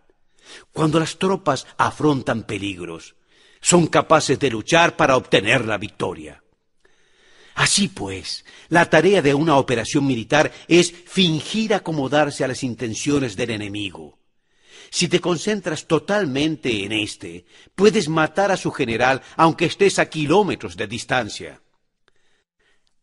Cuando 0.72 0.98
las 0.98 1.20
tropas 1.20 1.68
afrontan 1.78 2.44
peligros, 2.44 3.16
son 3.60 3.88
capaces 3.88 4.40
de 4.40 4.50
luchar 4.50 4.96
para 4.96 5.18
obtener 5.18 5.66
la 5.66 5.78
victoria. 5.78 6.42
Así 7.56 7.90
pues, 7.90 8.46
la 8.70 8.90
tarea 8.90 9.22
de 9.22 9.34
una 9.34 9.58
operación 9.58 10.08
militar 10.08 10.54
es 10.70 10.94
fingir 10.94 11.74
acomodarse 11.74 12.46
a 12.46 12.48
las 12.48 12.64
intenciones 12.64 13.36
del 13.36 13.50
enemigo. 13.50 14.18
Si 14.92 15.10
te 15.10 15.20
concentras 15.20 15.88
totalmente 15.88 16.86
en 16.86 16.94
éste, 16.94 17.44
puedes 17.76 18.08
matar 18.08 18.50
a 18.50 18.56
su 18.56 18.72
general 18.72 19.22
aunque 19.36 19.66
estés 19.66 20.00
a 20.00 20.08
kilómetros 20.08 20.78
de 20.78 20.88
distancia. 20.88 21.62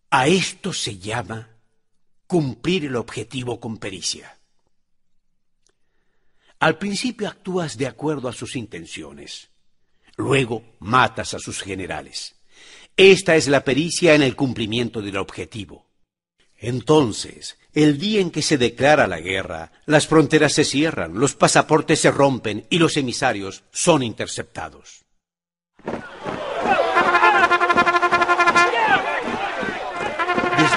A 0.09 0.27
esto 0.27 0.73
se 0.73 0.97
llama 0.97 1.60
cumplir 2.31 2.85
el 2.85 2.95
objetivo 2.95 3.59
con 3.59 3.79
pericia. 3.79 4.39
Al 6.61 6.79
principio 6.79 7.27
actúas 7.27 7.77
de 7.77 7.89
acuerdo 7.89 8.29
a 8.29 8.33
sus 8.33 8.55
intenciones. 8.55 9.51
Luego 10.17 10.63
matas 10.79 11.35
a 11.35 11.41
sus 11.41 11.61
generales. 11.61 12.37
Esta 12.97 13.35
es 13.35 13.49
la 13.49 13.65
pericia 13.65 14.15
en 14.15 14.23
el 14.23 14.37
cumplimiento 14.37 15.03
del 15.03 15.17
objetivo. 15.17 15.89
Entonces, 16.57 17.59
el 17.73 17.99
día 17.99 18.21
en 18.21 18.31
que 18.31 18.43
se 18.43 18.59
declara 18.59 19.09
la 19.09 19.19
guerra, 19.19 19.73
las 19.87 20.07
fronteras 20.07 20.53
se 20.53 20.63
cierran, 20.63 21.19
los 21.19 21.35
pasaportes 21.35 21.99
se 21.99 22.13
rompen 22.13 22.65
y 22.71 22.79
los 22.79 22.97
emisarios 22.97 23.65
son 23.73 24.05
interceptados. 24.05 25.05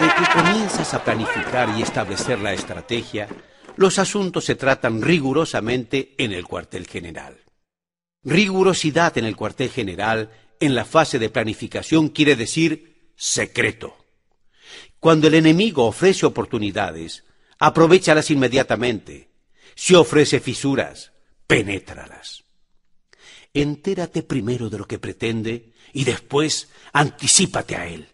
Desde 0.04 0.16
que 0.18 0.34
comienzas 0.34 0.94
a 0.94 1.02
planificar 1.02 1.80
y 1.80 1.82
establecer 1.82 2.38
la 2.40 2.52
estrategia, 2.52 3.30
los 3.78 4.00
asuntos 4.00 4.44
se 4.44 4.56
tratan 4.56 5.02
rigurosamente 5.02 6.14
en 6.18 6.34
el 6.34 6.44
cuartel 6.44 6.88
general. 6.88 7.38
Rigurosidad 8.22 9.18
en 9.18 9.24
el 9.24 9.38
cuartel 9.38 9.70
general 9.70 10.30
en 10.60 10.76
la 10.76 10.84
fase 10.84 11.20
de 11.20 11.30
planificación 11.30 12.10
quiere 12.10 12.36
decir 12.36 13.14
secreto. 13.16 13.96
Cuando 15.00 15.28
el 15.28 15.36
enemigo 15.36 15.86
ofrece 15.86 16.26
oportunidades, 16.26 17.24
aprovechalas 17.58 18.30
inmediatamente. 18.30 19.30
Si 19.74 19.96
ofrece 19.96 20.42
fisuras, 20.42 21.14
penétralas. 21.48 22.44
Entérate 23.54 24.22
primero 24.22 24.70
de 24.70 24.80
lo 24.80 24.86
que 24.86 25.00
pretende 25.00 25.72
y 25.94 26.04
después 26.04 26.68
anticípate 26.92 27.78
a 27.78 27.88
él. 27.88 28.10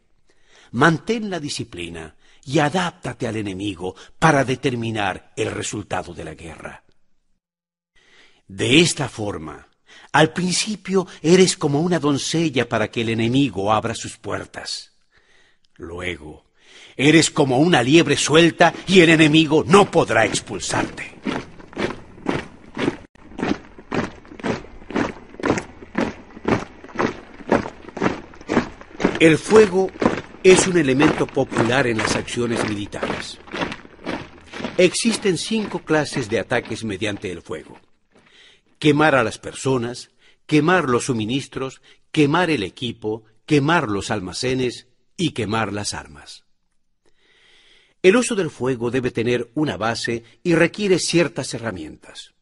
Mantén 0.72 1.30
la 1.30 1.40
disciplina 1.40 2.16
y 2.46 2.60
adáptate 2.60 3.28
al 3.28 3.36
enemigo 3.36 3.96
para 4.18 4.44
determinar 4.44 5.34
el 5.36 5.52
resultado 5.52 6.14
de 6.14 6.24
la 6.24 6.34
guerra. 6.34 6.84
De 8.48 8.80
esta 8.80 9.08
forma, 9.10 9.68
al 10.12 10.34
principio 10.34 11.08
eres 11.22 11.56
como 11.56 11.82
una 11.82 12.00
doncella 12.00 12.68
para 12.68 12.90
que 12.90 13.02
el 13.02 13.10
enemigo 13.10 13.72
abra 13.72 13.94
sus 13.94 14.18
puertas. 14.18 14.94
Luego, 15.76 16.46
eres 16.98 17.30
como 17.30 17.60
una 17.60 17.84
liebre 17.84 18.18
suelta 18.18 18.74
y 18.88 19.02
el 19.02 19.10
enemigo 19.10 19.64
no 19.66 19.90
podrá 19.90 20.26
expulsarte. 20.26 21.20
El 29.20 29.38
fuego 29.38 29.91
es 30.44 30.68
un 30.68 30.78
elemento 30.78 31.28
popular 31.28 31.88
en 31.88 31.98
las 31.98 32.16
acciones 32.16 32.68
militares. 32.68 33.38
Existen 34.78 35.38
cinco 35.38 35.80
clases 35.80 36.30
de 36.30 36.40
ataques 36.40 36.84
mediante 36.84 37.32
el 37.32 37.41
fuego 37.41 37.80
quemar 38.80 39.14
a 39.14 39.24
las 39.24 39.38
personas, 39.38 40.10
quemar 40.45 40.90
los 40.90 41.06
suministros, 41.06 41.82
quemar 42.11 42.49
el 42.49 42.64
equipo, 42.64 43.26
quemar 43.45 43.90
los 43.90 44.10
almacenes 44.10 44.88
y 45.18 45.32
quemar 45.32 45.74
las 45.74 45.94
armas. 45.94 46.45
El 48.02 48.16
uso 48.16 48.36
del 48.36 48.49
fuego 48.49 48.90
debe 48.90 49.11
tener 49.11 49.52
una 49.53 49.76
base 49.76 50.24
y 50.41 50.56
requiere 50.56 50.98
ciertas 50.99 51.53
herramientas. 51.53 52.34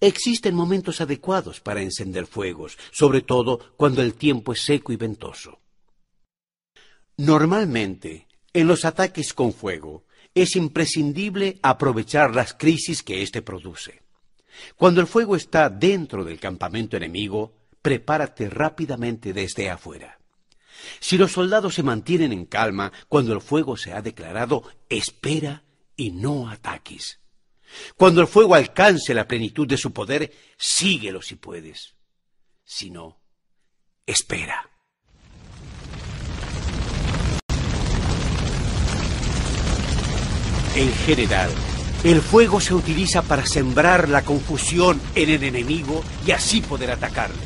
Existen 0.00 0.54
momentos 0.54 1.00
adecuados 1.00 1.60
para 1.60 1.82
encender 1.82 2.26
fuegos, 2.26 2.78
sobre 2.92 3.22
todo 3.22 3.74
cuando 3.76 4.02
el 4.02 4.14
tiempo 4.14 4.52
es 4.52 4.60
seco 4.60 4.92
y 4.92 4.96
ventoso. 4.96 5.59
Normalmente, 7.20 8.26
en 8.54 8.66
los 8.66 8.86
ataques 8.86 9.34
con 9.34 9.52
fuego, 9.52 10.06
es 10.34 10.56
imprescindible 10.56 11.58
aprovechar 11.62 12.34
las 12.34 12.54
crisis 12.54 13.02
que 13.02 13.20
éste 13.20 13.42
produce. 13.42 14.00
Cuando 14.74 15.02
el 15.02 15.06
fuego 15.06 15.36
está 15.36 15.68
dentro 15.68 16.24
del 16.24 16.40
campamento 16.40 16.96
enemigo, 16.96 17.52
prepárate 17.82 18.48
rápidamente 18.48 19.34
desde 19.34 19.68
afuera. 19.68 20.18
Si 20.98 21.18
los 21.18 21.32
soldados 21.32 21.74
se 21.74 21.82
mantienen 21.82 22.32
en 22.32 22.46
calma 22.46 22.90
cuando 23.06 23.34
el 23.34 23.42
fuego 23.42 23.76
se 23.76 23.92
ha 23.92 24.00
declarado, 24.00 24.62
espera 24.88 25.62
y 25.96 26.12
no 26.12 26.48
ataques. 26.48 27.20
Cuando 27.98 28.22
el 28.22 28.28
fuego 28.28 28.54
alcance 28.54 29.12
la 29.12 29.28
plenitud 29.28 29.68
de 29.68 29.76
su 29.76 29.92
poder, 29.92 30.32
síguelo 30.56 31.20
si 31.20 31.34
puedes. 31.34 31.96
Si 32.64 32.88
no, 32.88 33.20
espera. 34.06 34.70
En 40.76 40.92
general, 40.92 41.50
el 42.04 42.22
fuego 42.22 42.60
se 42.60 42.74
utiliza 42.74 43.22
para 43.22 43.44
sembrar 43.44 44.08
la 44.08 44.22
confusión 44.22 45.00
en 45.16 45.28
el 45.30 45.42
enemigo 45.42 46.04
y 46.24 46.30
así 46.30 46.60
poder 46.60 46.92
atacarle. 46.92 47.42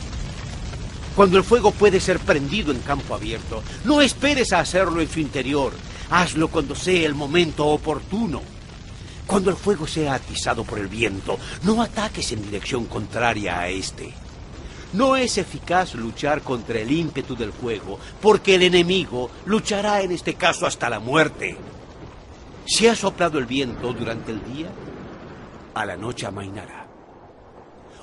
Cuando 1.17 1.39
el 1.39 1.45
fuego 1.45 1.71
puede 1.71 2.01
ser 2.01 2.19
prendido 2.19 2.71
en 2.71 2.81
campo 2.81 3.15
abierto, 3.15 3.63
no 3.85 4.03
esperes 4.03 4.53
a 4.53 4.61
hacerlo 4.61 5.01
en 5.01 5.09
su 5.09 5.21
interior. 5.21 5.73
Hazlo 6.11 6.49
cuando 6.49 6.75
sea 6.75 7.07
el 7.07 7.15
momento 7.15 7.67
oportuno. 7.67 8.43
Cuando 9.27 9.51
el 9.51 9.57
fuego 9.57 9.87
sea 9.87 10.15
atizado 10.15 10.65
por 10.65 10.79
el 10.79 10.89
viento, 10.89 11.39
no 11.63 11.81
ataques 11.81 12.31
en 12.33 12.43
dirección 12.43 12.85
contraria 12.85 13.59
a 13.59 13.69
este. 13.69 14.13
No 14.93 15.17
es 15.17 15.39
eficaz 15.39 15.95
luchar 15.95 16.43
contra 16.43 16.79
el 16.79 16.93
ímpetu 16.93 17.35
del 17.35 17.55
fuego, 17.55 17.99
porque 18.21 18.57
el 18.57 18.63
enemigo 18.63 19.31
luchará 19.47 20.03
en 20.03 20.13
este 20.13 20.35
caso 20.35 20.67
hasta 20.67 20.91
la 20.91 21.01
muerte. 21.01 21.57
Si 22.67 22.87
ha 22.87 22.95
soplado 22.95 23.39
el 23.39 23.47
viento 23.47 23.93
durante 23.93 24.33
el 24.33 24.45
día, 24.45 24.71
a 25.75 25.85
la 25.85 25.97
noche 25.97 26.27
amainará. 26.27 26.87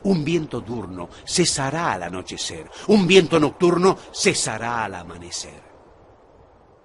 Un 0.04 0.24
viento 0.24 0.62
diurno 0.62 1.10
cesará 1.26 1.94
al 1.94 2.04
anochecer. 2.04 2.70
Un 2.88 3.08
viento 3.08 3.40
nocturno 3.40 3.98
cesará 4.14 4.84
al 4.84 4.96
amanecer. 4.96 5.72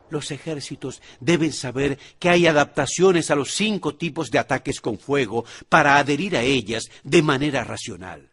Los 0.09 0.31
ejércitos 0.31 1.03
deben 1.19 1.53
saber 1.53 1.99
que 2.19 2.29
hay 2.29 2.47
adaptaciones 2.47 3.31
a 3.31 3.35
los 3.35 3.53
cinco 3.53 3.97
tipos 3.97 4.31
de 4.31 4.39
ataques 4.39 4.81
con 4.81 4.99
fuego 4.99 5.45
para 5.69 5.97
adherir 5.97 6.37
a 6.37 6.43
ellas 6.43 6.89
de 7.03 7.23
manera 7.23 7.65
racional. 7.65 8.31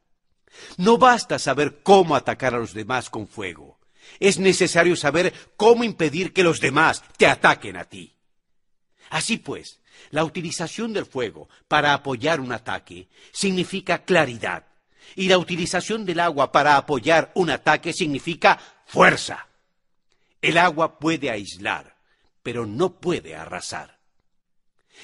No 0.77 0.97
basta 0.97 1.39
saber 1.39 1.81
cómo 1.81 2.15
atacar 2.15 2.53
a 2.53 2.59
los 2.59 2.73
demás 2.73 3.09
con 3.09 3.27
fuego. 3.27 3.79
Es 4.19 4.37
necesario 4.37 4.95
saber 4.95 5.33
cómo 5.55 5.83
impedir 5.83 6.33
que 6.33 6.43
los 6.43 6.59
demás 6.59 7.03
te 7.17 7.25
ataquen 7.25 7.77
a 7.77 7.85
ti. 7.85 8.13
Así 9.13 9.37
pues, 9.37 9.79
la 10.09 10.23
utilización 10.23 10.91
del 10.91 11.05
fuego 11.05 11.47
para 11.67 11.93
apoyar 11.93 12.39
un 12.41 12.51
ataque 12.51 13.09
significa 13.31 14.05
claridad 14.05 14.65
y 15.15 15.27
la 15.27 15.37
utilización 15.37 16.03
del 16.03 16.19
agua 16.19 16.51
para 16.51 16.77
apoyar 16.77 17.31
un 17.35 17.51
ataque 17.51 17.93
significa 17.93 18.59
fuerza. 18.87 19.49
El 20.41 20.57
agua 20.57 20.97
puede 20.97 21.29
aislar, 21.29 21.95
pero 22.41 22.65
no 22.65 22.99
puede 22.99 23.35
arrasar. 23.35 23.99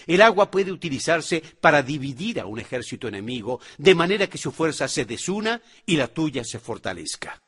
El 0.07 0.23
agua 0.23 0.49
puede 0.49 0.71
utilizarse 0.71 1.43
para 1.61 1.83
dividir 1.83 2.39
a 2.39 2.47
un 2.47 2.57
ejército 2.57 3.07
enemigo 3.07 3.61
de 3.77 3.93
manera 3.93 4.25
que 4.25 4.39
su 4.39 4.51
fuerza 4.51 4.87
se 4.87 5.05
desuna 5.05 5.61
y 5.85 5.97
la 5.97 6.07
tuya 6.07 6.43
se 6.43 6.57
fortalezca. 6.57 7.39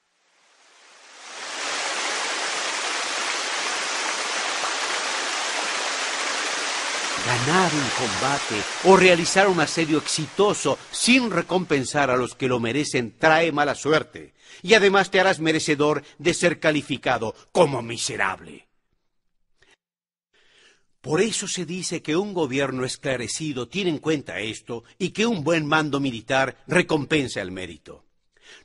Ganar 7.26 7.72
un 7.73 7.89
combate 7.98 8.64
o 8.85 8.98
realizar 8.98 9.48
un 9.48 9.60
asedio 9.60 9.98
exitoso 9.98 10.77
sin 10.91 11.31
recompensar 11.31 12.10
a 12.10 12.18
los 12.18 12.35
que 12.35 12.48
lo 12.48 12.60
merecen 12.60 13.15
trae 13.18 13.52
mala 13.52 13.76
suerte 13.76 14.34
y 14.61 14.73
además 14.73 15.11
te 15.11 15.19
harás 15.19 15.39
merecedor 15.39 16.03
de 16.18 16.34
ser 16.34 16.60
calificado 16.60 17.35
como 17.52 17.81
miserable. 17.81 18.68
Por 21.02 21.19
eso 21.19 21.48
se 21.48 21.65
dice 21.65 22.03
que 22.03 22.15
un 22.15 22.34
gobierno 22.34 22.85
esclarecido 22.85 23.68
tiene 23.68 23.89
en 23.89 23.98
cuenta 23.98 24.39
esto 24.39 24.84
y 24.99 25.10
que 25.10 25.26
un 25.26 25.43
buen 25.43 25.65
mando 25.65 25.99
militar 25.99 26.64
recompensa 26.68 27.41
el 27.41 27.52
mérito. 27.52 28.06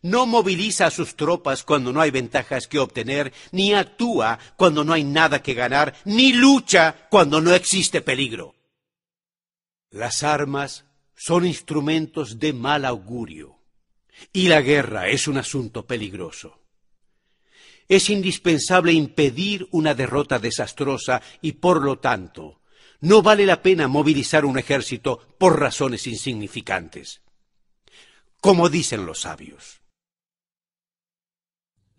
No 0.03 0.27
moviliza 0.27 0.87
a 0.87 0.91
sus 0.91 1.17
tropas 1.17 1.63
cuando 1.63 1.93
no 1.93 2.01
hay 2.01 2.11
ventajas 2.11 2.67
que 2.67 2.79
obtener, 2.79 3.33
ni 3.53 3.75
actúa 3.75 4.39
cuando 4.57 4.85
no 4.85 4.93
hay 4.93 5.05
nada 5.05 5.43
que 5.43 5.55
ganar, 5.55 5.95
ni 6.05 6.33
lucha 6.33 7.07
cuando 7.11 7.41
no 7.41 7.55
existe 7.55 8.01
peligro. 8.01 8.55
Las 9.91 10.23
armas 10.23 10.85
son 11.15 11.47
instrumentos 11.47 12.39
de 12.39 12.53
mal 12.53 12.85
augurio 12.85 13.57
y 14.33 14.49
la 14.49 14.61
guerra 14.61 15.09
es 15.09 15.29
un 15.29 15.39
asunto 15.39 15.87
peligroso. 15.87 16.61
Es 17.89 18.11
indispensable 18.11 18.93
impedir 18.93 19.69
una 19.71 19.95
derrota 19.95 20.39
desastrosa 20.39 21.23
y 21.41 21.53
por 21.53 21.83
lo 21.83 21.99
tanto 21.99 22.61
no 23.01 23.23
vale 23.23 23.47
la 23.47 23.63
pena 23.63 23.89
movilizar 23.89 24.45
un 24.45 24.59
ejército 24.59 25.21
por 25.39 25.61
razones 25.61 26.07
insignificantes. 26.07 27.21
Como 28.47 28.69
dicen 28.69 29.07
los 29.07 29.23
sabios. 29.23 29.83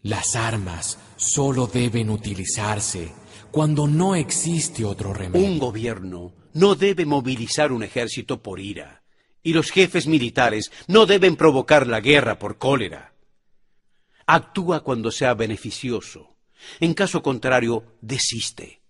Las 0.02 0.38
armas 0.38 0.98
solo 1.18 1.68
deben 1.68 2.10
utilizarse 2.10 3.12
cuando 3.52 3.86
no 3.86 4.16
existe 4.16 4.86
otro 4.86 5.14
remedio. 5.14 5.46
Un 5.46 5.60
gobierno 5.60 6.34
no 6.54 6.76
debe 6.76 7.06
movilizar 7.06 7.74
un 7.74 7.84
ejército 7.84 8.42
por 8.42 8.62
ira, 8.62 9.04
y 9.44 9.52
los 9.52 9.72
jefes 9.72 10.08
militares 10.08 10.72
no 10.88 11.06
deben 11.06 11.36
provocar 11.36 11.86
la 11.86 12.00
guerra 12.00 12.40
por 12.40 12.58
cólera. 12.58 13.14
Actúa 14.26 14.86
cuando 14.86 15.12
sea 15.12 15.34
beneficioso. 15.34 16.38
En 16.80 16.94
caso 16.94 17.22
contrario, 17.22 17.98
desiste. 18.00 18.84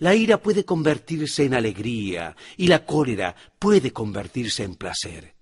La 0.00 0.14
ira 0.14 0.42
puede 0.42 0.66
convertirse 0.66 1.44
en 1.44 1.54
alegría 1.54 2.36
y 2.58 2.66
la 2.66 2.84
cólera 2.84 3.34
puede 3.58 3.90
convertirse 3.90 4.64
en 4.64 4.74
placer. 4.74 5.33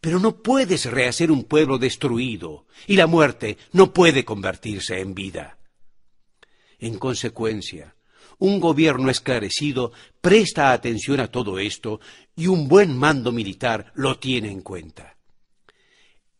Pero 0.00 0.18
no 0.18 0.42
puedes 0.42 0.86
rehacer 0.86 1.30
un 1.30 1.44
pueblo 1.44 1.78
destruido 1.78 2.66
y 2.86 2.96
la 2.96 3.06
muerte 3.06 3.58
no 3.72 3.92
puede 3.92 4.24
convertirse 4.24 5.00
en 5.00 5.14
vida. 5.14 5.58
En 6.78 6.98
consecuencia, 6.98 7.96
un 8.38 8.60
gobierno 8.60 9.10
esclarecido 9.10 9.92
presta 10.20 10.72
atención 10.72 11.20
a 11.20 11.30
todo 11.30 11.58
esto 11.58 12.00
y 12.34 12.48
un 12.48 12.68
buen 12.68 12.96
mando 12.96 13.32
militar 13.32 13.92
lo 13.94 14.18
tiene 14.18 14.50
en 14.50 14.60
cuenta. 14.60 15.16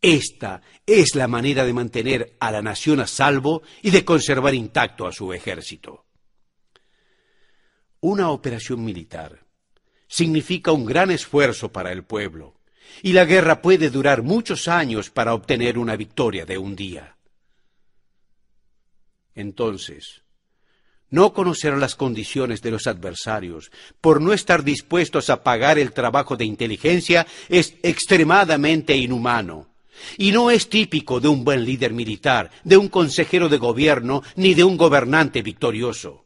Esta 0.01 0.61
es 0.85 1.15
la 1.15 1.27
manera 1.27 1.65
de 1.65 1.73
mantener 1.73 2.37
a 2.39 2.51
la 2.51 2.61
nación 2.61 2.99
a 2.99 3.07
salvo 3.07 3.63
y 3.81 3.89
de 3.89 4.05
conservar 4.05 4.53
intacto 4.53 5.07
a 5.07 5.11
su 5.11 5.33
ejército. 5.33 6.05
Una 7.99 8.29
operación 8.29 8.85
militar 8.85 9.47
significa 10.07 10.71
un 10.71 10.85
gran 10.85 11.09
esfuerzo 11.09 11.71
para 11.71 11.91
el 11.91 12.03
pueblo, 12.03 12.56
y 13.01 13.13
la 13.13 13.25
guerra 13.25 13.61
puede 13.61 13.89
durar 13.89 14.23
muchos 14.23 14.67
años 14.67 15.09
para 15.09 15.33
obtener 15.33 15.77
una 15.77 15.95
victoria 15.95 16.45
de 16.45 16.57
un 16.57 16.75
día. 16.75 17.15
Entonces, 19.35 20.23
no 21.09 21.31
conocer 21.33 21.77
las 21.77 21.95
condiciones 21.95 22.61
de 22.61 22.71
los 22.71 22.87
adversarios, 22.87 23.71
por 24.01 24.19
no 24.19 24.33
estar 24.33 24.63
dispuestos 24.63 25.29
a 25.29 25.43
pagar 25.43 25.79
el 25.79 25.93
trabajo 25.93 26.35
de 26.35 26.45
inteligencia, 26.45 27.25
es 27.47 27.75
extremadamente 27.83 28.95
inhumano. 28.95 29.69
Y 30.17 30.31
no 30.31 30.51
es 30.51 30.69
típico 30.69 31.19
de 31.19 31.27
un 31.27 31.43
buen 31.43 31.65
líder 31.65 31.93
militar, 31.93 32.51
de 32.63 32.77
un 32.77 32.89
consejero 32.89 33.49
de 33.49 33.57
gobierno, 33.57 34.21
ni 34.35 34.53
de 34.53 34.63
un 34.63 34.77
gobernante 34.77 35.41
victorioso. 35.41 36.25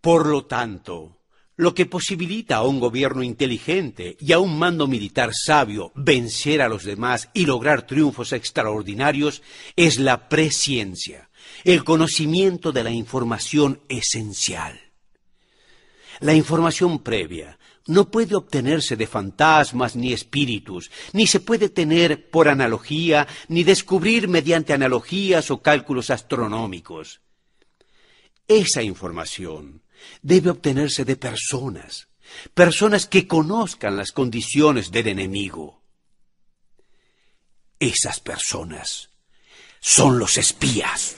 Por 0.00 0.26
lo 0.26 0.46
tanto, 0.46 1.15
lo 1.56 1.74
que 1.74 1.86
posibilita 1.86 2.56
a 2.56 2.62
un 2.62 2.80
gobierno 2.80 3.22
inteligente 3.22 4.16
y 4.20 4.32
a 4.32 4.38
un 4.38 4.58
mando 4.58 4.86
militar 4.86 5.30
sabio 5.32 5.90
vencer 5.94 6.60
a 6.60 6.68
los 6.68 6.84
demás 6.84 7.30
y 7.32 7.46
lograr 7.46 7.86
triunfos 7.86 8.32
extraordinarios 8.32 9.42
es 9.74 9.98
la 9.98 10.28
presciencia, 10.28 11.30
el 11.64 11.82
conocimiento 11.82 12.72
de 12.72 12.84
la 12.84 12.90
información 12.90 13.80
esencial. 13.88 14.78
La 16.20 16.34
información 16.34 17.02
previa 17.02 17.58
no 17.86 18.10
puede 18.10 18.34
obtenerse 18.34 18.96
de 18.96 19.06
fantasmas 19.06 19.96
ni 19.96 20.12
espíritus, 20.12 20.90
ni 21.12 21.26
se 21.26 21.40
puede 21.40 21.68
tener 21.68 22.30
por 22.30 22.48
analogía, 22.48 23.28
ni 23.48 23.64
descubrir 23.64 24.28
mediante 24.28 24.72
analogías 24.72 25.50
o 25.50 25.62
cálculos 25.62 26.10
astronómicos. 26.10 27.20
Esa 28.48 28.82
información 28.82 29.82
debe 30.22 30.50
obtenerse 30.50 31.04
de 31.04 31.16
personas, 31.16 32.08
personas 32.54 33.06
que 33.06 33.26
conozcan 33.26 33.96
las 33.96 34.12
condiciones 34.12 34.90
del 34.90 35.08
enemigo. 35.08 35.82
Esas 37.78 38.20
personas 38.20 39.10
son 39.80 40.18
los 40.18 40.38
espías. 40.38 41.16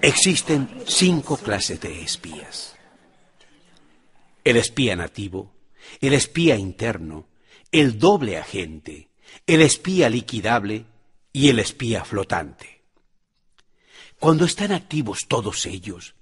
Existen 0.00 0.82
cinco 0.86 1.38
clases 1.38 1.80
de 1.80 2.02
espías. 2.02 2.76
El 4.44 4.58
espía 4.58 4.94
nativo, 4.96 5.54
el 6.00 6.12
espía 6.12 6.56
interno, 6.56 7.26
el 7.72 7.98
doble 7.98 8.36
agente, 8.36 9.08
el 9.46 9.60
espía 9.60 10.08
liquidable 10.08 10.86
y 11.32 11.48
el 11.48 11.58
espía 11.58 12.04
flotante. 12.04 12.82
Cuando 14.18 14.46
están 14.46 14.72
activos 14.72 15.26
todos 15.28 15.66
ellos, 15.66 16.14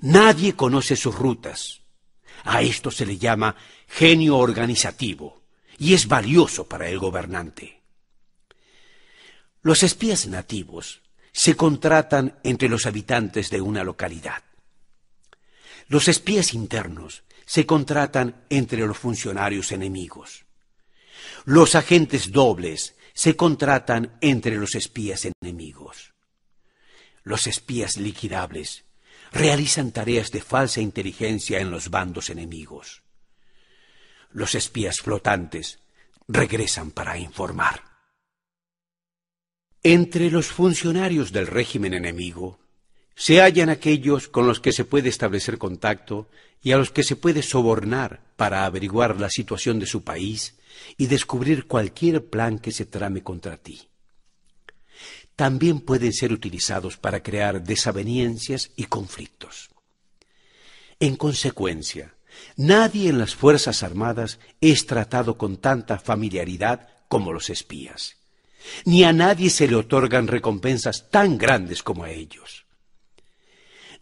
nadie 0.00 0.54
conoce 0.54 0.94
sus 0.94 1.14
rutas. 1.14 1.80
A 2.44 2.62
esto 2.62 2.90
se 2.90 3.04
le 3.04 3.18
llama 3.18 3.56
genio 3.88 4.36
organizativo 4.38 5.42
y 5.76 5.94
es 5.94 6.06
valioso 6.06 6.68
para 6.68 6.88
el 6.88 6.98
gobernante. 6.98 7.82
Los 9.62 9.82
espías 9.82 10.28
nativos 10.28 11.02
se 11.32 11.56
contratan 11.56 12.38
entre 12.44 12.68
los 12.68 12.86
habitantes 12.86 13.50
de 13.50 13.60
una 13.60 13.82
localidad. 13.82 14.44
Los 15.88 16.06
espías 16.06 16.54
internos 16.54 17.24
se 17.44 17.66
contratan 17.66 18.44
entre 18.50 18.86
los 18.86 18.98
funcionarios 18.98 19.72
enemigos. 19.72 20.44
Los 21.44 21.74
agentes 21.74 22.32
dobles 22.32 22.96
se 23.14 23.36
contratan 23.36 24.16
entre 24.20 24.56
los 24.56 24.74
espías 24.74 25.26
enemigos. 25.42 26.14
Los 27.24 27.46
espías 27.46 27.96
liquidables 27.96 28.84
realizan 29.32 29.92
tareas 29.92 30.30
de 30.30 30.40
falsa 30.40 30.80
inteligencia 30.80 31.60
en 31.60 31.70
los 31.70 31.90
bandos 31.90 32.30
enemigos. 32.30 33.02
Los 34.30 34.54
espías 34.54 35.00
flotantes 35.00 35.80
regresan 36.26 36.90
para 36.90 37.18
informar. 37.18 37.82
Entre 39.82 40.30
los 40.30 40.46
funcionarios 40.46 41.32
del 41.32 41.46
régimen 41.46 41.94
enemigo 41.94 42.58
se 43.14 43.40
hallan 43.40 43.68
aquellos 43.68 44.28
con 44.28 44.46
los 44.46 44.60
que 44.60 44.72
se 44.72 44.84
puede 44.84 45.08
establecer 45.08 45.58
contacto 45.58 46.28
y 46.62 46.72
a 46.72 46.78
los 46.78 46.90
que 46.90 47.02
se 47.02 47.16
puede 47.16 47.42
sobornar 47.42 48.20
para 48.36 48.64
averiguar 48.64 49.18
la 49.20 49.30
situación 49.30 49.78
de 49.78 49.86
su 49.86 50.04
país 50.04 50.57
y 50.96 51.06
descubrir 51.06 51.66
cualquier 51.66 52.28
plan 52.28 52.58
que 52.58 52.72
se 52.72 52.86
trame 52.86 53.22
contra 53.22 53.56
ti. 53.56 53.88
También 55.36 55.80
pueden 55.80 56.12
ser 56.12 56.32
utilizados 56.32 56.96
para 56.96 57.22
crear 57.22 57.62
desavenencias 57.62 58.72
y 58.74 58.84
conflictos. 58.84 59.70
En 60.98 61.14
consecuencia, 61.14 62.16
nadie 62.56 63.10
en 63.10 63.18
las 63.18 63.36
Fuerzas 63.36 63.84
Armadas 63.84 64.40
es 64.60 64.86
tratado 64.86 65.38
con 65.38 65.58
tanta 65.58 65.98
familiaridad 65.98 66.88
como 67.08 67.32
los 67.32 67.50
espías, 67.50 68.16
ni 68.84 69.04
a 69.04 69.12
nadie 69.12 69.50
se 69.50 69.68
le 69.68 69.76
otorgan 69.76 70.26
recompensas 70.26 71.08
tan 71.10 71.38
grandes 71.38 71.84
como 71.84 72.02
a 72.04 72.10
ellos. 72.10 72.66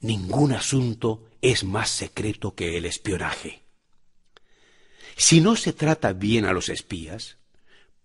Ningún 0.01 0.53
asunto 0.53 1.29
es 1.43 1.65
más 1.65 1.91
secreto 1.91 2.55
que 2.55 2.79
el 2.79 2.87
espionaje. 2.87 3.66
Si 5.17 5.41
no 5.41 5.57
se 5.57 5.73
trata 5.73 6.13
bien 6.13 6.45
a 6.45 6.53
los 6.53 6.69
espías, 6.69 7.39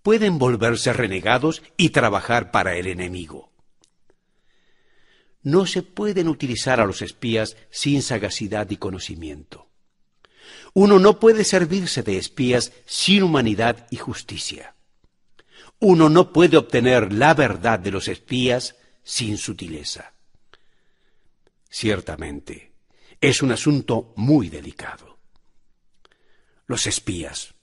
pueden 0.01 0.39
volverse 0.39 0.93
renegados 0.93 1.61
y 1.75 1.89
trabajar 1.89 2.51
para 2.51 2.75
el 2.75 2.87
enemigo. 2.87 3.51
No 5.43 5.65
se 5.65 5.83
pueden 5.83 6.29
utilizar 6.29 6.79
a 6.79 6.85
los 6.85 7.01
espías 7.01 7.57
sin 7.69 8.01
sagacidad 8.01 8.69
y 8.69 8.77
conocimiento. 8.77 9.67
Uno 10.73 10.99
no 10.99 11.19
puede 11.19 11.43
servirse 11.43 12.01
de 12.01 12.17
espías 12.17 12.71
sin 12.85 13.23
humanidad 13.23 13.87
y 13.91 13.97
justicia. 13.97 14.75
Uno 15.79 16.09
no 16.09 16.31
puede 16.31 16.57
obtener 16.57 17.11
la 17.11 17.33
verdad 17.33 17.79
de 17.79 17.91
los 17.91 18.07
espías 18.07 18.75
sin 19.03 19.37
sutileza. 19.37 20.13
Ciertamente, 21.69 22.71
es 23.19 23.41
un 23.41 23.51
asunto 23.51 24.13
muy 24.15 24.49
delicado. 24.49 25.10
Los 26.67 26.87
espías 26.87 27.53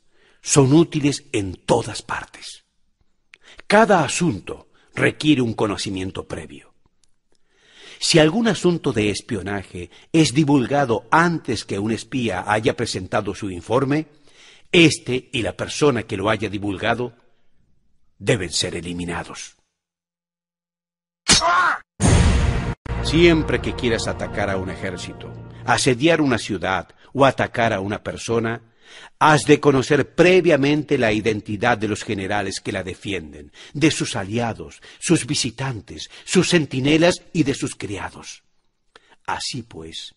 son 0.42 0.72
útiles 0.72 1.24
en 1.32 1.54
todas 1.54 2.02
partes. 2.02 2.64
Cada 3.66 4.04
asunto 4.04 4.68
requiere 4.94 5.42
un 5.42 5.54
conocimiento 5.54 6.26
previo. 6.26 6.74
Si 8.00 8.18
algún 8.18 8.46
asunto 8.48 8.92
de 8.92 9.10
espionaje 9.10 9.90
es 10.12 10.32
divulgado 10.32 11.06
antes 11.10 11.64
que 11.64 11.78
un 11.78 11.92
espía 11.92 12.44
haya 12.46 12.76
presentado 12.76 13.34
su 13.34 13.50
informe, 13.50 14.06
éste 14.70 15.28
y 15.32 15.42
la 15.42 15.56
persona 15.56 16.04
que 16.04 16.16
lo 16.16 16.30
haya 16.30 16.48
divulgado 16.48 17.14
deben 18.18 18.50
ser 18.50 18.76
eliminados. 18.76 19.56
Siempre 23.02 23.60
que 23.60 23.74
quieras 23.74 24.06
atacar 24.06 24.50
a 24.50 24.58
un 24.58 24.70
ejército, 24.70 25.32
asediar 25.64 26.20
una 26.20 26.38
ciudad 26.38 26.88
o 27.12 27.24
atacar 27.24 27.72
a 27.72 27.80
una 27.80 28.02
persona, 28.02 28.60
has 29.18 29.44
de 29.44 29.60
conocer 29.60 30.14
previamente 30.14 30.98
la 30.98 31.12
identidad 31.12 31.78
de 31.78 31.88
los 31.88 32.04
generales 32.04 32.60
que 32.60 32.72
la 32.72 32.82
defienden, 32.82 33.52
de 33.72 33.90
sus 33.90 34.16
aliados, 34.16 34.80
sus 34.98 35.26
visitantes, 35.26 36.10
sus 36.24 36.50
centinelas 36.50 37.22
y 37.32 37.42
de 37.42 37.54
sus 37.54 37.74
criados. 37.74 38.42
Así 39.26 39.62
pues, 39.62 40.14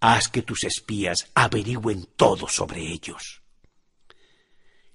haz 0.00 0.28
que 0.28 0.42
tus 0.42 0.64
espías 0.64 1.30
averigüen 1.34 2.08
todo 2.16 2.48
sobre 2.48 2.80
ellos. 2.80 3.42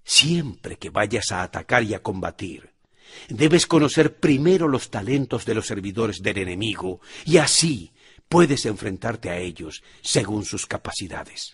Siempre 0.04 0.78
que 0.78 0.90
vayas 0.90 1.32
a 1.32 1.44
atacar 1.44 1.84
y 1.84 1.94
a 1.94 2.04
combatir, 2.04 2.74
Debes 3.30 3.68
conocer 3.68 4.20
primero 4.20 4.68
los 4.68 4.90
talentos 4.90 5.46
de 5.46 5.54
los 5.54 5.68
servidores 5.68 6.22
del 6.22 6.40
enemigo 6.40 7.02
y 7.26 7.38
así 7.38 7.92
puedes 8.28 8.66
enfrentarte 8.66 9.30
a 9.30 9.38
ellos 9.38 9.84
según 10.02 10.46
sus 10.46 10.66
capacidades. 10.66 11.54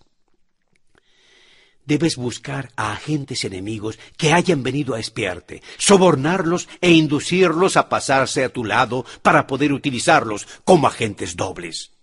Debes 1.90 2.18
buscar 2.18 2.72
a 2.76 2.91
agentes 2.91 3.44
enemigos 3.45 3.98
que 4.16 4.32
hayan 4.32 4.61
venido 4.61 4.94
a 4.94 4.99
espiarte, 4.99 5.64
sobornarlos 5.80 6.70
e 6.82 6.91
inducirlos 6.91 7.78
a 7.78 7.90
pasarse 7.90 8.44
a 8.44 8.53
tu 8.53 8.64
lado 8.64 9.07
para 9.24 9.48
poder 9.48 9.74
utilizarlos 9.74 10.45
como 10.64 10.86
agentes 10.86 11.36
dobles. 11.36 11.94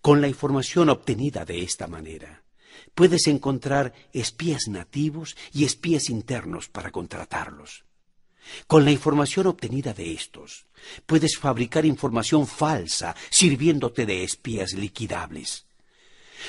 Con 0.00 0.20
la 0.20 0.26
información 0.26 0.88
obtenida 0.88 1.44
de 1.44 1.62
esta 1.62 1.86
manera, 1.86 2.42
puedes 2.96 3.28
encontrar 3.28 3.94
espías 4.12 4.66
nativos 4.66 5.36
y 5.52 5.64
espías 5.64 6.10
internos 6.10 6.68
para 6.68 6.90
contratarlos. 6.90 7.84
Con 8.66 8.84
la 8.84 8.90
información 8.90 9.46
obtenida 9.46 9.92
de 9.94 10.12
estos, 10.12 10.66
puedes 11.06 11.38
fabricar 11.38 11.86
información 11.86 12.48
falsa 12.48 13.14
sirviéndote 13.30 14.06
de 14.06 14.24
espías 14.24 14.72
liquidables. 14.72 15.66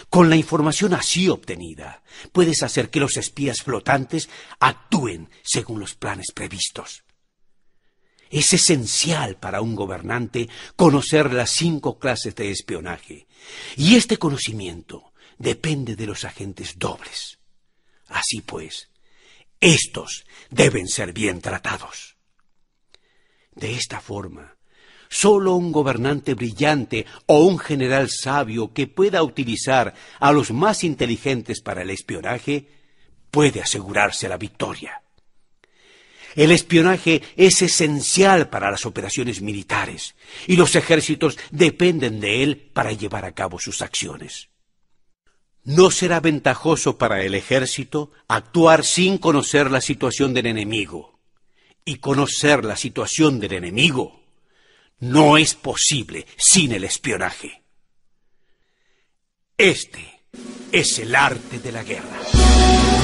Con 0.09 0.29
la 0.29 0.35
información 0.35 0.93
así 0.93 1.29
obtenida, 1.29 2.03
puedes 2.31 2.63
hacer 2.63 2.89
que 2.89 2.99
los 2.99 3.17
espías 3.17 3.61
flotantes 3.61 4.29
actúen 4.59 5.29
según 5.43 5.79
los 5.79 5.95
planes 5.95 6.31
previstos. 6.31 7.03
Es 8.29 8.53
esencial 8.53 9.37
para 9.37 9.61
un 9.61 9.75
gobernante 9.75 10.49
conocer 10.75 11.33
las 11.33 11.51
cinco 11.51 11.99
clases 11.99 12.35
de 12.35 12.49
espionaje, 12.49 13.27
y 13.77 13.95
este 13.95 14.17
conocimiento 14.17 15.13
depende 15.37 15.95
de 15.95 16.07
los 16.07 16.25
agentes 16.25 16.79
dobles. 16.79 17.39
Así 18.07 18.41
pues, 18.41 18.89
estos 19.59 20.25
deben 20.49 20.87
ser 20.87 21.13
bien 21.13 21.41
tratados. 21.41 22.17
De 23.51 23.75
esta 23.75 24.01
forma, 24.01 24.57
solo 25.13 25.53
un 25.53 25.71
gobernante 25.71 26.33
brillante 26.33 27.05
o 27.27 27.45
un 27.45 27.59
general 27.59 28.09
sabio 28.09 28.73
que 28.73 28.87
pueda 28.87 29.21
utilizar 29.21 29.93
a 30.19 30.31
los 30.31 30.51
más 30.51 30.83
inteligentes 30.83 31.61
para 31.61 31.83
el 31.83 31.91
espionaje 31.91 32.67
puede 33.29 33.61
asegurarse 33.61 34.27
la 34.27 34.37
victoria. 34.37 35.03
El 36.35 36.51
espionaje 36.51 37.21
es 37.37 37.61
esencial 37.61 38.49
para 38.49 38.71
las 38.71 38.87
operaciones 38.87 39.39
militares 39.41 40.15
y 40.47 40.55
los 40.55 40.75
ejércitos 40.75 41.37
dependen 41.51 42.19
de 42.19 42.41
él 42.41 42.71
para 42.73 42.91
llevar 42.91 43.23
a 43.25 43.33
cabo 43.33 43.59
sus 43.59 43.83
acciones. 43.83 44.49
No 45.63 45.91
será 45.91 46.21
ventajoso 46.21 46.97
para 46.97 47.21
el 47.21 47.35
ejército 47.35 48.11
actuar 48.27 48.83
sin 48.83 49.19
conocer 49.19 49.69
la 49.69 49.79
situación 49.79 50.33
del 50.33 50.47
enemigo. 50.47 51.19
Y 51.85 51.97
conocer 51.97 52.63
la 52.63 52.77
situación 52.77 53.39
del 53.41 53.53
enemigo 53.53 54.22
no 55.03 55.37
es 55.37 55.53
posible 55.53 56.25
sin 56.37 56.71
el 56.71 56.85
espionaje. 56.85 57.61
Este 59.57 60.21
es 60.71 60.97
el 60.99 61.13
arte 61.13 61.59
de 61.59 61.71
la 61.73 61.83
guerra. 61.83 63.02